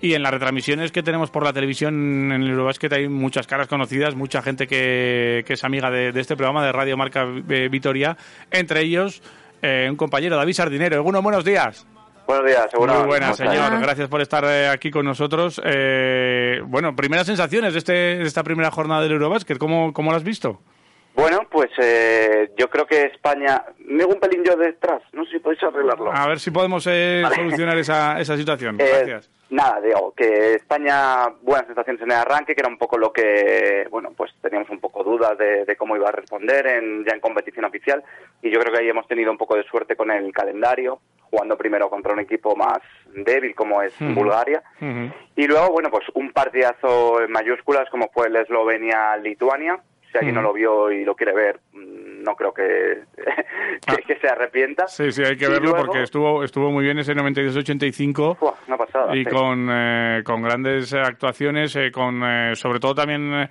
Y 0.02 0.14
en 0.14 0.24
las 0.24 0.32
retransmisiones 0.32 0.92
que 0.94 1.04
tenemos 1.04 1.30
por 1.30 1.44
la 1.44 1.52
televisión 1.52 2.32
en 2.32 2.42
el 2.42 2.50
Eurobasket 2.52 2.94
hay 2.94 3.10
muchas 3.10 3.48
caras 3.48 3.68
conocidas, 3.68 4.16
mucha 4.16 4.42
gente 4.42 4.66
que, 4.66 5.44
que 5.46 5.54
es 5.54 5.64
amiga 5.66 5.92
de, 5.92 6.14
de 6.14 6.22
este 6.22 6.38
programa 6.38 6.66
de 6.66 6.72
Radio 6.72 6.96
Marca 6.96 7.28
eh, 7.50 7.68
Vitoria, 7.70 8.16
entre 8.50 8.82
ellos 8.82 9.22
eh, 9.62 9.88
un 9.90 9.98
compañero, 9.98 10.38
David 10.38 10.54
Sardinero. 10.54 10.96
Algunos 10.96 11.22
buenos 11.22 11.44
días. 11.44 11.86
Buenos 12.26 12.46
días, 12.46 12.68
seguro. 12.72 12.94
Muy 12.94 13.08
buenas, 13.08 13.36
señor. 13.36 13.82
Gracias 13.82 14.08
por 14.08 14.22
estar 14.22 14.46
eh, 14.46 14.68
aquí 14.70 14.92
con 14.92 15.04
nosotros. 15.04 15.60
Eh, 15.66 16.62
bueno, 16.64 16.96
primeras 16.96 17.26
sensaciones 17.26 17.74
de, 17.74 17.80
este, 17.80 17.92
de 17.92 18.24
esta 18.24 18.44
primera 18.44 18.72
jornada 18.72 19.02
del 19.02 19.14
Eurobasket, 19.14 19.58
¿cómo, 19.58 19.92
cómo 19.94 20.12
lo 20.12 20.18
has 20.18 20.24
visto? 20.24 20.62
Bueno, 21.20 21.42
pues 21.50 21.70
eh, 21.78 22.52
yo 22.58 22.70
creo 22.70 22.86
que 22.86 23.02
España... 23.02 23.64
Me 23.80 24.04
hago 24.04 24.14
un 24.14 24.20
pelín 24.20 24.44
yo 24.44 24.56
detrás, 24.56 25.02
no 25.12 25.26
sé 25.26 25.32
si 25.32 25.40
podéis 25.40 25.62
arreglarlo. 25.64 26.12
A 26.14 26.28
ver 26.28 26.40
si 26.40 26.50
podemos 26.52 26.88
eh, 26.90 27.24
solucionar 27.36 27.78
esa, 27.78 28.20
esa 28.20 28.38
situación. 28.38 28.78
Eh, 28.80 28.86
Gracias. 28.88 29.30
Nada, 29.50 29.82
digo, 29.82 30.14
que 30.16 30.54
España, 30.54 31.28
buenas 31.42 31.66
sensaciones 31.66 32.02
en 32.04 32.12
el 32.12 32.18
arranque, 32.18 32.54
que 32.54 32.62
era 32.62 32.70
un 32.70 32.78
poco 32.78 33.00
lo 33.00 33.12
que, 33.12 33.88
bueno, 33.90 34.12
pues 34.16 34.32
teníamos 34.42 34.70
un 34.70 34.80
poco 34.80 35.04
dudas 35.04 35.38
de, 35.40 35.66
de 35.66 35.76
cómo 35.76 35.96
iba 35.96 36.08
a 36.08 36.12
responder 36.12 36.68
en, 36.68 37.04
ya 37.04 37.14
en 37.14 37.20
competición 37.20 37.66
oficial, 37.66 38.04
y 38.44 38.52
yo 38.52 38.60
creo 38.60 38.72
que 38.72 38.80
ahí 38.80 38.90
hemos 38.90 39.08
tenido 39.08 39.32
un 39.32 39.40
poco 39.40 39.56
de 39.56 39.64
suerte 39.64 39.96
con 39.96 40.12
el 40.12 40.32
calendario, 40.32 41.00
jugando 41.32 41.58
primero 41.58 41.90
contra 41.90 42.14
un 42.14 42.20
equipo 42.20 42.56
más 42.56 42.78
débil 43.12 43.56
como 43.56 43.82
es. 43.82 43.94
Bulgaria, 44.00 44.62
y 45.36 45.48
luego, 45.48 45.72
bueno, 45.72 45.90
pues 45.90 46.06
un 46.14 46.32
partidazo 46.32 47.20
en 47.22 47.32
mayúsculas 47.32 47.90
como 47.90 48.10
fue 48.14 48.28
el 48.28 48.36
Eslovenia-Lituania, 48.36 49.80
si 50.12 50.18
alguien 50.18 50.36
no 50.36 50.42
Ujú. 50.42 50.48
lo 50.50 50.54
vio 50.54 50.92
y 50.92 51.04
lo 51.06 51.16
quiere 51.16 51.34
ver, 51.34 51.60
mm, 51.74 52.24
no 52.24 52.36
creo 52.36 52.54
que, 52.54 53.00
que, 53.88 54.04
que 54.04 54.20
se 54.20 54.28
arrepienta. 54.28 54.88
Sí, 54.88 55.12
sí, 55.12 55.24
hay 55.24 55.38
que 55.38 55.46
Y 55.46 55.50
verlo 55.50 55.70
luego- 55.72 55.86
porque 55.86 56.04
estuvo 56.04 56.44
estuvo 56.44 56.72
muy 56.72 56.84
bien 56.84 57.00
ese 57.00 57.14
92-85 57.16 58.38
Buah, 58.40 58.54
una 58.68 58.78
pasada. 58.78 59.16
y 59.16 59.24
sí. 59.24 59.30
con, 59.30 59.68
eh, 59.72 60.22
con 60.26 60.42
grandes 60.42 60.92
eh, 60.94 61.00
actuaciones, 61.00 61.76
eh, 61.76 61.92
con 61.92 62.22
eh, 62.24 62.56
sobre 62.56 62.80
todo 62.80 62.94
también 62.96 63.48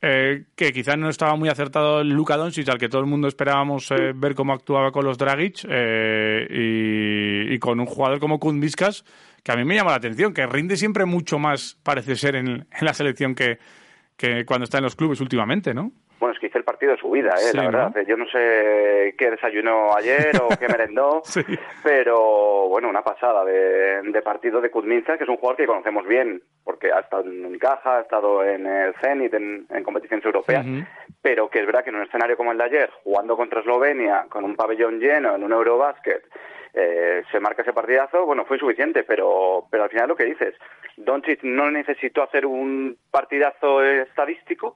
eh, 0.00 0.44
que 0.56 0.72
quizás 0.72 0.96
no 0.96 1.08
estaba 1.08 1.34
muy 1.36 1.48
acertado 1.48 2.00
el 2.00 2.08
Luka 2.10 2.36
Doncic, 2.36 2.68
al 2.68 2.78
que 2.78 2.88
todo 2.88 3.00
el 3.00 3.06
mundo 3.08 3.26
esperábamos 3.28 3.92
ver 4.14 4.34
cómo 4.34 4.52
actuaba 4.52 4.92
con 4.92 5.04
los 5.04 5.18
Dragic, 5.18 5.64
y, 5.64 7.54
y 7.54 7.58
con 7.58 7.80
un 7.80 7.86
jugador 7.86 8.20
como 8.20 8.38
Kuzmiskas, 8.38 9.04
que 9.42 9.52
a 9.52 9.56
mí 9.56 9.64
me 9.64 9.74
llama 9.74 9.90
la 9.90 9.96
atención, 9.96 10.32
que 10.32 10.46
rinde 10.46 10.76
siempre 10.76 11.04
mucho 11.04 11.38
más, 11.38 11.78
parece 11.82 12.16
ser, 12.16 12.36
en, 12.36 12.48
en 12.48 12.66
la 12.80 12.94
selección 12.94 13.34
que, 13.34 13.58
que 14.18 14.44
cuando 14.44 14.64
está 14.64 14.78
en 14.78 14.84
los 14.84 14.96
clubes 14.96 15.20
últimamente, 15.20 15.72
¿no? 15.72 15.92
Bueno, 16.18 16.34
es 16.34 16.40
que 16.40 16.48
hizo 16.48 16.58
el 16.58 16.64
partido 16.64 16.92
de 16.92 16.98
su 16.98 17.08
vida, 17.12 17.30
¿eh? 17.36 17.50
Sí, 17.52 17.56
la 17.56 17.62
¿no? 17.62 17.70
verdad. 17.70 18.04
Yo 18.04 18.16
no 18.16 18.26
sé 18.26 19.14
qué 19.16 19.30
desayunó 19.30 19.94
ayer 19.96 20.32
o 20.42 20.48
qué 20.58 20.66
merendó, 20.68 21.22
pero 21.84 22.68
bueno, 22.68 22.88
una 22.88 23.02
pasada 23.02 23.44
de, 23.44 24.02
de 24.02 24.22
partido 24.22 24.60
de 24.60 24.70
Kuzminska, 24.70 25.16
que 25.16 25.22
es 25.22 25.30
un 25.30 25.36
jugador 25.36 25.56
que 25.56 25.66
conocemos 25.66 26.04
bien, 26.08 26.42
porque 26.64 26.90
ha 26.92 26.98
estado 26.98 27.22
en 27.22 27.46
Unicaja, 27.46 27.98
ha 27.98 28.00
estado 28.00 28.44
en 28.44 28.66
el 28.66 28.94
Zenit, 29.00 29.32
en, 29.34 29.66
en 29.70 29.84
competiciones 29.84 30.26
europeas, 30.26 30.66
pero 31.22 31.48
que 31.48 31.60
es 31.60 31.66
verdad 31.66 31.84
que 31.84 31.90
en 31.90 31.96
un 31.96 32.02
escenario 32.02 32.36
como 32.36 32.50
el 32.50 32.58
de 32.58 32.64
ayer, 32.64 32.90
jugando 33.04 33.36
contra 33.36 33.60
Eslovenia, 33.60 34.26
con 34.28 34.44
un 34.44 34.56
pabellón 34.56 34.98
lleno, 34.98 35.36
en 35.36 35.44
un 35.44 35.52
Eurobasket, 35.52 36.24
eh, 36.80 37.22
se 37.32 37.40
marca 37.40 37.62
ese 37.62 37.72
partidazo, 37.72 38.24
bueno, 38.24 38.44
fue 38.44 38.56
suficiente, 38.58 39.02
pero, 39.02 39.66
pero 39.70 39.82
al 39.84 39.90
final 39.90 40.08
lo 40.08 40.16
que 40.16 40.24
dices, 40.26 40.54
Doncic 40.96 41.42
no 41.42 41.70
necesitó 41.70 42.22
hacer 42.22 42.46
un 42.46 42.96
partidazo 43.10 43.82
estadístico, 43.82 44.74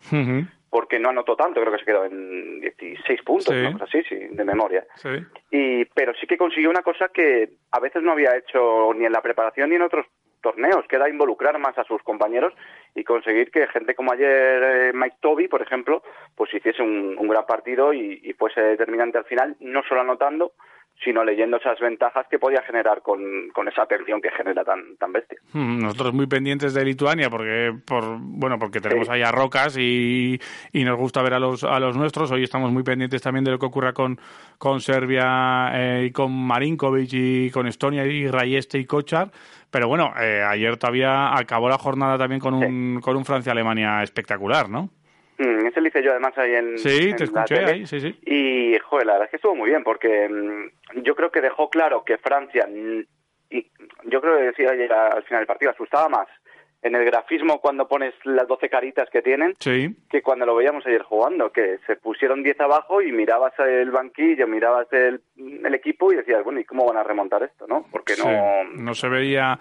porque 0.69 0.99
no 0.99 1.11
anotó 1.11 1.37
tanto, 1.37 1.61
creo 1.61 1.73
que 1.73 1.79
se 1.79 1.85
quedó 1.85 2.05
en 2.05 2.61
16 2.61 3.23
puntos, 3.23 3.55
Sí. 3.55 3.61
una 3.61 3.73
cosa 3.73 3.85
así, 3.85 4.03
sí, 4.09 4.16
de 4.31 4.45
memoria. 4.45 4.85
Sí. 4.97 5.11
Y, 5.51 5.85
pero 5.95 6.12
sí 6.15 6.27
que 6.27 6.37
consiguió 6.39 6.70
una 6.70 6.83
cosa 6.83 7.09
que 7.09 7.51
a 7.70 7.79
veces 7.79 8.03
no 8.03 8.12
había 8.12 8.37
hecho 8.37 8.93
ni 8.95 9.05
en 9.05 9.12
la 9.12 9.20
preparación 9.23 9.70
ni 9.70 9.77
en 9.77 9.83
otros 9.83 10.07
torneos, 10.41 10.85
que 10.89 10.97
era 10.97 11.09
involucrar 11.09 11.57
más 11.61 11.79
a 11.79 11.85
sus 11.85 12.03
compañeros 12.03 12.53
y 12.97 13.05
conseguir 13.05 13.53
que 13.53 13.69
gente 13.69 13.95
como 13.95 14.12
ayer 14.12 14.62
eh, 14.65 14.93
Mike 14.93 15.19
Toby, 15.20 15.47
por 15.47 15.62
ejemplo, 15.62 16.03
pues 16.35 16.53
hiciese 16.53 16.83
un, 16.83 17.15
un 17.16 17.29
gran 17.29 17.47
partido 17.47 17.93
y, 17.93 18.20
y 18.24 18.33
fuese 18.33 18.61
determinante 18.61 19.19
al 19.19 19.24
final, 19.27 19.55
no 19.61 19.83
solo 19.85 20.01
anotando, 20.01 20.53
sino 21.05 21.24
leyendo 21.24 21.56
esas 21.56 21.81
ventajas 21.81 22.27
que 22.31 22.39
podía 22.39 22.62
generar 22.62 23.02
con, 23.02 23.20
con 23.52 23.69
esa 23.69 23.82
atención 23.82 24.20
que 24.20 24.31
genera 24.31 24.64
tan, 24.64 24.97
tan 24.97 25.12
bestia. 25.12 25.39
Mm, 25.52 25.82
Nosotros 25.82 26.14
muy 26.14 26.27
pendientes 26.27 26.74
de 26.74 26.85
Lituania 26.85 27.28
porque 27.28 27.74
por 27.85 28.19
bueno 28.19 28.59
porque 28.59 28.81
tenemos 28.81 29.09
ahí 29.09 29.23
a 29.23 29.32
Rocas 29.32 29.77
y, 29.77 30.40
y 30.73 30.85
nos 30.85 30.97
gusta 30.97 31.23
ver 31.23 31.35
a 31.35 31.39
los 31.40 31.64
a 31.64 31.81
los 31.81 31.97
nuestros. 31.97 32.31
Hoy 32.31 32.44
estamos 32.44 32.70
muy 32.70 32.82
pendientes 32.82 33.20
también 33.20 33.44
de 33.44 33.51
lo 33.51 33.59
que 33.59 33.66
ocurra 33.66 33.93
con 33.93 34.19
con 34.59 34.81
Serbia 34.81 35.73
eh, 35.74 36.05
y 36.06 36.12
con 36.12 36.32
Marinkovic 36.32 37.10
y 37.12 37.51
con 37.51 37.66
Estonia 37.66 38.05
y 38.06 38.28
Rayeste 38.28 38.78
y 38.78 38.85
Kochar. 38.85 39.31
Pero 39.70 39.89
bueno, 39.89 40.12
eh, 40.20 40.43
ayer 40.47 40.77
todavía 40.77 41.36
acabó 41.36 41.69
la 41.69 41.78
jornada 41.78 42.16
también 42.19 42.40
con 42.40 42.55
un 42.55 43.01
con 43.01 43.16
un 43.16 43.24
Francia-Alemania 43.24 44.02
espectacular, 44.02 44.69
¿no? 44.69 44.90
Mm, 45.43 45.66
ese 45.66 45.81
lo 45.81 45.89
hice 45.89 46.02
yo 46.02 46.10
además 46.12 46.36
ahí 46.39 46.55
en 46.55 46.78
Sí, 46.78 47.10
en 47.10 47.16
te 47.16 47.27
la 47.27 47.43
escuché 47.43 47.55
tele. 47.56 47.73
ahí, 47.73 47.86
sí, 47.86 48.01
sí. 48.01 48.19
Y, 48.24 48.78
joder, 48.78 49.06
la 49.06 49.12
verdad 49.14 49.27
es 49.27 49.31
que 49.31 49.36
estuvo 49.36 49.55
muy 49.56 49.70
bien 49.70 49.82
porque 49.82 50.28
mm, 50.28 51.02
yo 51.02 51.14
creo 51.14 51.31
que 51.31 51.40
dejó 51.40 51.69
claro 51.69 52.05
que 52.05 52.19
Francia, 52.19 52.66
mm, 52.69 53.01
y 53.51 53.70
yo 54.05 54.20
creo 54.20 54.36
que 54.39 54.44
decía 54.44 54.70
ayer 54.70 54.93
al 54.93 55.23
final 55.24 55.40
del 55.40 55.47
partido, 55.47 55.70
asustaba 55.73 56.09
más 56.09 56.28
en 56.83 56.95
el 56.97 57.05
grafismo 57.05 57.61
cuando 57.61 57.87
pones 57.87 58.13
las 58.25 58.49
12 58.49 58.69
caritas 58.69 59.09
que 59.11 59.23
tienen 59.23 59.55
Sí. 59.61 59.95
que 60.11 60.21
cuando 60.21 60.45
lo 60.47 60.57
veíamos 60.57 60.85
ayer 60.87 61.03
jugando, 61.03 61.51
que 61.53 61.79
se 61.87 61.97
pusieron 61.97 62.43
10 62.43 62.61
abajo 62.61 63.01
y 63.01 63.13
mirabas 63.13 63.53
el 63.61 63.91
banquillo, 63.91 64.47
mirabas 64.49 64.87
el, 64.93 65.21
el 65.37 65.75
equipo 65.75 66.13
y 66.13 66.17
decías, 66.17 66.43
bueno, 66.45 66.61
¿y 66.61 66.65
cómo 66.65 66.85
van 66.87 66.97
a 66.97 67.03
remontar 67.05 67.43
esto, 67.45 67.67
no? 67.69 67.87
Porque 67.91 68.15
no... 68.19 68.25
Sí, 68.25 68.83
no 68.83 68.95
se 68.95 69.09
veía 69.09 69.59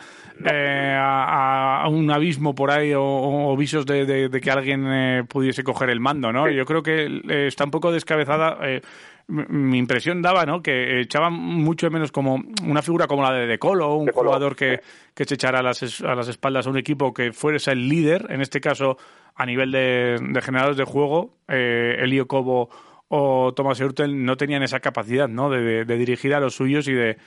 eh, 0.52 0.96
a, 1.00 1.84
a 1.84 1.88
un 1.90 2.10
abismo 2.10 2.56
por 2.56 2.72
ahí 2.72 2.94
o, 2.94 3.04
o 3.04 3.56
visos 3.56 3.86
de, 3.86 4.06
de- 4.06 4.30
de 4.30 4.42
que 4.42 4.52
alguien 4.52 4.86
eh, 4.88 5.24
pudiese 5.30 5.64
coger 5.64 5.90
el 5.90 6.00
mando, 6.00 6.32
¿no? 6.34 6.50
Yo 6.50 6.66
creo 6.66 6.82
que 6.84 7.06
eh, 7.30 7.48
está 7.48 7.66
un 7.66 7.72
poco 7.72 7.92
descabezada. 7.92 8.58
Mi 9.28 9.78
impresión 9.78 10.22
daba, 10.22 10.46
¿no? 10.46 10.62
Que 10.62 11.00
echaban 11.02 11.34
mucho 11.34 11.88
de 11.88 11.92
menos 11.92 12.12
como 12.12 12.44
una 12.66 12.82
figura 12.82 13.08
como 13.08 13.24
la 13.24 13.32
de 13.34 13.48
De 13.48 13.60
Colo, 13.60 13.96
un 13.96 14.12
jugador 14.12 14.56
que, 14.56 14.82
que 15.14 15.26
se 15.26 15.36
echara 15.36 15.60
a 15.60 15.64
las, 15.64 16.02
a 16.02 16.16
las 16.16 16.28
espaldas 16.28 16.68
a 16.68 16.70
un 16.70 16.78
equipo 16.78 17.14
que 17.14 17.32
fuese 17.34 17.72
el 17.72 17.88
líder, 17.88 18.28
en 18.30 18.42
este 18.42 18.60
caso 18.60 18.98
a 19.36 19.46
nivel 19.46 19.72
de, 19.72 20.18
de 20.22 20.42
generadores 20.42 20.78
de 20.78 20.84
juego, 20.84 21.34
eh, 21.48 21.96
Elio 22.00 22.28
Cobo 22.28 22.70
o 23.08 23.54
Thomas 23.54 23.80
Hurtel 23.80 24.24
no 24.24 24.38
tenían 24.38 24.64
esa 24.64 24.80
capacidad, 24.80 25.28
¿no? 25.28 25.50
De 25.50 25.84
dirigir 25.86 26.34
a 26.34 26.40
los 26.40 26.56
suyos 26.56 26.88
y 26.88 26.94
de 26.94 27.18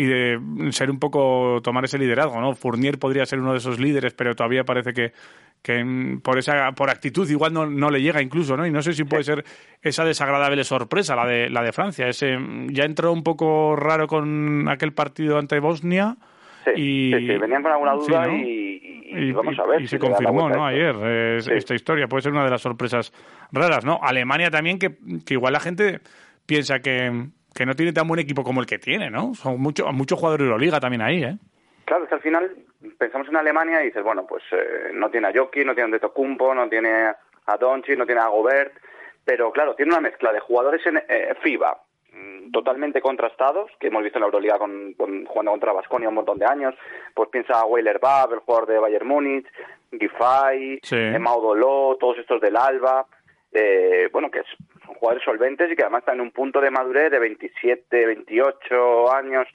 y 0.00 0.04
de 0.06 0.38
ser 0.70 0.92
un 0.92 1.00
poco 1.00 1.60
tomar 1.60 1.84
ese 1.84 1.98
liderazgo, 1.98 2.40
¿no? 2.40 2.54
Fournier 2.54 3.00
podría 3.00 3.26
ser 3.26 3.40
uno 3.40 3.50
de 3.50 3.58
esos 3.58 3.80
líderes, 3.80 4.14
pero 4.14 4.36
todavía 4.36 4.62
parece 4.62 4.92
que, 4.92 5.12
que 5.60 5.82
mm, 5.82 6.20
por 6.20 6.38
esa 6.38 6.70
por 6.70 6.88
actitud 6.88 7.28
igual 7.28 7.52
no, 7.52 7.66
no 7.66 7.90
le 7.90 8.00
llega 8.00 8.22
incluso, 8.22 8.56
¿no? 8.56 8.64
Y 8.64 8.70
no 8.70 8.80
sé 8.80 8.92
si 8.92 9.02
puede 9.02 9.24
ser 9.24 9.44
esa 9.82 10.04
desagradable 10.04 10.62
sorpresa 10.62 11.16
la 11.16 11.26
de 11.26 11.50
la 11.50 11.62
de 11.62 11.72
Francia, 11.72 12.06
ese 12.06 12.38
mm, 12.38 12.68
ya 12.70 12.84
entró 12.84 13.12
un 13.12 13.24
poco 13.24 13.74
raro 13.74 14.06
con 14.06 14.68
aquel 14.68 14.92
partido 14.92 15.36
ante 15.36 15.58
Bosnia 15.58 16.16
y 16.76 17.10
Sí, 17.12 17.26
sí, 17.26 17.38
venían 17.38 17.62
con 17.62 17.72
alguna 17.72 17.94
duda 17.94 18.26
¿no? 18.26 18.36
y, 18.36 19.02
y- 19.10 19.18
y 19.30 19.32
vamos 19.32 19.58
a 19.58 19.66
ver. 19.66 19.80
y 19.80 19.86
si 19.88 19.96
se 19.96 19.98
confirmó, 19.98 20.48
¿no? 20.48 20.64
Ayer 20.64 20.94
eh, 21.02 21.38
esta 21.56 21.74
historia 21.74 22.06
puede 22.06 22.22
ser 22.22 22.30
una 22.32 22.44
de 22.44 22.50
las 22.50 22.60
sorpresas 22.62 23.12
raras, 23.50 23.84
¿no? 23.84 23.98
Alemania 24.00 24.48
también 24.50 24.78
que, 24.78 24.96
que 25.26 25.34
igual 25.34 25.54
la 25.54 25.60
gente 25.60 26.00
piensa 26.46 26.78
que, 26.80 27.26
que 27.58 27.66
no 27.66 27.74
tiene 27.74 27.92
tan 27.92 28.06
buen 28.06 28.20
equipo 28.20 28.44
como 28.44 28.60
el 28.60 28.66
que 28.66 28.78
tiene, 28.78 29.10
¿no? 29.10 29.34
Son 29.34 29.60
muchos 29.60 29.92
muchos 29.92 30.18
jugadores 30.18 30.44
de 30.44 30.50
Euroliga 30.50 30.78
también 30.78 31.02
ahí, 31.02 31.24
¿eh? 31.24 31.36
Claro, 31.84 32.04
es 32.04 32.08
que 32.08 32.14
al 32.14 32.20
final 32.22 32.50
pensamos 32.98 33.28
en 33.28 33.36
Alemania 33.36 33.82
y 33.82 33.86
dices, 33.86 34.02
bueno, 34.04 34.24
pues 34.26 34.42
eh, 34.52 34.90
no 34.94 35.10
tiene 35.10 35.26
a 35.28 35.32
Jokic, 35.34 35.64
no 35.66 35.74
tiene 35.74 35.82
a 35.82 35.94
Antetokounmpo, 35.94 36.54
no 36.54 36.68
tiene 36.68 37.12
a 37.46 37.56
Doncic, 37.58 37.98
no 37.98 38.06
tiene 38.06 38.20
a 38.20 38.28
Gobert, 38.28 38.72
pero 39.24 39.50
claro, 39.52 39.74
tiene 39.74 39.90
una 39.92 40.00
mezcla 40.00 40.32
de 40.32 40.40
jugadores 40.40 40.86
en 40.86 40.98
eh, 40.98 41.34
FIBA 41.42 41.80
mm, 42.12 42.50
totalmente 42.52 43.00
contrastados, 43.00 43.70
que 43.80 43.88
hemos 43.88 44.02
visto 44.04 44.18
en 44.18 44.22
la 44.22 44.26
Euroliga 44.26 44.58
con, 44.58 44.92
con- 44.94 45.24
jugando 45.24 45.50
contra 45.52 45.72
Basconia 45.72 46.08
un 46.10 46.14
montón 46.14 46.38
de 46.38 46.46
años, 46.46 46.74
pues 47.14 47.28
piensa 47.30 47.54
a 47.60 47.64
Weiler 47.66 47.98
Bab, 47.98 48.34
el 48.34 48.38
jugador 48.40 48.68
de 48.68 48.78
Bayern 48.78 49.08
Múnich, 49.08 49.46
Giffey, 49.90 50.78
Sí. 50.82 50.96
eh, 50.96 51.18
Maudoló, 51.18 51.96
todos 51.98 52.18
estos 52.18 52.40
del 52.40 52.56
Alba, 52.56 53.06
eh, 53.52 54.08
bueno, 54.12 54.30
que 54.30 54.40
es- 54.40 54.56
son 54.84 54.94
jugadores 54.96 55.24
solventes 55.24 55.70
y 55.70 55.76
que 55.76 55.82
además 55.82 56.00
están 56.00 56.16
en 56.16 56.20
un 56.22 56.30
punto 56.32 56.60
de 56.60 56.70
madurez 56.70 57.10
de 57.10 57.18
27, 57.18 58.06
28 58.06 59.12
años, 59.14 59.46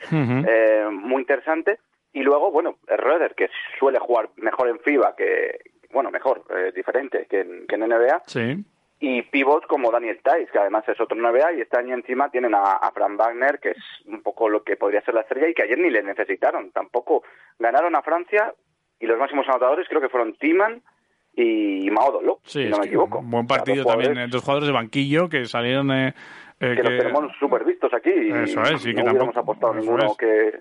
eh, 0.48 0.88
muy 0.92 1.22
interesante. 1.22 1.80
Y 2.12 2.22
luego, 2.22 2.52
bueno, 2.52 2.78
Röder, 2.88 3.34
que 3.36 3.50
suele 3.80 4.00
jugar 4.00 4.30
mejor 4.36 4.68
en 4.70 4.80
FIBA 4.80 5.16
que, 5.16 5.60
bueno, 5.92 6.12
mejor, 6.12 6.44
eh, 6.56 6.72
diferente 6.76 7.26
que 7.30 7.42
en, 7.42 7.66
que 7.68 7.76
en 7.76 7.84
NBA. 7.84 8.22
Sí. 8.28 8.64
Y 9.00 9.22
pivots 9.24 9.68
como 9.68 9.92
Daniel 9.92 10.20
Tice, 10.24 10.48
que 10.52 10.60
además 10.60 10.88
es 10.88 11.00
otro 11.02 11.18
NBA, 11.18 11.54
y 11.54 11.62
este 11.62 11.78
año 11.78 11.94
encima 11.94 12.30
tienen 12.30 12.54
a, 12.56 12.62
a 12.74 12.92
Fran 12.92 13.18
Wagner, 13.18 13.60
que 13.60 13.72
es 13.72 13.78
un 14.06 14.22
poco 14.22 14.48
lo 14.48 14.64
que 14.64 14.78
podría 14.78 15.02
ser 15.02 15.14
la 15.16 15.22
estrella, 15.22 15.48
y 15.50 15.54
que 15.54 15.64
ayer 15.64 15.78
ni 15.78 15.90
le 15.90 16.04
necesitaron. 16.04 16.72
Tampoco 16.72 17.24
ganaron 17.60 17.96
a 17.96 18.02
Francia, 18.02 18.54
y 19.00 19.06
los 19.08 19.18
máximos 19.20 19.48
anotadores 19.50 19.90
creo 19.90 20.00
que 20.00 20.08
fueron 20.10 20.34
Timan 20.36 20.82
y 21.36 21.90
Maodolo, 21.92 22.40
Sí, 22.44 22.64
si 22.64 22.70
no 22.70 22.78
me 22.80 22.86
equivoco. 22.88 23.20
un 23.20 23.32
buen 23.32 23.48
partido 23.48 23.86
también. 23.86 24.18
eh, 24.18 24.28
Dos 24.30 24.42
jugadores 24.42 24.68
de 24.68 24.74
banquillo 24.74 25.30
que 25.30 25.46
salieron. 25.46 25.92
eh, 25.92 26.14
eh, 26.60 26.74
que, 26.76 26.84
los 26.84 26.98
tenemos 26.98 27.32
súper 27.40 27.66
vistos 27.66 27.92
aquí. 27.94 28.12
y 28.12 28.30
Eso 28.32 28.62
es, 28.64 28.86
y 28.86 28.94
no 28.94 29.04
que 29.04 29.10
hubiéramos 29.10 29.34
tampoco- 29.34 29.40
apostado 29.68 29.74
ninguno 29.76 30.06
es. 30.06 30.18
que... 30.18 30.52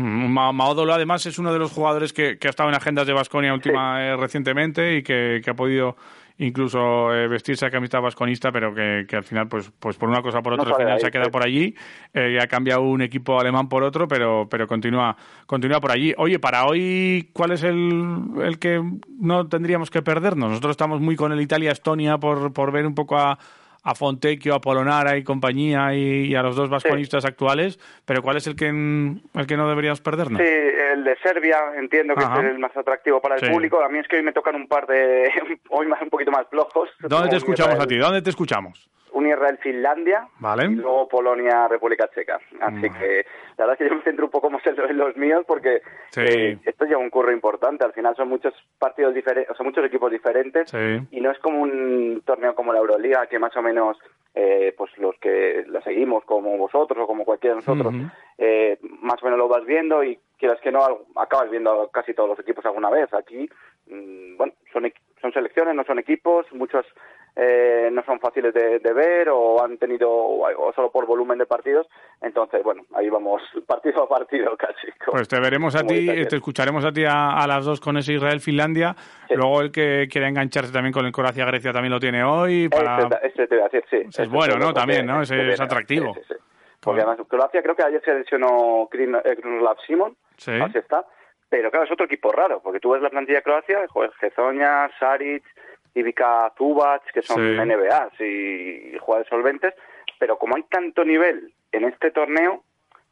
Mm, 0.00 0.32
Ma- 0.32 0.52
Maodolo 0.52 0.92
además 0.94 1.26
es 1.26 1.38
uno 1.38 1.52
de 1.52 1.58
los 1.58 1.72
jugadores 1.72 2.12
que, 2.12 2.38
que 2.38 2.46
ha 2.46 2.50
estado 2.50 2.68
en 2.68 2.74
agendas 2.76 3.06
de 3.06 3.12
Vasconia 3.12 3.52
última 3.52 4.00
eh, 4.04 4.16
recientemente 4.16 4.96
y 4.96 5.02
que, 5.02 5.40
que 5.44 5.50
ha 5.50 5.54
podido 5.54 5.96
incluso 6.38 7.14
eh, 7.14 7.28
vestirse 7.28 7.66
a 7.66 7.70
camiseta 7.70 8.00
vasconista, 8.00 8.50
pero 8.52 8.74
que, 8.74 9.04
que 9.08 9.16
al 9.16 9.24
final, 9.24 9.48
pues, 9.48 9.70
pues 9.78 9.96
por 9.96 10.08
una 10.08 10.22
cosa 10.22 10.38
o 10.38 10.42
por 10.42 10.56
No 10.56 10.62
otra, 10.62 10.74
al 10.74 10.82
final 10.82 11.00
se 11.00 11.06
ha 11.06 11.10
quedado 11.10 11.30
por 11.30 11.44
allí 11.44 11.74
eh, 12.14 12.38
ha 12.40 12.46
cambiado 12.46 12.82
un 12.82 13.02
equipo 13.02 13.38
alemán 13.38 13.68
por 13.68 13.82
otro, 13.82 14.08
pero, 14.08 14.48
pero 14.50 14.66
continúa, 14.66 15.16
continúa 15.46 15.80
por 15.80 15.92
allí. 15.92 16.14
Oye, 16.18 16.38
para 16.38 16.66
hoy, 16.66 17.30
¿cuál 17.32 17.52
es 17.52 17.62
el, 17.62 18.22
el 18.42 18.58
que 18.58 18.82
no 19.18 19.48
tendríamos 19.48 19.90
que 19.90 20.02
perdernos? 20.02 20.50
Nosotros 20.50 20.72
estamos 20.72 21.00
muy 21.00 21.16
con 21.16 21.32
el 21.32 21.40
Italia-Estonia 21.40 22.18
por, 22.18 22.52
por 22.52 22.72
ver 22.72 22.86
un 22.86 22.94
poco 22.94 23.18
a 23.18 23.38
a 23.84 23.94
Fontecchio, 23.94 24.54
a 24.54 24.60
Polonara 24.60 25.16
y 25.16 25.24
compañía 25.24 25.94
y, 25.94 26.26
y 26.26 26.34
a 26.34 26.42
los 26.42 26.54
dos 26.56 26.70
vasconistas 26.70 27.24
actuales, 27.24 27.78
pero 28.04 28.22
¿cuál 28.22 28.36
es 28.36 28.46
el 28.46 28.54
que, 28.56 28.66
el 28.68 29.46
que 29.46 29.56
no 29.56 29.68
deberíamos 29.68 30.00
perdernos? 30.00 30.40
Sí, 30.40 30.48
el 30.92 31.04
de 31.04 31.16
Serbia 31.22 31.56
entiendo 31.76 32.14
que 32.14 32.24
Ajá. 32.24 32.40
es 32.40 32.46
el 32.52 32.58
más 32.58 32.76
atractivo 32.76 33.20
para 33.20 33.34
el 33.36 33.40
Sí. 33.40 33.50
público. 33.50 33.82
A 33.82 33.88
mí 33.88 33.98
es 33.98 34.06
que 34.06 34.16
hoy 34.16 34.22
me 34.22 34.32
tocan 34.32 34.54
un 34.54 34.68
par 34.68 34.86
de... 34.86 35.30
hoy 35.70 35.86
más 35.86 36.00
un 36.02 36.10
poquito 36.10 36.30
más 36.30 36.46
flojos. 36.48 36.90
¿Dónde 37.00 37.28
te 37.30 37.36
escuchamos 37.36 37.78
a 37.80 37.86
ti? 37.86 37.96
¿Dónde 37.96 38.22
te 38.22 38.30
escuchamos? 38.30 38.88
Un 39.12 39.26
Israel-Finlandia 39.28 40.26
Vale. 40.40 40.64
y 40.64 40.74
luego 40.76 41.08
Polonia-República 41.08 42.08
Checa. 42.14 42.38
Así 42.60 42.88
Mm. 42.90 42.94
que 42.98 43.26
la 43.58 43.66
verdad 43.66 43.72
es 43.72 43.78
que 43.78 43.88
yo 43.88 43.94
me 43.96 44.02
centro 44.02 44.24
un 44.26 44.30
poco 44.30 44.50
más 44.50 44.66
en, 44.66 44.76
lo- 44.76 44.88
en 44.88 44.96
los 44.98 45.16
míos 45.16 45.44
porque 45.46 45.82
Sí. 46.10 46.20
eh, 46.22 46.58
esto 46.64 46.84
lleva 46.84 47.00
un 47.00 47.10
curro 47.10 47.32
importante. 47.32 47.84
Al 47.84 47.92
final 47.92 48.14
son 48.16 48.28
muchos 48.28 48.54
partidos 48.78 49.14
diferentes, 49.14 49.50
o 49.50 49.54
sea, 49.54 49.64
muchos 49.64 49.84
equipos 49.84 50.10
diferentes 50.10 50.70
Sí. 50.70 51.00
y 51.10 51.20
no 51.20 51.30
es 51.30 51.38
como 51.40 51.60
un 51.62 52.22
torneo 52.24 52.54
como 52.54 52.72
la 52.72 52.78
Euroliga 52.80 53.26
que 53.26 53.38
más 53.38 53.56
o 53.56 53.62
menos 53.62 53.98
eh, 54.34 54.74
pues 54.78 54.96
los 54.96 55.14
que 55.18 55.64
la 55.68 55.82
seguimos 55.82 56.24
como 56.24 56.56
vosotros 56.56 56.98
o 57.02 57.06
como 57.06 57.24
cualquiera 57.26 57.54
de 57.56 57.60
nosotros 57.60 57.92
eh, 58.38 58.78
más 59.02 59.22
o 59.22 59.26
menos 59.26 59.38
lo 59.38 59.46
vas 59.46 59.64
viendo 59.66 60.02
y 60.02 60.18
quieras 60.38 60.58
que 60.62 60.72
no 60.72 60.80
acabas 61.16 61.50
viendo 61.50 61.90
casi 61.92 62.14
todos 62.14 62.30
los 62.30 62.38
equipos 62.40 62.64
alguna 62.64 62.88
vez 62.88 63.12
aquí 63.12 63.46
mm, 63.88 64.38
bueno 64.38 64.54
son 64.72 64.90
son 65.20 65.32
selecciones 65.34 65.74
no 65.74 65.84
son 65.84 65.98
equipos 65.98 66.46
muchos 66.52 66.86
eh, 67.34 67.88
no 67.92 68.04
son 68.04 68.20
fáciles 68.20 68.52
de, 68.52 68.78
de 68.78 68.92
ver 68.92 69.28
o 69.30 69.62
han 69.64 69.78
tenido 69.78 70.10
o, 70.12 70.72
solo 70.74 70.90
por 70.90 71.06
volumen 71.06 71.38
de 71.38 71.46
partidos 71.46 71.86
entonces 72.20 72.62
bueno 72.62 72.82
ahí 72.94 73.08
vamos 73.08 73.40
partido 73.66 74.02
a 74.02 74.08
partido 74.08 74.54
casi 74.56 74.92
como- 75.04 75.12
Pues 75.12 75.28
te 75.28 75.40
veremos 75.40 75.74
a 75.74 75.82
ti, 75.82 76.10
ayer. 76.10 76.28
te 76.28 76.36
escucharemos 76.36 76.84
a 76.84 76.92
ti 76.92 77.04
a, 77.06 77.30
a 77.38 77.46
las 77.46 77.64
dos 77.64 77.80
con 77.80 77.96
ese 77.96 78.12
Israel-Finlandia. 78.14 78.94
Luego 79.30 79.60
el 79.62 79.72
que 79.72 80.08
quiera 80.10 80.28
engancharse 80.28 80.72
también 80.72 80.92
con 80.92 81.06
el 81.06 81.12
Croacia-Grecia 81.12 81.72
también 81.72 81.92
lo 81.92 81.98
tiene 82.00 82.22
hoy. 82.22 82.68
Para... 82.68 82.98
Este, 83.04 83.26
este 83.28 83.46
te 83.46 83.54
voy 83.56 83.64
a 83.64 83.68
decir, 83.68 83.84
sí. 84.10 84.22
Es 84.22 84.28
bueno, 84.28 84.56
¿no? 84.58 84.74
También, 84.74 85.06
¿no? 85.06 85.22
Es 85.22 85.30
atractivo. 85.60 86.12
Sí, 86.14 86.20
sí, 86.28 86.34
sí. 86.34 86.40
Porque 86.80 87.00
además 87.00 87.26
Croacia 87.28 87.62
creo 87.62 87.74
que 87.74 87.82
ayer 87.84 88.02
se 88.04 88.12
lesionó 88.14 88.88
eh, 88.92 89.36
Krunoslav 89.40 89.76
Simon, 89.86 90.14
Sí. 90.36 90.50
así 90.60 90.78
está. 90.78 91.04
Pero 91.48 91.70
claro, 91.70 91.86
es 91.86 91.92
otro 91.92 92.06
equipo 92.06 92.30
raro, 92.32 92.60
porque 92.62 92.80
tú 92.80 92.90
ves 92.90 93.02
la 93.02 93.10
plantilla 93.10 93.38
de 93.38 93.42
Croacia, 93.44 93.80
Gezoña, 94.20 94.90
Saric, 94.98 95.44
Ivica 95.94 96.52
Zubac, 96.56 97.02
que 97.12 97.22
son 97.22 97.36
Sí. 97.38 97.56
NBAs 97.60 98.12
y 98.20 98.96
jugadores 98.98 99.28
solventes, 99.28 99.74
pero 100.18 100.38
como 100.38 100.56
hay 100.56 100.62
tanto 100.64 101.04
nivel 101.04 101.52
en 101.72 101.84
este 101.84 102.10
torneo, 102.10 102.62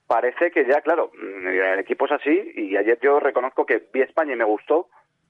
parece 0.07 0.51
que 0.51 0.65
ya, 0.67 0.81
claro, 0.81 1.11
mm, 1.15 1.47
el 1.47 1.79
equipo 1.81 2.07
es 2.07 2.13
así, 2.13 2.53
y 2.57 2.77
ayer 2.77 2.99
yo 3.03 3.21
reconozco 3.21 3.65
que 3.67 3.83
vi 3.93 4.03
España 4.03 4.33
y 4.33 4.37
me 4.37 4.45
gustó, 4.45 4.89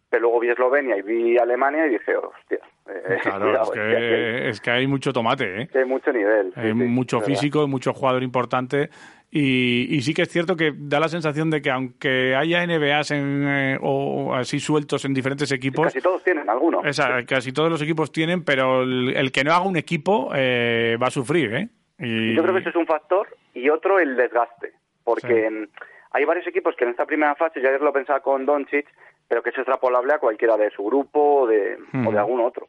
pero 0.08 0.22
luego 0.22 0.40
vi 0.40 0.48
Eslovenia 0.50 0.96
y 0.96 1.02
vi 1.02 1.38
Alemania 1.38 1.86
y 1.86 1.90
dije, 1.90 2.16
hostia, 2.16 2.58
eh, 2.88 3.18
Claro, 3.22 3.44
cuidado, 3.46 3.72
es 3.74 3.78
que 3.80 4.48
es 4.48 4.60
que 4.60 4.70
hay 4.70 4.86
mucho 4.86 5.12
tomate, 5.12 5.62
¿eh? 5.62 5.68
hay 5.74 5.84
mucho 5.84 6.12
nivel. 6.12 6.52
Hay 6.56 6.68
sí, 6.70 6.74
mucho 6.74 7.18
es 7.18 7.22
verdad. 7.22 7.34
físico, 7.34 7.68
mucho 7.68 7.92
jugador 7.92 8.22
importante. 8.22 8.90
Y, 9.32 9.86
y 9.94 10.02
sí 10.02 10.12
que 10.12 10.22
es 10.22 10.28
cierto 10.28 10.56
que 10.56 10.72
da 10.76 10.98
la 10.98 11.08
sensación 11.08 11.50
de 11.50 11.62
que 11.62 11.70
aunque 11.70 12.34
haya 12.34 12.66
NBAs 12.66 13.12
en, 13.12 13.44
eh, 13.46 13.78
o 13.80 14.34
así 14.34 14.58
sueltos 14.58 15.04
en 15.04 15.14
diferentes 15.14 15.52
equipos, 15.52 15.84
Casi 15.84 16.00
todos 16.00 16.24
tienen 16.24 16.48
alguno. 16.50 16.82
esa- 16.84 17.24
casi 17.24 17.52
todos 17.52 17.70
los 17.70 17.80
equipos 17.80 18.10
tienen, 18.10 18.44
pero 18.44 18.82
el, 18.82 19.16
el 19.16 19.30
que 19.30 19.44
no 19.44 19.52
haga 19.52 19.64
un 19.64 19.76
equipo 19.76 20.32
eh, 20.34 20.96
va 21.00 21.06
a 21.06 21.10
sufrir, 21.12 21.54
¿eh? 21.54 21.68
Y, 22.00 22.34
Yo 22.34 22.42
creo 22.42 22.54
que 22.54 22.60
ese 22.60 22.70
es 22.70 22.76
un 22.76 22.86
factor 22.86 23.28
y 23.54 23.68
otro 23.68 24.00
el 24.00 24.16
desgaste, 24.16 24.72
porque 25.04 25.68
hay 26.10 26.24
varios 26.24 26.46
equipos 26.48 26.74
que 26.74 26.84
en 26.84 26.90
esta 26.90 27.06
primera 27.06 27.36
fase, 27.36 27.60
yo 27.62 27.68
ayer 27.68 27.80
lo 27.82 27.92
pensaba 27.92 28.18
con 28.20 28.44
Doncic, 28.44 28.88
pero 29.28 29.44
que 29.44 29.50
es 29.50 29.56
extrapolable 29.58 30.12
a 30.12 30.18
cualquiera 30.18 30.56
de 30.56 30.70
su 30.70 30.82
grupo 30.82 31.42
o 31.42 31.46
de, 31.46 31.78
Hmm. 31.92 32.06
o 32.08 32.10
de 32.10 32.18
algún 32.18 32.40
otro. 32.40 32.66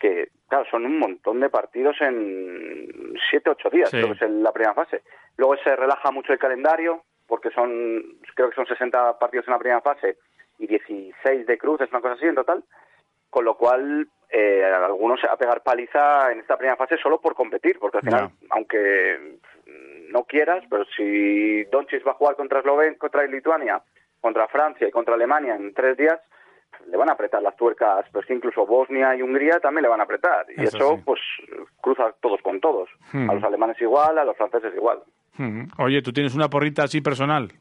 Que, 0.00 0.28
claro, 0.48 0.64
son 0.70 0.84
un 0.86 0.98
montón 0.98 1.40
de 1.40 1.48
partidos 1.48 1.96
en 2.02 2.86
siete, 3.30 3.50
ocho 3.50 3.68
días, 3.70 3.90
Sí. 3.90 3.96
creo 3.96 4.08
que 4.08 4.14
es 4.14 4.22
en 4.22 4.42
la 4.42 4.52
primera 4.52 4.74
fase. 4.74 5.02
Luego 5.36 5.56
se 5.58 5.74
relaja 5.74 6.10
mucho 6.10 6.32
el 6.32 6.38
calendario, 6.38 7.02
porque 7.26 7.50
son, 7.50 8.18
creo 8.34 8.50
que 8.50 8.56
son 8.56 8.66
60 8.66 9.18
partidos 9.18 9.46
en 9.48 9.52
la 9.52 9.58
primera 9.58 9.80
fase 9.80 10.18
y 10.58 10.66
16 10.66 11.46
de 11.46 11.58
cruces, 11.58 11.90
una 11.90 12.00
cosa 12.00 12.14
así 12.14 12.26
en 12.26 12.34
total. 12.34 12.62
Con 13.30 13.44
lo 13.44 13.56
cual, 13.56 14.08
eh, 14.30 14.64
algunos 14.64 15.22
a 15.24 15.36
pegar 15.36 15.62
paliza 15.62 16.30
en 16.30 16.40
esta 16.40 16.56
primera 16.56 16.76
fase 16.76 16.96
solo 16.98 17.20
por 17.20 17.34
competir, 17.34 17.78
porque 17.80 17.98
al 17.98 18.04
final, 18.04 18.30
aunque 18.50 19.38
no 20.14 20.24
quieras, 20.24 20.64
pero 20.70 20.84
si 20.96 21.64
Doncic 21.64 22.06
va 22.06 22.12
a 22.12 22.14
jugar 22.14 22.36
contra 22.36 22.60
Esloven, 22.60 22.94
contra 22.94 23.26
Lituania, 23.26 23.82
contra 24.20 24.46
Francia 24.46 24.86
y 24.86 24.92
contra 24.92 25.14
Alemania 25.14 25.56
en 25.56 25.74
tres 25.74 25.96
días, 25.96 26.20
le 26.86 26.96
van 26.96 27.08
a 27.08 27.12
apretar 27.12 27.42
las 27.42 27.56
tuercas, 27.56 28.06
pues 28.12 28.26
que 28.26 28.34
incluso 28.34 28.66
Bosnia 28.66 29.14
y 29.14 29.22
Hungría 29.22 29.60
también 29.60 29.82
le 29.82 29.88
van 29.88 30.00
a 30.00 30.04
apretar. 30.04 30.46
Y 30.56 30.62
Eso 30.62 30.76
eso, 30.76 30.96
sí. 30.96 31.02
pues, 31.04 31.20
cruza 31.80 32.14
todos 32.20 32.40
con 32.42 32.60
todos. 32.60 32.88
Hmm. 33.12 33.30
A 33.30 33.34
los 33.34 33.44
alemanes 33.44 33.80
igual, 33.80 34.18
a 34.18 34.24
los 34.24 34.36
franceses 34.36 34.74
igual. 34.74 35.00
Hmm. 35.36 35.64
Oye, 35.78 36.02
¿tú 36.02 36.12
tienes 36.12 36.34
una 36.34 36.48
porrita 36.48 36.84
así 36.84 37.00
personal? 37.00 37.52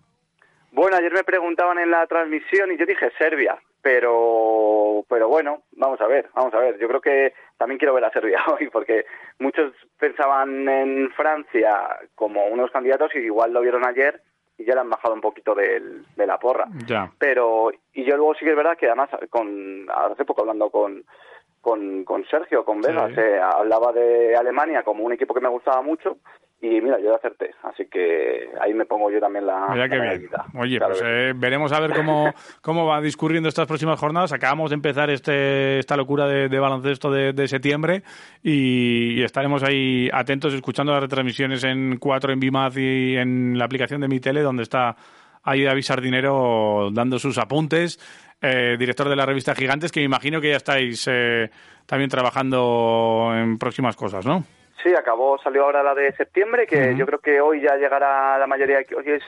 Bueno, 0.72 0.98
ayer 0.98 1.14
me 1.14 1.24
preguntaban 1.24 1.78
en 1.78 1.92
la 1.92 2.08
transmisión 2.08 2.72
y 2.72 2.78
yo 2.78 2.86
dije 2.86 3.12
Serbia, 3.20 3.60
pero 3.82 5.06
pero 5.08 5.28
bueno, 5.30 5.64
vamos 5.74 6.02
a 6.02 6.08
ver, 6.08 6.30
vamos 6.34 6.54
a 6.56 6.58
ver. 6.58 6.80
Yo 6.80 6.88
creo 6.88 7.00
que 7.00 7.34
también 7.58 7.78
quiero 7.78 7.94
ver 7.94 8.06
a 8.06 8.12
Serbia 8.12 8.42
hoy 8.48 8.70
porque 8.70 9.06
muchos 9.38 9.74
pensaban 10.00 10.68
en 10.68 11.12
Francia 11.12 12.00
como 12.16 12.46
unos 12.48 12.72
candidatos 12.72 13.12
y 13.14 13.20
igual 13.20 13.54
lo 13.54 13.62
vieron 13.62 13.86
ayer 13.86 14.20
y 14.58 14.66
ya 14.66 14.76
le 14.76 14.82
han 14.82 14.90
bajado 14.90 15.14
un 15.14 15.22
poquito 15.22 15.56
del- 15.56 16.06
de 16.16 16.28
la 16.28 16.38
porra. 16.38 16.68
Ya. 16.86 17.12
Pero 17.18 17.72
y 17.94 18.04
yo 18.06 18.16
luego 18.18 18.34
sí 18.36 18.46
que 18.46 18.52
es 18.52 18.58
verdad 18.58 18.78
que 18.78 18.88
además 18.88 19.10
con 19.30 19.86
hace 19.90 20.26
poco 20.26 20.42
hablando 20.42 20.70
con 20.70 21.04
con, 21.62 22.04
con 22.04 22.26
Sergio, 22.26 22.66
con 22.66 22.82
Vegas, 22.82 23.14
Sí. 23.16 23.22
eh, 23.22 23.40
hablaba 23.40 23.94
de 23.94 24.36
Alemania 24.36 24.84
como 24.84 25.06
un 25.06 25.14
equipo 25.14 25.34
que 25.34 25.40
me 25.40 25.48
gustaba 25.48 25.82
mucho 25.82 26.18
y 26.66 26.80
mira, 26.80 26.98
yo 26.98 27.14
acerté, 27.14 27.52
así 27.64 27.88
que 27.88 28.50
ahí 28.62 28.74
me 28.74 28.86
pongo 28.86 29.12
yo 29.12 29.20
también 29.20 29.46
la, 29.46 29.68
Mira 29.74 29.90
qué 29.90 30.00
bien. 30.00 30.30
Oye, 30.58 30.78
Claro 30.78 30.94
pues 30.94 31.04
eh, 31.06 31.34
veremos 31.36 31.74
a 31.74 31.82
ver 31.82 31.92
cómo, 31.92 32.34
cómo 32.62 32.86
va 32.86 33.02
discurriendo 33.02 33.50
estas 33.50 33.68
próximas 33.68 34.00
jornadas. 34.00 34.32
Acabamos 34.32 34.70
de 34.70 34.76
empezar 34.76 35.10
este, 35.10 35.80
esta 35.80 35.98
locura 35.98 36.26
de, 36.26 36.48
de 36.48 36.60
baloncesto 36.60 37.12
de, 37.12 37.34
de 37.34 37.48
septiembre 37.50 38.04
y, 38.42 39.20
y 39.20 39.24
estaremos 39.24 39.62
ahí 39.62 40.10
atentos 40.14 40.54
escuchando 40.54 40.94
las 40.94 41.02
retransmisiones 41.02 41.66
en 41.66 41.98
4 41.98 42.32
en 42.32 42.40
Bimaz 42.40 42.78
y 42.78 43.18
en 43.18 43.58
la 43.58 43.66
aplicación 43.66 44.00
de 44.00 44.08
mi 44.08 44.22
tele, 44.22 44.40
donde 44.40 44.64
está 44.64 44.96
ahí 45.44 45.66
David 45.66 45.82
Sardinero 45.82 46.92
dando 46.94 47.20
sus 47.20 47.38
apuntes, 47.40 48.00
eh, 48.42 48.78
director 48.80 49.10
de 49.10 49.18
la 49.18 49.26
revista 49.26 49.54
Gigantes, 49.54 49.92
que 49.92 50.00
me 50.00 50.06
imagino 50.06 50.40
que 50.40 50.52
ya 50.52 50.56
estáis 50.56 51.06
eh, 51.12 51.50
también 51.86 52.10
trabajando 52.10 53.34
en 53.36 53.58
próximas 53.58 53.98
cosas, 53.98 54.26
¿no? 54.26 54.46
Sí, 54.84 54.94
acabó, 54.94 55.38
salió 55.40 55.64
ahora 55.64 55.82
la 55.82 55.96
de 55.96 56.12
septiembre, 56.14 56.68
que 56.68 56.96
yo 56.98 57.06
creo 57.06 57.20
que 57.20 57.40
hoy 57.42 57.62
ya 57.62 57.76
llegará 57.78 58.38
la 58.38 58.48
mayoría, 58.48 58.78
de- 58.80 58.96
hoy 58.96 59.06
es 59.12 59.24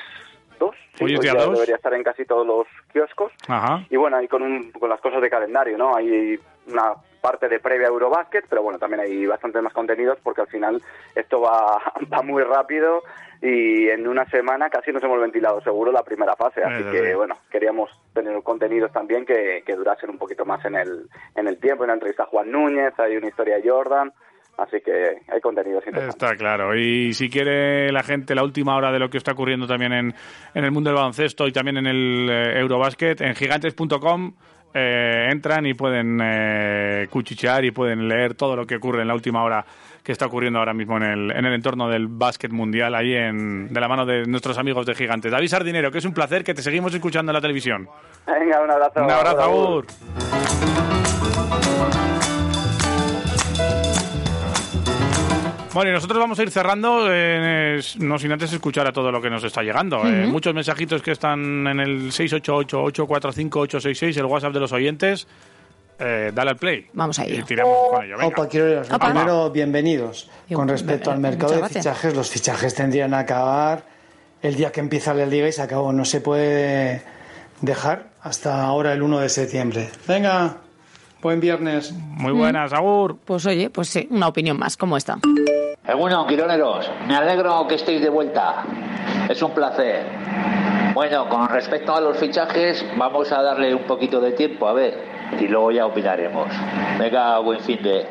dos, 0.60 0.76
sí, 0.96 1.04
Hoy 1.06 1.14
es 1.16 1.20
día 1.22 1.34
ya 1.34 1.40
dos. 1.46 1.54
debería 1.54 1.76
estar 1.76 1.94
en 1.94 2.04
casi 2.04 2.26
todos 2.26 2.46
los 2.46 2.68
kioscos. 2.92 3.32
Ajá. 3.48 3.84
Y 3.90 3.96
bueno, 3.98 4.18
ahí 4.18 4.28
con, 4.28 4.42
un- 4.44 4.72
con 4.72 4.90
las 4.90 5.00
cosas 5.02 5.22
de 5.22 5.30
calendario, 5.30 5.78
¿no? 5.78 5.96
Hay 5.96 6.40
una 6.68 6.94
parte 7.22 7.48
de 7.50 7.60
previa 7.60 7.88
Eurobasket, 7.88 8.46
pero 8.50 8.62
bueno, 8.62 8.78
también 8.80 9.00
hay 9.02 9.26
bastantes 9.26 9.62
más 9.62 9.74
contenidos 9.74 10.20
porque 10.22 10.42
al 10.42 10.48
final 10.48 10.82
esto 11.16 11.42
va, 11.42 11.82
va 12.14 12.22
muy 12.22 12.44
rápido 12.44 13.02
y 13.42 13.90
en 13.90 14.08
una 14.08 14.26
semana 14.30 14.70
casi 14.70 14.92
nos 14.92 15.04
hemos 15.04 15.20
ventilado 15.20 15.60
seguro 15.62 15.92
la 15.92 16.04
primera 16.04 16.36
fase, 16.36 16.64
así 16.64 16.84
que 16.92 17.10
sí. 17.10 17.14
bueno, 17.16 17.36
queríamos 17.50 17.90
tener 18.14 18.42
contenidos 18.44 18.92
también 18.92 19.26
que, 19.26 19.64
que 19.66 19.76
durasen 19.76 20.10
un 20.12 20.18
poquito 20.18 20.46
más 20.46 20.64
en 20.66 20.76
el, 20.76 21.08
en 21.36 21.48
el 21.48 21.60
tiempo. 21.60 21.84
Hay 21.84 21.88
una 21.88 21.94
entrevista 21.96 22.24
a 22.24 22.28
Juan 22.28 22.52
Núñez, 22.52 22.94
hay 23.00 23.18
una 23.18 23.28
historia 23.28 23.58
a 23.58 23.62
Jordan, 23.64 24.14
Así 24.58 24.78
que 24.80 24.92
hay 25.28 25.42
interesantes. 25.44 26.10
Está 26.10 26.36
claro. 26.36 26.76
Y 26.76 27.14
si 27.14 27.30
quiere 27.30 27.92
la 27.92 28.04
gente 28.04 28.36
la 28.36 28.44
última 28.44 28.76
hora 28.76 28.92
de 28.92 29.00
lo 29.00 29.10
que 29.10 29.18
está 29.18 29.34
ocurriendo 29.34 29.68
también 29.68 29.92
en, 29.94 30.14
en 30.54 30.64
el 30.64 30.72
mundo 30.72 30.90
del 30.90 30.98
baloncesto 30.98 31.48
y 31.48 31.52
también 31.52 31.78
en 31.78 31.88
el 31.88 32.30
eh, 32.30 32.60
Eurobasket, 32.60 33.22
en 33.22 33.36
gigantes.com 33.36 34.34
eh, 34.74 35.30
entran 35.32 35.66
y 35.66 35.74
pueden 35.74 36.20
eh, 36.22 37.08
cuchichear 37.10 37.64
y 37.64 37.72
pueden 37.72 38.10
leer 38.10 38.36
todo 38.36 38.58
lo 38.58 38.66
que 38.66 38.76
ocurre 38.76 39.04
en 39.04 39.08
la 39.08 39.14
última 39.14 39.42
hora 39.42 39.66
que 40.04 40.12
está 40.12 40.26
ocurriendo 40.26 40.60
ahora 40.60 40.74
mismo 40.74 40.98
en 40.98 41.04
el, 41.04 41.32
en 41.32 41.46
el 41.46 41.54
entorno 41.54 41.88
del 41.88 42.08
básquet 42.08 42.52
mundial, 42.52 42.94
ahí 42.94 43.14
en, 43.14 43.74
de 43.74 43.80
la 43.80 43.88
mano 43.88 44.06
de 44.06 44.26
nuestros 44.26 44.58
amigos 44.58 44.86
de 44.86 44.94
Gigantes. 44.94 45.32
David 45.32 45.48
Sardinero, 45.48 45.92
que 45.92 46.00
es 46.00 46.06
un 46.06 46.14
placer 46.14 46.44
que 46.44 46.54
te 46.54 46.62
seguimos 46.62 46.94
escuchando 46.94 47.32
en 47.32 47.36
la 47.36 47.42
televisión. 47.42 47.88
Venga, 48.28 48.62
un 48.62 48.72
abrazo. 48.72 49.04
Un 49.04 49.12
abrazo, 49.12 49.42
Agur. 49.42 49.86
Bueno, 55.76 55.92
y 55.92 55.94
nosotros 55.94 56.18
vamos 56.20 56.40
a 56.40 56.44
ir 56.44 56.52
cerrando, 56.52 57.08
eh, 57.12 57.82
no 58.00 58.18
sin 58.18 58.32
antes 58.32 58.54
escuchar 58.54 58.88
a 58.88 58.94
todo 58.94 59.12
lo 59.12 59.22
que 59.22 59.30
nos 59.30 59.44
está 59.44 59.62
llegando. 59.62 60.08
Eh, 60.08 60.22
Ujú. 60.24 60.32
muchos 60.32 60.54
mensajitos 60.54 61.02
que 61.02 61.12
están 61.12 61.68
en 61.68 61.82
el 61.82 62.14
688-845-866, 62.14 64.16
el 64.18 64.24
WhatsApp 64.26 64.54
de 64.54 64.60
los 64.62 64.72
oyentes. 64.72 65.28
Eh, 66.00 66.32
dale 66.34 66.52
al 66.52 66.56
play. 66.56 66.88
Vamos 66.94 67.20
a 67.20 67.28
Y 67.28 67.44
tiramos 67.44 67.76
con 67.92 68.06
ello. 68.06 68.16
Venga. 68.18 68.28
Opa, 68.28 68.48
Quiroleros, 68.48 68.90
lo 68.90 68.96
Opa. 68.96 69.10
primero, 69.12 69.52
bienvenidos. 69.52 70.30
Yo- 70.48 70.56
Con 70.58 70.70
respecto 70.70 71.12
al 71.12 71.18
eh, 71.18 71.22
mercado 71.22 71.56
muchas 71.56 71.70
de 71.74 71.80
fichajes, 71.80 72.16
los 72.16 72.30
fichajes 72.30 72.74
tendrían 72.74 73.10
que 73.12 73.18
acabar 73.18 73.84
el 74.42 74.56
día 74.56 74.72
que 74.72 74.80
empieza 74.80 75.14
la 75.14 75.26
liga 75.26 75.50
y 75.50 75.52
se 75.52 75.62
acabó. 75.62 75.92
No 75.92 76.06
se 76.06 76.22
puede 76.22 77.02
dejar 77.60 78.12
hasta 78.22 78.64
ahora 78.64 78.94
el 78.94 79.02
1 79.02 79.20
de 79.20 79.28
septiembre. 79.28 79.90
Venga, 80.08 80.56
buen 81.22 81.42
viernes. 81.42 81.92
Muy 81.92 82.32
buenas, 82.32 82.72
Agur. 82.72 83.18
Pues 83.26 83.46
oye, 83.46 83.70
pues 83.70 83.90
sí, 83.90 84.08
una 84.10 84.30
opinión 84.30 84.58
más, 84.58 84.78
como 84.78 84.96
esta. 84.96 85.20
Bueno, 85.94 86.26
quironeros, 86.26 86.90
me 87.08 87.16
alegro 87.16 87.68
que 87.68 87.76
estéis 87.76 88.02
de 88.02 88.10
vuelta. 88.10 88.64
Es 89.30 89.42
un 89.42 89.52
placer. 89.54 90.06
Bueno, 90.94 91.30
con 91.30 91.48
respecto 91.50 91.96
a 91.96 92.02
los 92.02 92.18
fichajes, 92.18 92.84
vamos 92.98 93.32
a 93.32 93.42
darle 93.42 93.76
un 93.76 93.84
poquito 93.84 94.20
de 94.20 94.32
tiempo, 94.32 94.68
a 94.68 94.74
ver, 94.74 94.98
y 95.40 95.48
luego 95.48 95.72
ya 95.72 95.86
opinaremos. 95.86 96.48
Venga, 96.98 97.38
buen 97.40 97.60
fin 97.60 97.82
de... 97.84 98.08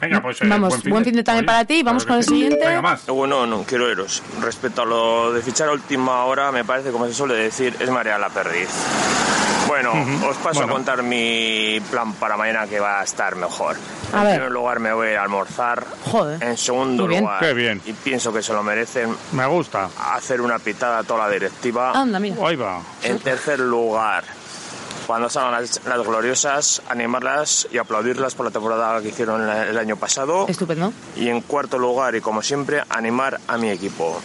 Venga, 0.00 0.20
pues 0.20 0.40
Vamos, 0.48 0.82
buen 0.82 1.04
fin 1.04 1.14
de 1.14 1.22
también 1.22 1.46
para 1.46 1.64
ti. 1.64 1.82
Vamos 1.84 2.04
con 2.04 2.16
el 2.16 2.24
siguiente. 2.24 2.66
Bueno, 3.06 3.46
no, 3.46 3.62
quiero 3.62 3.88
iros. 3.90 4.20
Respecto 4.40 4.82
a 4.82 4.84
lo 4.84 5.32
de 5.32 5.40
fichar 5.42 5.68
a 5.68 5.72
última 5.72 6.24
hora, 6.24 6.50
me 6.50 6.64
parece, 6.64 6.90
como 6.90 7.06
se 7.06 7.14
suele 7.14 7.34
decir, 7.34 7.76
es 7.78 7.88
marear 7.88 8.18
la 8.18 8.28
perdiz. 8.30 8.68
Bueno, 9.68 9.92
os 10.28 10.36
paso 10.38 10.60
Bueno. 10.60 10.72
a 10.72 10.74
contar 10.74 11.02
mi 11.04 11.78
plan 11.90 12.14
para 12.14 12.36
mañana 12.36 12.66
que 12.66 12.80
va 12.80 13.00
a 13.00 13.04
estar 13.04 13.36
mejor. 13.36 13.76
A 14.12 14.18
en 14.20 14.24
ver. 14.24 14.34
primer 14.34 14.52
lugar 14.52 14.78
me 14.80 14.92
voy 14.92 15.08
a 15.14 15.22
almorzar. 15.22 15.84
Joder. 16.10 16.42
En 16.42 16.56
segundo 16.56 17.06
bien. 17.06 17.22
lugar, 17.22 17.40
Qué 17.40 17.54
bien. 17.54 17.80
y 17.84 17.92
pienso 17.92 18.32
que 18.32 18.42
se 18.42 18.52
lo 18.52 18.62
merecen. 18.62 19.16
Me 19.32 19.46
gusta. 19.46 19.88
Hacer 20.14 20.40
una 20.40 20.58
pitada 20.58 20.98
a 20.98 21.02
toda 21.04 21.26
la 21.26 21.32
directiva. 21.32 21.92
Anda, 21.92 22.18
mira. 22.20 22.36
Ahí 22.46 22.56
va. 22.56 22.80
En 23.02 23.18
tercer 23.18 23.58
lugar, 23.60 24.24
cuando 25.06 25.28
salgan 25.28 25.52
las, 25.62 25.80
las 25.86 25.98
gloriosas, 26.06 26.82
animarlas 26.88 27.66
y 27.72 27.78
aplaudirlas 27.78 28.34
por 28.34 28.46
la 28.46 28.52
temporada 28.52 29.00
que 29.00 29.08
hicieron 29.08 29.42
el, 29.48 29.68
el 29.68 29.78
año 29.78 29.96
pasado. 29.96 30.46
Estupendo. 30.48 30.92
Y 31.16 31.28
en 31.28 31.40
cuarto 31.40 31.78
lugar, 31.78 32.14
y 32.14 32.20
como 32.20 32.42
siempre, 32.42 32.82
animar 32.88 33.40
a 33.48 33.56
mi 33.56 33.70
equipo. 33.70 34.20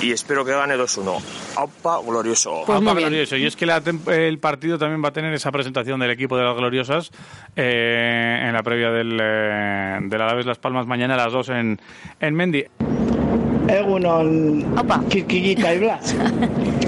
Y 0.00 0.12
espero 0.12 0.44
que 0.44 0.52
gane 0.52 0.76
2-1. 0.76 1.20
¡Aupa, 1.56 2.00
glorioso! 2.04 2.64
Aupa 2.66 2.94
glorioso. 2.94 3.36
Y 3.36 3.46
es 3.46 3.56
que 3.56 3.66
la 3.66 3.82
el 4.08 4.38
partido 4.38 4.78
también 4.78 5.02
va 5.02 5.08
a 5.08 5.12
tener 5.12 5.32
esa 5.34 5.50
presentación 5.52 6.00
del 6.00 6.10
equipo 6.10 6.36
de 6.36 6.44
las 6.44 6.56
gloriosas 6.56 7.10
eh, 7.56 8.42
en 8.44 8.52
la 8.52 8.62
previa 8.62 8.90
del, 8.90 9.18
eh, 9.20 9.98
del 10.02 10.22
Alavés 10.22 10.46
Las 10.46 10.58
Palmas 10.58 10.86
mañana 10.86 11.14
a 11.14 11.18
las 11.18 11.32
2 11.32 11.48
en, 11.50 11.80
en 12.20 12.34
Mendy. 12.34 12.64
Egunon, 13.68 14.76
Quisquillita 15.08 15.74
y 15.74 15.78
Blas. 15.78 16.14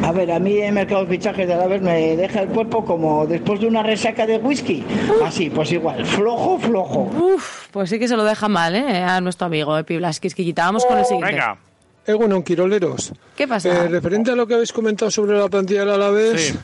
A 0.02 0.12
ver, 0.12 0.30
a 0.30 0.38
mí 0.38 0.59
el 0.59 0.72
mercado 0.72 1.05
de 1.05 1.16
fichajes 1.16 1.47
de 1.48 1.55
Alavés 1.55 1.80
me 1.80 2.16
deja 2.16 2.43
el 2.43 2.48
cuerpo 2.48 2.84
como 2.84 3.26
después 3.26 3.60
de 3.60 3.66
una 3.66 3.82
resaca 3.82 4.26
de 4.26 4.38
whisky. 4.38 4.84
Así, 5.24 5.51
pues 5.51 5.72
igual, 5.72 6.05
flojo, 6.05 6.59
flojo. 6.59 7.01
Uf, 7.02 7.68
pues 7.70 7.90
sí 7.90 7.98
que 7.98 8.09
se 8.09 8.16
lo 8.16 8.24
deja 8.24 8.48
mal, 8.48 8.76
¿eh? 8.76 9.02
A 9.02 9.20
nuestro 9.20 9.47
amigo 9.47 9.76
Epi 9.78 9.97
Blas 9.97 10.20
Quisquillita. 10.20 10.64
Vamos 10.66 10.84
con 10.84 10.98
el 10.98 11.05
siguiente. 11.05 11.32
Venga. 11.32 11.59
Egunon, 12.07 12.43
Quiroleros. 12.43 13.12
¿Qué 13.37 13.49
pasa? 13.49 13.85
Eh, 13.85 13.89
referente 13.89 14.31
a 14.31 14.37
lo 14.37 14.47
que 14.47 14.55
habéis 14.55 14.73
comentado 14.73 15.11
sobre 15.11 15.37
la 15.39 15.49
plantilla 15.49 15.81
del 15.81 15.91
Alavés, 15.91 16.55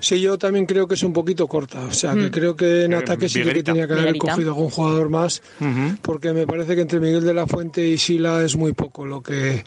sí. 0.00 0.20
yo 0.20 0.36
también 0.38 0.66
creo 0.66 0.88
que 0.88 0.94
es 0.94 1.02
un 1.04 1.12
poquito 1.12 1.46
corta. 1.46 1.80
O 1.84 1.92
sea, 1.92 2.14
que 2.14 2.26
Mm. 2.28 2.30
creo 2.30 2.56
que 2.56 2.84
en 2.84 2.92
Eh, 2.92 2.96
ataque 2.96 3.28
sí 3.28 3.42
que 3.42 3.62
tenía 3.62 3.86
que 3.86 3.92
haber 3.92 4.06
Viguerita. 4.12 4.32
cogido 4.32 4.50
algún 4.50 4.70
jugador 4.70 5.08
más, 5.08 5.40
porque 6.02 6.32
me 6.32 6.46
parece 6.46 6.74
que 6.74 6.82
entre 6.82 6.98
Miguel 7.00 7.24
de 7.24 7.34
la 7.34 7.46
Fuente 7.46 7.86
y 7.86 7.96
Sila 7.98 8.42
es 8.44 8.56
muy 8.56 8.72
poco 8.72 9.06
lo 9.06 9.22
que, 9.22 9.64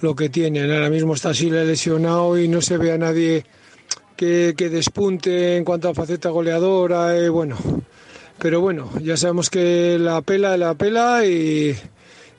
lo 0.00 0.14
que 0.14 0.28
tienen. 0.28 0.70
Ahora 0.70 0.90
mismo 0.90 1.14
está 1.14 1.34
Sila 1.34 1.64
lesionado 1.64 2.38
y 2.38 2.46
no 2.48 2.60
se 2.60 2.78
ve 2.78 2.92
a 2.92 2.98
nadie 2.98 3.44
que, 4.16 4.54
que 4.56 4.68
despunte 4.68 5.56
en 5.56 5.64
cuanto 5.64 5.88
a 5.88 5.94
faceta 5.94 6.28
goleadora. 6.30 7.16
eh, 7.18 7.28
bueno, 7.28 7.56
pero 8.38 8.60
bueno, 8.60 8.90
ya 9.02 9.16
sabemos 9.16 9.50
que 9.50 9.98
la 9.98 10.22
pela 10.22 10.54
es 10.54 10.60
la 10.60 10.74
pela 10.74 11.24
y, 11.26 11.74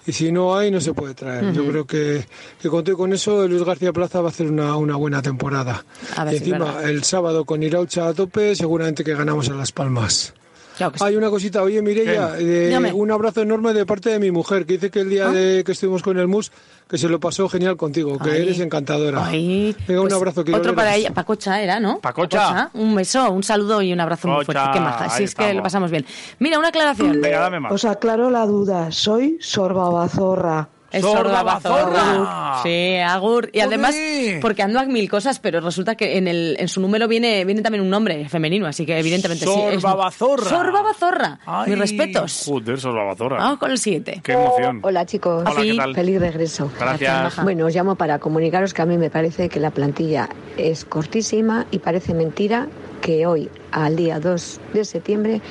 y 0.10 0.14
si 0.14 0.32
no 0.32 0.58
hay 0.58 0.72
no 0.72 0.82
se 0.82 0.94
puede 0.94 1.14
traer. 1.14 1.54
Yo 1.54 1.68
creo 1.68 1.86
que, 1.86 2.26
que 2.60 2.68
con 2.68 2.84
todo 2.84 2.94
y 2.94 2.98
con 2.98 3.14
eso 3.14 3.48
Luis 3.48 3.64
García 3.64 3.94
Plaza 3.94 4.22
va 4.22 4.30
a 4.30 4.32
hacer 4.32 4.48
una, 4.48 4.76
una 4.76 4.96
buena 4.96 5.22
temporada. 5.22 5.86
A 6.18 6.24
ver 6.24 6.34
y 6.34 6.38
encima 6.38 6.82
el 6.84 7.04
sábado 7.04 7.46
con 7.46 7.62
Iraucha 7.62 8.08
a 8.08 8.14
tope 8.16 8.56
seguramente 8.56 9.04
que 9.04 9.14
ganamos 9.14 9.50
a 9.50 9.54
Las 9.54 9.72
Palmas. 9.72 10.34
Claro 10.80 10.94
que 10.94 11.00
sí. 11.00 11.04
Hay 11.06 11.18
una 11.18 11.30
cosita, 11.30 11.62
oye 11.62 11.82
Mireia, 11.82 12.36
eh, 12.40 12.92
un 12.94 13.12
abrazo 13.12 13.42
enorme 13.42 13.74
de 13.74 13.86
parte 13.86 14.10
de 14.12 14.18
mi 14.20 14.32
mujer, 14.32 14.66
que 14.66 14.74
dice 14.74 14.90
que 14.90 15.02
el 15.02 15.10
día 15.10 15.28
Ah. 15.28 15.32
de 15.32 15.64
que 15.66 15.74
estuvimos 15.74 16.02
con 16.02 16.18
el 16.18 16.30
MUS, 16.30 16.54
que 16.90 16.98
se 16.98 17.10
lo 17.10 17.20
pasó 17.20 17.50
genial 17.50 17.76
contigo, 17.76 18.18
que 18.18 18.32
Ay. 18.32 18.42
eres 18.44 18.60
encantadora. 18.62 19.26
Ay, 19.26 19.76
Venga, 19.86 20.00
un 20.02 20.08
pues 20.08 20.14
abrazo, 20.16 20.40
Otro 20.40 20.54
Quiroleros. 20.54 20.76
para 20.76 20.96
ella. 20.96 21.12
Pacocha 21.14 21.62
era, 21.62 21.82
¿no? 21.82 22.00
Pacocha. 22.00 22.70
Un 22.76 22.96
beso, 22.96 23.30
un 23.30 23.44
saludo 23.44 23.82
y 23.82 23.92
un 23.92 24.00
abrazo 24.00 24.30
muy 24.30 24.46
fuerte. 24.46 24.64
Qué 24.74 24.80
maja. 24.80 25.10
Si 25.10 25.24
es 25.26 25.36
que 25.36 25.54
lo 25.54 25.62
pasamos 25.62 25.92
bien. 25.92 26.06
Mira, 26.40 26.58
una 26.58 26.70
aclaración. 26.70 27.20
Venga, 27.20 27.40
dame 27.40 27.60
más. 27.60 27.74
Os 27.74 27.84
aclaro 27.84 28.30
la 28.30 28.46
duda, 28.46 28.90
soy 28.92 29.38
Sorbabazorra. 29.42 30.70
Es 30.92 31.02
Sorbabazorra. 31.02 31.84
Sorbabazorra. 31.84 32.60
Sí, 32.64 32.98
Agur. 32.98 33.50
Y 33.54 33.60
además, 33.60 33.96
porque 34.42 34.64
ando 34.64 34.80
a 34.80 34.84
mil 34.86 35.10
cosas, 35.10 35.40
pero 35.40 35.60
resulta 35.62 35.96
que 35.96 36.18
en, 36.18 36.28
el, 36.28 36.56
en 36.60 36.68
su 36.68 36.82
número 36.82 37.08
viene, 37.08 37.46
viene 37.46 37.62
también 37.62 37.84
un 37.84 37.90
nombre 37.90 38.28
femenino, 38.28 38.66
así 38.66 38.86
que 38.86 38.98
evidentemente 38.98 39.46
sí. 39.46 39.52
es- 39.52 39.82
Sorbabazorra. 39.82 40.50
Sorbabazorra. 40.50 41.40
Ay. 41.46 41.70
Mis 41.72 41.80
respetos. 41.80 42.44
Joder, 42.48 42.80
sos 42.80 42.94
la 42.96 43.04
bazorra. 43.04 43.38
Vamos 43.38 43.60
con 43.60 43.72
el 43.72 43.78
siguiente. 43.78 44.20
Qué 44.24 44.34
emoción. 44.34 44.80
Hola 44.84 45.06
chicos, 45.06 45.44
Hola, 45.46 45.62
¿qué 45.62 45.76
tal? 45.78 45.94
feliz 45.96 46.20
regreso. 46.20 46.72
Gracias. 46.80 47.44
Bueno, 47.44 47.66
os 47.68 47.76
llamo 47.76 47.96
para 47.96 48.20
comunicaros 48.20 48.74
que 48.74 48.82
a 48.82 48.86
mí 48.86 48.98
me 48.98 49.10
parece 49.10 49.50
que 49.50 49.60
la 49.60 49.72
plantilla 49.72 50.30
es 50.58 50.86
cortísima 50.86 51.66
y 51.72 51.80
parece 51.80 52.14
mentira 52.14 52.68
que 53.00 53.26
hoy, 53.26 53.50
al 53.72 53.96
día 53.96 54.20
2 54.20 54.60
de 54.74 54.86
septiembre, 54.86 55.42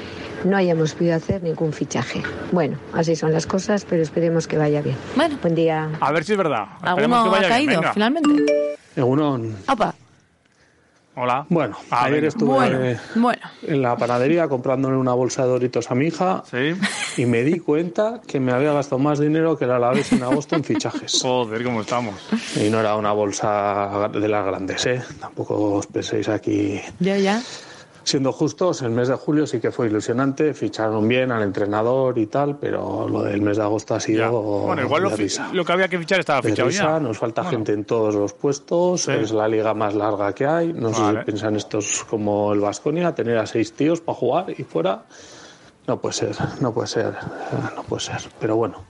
no 0.44 0.56
hayamos 0.56 0.94
podido 0.94 1.16
hacer 1.16 1.42
ningún 1.42 1.72
fichaje. 1.72 2.22
Bueno, 2.52 2.78
así 2.92 3.16
son 3.16 3.32
las 3.32 3.46
cosas, 3.46 3.84
pero 3.88 4.02
esperemos 4.02 4.46
que 4.46 4.56
vaya 4.58 4.80
bien. 4.82 4.96
Bueno. 5.16 5.36
Buen 5.42 5.54
día. 5.54 5.88
A 6.00 6.12
ver 6.12 6.24
si 6.24 6.32
es 6.32 6.38
verdad. 6.38 6.64
Esperemos 6.84 6.96
que 6.96 7.04
¿Alguno 7.04 7.26
ha 7.26 7.40
vaya 7.40 7.56
bien. 7.58 7.68
caído 7.80 7.92
finalmente? 7.92 8.76
Egunon. 8.96 9.56
Opa. 9.68 9.94
Hola. 11.20 11.46
Bueno, 11.48 11.76
Ah, 11.90 12.04
ayer 12.04 12.14
venga. 12.16 12.28
estuve 12.28 12.54
Bueno, 12.54 12.84
eh, 12.84 12.96
bueno. 13.16 13.40
en 13.62 13.82
la 13.82 13.96
panadería 13.96 14.46
comprándole 14.46 14.96
una 14.96 15.14
bolsa 15.14 15.42
de 15.42 15.48
Doritos 15.48 15.90
a 15.90 15.96
mi 15.96 16.06
hija 16.06 16.44
y 17.16 17.26
me 17.26 17.42
di 17.42 17.58
cuenta 17.58 18.20
que 18.24 18.38
me 18.38 18.52
había 18.52 18.72
gastado 18.72 19.00
más 19.00 19.18
dinero 19.18 19.58
que 19.58 19.66
la 19.66 19.76
Alavés 19.76 20.12
en 20.12 20.22
agosto 20.22 20.54
en 20.54 20.62
fichajes. 20.62 21.18
Joder, 21.22 21.64
cómo 21.64 21.80
estamos. 21.80 22.14
Y 22.54 22.70
no 22.70 22.78
era 22.78 22.94
una 22.94 23.10
bolsa 23.12 24.08
de 24.12 24.28
las 24.28 24.46
grandes, 24.46 24.86
¿eh? 24.86 25.02
Tampoco 25.20 25.72
os 25.74 25.86
penséis 25.88 26.28
aquí. 26.28 26.80
Ya, 27.00 27.16
ya. 27.16 27.42
Siendo 28.08 28.32
justos, 28.32 28.80
el 28.80 28.88
mes 28.88 29.08
de 29.08 29.16
julio 29.16 29.46
sí 29.46 29.60
que 29.60 29.70
fue 29.70 29.88
ilusionante, 29.88 30.54
ficharon 30.54 31.06
bien 31.06 31.30
al 31.30 31.42
entrenador 31.42 32.16
y 32.16 32.24
tal, 32.26 32.56
pero 32.56 33.06
lo 33.06 33.24
del 33.24 33.42
mes 33.42 33.58
de 33.58 33.64
agosto 33.64 33.96
ha 33.96 34.00
sido 34.00 34.30
Bueno, 34.32 34.80
igual 34.80 35.02
lo, 35.02 35.64
que 35.66 35.72
había 35.72 35.88
que 35.88 35.98
fichar 35.98 36.20
estaba 36.20 36.40
fichado 36.40 36.70
risa, 36.70 36.84
ya. 36.84 37.00
nos 37.00 37.18
falta 37.18 37.42
Bueno. 37.42 37.58
gente 37.58 37.74
en 37.74 37.84
todos 37.84 38.14
los 38.14 38.32
puestos, 38.32 39.08
es 39.08 39.30
la 39.32 39.46
liga 39.46 39.74
más 39.74 39.94
larga 39.94 40.32
que 40.32 40.46
hay. 40.46 40.72
No 40.72 40.94
sé 40.94 41.02
Vale. 41.02 41.18
si 41.18 41.24
piensan 41.26 41.56
estos 41.56 42.06
como 42.08 42.54
el 42.54 42.60
Vasconia, 42.60 43.14
tener 43.14 43.36
a 43.36 43.44
seis 43.44 43.74
tíos 43.74 44.00
para 44.00 44.16
jugar 44.16 44.54
y 44.56 44.62
fuera. 44.64 45.02
No 45.86 46.00
puede 46.00 46.14
ser, 46.14 46.34
no 46.62 46.72
puede 46.72 46.88
ser, 46.88 47.12
no 47.76 47.82
puede 47.82 48.00
ser. 48.00 48.22
Pero 48.40 48.56
bueno, 48.56 48.86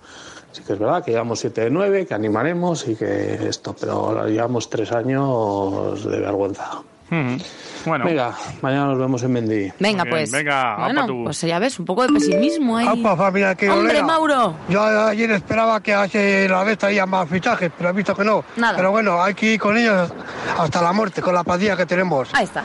sí 0.53 0.63
que 0.63 0.75
es 0.75 0.79
verdad 0.79 1.05
que 1.05 1.11
llevamos 1.11 1.41
7 1.41 1.63
de 1.63 1.71
9, 1.71 2.07
que 2.07 2.15
animaremos 2.15 2.87
y 2.87 2.95
que 2.95 3.49
esto, 3.49 3.75
pero 3.81 4.29
llevamos 4.29 4.71
tres 4.71 4.93
años 4.93 6.05
de 6.05 6.21
vergüenza. 6.21 6.85
Ujú. 7.11 7.43
Bueno. 7.87 8.05
Venga, 8.05 8.35
mañana 8.61 8.87
nos 8.87 8.99
vemos 8.99 9.23
en 9.23 9.33
Mendy. 9.33 9.73
Venga, 9.79 10.03
bien, 10.05 10.11
pues. 10.15 10.31
venga, 10.31 10.77
bueno, 10.77 11.01
apa 11.01 11.07
tú. 11.07 11.25
pues 11.25 11.41
ya 11.41 11.59
ves, 11.59 11.79
un 11.79 11.87
poco 11.87 12.03
de 12.07 12.13
pesimismo 12.13 12.77
ahí. 12.77 12.87
Apa, 12.87 13.17
familia, 13.17 13.55
qué 13.55 13.71
¡Hombre, 13.71 13.91
olera. 13.91 14.05
Mauro! 14.07 14.55
Yo 14.69 14.83
ayer 14.83 15.31
esperaba 15.31 15.81
que 15.83 15.95
hace 15.95 16.47
la 16.49 16.65
vez 16.65 16.77
traía 16.77 17.07
más 17.07 17.29
fichajes, 17.29 17.71
pero 17.77 17.91
he 17.91 17.93
visto 17.95 18.15
que 18.15 18.25
no. 18.25 18.45
Nada. 18.57 18.77
Pero 18.77 18.91
bueno, 18.91 19.23
hay 19.23 19.33
que 19.35 19.55
ir 19.55 19.61
con 19.61 19.77
ellos 19.79 20.13
hasta 20.59 20.83
la 20.83 20.93
muerte, 20.93 21.23
con 21.23 21.35
la 21.35 21.45
plantilla 21.45 21.77
que 21.77 21.87
tenemos. 21.87 22.29
Ahí 22.35 22.45
está. 22.45 22.63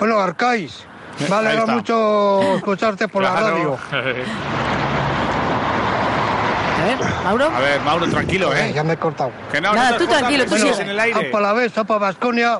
Bueno, 0.00 0.18
Arcais, 0.18 0.84
me 1.30 1.34
alegra 1.34 1.64
mucho 1.66 2.56
escucharte 2.56 3.08
por 3.08 3.22
la 3.22 3.30
Claro. 3.30 3.46
radio. 3.56 3.78
A 6.78 6.84
ver, 6.84 6.98
Mauro. 7.24 7.44
A 7.46 7.60
ver, 7.60 7.80
Mauro, 7.80 8.06
tranquilo, 8.08 8.54
¿eh? 8.54 8.72
Ya 8.74 8.84
me 8.84 8.92
he 8.92 8.96
cortado. 8.96 9.32
Que 9.50 9.60
no, 9.60 9.72
Nada, 9.72 9.92
no 9.92 9.96
tú 9.96 10.06
tranquilo, 10.06 10.44
tú 10.44 10.50
que 10.50 10.56
estás 10.56 10.80
en 10.80 10.88
el 10.90 11.00
aire. 11.00 11.26
Aupa 11.26 11.40
la 11.40 11.52
vez, 11.52 11.76
aupa 11.78 11.98
Vasconia, 11.98 12.58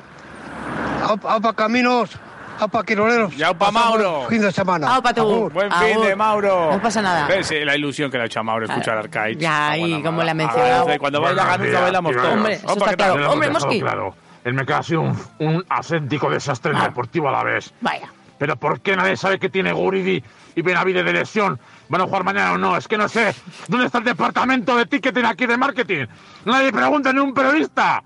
aupa, 1.07 1.53
Caminos, 1.53 2.11
aupa 2.59 2.83
Quiroleros. 2.83 3.35
Ya, 3.35 3.47
aupa 3.47 3.71
Mauro. 3.71 4.25
Fin 4.29 4.41
de 4.41 4.51
semana. 4.51 4.95
Aupa 4.95 5.13
tú. 5.13 5.21
Agur. 5.21 5.53
Buen 5.53 5.71
fin 5.71 6.01
de 6.01 6.15
Mauro. 6.15 6.71
No 6.73 6.81
pasa 6.81 7.01
nada. 7.01 7.27
¿Ves? 7.27 7.51
Eh, 7.51 7.65
La 7.65 7.75
ilusión 7.75 8.09
que 8.11 8.17
le 8.17 8.23
ha 8.23 8.25
hecho 8.27 8.39
a 8.39 8.43
Mauro 8.43 8.65
escuchar 8.65 8.97
Arcade. 8.97 9.35
Ya, 9.37 9.77
y 9.77 10.01
como 10.03 10.23
le 10.23 10.31
ha 10.31 10.33
mencionado. 10.33 10.87
Cuando 10.99 11.21
vaya 11.21 11.43
Ganuza 11.45 11.79
bailamos 11.81 12.15
todos. 12.15 12.33
Hombre, 12.33 12.53
eso 12.53 12.65
Opa, 12.67 12.91
está 12.91 12.95
claro. 12.95 13.31
Hombre, 13.31 13.49
Mosqui. 13.49 13.79
Claro, 13.79 14.15
el 14.43 14.53
Meca 14.53 14.77
ha 14.79 14.83
sido 14.83 15.01
un, 15.01 15.17
un 15.39 15.65
auténtico 15.69 16.29
desastre 16.29 16.71
el 16.73 16.79
Deportivo 16.81 17.29
a 17.29 17.31
la 17.31 17.43
vez. 17.43 17.73
Vaya. 17.81 18.09
Pero 18.39 18.55
¿por 18.55 18.81
qué 18.81 18.95
nadie 18.95 19.17
sabe 19.17 19.39
que 19.39 19.49
tiene 19.49 19.71
Guridi 19.73 20.23
y 20.55 20.61
Benavide 20.61 21.01
de 21.03 21.11
lesión? 21.11 21.59
¿Van 21.89 22.01
a 22.01 22.03
jugar 22.03 22.23
mañana 22.23 22.51
o 22.53 22.57
no? 22.59 22.77
Es 22.77 22.87
que 22.87 22.95
no 22.95 23.09
sé. 23.09 23.33
¿Dónde 23.67 23.87
está 23.87 23.97
el 23.97 24.03
departamento 24.03 24.75
de 24.75 24.85
ticketing 24.85 25.25
aquí 25.25 25.47
de 25.47 25.57
marketing? 25.57 26.05
Nadie 26.45 26.71
pregunta 26.71 27.11
ni 27.11 27.19
un 27.19 27.33
periodista. 27.33 28.03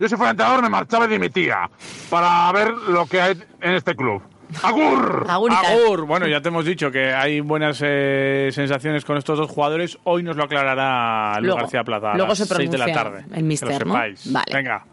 Yo 0.00 0.08
si 0.08 0.16
fuera 0.16 0.30
entrenador 0.32 0.62
me 0.62 0.68
marchaba 0.70 1.04
y 1.04 1.08
dimitía 1.08 1.70
para 2.08 2.50
ver 2.52 2.72
lo 2.72 3.06
que 3.06 3.20
hay 3.20 3.34
en 3.60 3.74
este 3.74 3.94
club. 3.94 4.22
¡Agur! 4.64 5.26
Agur. 5.28 6.06
Bueno, 6.06 6.26
ya 6.26 6.40
te 6.40 6.48
hemos 6.48 6.64
dicho 6.64 6.90
que 6.90 7.12
hay 7.12 7.38
buenas 7.40 7.80
eh, 7.84 8.48
sensaciones 8.50 9.04
con 9.04 9.16
estos 9.16 9.38
dos 9.38 9.48
jugadores. 9.50 9.98
Hoy 10.04 10.22
nos 10.24 10.36
lo 10.36 10.44
aclarará 10.44 11.34
Luis 11.36 11.44
Luego. 11.48 11.60
García 11.60 11.84
Plaza 11.84 12.12
a 12.12 12.16
Luego 12.16 12.30
las 12.30 12.38
se 12.38 12.46
6 12.46 12.70
de 12.70 12.78
la 12.78 12.84
pronuncia 12.86 13.04
tarde. 13.04 13.24
el 13.28 13.34
Que 13.34 13.42
mister, 13.42 13.68
lo 13.68 13.78
¿no? 13.78 13.94
sepáis. 13.94 14.32
Vale. 14.32 14.46
Venga. 14.52 14.84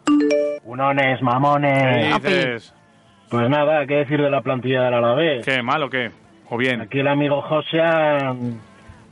Unones, 0.64 1.22
mamones. 1.22 2.20
¿Qué 2.20 2.28
dices? 2.28 2.74
Pues 3.30 3.48
nada, 3.50 3.84
¿qué 3.86 3.94
decir 3.94 4.20
de 4.22 4.30
la 4.30 4.42
plantilla 4.42 4.82
del 4.82 4.94
Alavés? 4.94 5.44
¿Qué, 5.44 5.62
mal 5.62 5.82
o 5.82 5.90
qué? 5.90 6.12
¿O 6.50 6.56
bien? 6.56 6.82
Aquí 6.82 7.00
el 7.00 7.08
amigo 7.08 7.42
José 7.42 7.78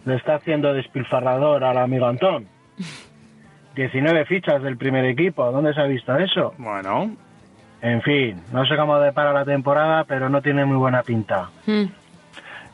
le 0.04 0.14
está 0.14 0.36
haciendo 0.36 0.72
despilfarrador 0.74 1.64
al 1.64 1.78
amigo 1.78 2.06
Antón. 2.06 2.46
19 3.76 4.24
fichas 4.24 4.62
del 4.62 4.76
primer 4.76 5.04
equipo, 5.04 5.52
¿dónde 5.52 5.74
se 5.74 5.80
ha 5.80 5.84
visto 5.84 6.16
eso? 6.16 6.54
Bueno. 6.58 7.14
En 7.82 8.00
fin, 8.02 8.42
no 8.52 8.64
sé 8.64 8.74
cómo 8.76 8.98
depara 8.98 9.32
la 9.32 9.44
temporada, 9.44 10.04
pero 10.04 10.28
no 10.28 10.40
tiene 10.40 10.64
muy 10.64 10.78
buena 10.78 11.02
pinta. 11.02 11.50
Mm. 11.66 11.84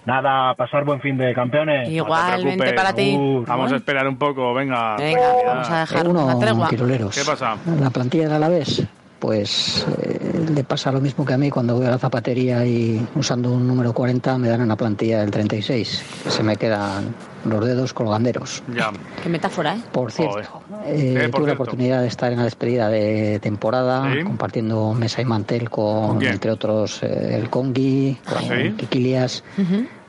Nada, 0.05 0.55
pasar 0.55 0.85
buen 0.85 1.01
fin 1.01 1.17
de 1.17 1.35
campeones. 1.35 1.89
Igualmente 1.89 2.73
para 2.73 2.93
ti. 2.93 3.17
Uh, 3.17 3.45
Vamos 3.47 3.73
a 3.73 3.77
esperar 3.77 4.07
un 4.09 4.17
poco, 4.17 4.55
venga. 4.55 4.97
Venga, 4.97 5.33
vamos 5.47 5.71
a 5.71 5.81
dejar 5.81 6.09
Uno, 6.09 6.27
una 6.27 6.39
tregua. 6.39 6.69
Quiroleros. 6.69 7.15
¿Qué 7.15 7.25
pasa? 7.25 7.57
La 7.81 7.91
plantilla 7.91 8.25
del 8.25 8.33
Alavés, 8.33 8.87
pues 9.23 9.87
eh, 10.03 10.47
le 10.53 10.65
pasa 10.65 10.91
lo 10.91 11.01
mismo 11.01 11.25
que 11.25 11.33
a 11.33 11.39
mí 11.39 11.49
cuando 11.49 11.77
voy 11.77 11.87
a 11.87 11.91
la 11.91 11.99
zapatería 11.99 12.67
y 12.67 13.07
usando 13.15 13.53
un 13.53 13.69
número 13.69 13.93
40 13.93 14.37
me 14.37 14.49
dan 14.49 14.63
una 14.63 14.75
plantilla 14.75 15.21
del 15.21 15.31
36. 15.31 16.03
Se 16.29 16.43
me 16.43 16.57
quedan 16.57 17.15
los 17.45 17.65
dedos 17.65 17.93
colganderos. 17.95 18.65
Ya. 18.77 18.91
Qué 19.23 19.29
metáfora, 19.29 19.77
¿eh? 19.77 19.81
Por 19.93 20.11
cierto, 20.11 20.41
Eh, 20.87 21.15
eh, 21.17 21.29
por 21.29 21.43
tuve 21.43 21.47
la 21.51 21.55
oportunidad 21.55 22.01
de 22.03 22.09
estar 22.09 22.33
en 22.33 22.39
la 22.39 22.45
despedida 22.45 22.89
de 22.89 23.39
temporada, 23.41 24.13
Sí. 24.13 24.25
compartiendo 24.25 24.93
mesa 24.93 25.23
y 25.23 25.25
mantel 25.25 25.71
¿Con 25.71 26.19
quién? 26.19 26.33
entre 26.33 26.51
otros, 26.51 27.01
eh, 27.05 27.39
el 27.41 27.49
Congi, 27.49 28.19
con 28.29 28.43
¿Sí? 28.43 28.73
Kikilias 28.77 29.45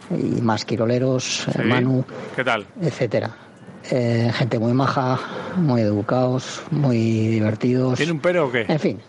y 0.10 0.42
más 0.42 0.66
Quiroleros, 0.66 1.48
eh, 1.50 1.52
Sí. 1.58 1.62
Manu, 1.68 2.04
¿Qué 2.36 2.44
tal? 2.44 2.66
etcétera. 2.82 3.30
Eh, 3.92 4.32
gente 4.34 4.60
muy 4.60 4.74
maja, 4.74 5.20
muy 5.58 5.82
educados, 5.82 6.62
muy 6.72 6.98
divertidos. 7.28 7.98
¿Tiene 7.98 8.14
un 8.14 8.20
pero 8.20 8.48
o 8.48 8.52
qué? 8.52 8.66
En 8.68 8.80
fin, 8.80 9.02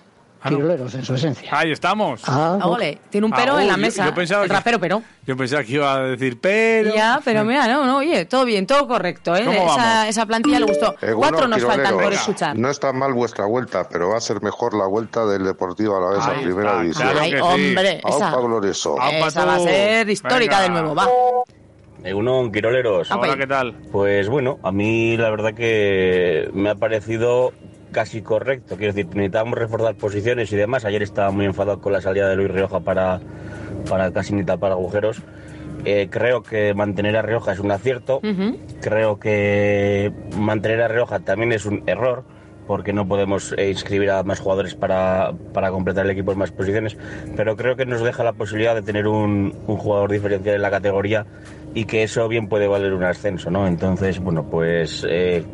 Ah, 0.47 0.51
no. 0.51 0.59
en 0.75 1.05
su 1.05 1.15
esencia. 1.15 1.49
Ahí 1.57 1.71
estamos. 1.73 2.21
Ah, 2.27 2.59
Ole, 2.65 2.99
tiene 3.09 3.27
un 3.27 3.33
pero 3.33 3.57
Ah, 3.57 3.63
en 3.63 3.69
la 3.69 3.75
yo- 3.77 3.81
mesa. 3.81 4.05
yo 4.05 4.15
pensaba 4.15 4.45
el 4.45 4.51
rapero, 4.51 4.79
pero. 4.79 5.03
Yo 5.27 5.37
pensaba 5.39 5.63
que 5.65 5.73
iba 5.73 5.95
a 5.95 6.01
decir 6.01 6.39
pero. 6.39 6.95
Ya, 6.95 7.19
pero 7.25 7.45
mira, 7.45 7.67
no, 7.67 7.87
no, 7.87 7.99
oye, 7.99 8.27
todo 8.27 8.45
bien, 8.45 8.67
todo 8.67 8.87
correcto, 8.87 9.35
¿eh? 9.37 9.45
¿Cómo 9.47 9.57
Esa, 9.57 9.77
vamos? 9.77 10.09
esa 10.09 10.27
plantilla 10.27 10.61
le 10.61 10.67
gustó. 10.67 10.93
Eh, 11.01 11.13
Cuatro 11.17 11.39
bueno, 11.39 11.49
nos 11.57 11.65
faltan 11.65 11.95
por 11.97 12.13
escuchar. 12.13 12.59
No 12.59 12.69
está 12.69 12.93
mal 12.93 13.15
vuestra 13.15 13.47
vuelta, 13.47 13.89
pero 13.89 14.11
va 14.11 14.19
a 14.19 14.21
ser 14.21 14.43
mejor 14.43 14.75
la 14.75 14.87
vuelta 14.87 15.25
del 15.25 15.45
Deportivo 15.45 15.97
a 15.97 16.01
la 16.01 16.19
vez 16.19 16.27
a 16.27 16.35
Primera 16.43 16.81
División. 16.83 17.09
claro 17.09 17.21
Ay, 17.23 17.31
sí. 17.31 17.37
hombre, 17.41 18.03
esa, 18.07 18.29
Aupa 18.31 18.41
glorioso. 18.47 18.97
esa 19.01 19.45
va 19.47 19.55
a 19.55 19.61
ser 19.61 20.11
histórica 20.11 20.61
de 20.61 20.69
nuevo, 20.69 20.95
va. 20.95 21.09
Egunon, 22.05 22.53
Quiroleros. 22.53 23.11
Hola, 23.11 23.35
¿qué 23.37 23.47
tal? 23.47 23.75
Pues 23.91 24.29
bueno, 24.29 24.59
a 24.63 24.71
mí 24.71 25.17
la 25.17 25.31
verdad 25.31 25.55
que 25.55 26.51
me 26.53 26.69
ha 26.69 26.75
parecido 26.75 27.53
casi 27.93 28.21
correcto. 28.21 28.77
Quiero 28.77 28.93
decir, 28.93 29.07
necesitábamos 29.15 29.59
reforzar 29.59 29.95
posiciones 29.95 30.53
y 30.53 30.57
demás. 30.57 30.85
Ayer 30.85 31.03
estaba 31.03 31.31
muy 31.31 31.47
enfadado 31.47 31.81
con 31.81 31.95
la 31.95 32.03
salida 32.03 32.29
de 32.29 32.37
Luis 32.37 32.51
Rioja 32.51 32.81
para, 32.81 33.21
para 33.89 34.13
casi 34.13 34.35
ni 34.35 34.45
tapar 34.45 34.73
agujeros. 34.73 35.23
Eh, 35.87 36.09
creo 36.11 36.43
que 36.43 36.75
mantener 36.75 37.17
a 37.17 37.23
Rioja 37.23 37.53
es 37.53 37.59
un 37.59 37.71
acierto. 37.71 38.21
Creo 38.83 39.19
que 39.19 40.13
mantener 40.37 40.83
a 40.83 40.89
Rioja 40.89 41.21
también 41.21 41.53
es 41.53 41.65
un 41.65 41.85
error, 41.87 42.25
porque 42.67 42.93
no 42.93 43.09
podemos 43.09 43.55
eh, 43.57 43.71
inscribir 43.71 44.11
a 44.11 44.23
más 44.25 44.41
jugadores 44.41 44.75
para, 44.75 45.33
para 45.53 45.71
completar 45.71 46.05
el 46.05 46.11
equipo 46.11 46.33
en 46.33 46.39
más 46.39 46.51
posiciones, 46.51 46.97
pero 47.37 47.57
creo 47.57 47.77
que 47.77 47.87
nos 47.87 48.03
deja 48.03 48.25
la 48.25 48.33
posibilidad 48.33 48.75
de 48.75 48.83
tener 48.83 49.07
un, 49.07 49.55
un 49.67 49.77
jugador 49.77 50.11
diferencial 50.11 50.57
en 50.57 50.63
la 50.63 50.71
categoría 50.71 51.27
y 51.75 51.85
que 51.87 52.05
eso 52.05 52.29
bien 52.29 52.49
puede 52.49 52.69
valer 52.69 52.93
un 52.95 53.03
ascenso, 53.05 53.51
¿no? 53.51 53.67
Entonces, 53.67 54.21
bueno, 54.21 54.45
pues 54.49 55.05
eh, 55.09 55.45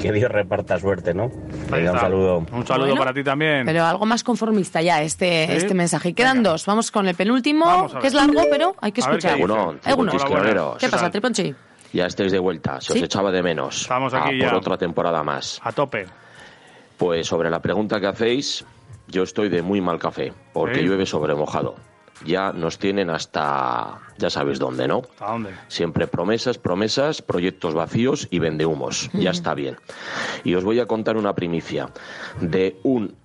que 0.00 0.12
Dios 0.12 0.30
reparta 0.30 0.78
suerte, 0.78 1.14
¿no? 1.14 1.30
Venga, 1.70 1.92
un 1.92 1.98
saludo. 1.98 2.38
Un 2.52 2.66
saludo 2.66 2.86
Bueno, 2.88 3.00
para 3.00 3.14
ti 3.14 3.24
también. 3.24 3.64
Pero 3.64 3.84
algo 3.84 4.04
más 4.06 4.22
conformista 4.22 4.82
ya, 4.82 5.02
este, 5.02 5.46
¿Sí? 5.46 5.52
este 5.54 5.74
mensaje. 5.74 6.10
Y 6.10 6.14
quedan 6.14 6.42
dos. 6.42 6.66
Vamos 6.66 6.90
con 6.90 7.08
el 7.08 7.14
penúltimo, 7.14 7.64
a 7.94 7.98
que 7.98 8.06
es 8.08 8.14
largo, 8.14 8.42
pero 8.50 8.74
hay 8.80 8.92
que 8.92 9.00
A 9.00 9.04
escuchar. 9.04 9.36
Quiroleros. 9.36 10.76
¿Qué 10.78 10.88
pasa, 10.88 11.10
Triponchi? 11.10 11.54
Ya 11.92 12.06
estáis 12.06 12.30
de 12.30 12.38
vuelta, 12.38 12.80
se 12.80 12.92
os 12.92 12.98
Sí. 12.98 13.04
echaba 13.04 13.32
de 13.32 13.42
menos. 13.42 13.82
Estamos 13.82 14.14
aquí 14.14 14.38
por 14.40 14.50
ya. 14.52 14.56
otra 14.56 14.76
temporada 14.78 15.22
más. 15.24 15.60
A 15.64 15.72
tope. 15.72 16.06
Pues 16.96 17.26
sobre 17.26 17.50
la 17.50 17.60
pregunta 17.60 17.98
que 18.00 18.06
hacéis, 18.06 18.64
yo 19.08 19.22
estoy 19.24 19.48
de 19.48 19.62
muy 19.62 19.80
mal 19.80 19.98
café, 19.98 20.32
porque 20.52 20.80
Sí. 20.80 20.86
llueve 20.86 21.06
sobre 21.06 21.34
mojado. 21.34 21.74
Ya 22.24 22.52
nos 22.52 22.78
tienen 22.78 23.10
hasta, 23.10 23.98
ya 24.20 24.30
sabéis 24.30 24.58
dónde, 24.58 24.86
¿no? 24.86 25.02
¿A 25.18 25.32
dónde? 25.32 25.50
Siempre 25.68 26.06
promesas, 26.06 26.58
promesas, 26.58 27.22
proyectos 27.22 27.74
vacíos 27.74 28.28
y 28.30 28.38
vendehumos. 28.38 29.10
Ya 29.14 29.30
está 29.30 29.54
bien. 29.54 29.76
Y 30.44 30.54
os 30.54 30.62
voy 30.64 30.78
a 30.78 30.86
contar 30.86 31.16
una 31.16 31.34
primicia 31.34 31.88
de 32.40 32.76
un 32.84 33.16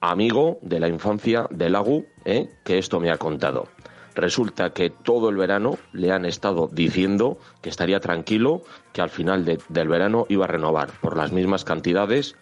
amigo 0.00 0.58
de 0.62 0.80
la 0.80 0.88
infancia 0.88 1.46
del 1.50 1.74
Agu, 1.76 2.06
¿eh? 2.24 2.50
que 2.64 2.78
esto 2.78 3.00
me 3.00 3.10
ha 3.10 3.16
contado. 3.18 3.68
Resulta 4.14 4.70
que 4.70 4.90
todo 4.90 5.28
el 5.28 5.36
verano 5.36 5.78
le 5.92 6.10
han 6.12 6.24
estado 6.24 6.68
diciendo 6.72 7.38
que 7.62 7.68
estaría 7.70 8.00
tranquilo, 8.00 8.62
que 8.92 9.00
al 9.00 9.10
final 9.10 9.44
de- 9.44 9.58
del 9.68 9.88
verano 9.88 10.26
iba 10.28 10.44
a 10.44 10.48
renovar 10.48 10.90
por 11.00 11.16
las 11.16 11.30
mismas 11.32 11.64
cantidades 11.64 12.34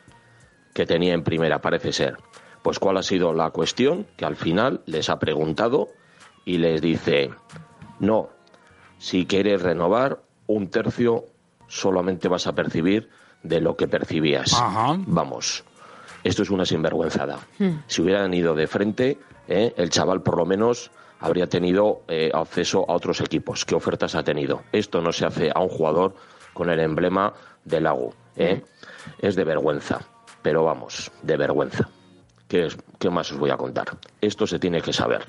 que 0.73 0.87
tenía 0.87 1.13
en 1.15 1.23
primera, 1.23 1.61
parece 1.61 1.93
ser. 1.93 2.17
Pues 2.63 2.79
cuál 2.79 2.97
ha 2.97 3.03
sido 3.03 3.33
la 3.35 3.51
cuestión, 3.51 4.07
que 4.17 4.25
al 4.25 4.37
final 4.37 4.81
les 4.87 5.09
ha 5.11 5.19
preguntado 5.19 5.89
y 6.47 6.57
les 6.57 6.81
dice, 6.81 7.31
no, 8.01 8.31
si 8.97 9.27
quieres 9.27 9.61
renovar 9.61 10.21
un 10.47 10.69
tercio, 10.71 11.25
solamente 11.67 12.29
vas 12.29 12.47
a 12.47 12.55
percibir 12.55 13.11
de 13.43 13.61
lo 13.61 13.77
que 13.77 13.89
percibías. 13.89 14.55
Ajá. 14.55 14.97
Vamos, 15.07 15.65
esto 16.25 16.43
es 16.43 16.51
una 16.51 16.65
sinvergüenzada. 16.65 17.39
Hmm. 17.59 17.81
Si 17.87 18.01
hubieran 18.01 18.33
ido 18.33 18.55
de 18.55 18.67
frente, 18.67 19.19
¿eh? 19.49 19.75
el 19.77 19.91
chaval 19.91 20.23
por 20.23 20.37
lo 20.39 20.47
menos 20.47 20.91
habría 21.21 21.49
tenido 21.49 22.03
eh, 22.09 22.31
acceso 22.33 22.85
a 22.89 22.95
otros 22.95 23.21
equipos. 23.21 23.65
¿Qué 23.65 23.75
ofertas 23.75 24.15
ha 24.15 24.23
tenido? 24.23 24.63
Esto 24.73 25.03
no 25.03 25.13
se 25.13 25.27
hace 25.27 25.51
a 25.55 25.61
un 25.61 25.69
jugador 25.69 26.15
con 26.55 26.71
el 26.71 26.79
emblema 26.81 27.35
del 27.65 27.85
lago. 27.85 28.15
¿eh? 28.37 28.63
Es 29.19 29.35
de 29.35 29.45
vergüenza, 29.45 30.01
pero 30.43 30.63
vamos, 30.65 31.11
de 31.23 31.37
vergüenza. 31.37 31.89
¿Qué, 32.49 32.67
es- 32.67 32.77
¿Qué 33.01 33.11
más 33.11 33.33
os 33.33 33.39
voy 33.39 33.51
a 33.51 33.57
contar? 33.57 33.87
Esto 34.21 34.47
se 34.47 34.59
tiene 34.61 34.81
que 34.81 34.93
saber. 34.93 35.25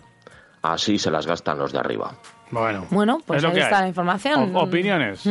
Así 0.73 0.97
se 0.99 1.09
las 1.11 1.25
gastan 1.25 1.57
los 1.59 1.71
de 1.71 1.79
arriba. 1.79 2.13
Bueno, 2.49 2.85
Bueno, 2.91 3.19
pues 3.25 3.37
es 3.37 3.43
lo 3.43 3.49
ahí 3.49 3.55
que 3.55 3.61
está 3.61 3.77
hay. 3.77 3.81
la 3.83 3.87
información. 3.89 4.55
O- 4.55 4.61
opiniones. 4.63 5.25
Y 5.25 5.29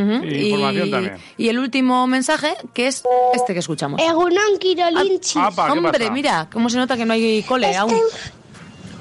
información 0.50 0.88
y, 0.88 0.90
también. 0.90 1.16
y 1.36 1.48
el 1.48 1.58
último 1.58 2.06
mensaje, 2.06 2.54
que 2.74 2.86
es 2.88 3.02
este 3.34 3.52
que 3.54 3.60
escuchamos. 3.60 4.00
Egunon 4.00 4.58
Kirolinchis. 4.58 5.36
Apa, 5.36 5.66
¿qué 5.66 5.72
Hombre, 5.72 5.98
pasa? 5.98 6.10
mira, 6.10 6.48
cómo 6.52 6.68
se 6.70 6.76
nota 6.78 6.96
que 6.96 7.04
no 7.06 7.12
hay 7.14 7.42
cole 7.42 7.74
aún. 7.76 7.92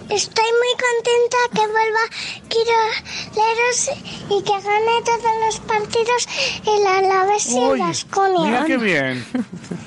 Estoy 0.08 0.46
muy 0.46 0.74
contenta 0.86 1.38
que 1.52 1.62
vuelva 1.62 2.00
Quiroleros 2.48 3.90
y 4.30 4.44
que 4.44 4.52
gane 4.52 5.02
todos 5.04 5.32
los 5.46 5.60
partidos 5.62 6.28
el 6.68 6.86
Alavés 6.88 7.52
y 7.52 7.56
Uy, 7.60 7.80
Baskonia. 7.80 8.46
Mira 8.46 8.66
qué 8.66 8.78
bien. 8.78 9.26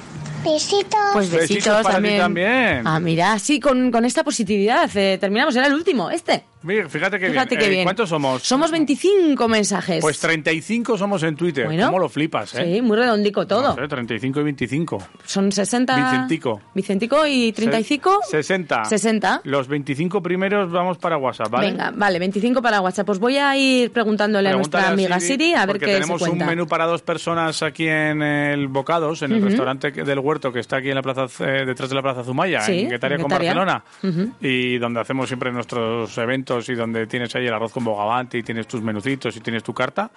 Besitos. 0.53 1.01
Pues 1.13 1.31
besitos, 1.31 1.49
Besitos 1.57 1.83
para 1.83 1.89
ti 1.89 1.93
también. 1.95 2.19
también. 2.21 2.83
Ah, 2.87 3.01
mira, 3.01 3.39
sí, 3.39 3.61
con, 3.61 3.91
con 3.91 4.05
esta 4.05 4.25
positividad. 4.25 4.91
eh, 4.97 5.19
terminamos, 5.21 5.55
era 5.57 5.67
el 5.67 5.75
último, 5.75 6.11
este. 6.11 6.45
Fíjate 6.63 7.19
que 7.19 7.29
Fíjate 7.31 7.57
bien. 7.57 7.61
qué 7.61 7.67
Eh, 7.67 7.71
bien. 7.71 7.85
¿Cuántos 7.85 8.09
somos? 8.09 8.43
Somos 8.43 8.71
25 8.71 9.49
mensajes. 9.49 10.01
Pues 10.01 10.19
35 10.19 10.99
somos 10.99 11.23
en 11.23 11.37
Twitter. 11.37 11.67
Bueno. 11.67 11.87
¿Cómo 11.87 11.99
lo 12.01 12.09
flipas, 12.09 12.55
eh? 12.57 12.75
Sí, 12.75 12.83
muy 12.83 12.97
redondico 12.97 13.47
todo. 13.47 13.69
No 13.69 13.75
sé, 13.77 13.87
35 13.89 14.41
y 14.41 14.43
25. 14.45 14.99
Son 15.25 15.53
60... 15.53 15.95
Vicentico. 15.97 16.61
Vicentico 16.75 17.27
y 17.27 17.53
35... 17.53 18.21
60. 18.29 18.85
60. 18.87 19.41
Los 19.45 19.69
25 19.69 20.23
primeros 20.23 20.71
vamos 20.73 20.99
para 20.99 21.17
WhatsApp, 21.17 21.49
¿vale? 21.51 21.71
Venga, 21.71 21.93
vale, 21.95 22.19
25 22.19 22.61
para 22.61 22.81
WhatsApp. 22.81 23.07
Pues 23.07 23.19
voy 23.19 23.37
a 23.39 23.57
ir 23.57 23.91
preguntándole 23.93 24.49
a 24.49 24.53
Pregúntale 24.53 24.83
nuestra 24.83 24.93
amiga 25.15 25.21
Siri, 25.21 25.55
a 25.55 25.65
ver 25.65 25.79
qué 25.79 25.87
se 25.87 25.93
tenemos 25.95 26.19
cuenta. 26.21 26.45
un 26.45 26.51
menú 26.51 26.67
para 26.67 26.87
dos 26.87 27.03
personas 27.03 27.63
aquí 27.63 27.87
en 27.89 28.21
el 28.23 28.69
Bocados, 28.69 29.23
en 29.23 29.33
el 29.33 29.39
Ujú. 29.39 29.47
restaurante 29.49 29.93
que- 29.93 30.03
del 30.03 30.19
Huerto 30.19 30.53
que 30.53 30.61
está 30.61 30.79
aquí 30.79 30.89
en 30.89 30.97
la 30.97 31.03
plaza 31.03 31.27
eh, 31.45 31.65
detrás 31.65 31.89
de 31.89 31.95
la 31.95 32.03
Plaza 32.03 32.25
Zumaya, 32.25 32.63
Sí, 32.63 32.81
en 32.81 32.89
Guetaria 32.91 33.19
con. 33.19 33.29
Barcelona, 33.29 33.85
Ujú. 34.03 34.33
y 34.41 34.79
donde 34.79 35.01
hacemos 35.01 35.29
siempre 35.29 35.53
nuestros 35.53 36.17
eventos 36.19 36.48
y 36.69 36.75
donde 36.75 37.07
tienes 37.07 37.35
ahí 37.37 37.47
el 37.47 37.55
arroz 37.55 37.73
con 37.73 37.85
bogavante 37.85 38.39
y 38.39 38.43
tienes 38.43 38.67
tus 38.67 38.83
menucitos 38.83 39.37
y 39.37 39.41
tienes 39.41 39.63
tu 39.63 39.75
carta. 39.75 40.11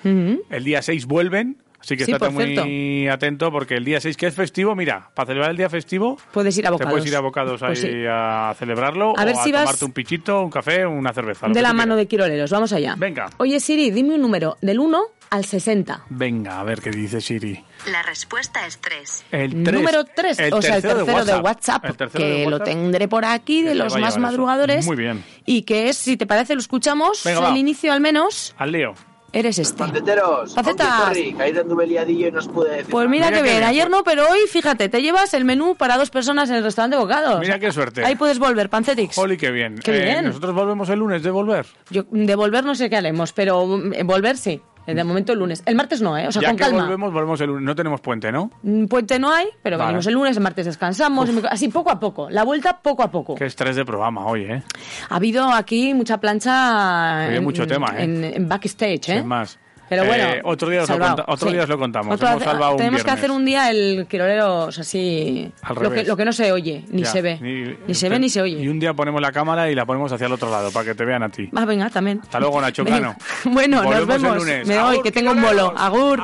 El 0.50 0.64
día 0.64 0.82
6 0.82 1.06
vuelven. 1.06 1.58
Así 1.82 1.98
que 1.98 2.06
Sí, 2.06 2.12
estate 2.12 2.32
por 2.32 2.46
muy 2.46 3.08
atento 3.10 3.52
porque 3.52 3.76
el 3.76 3.84
día 3.84 4.00
6, 4.00 4.16
que 4.16 4.28
es 4.28 4.36
festivo, 4.36 4.76
mira, 4.76 5.10
para 5.14 5.28
celebrar 5.28 5.52
el 5.52 5.58
día 5.58 5.70
festivo, 5.70 6.18
Puedes 6.32 6.58
ir 6.58 6.66
a 6.66 6.70
te 6.70 6.74
Bocados. 6.74 6.92
puedes 6.94 7.06
ir 7.08 7.16
a 7.16 7.20
Bocados 7.20 7.60
Pues 7.60 7.84
ahí 7.84 7.92
sí. 7.92 7.98
a 8.08 8.54
celebrarlo 8.58 9.14
A 9.18 9.24
o 9.24 9.26
ver 9.26 9.36
a 9.36 9.44
si 9.44 9.52
vas- 9.52 9.64
tomarte 9.64 9.86
un 9.86 9.92
pichito, 9.92 10.42
un 10.42 10.50
café, 10.52 10.86
una 10.86 11.12
cerveza. 11.12 11.48
lo 11.48 11.54
De 11.54 11.62
la 11.62 11.74
mano 11.74 11.96
de 11.96 12.06
Quiroleros, 12.08 12.52
vamos 12.52 12.72
allá. 12.74 12.96
Venga. 12.98 13.30
Oye 13.38 13.60
Siri, 13.60 13.92
dime 13.92 14.16
un 14.16 14.22
número 14.22 14.58
del 14.62 14.80
1 14.80 15.02
al 15.32 15.46
60. 15.46 16.04
Venga, 16.10 16.60
a 16.60 16.64
ver 16.64 16.82
qué 16.82 16.92
dice 16.92 17.20
Siri. 17.22 17.64
La 17.90 18.04
respuesta 18.04 18.66
es 18.68 18.78
3. 18.80 19.24
El 19.32 19.64
tres. 19.64 19.74
Número 19.74 20.04
3, 20.04 20.38
El 20.40 20.54
o 20.54 20.62
sea, 20.62 20.76
el 20.76 20.82
tercero 20.84 21.00
de 21.06 21.06
de 21.06 21.14
WhatsApp. 21.14 21.44
WhatsApp, 21.44 21.86
El 21.86 21.98
tercero 21.98 22.24
que 22.24 22.30
de 22.32 22.44
lo 22.46 22.58
WhatsApp. 22.58 22.66
tendré 22.68 23.08
por 23.08 23.26
aquí, 23.26 23.64
de 23.64 23.74
los 23.76 23.96
a 23.96 23.98
más 23.98 23.98
llevar 23.98 24.10
eso. 24.12 24.20
madrugadores. 24.20 24.86
Muy 24.86 24.98
bien. 24.98 25.24
Y 25.46 25.64
que 25.64 25.90
es, 25.90 25.98
si 25.98 26.16
te 26.18 26.28
parece, 26.28 26.54
lo 26.54 26.60
escuchamos, 26.60 27.24
Venga, 27.24 27.40
el 27.48 27.54
va. 27.54 27.58
inicio 27.58 27.92
al 27.94 28.02
menos, 28.02 28.54
Al 28.58 28.72
lío. 28.74 28.94
Eres 29.34 29.58
este. 29.60 29.78
Panceteros, 29.78 30.56
que 30.56 31.36
ahí 31.42 31.58
anduve 31.58 31.88
liadillo 31.88 32.28
y 32.28 32.32
no 32.32 32.40
os 32.40 32.48
pude 32.48 32.70
decir 32.72 32.92
Pues 32.92 33.08
mira, 33.10 33.32
que 33.32 33.42
bien, 33.42 33.64
ayer 33.64 33.90
no, 33.90 34.04
pero 34.04 34.28
hoy, 34.30 34.40
fíjate, 34.50 34.90
te 34.90 35.02
llevas 35.02 35.34
el 35.34 35.46
menú 35.46 35.76
para 35.76 35.98
dos 35.98 36.10
personas 36.10 36.50
en 36.50 36.58
el 36.58 36.64
restaurante 36.64 36.98
Bocados. 36.98 37.40
Mira 37.40 37.60
qué 37.60 37.72
suerte. 37.72 38.04
Ahí 38.06 38.16
puedes 38.16 38.40
volver, 38.40 38.70
Pancetix. 38.70 39.18
Oli, 39.18 39.38
qué 39.38 39.52
bien. 39.52 39.76
Qué 39.84 39.98
Eh, 39.98 40.04
bien. 40.04 40.26
nosotros 40.26 40.54
volvemos 40.54 40.90
el 40.90 41.00
lunes 41.00 41.24
de 41.24 41.32
volver. 41.32 41.66
Yo, 41.90 42.04
de 42.12 42.36
volver 42.36 42.64
no 42.64 42.76
sé 42.76 42.90
qué 42.90 42.98
haremos, 42.98 43.32
pero 43.34 43.66
mm, 43.66 44.06
volver 44.06 44.38
sí. 44.38 44.62
De 44.88 45.04
momento 45.04 45.32
el 45.34 45.40
lunes. 45.40 45.64
El 45.66 45.76
martes 45.76 46.02
no, 46.02 46.18
¿eh? 46.18 46.28
O 46.28 46.32
sea, 46.32 46.42
ya 46.42 46.48
con 46.50 46.58
que 46.58 46.64
calma. 46.64 46.84
volvemos, 46.84 47.14
volvemos 47.14 47.40
el 47.42 47.48
lunes. 47.48 47.64
No 47.64 47.76
tenemos 47.76 48.02
puente, 48.02 48.32
¿no? 48.32 48.52
Mm, 48.64 48.86
Puente 48.86 49.20
no 49.20 49.32
hay, 49.32 49.48
pero 49.62 49.78
Vale. 49.78 49.88
venimos 49.90 50.08
el 50.08 50.14
lunes, 50.14 50.36
el 50.38 50.44
martes 50.44 50.66
descansamos, 50.66 51.30
así 51.50 51.68
poco 51.70 51.92
a 51.92 52.00
poco. 52.00 52.30
La 52.30 52.44
vuelta 52.44 52.82
poco 52.82 53.04
a 53.04 53.12
poco. 53.12 53.36
Qué 53.36 53.46
estrés 53.46 53.76
de 53.76 53.86
programa 53.86 54.26
hoy, 54.26 54.44
¿eh? 54.44 54.64
Ha 55.10 55.16
habido 55.16 55.50
aquí 55.52 55.94
mucha 55.94 56.20
plancha 56.20 57.28
Hay 57.28 57.38
en, 57.38 57.44
mucho 57.44 57.66
tema, 57.68 57.94
¿eh? 57.98 58.04
en, 58.04 58.24
en 58.24 58.50
backstage, 58.50 59.10
¿eh? 59.10 59.18
Sin 59.20 59.28
más. 59.28 59.60
Pero 59.92 60.06
bueno, 60.06 60.24
Eh, 60.24 60.42
otro 60.46 60.70
día, 60.70 60.84
os 60.84 60.90
lo, 60.90 60.98
conta- 60.98 61.26
otro 61.28 61.48
sí. 61.50 61.54
día 61.54 61.64
os 61.64 61.70
lo 61.70 61.78
contamos. 61.78 62.16
Otro- 62.16 62.30
Hemos 62.30 62.44
salvado 62.44 62.72
un 62.72 62.78
tenemos 62.78 63.00
que 63.02 63.04
viernes. 63.04 63.20
hacer 63.26 63.32
un 63.32 63.44
día 63.44 63.70
el 63.72 64.08
quiroleros 64.10 64.80
así. 64.80 65.52
Al 65.64 65.76
Lo 65.76 65.92
que, 65.92 66.04
lo 66.06 66.16
que 66.16 66.24
no 66.24 66.32
se 66.32 66.50
oye, 66.54 66.86
ni 66.92 67.02
Ya, 67.04 67.12
se 67.12 67.22
ve. 67.22 67.38
ni- 67.42 67.76
Ni, 67.88 67.94
se 67.94 68.08
ve 68.08 68.18
ni 68.18 68.30
se 68.30 68.42
oye. 68.42 68.56
Y 68.64 68.70
un 68.70 68.80
día 68.80 68.94
ponemos 68.94 69.20
la 69.22 69.34
cámara 69.34 69.70
y 69.70 69.76
la 69.76 69.86
ponemos 69.86 70.10
hacia 70.14 70.28
el 70.28 70.32
otro 70.32 70.50
lado 70.50 70.72
para 70.72 70.86
que 70.86 70.96
te 70.96 71.04
vean 71.04 71.24
a 71.24 71.30
ti. 71.30 71.48
Va, 71.48 71.66
venga, 71.66 71.90
también. 71.90 72.22
Hasta 72.24 72.40
luego, 72.40 72.62
Nacho. 72.62 72.86
Cano. 72.86 73.16
Bueno, 73.44 73.84
Volvemos 73.84 74.08
nos 74.08 74.16
el 74.16 74.22
vemos. 74.24 74.38
lunes. 74.38 74.66
Me 74.68 74.80
voy, 74.80 74.94
Agur, 74.94 75.04
que 75.04 75.12
tengo 75.12 75.32
un 75.32 75.42
bolo. 75.42 75.74
Agur. 75.76 76.24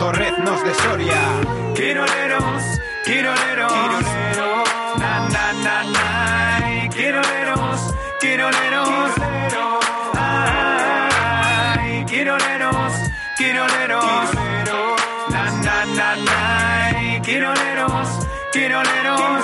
torreznos 0.01 0.63
de 0.63 0.73
Soria. 0.73 1.21
Quiroleros, 1.75 2.63
quiroleros, 3.05 3.71
quiroleros, 3.71 4.69
na 4.97 5.29
na 5.29 5.53
na 5.65 5.83
na, 5.95 6.89
quiroleros, 6.89 7.79
quiroleros, 8.19 9.11
ay, 10.17 12.03
quiroleros, 12.05 12.93
quiroleros, 13.37 14.27
na 15.29 15.43
na 15.65 15.85
na 15.85 16.15
na, 16.15 17.21
quiroleros, 17.21 18.09
quiroleros, 18.51 19.43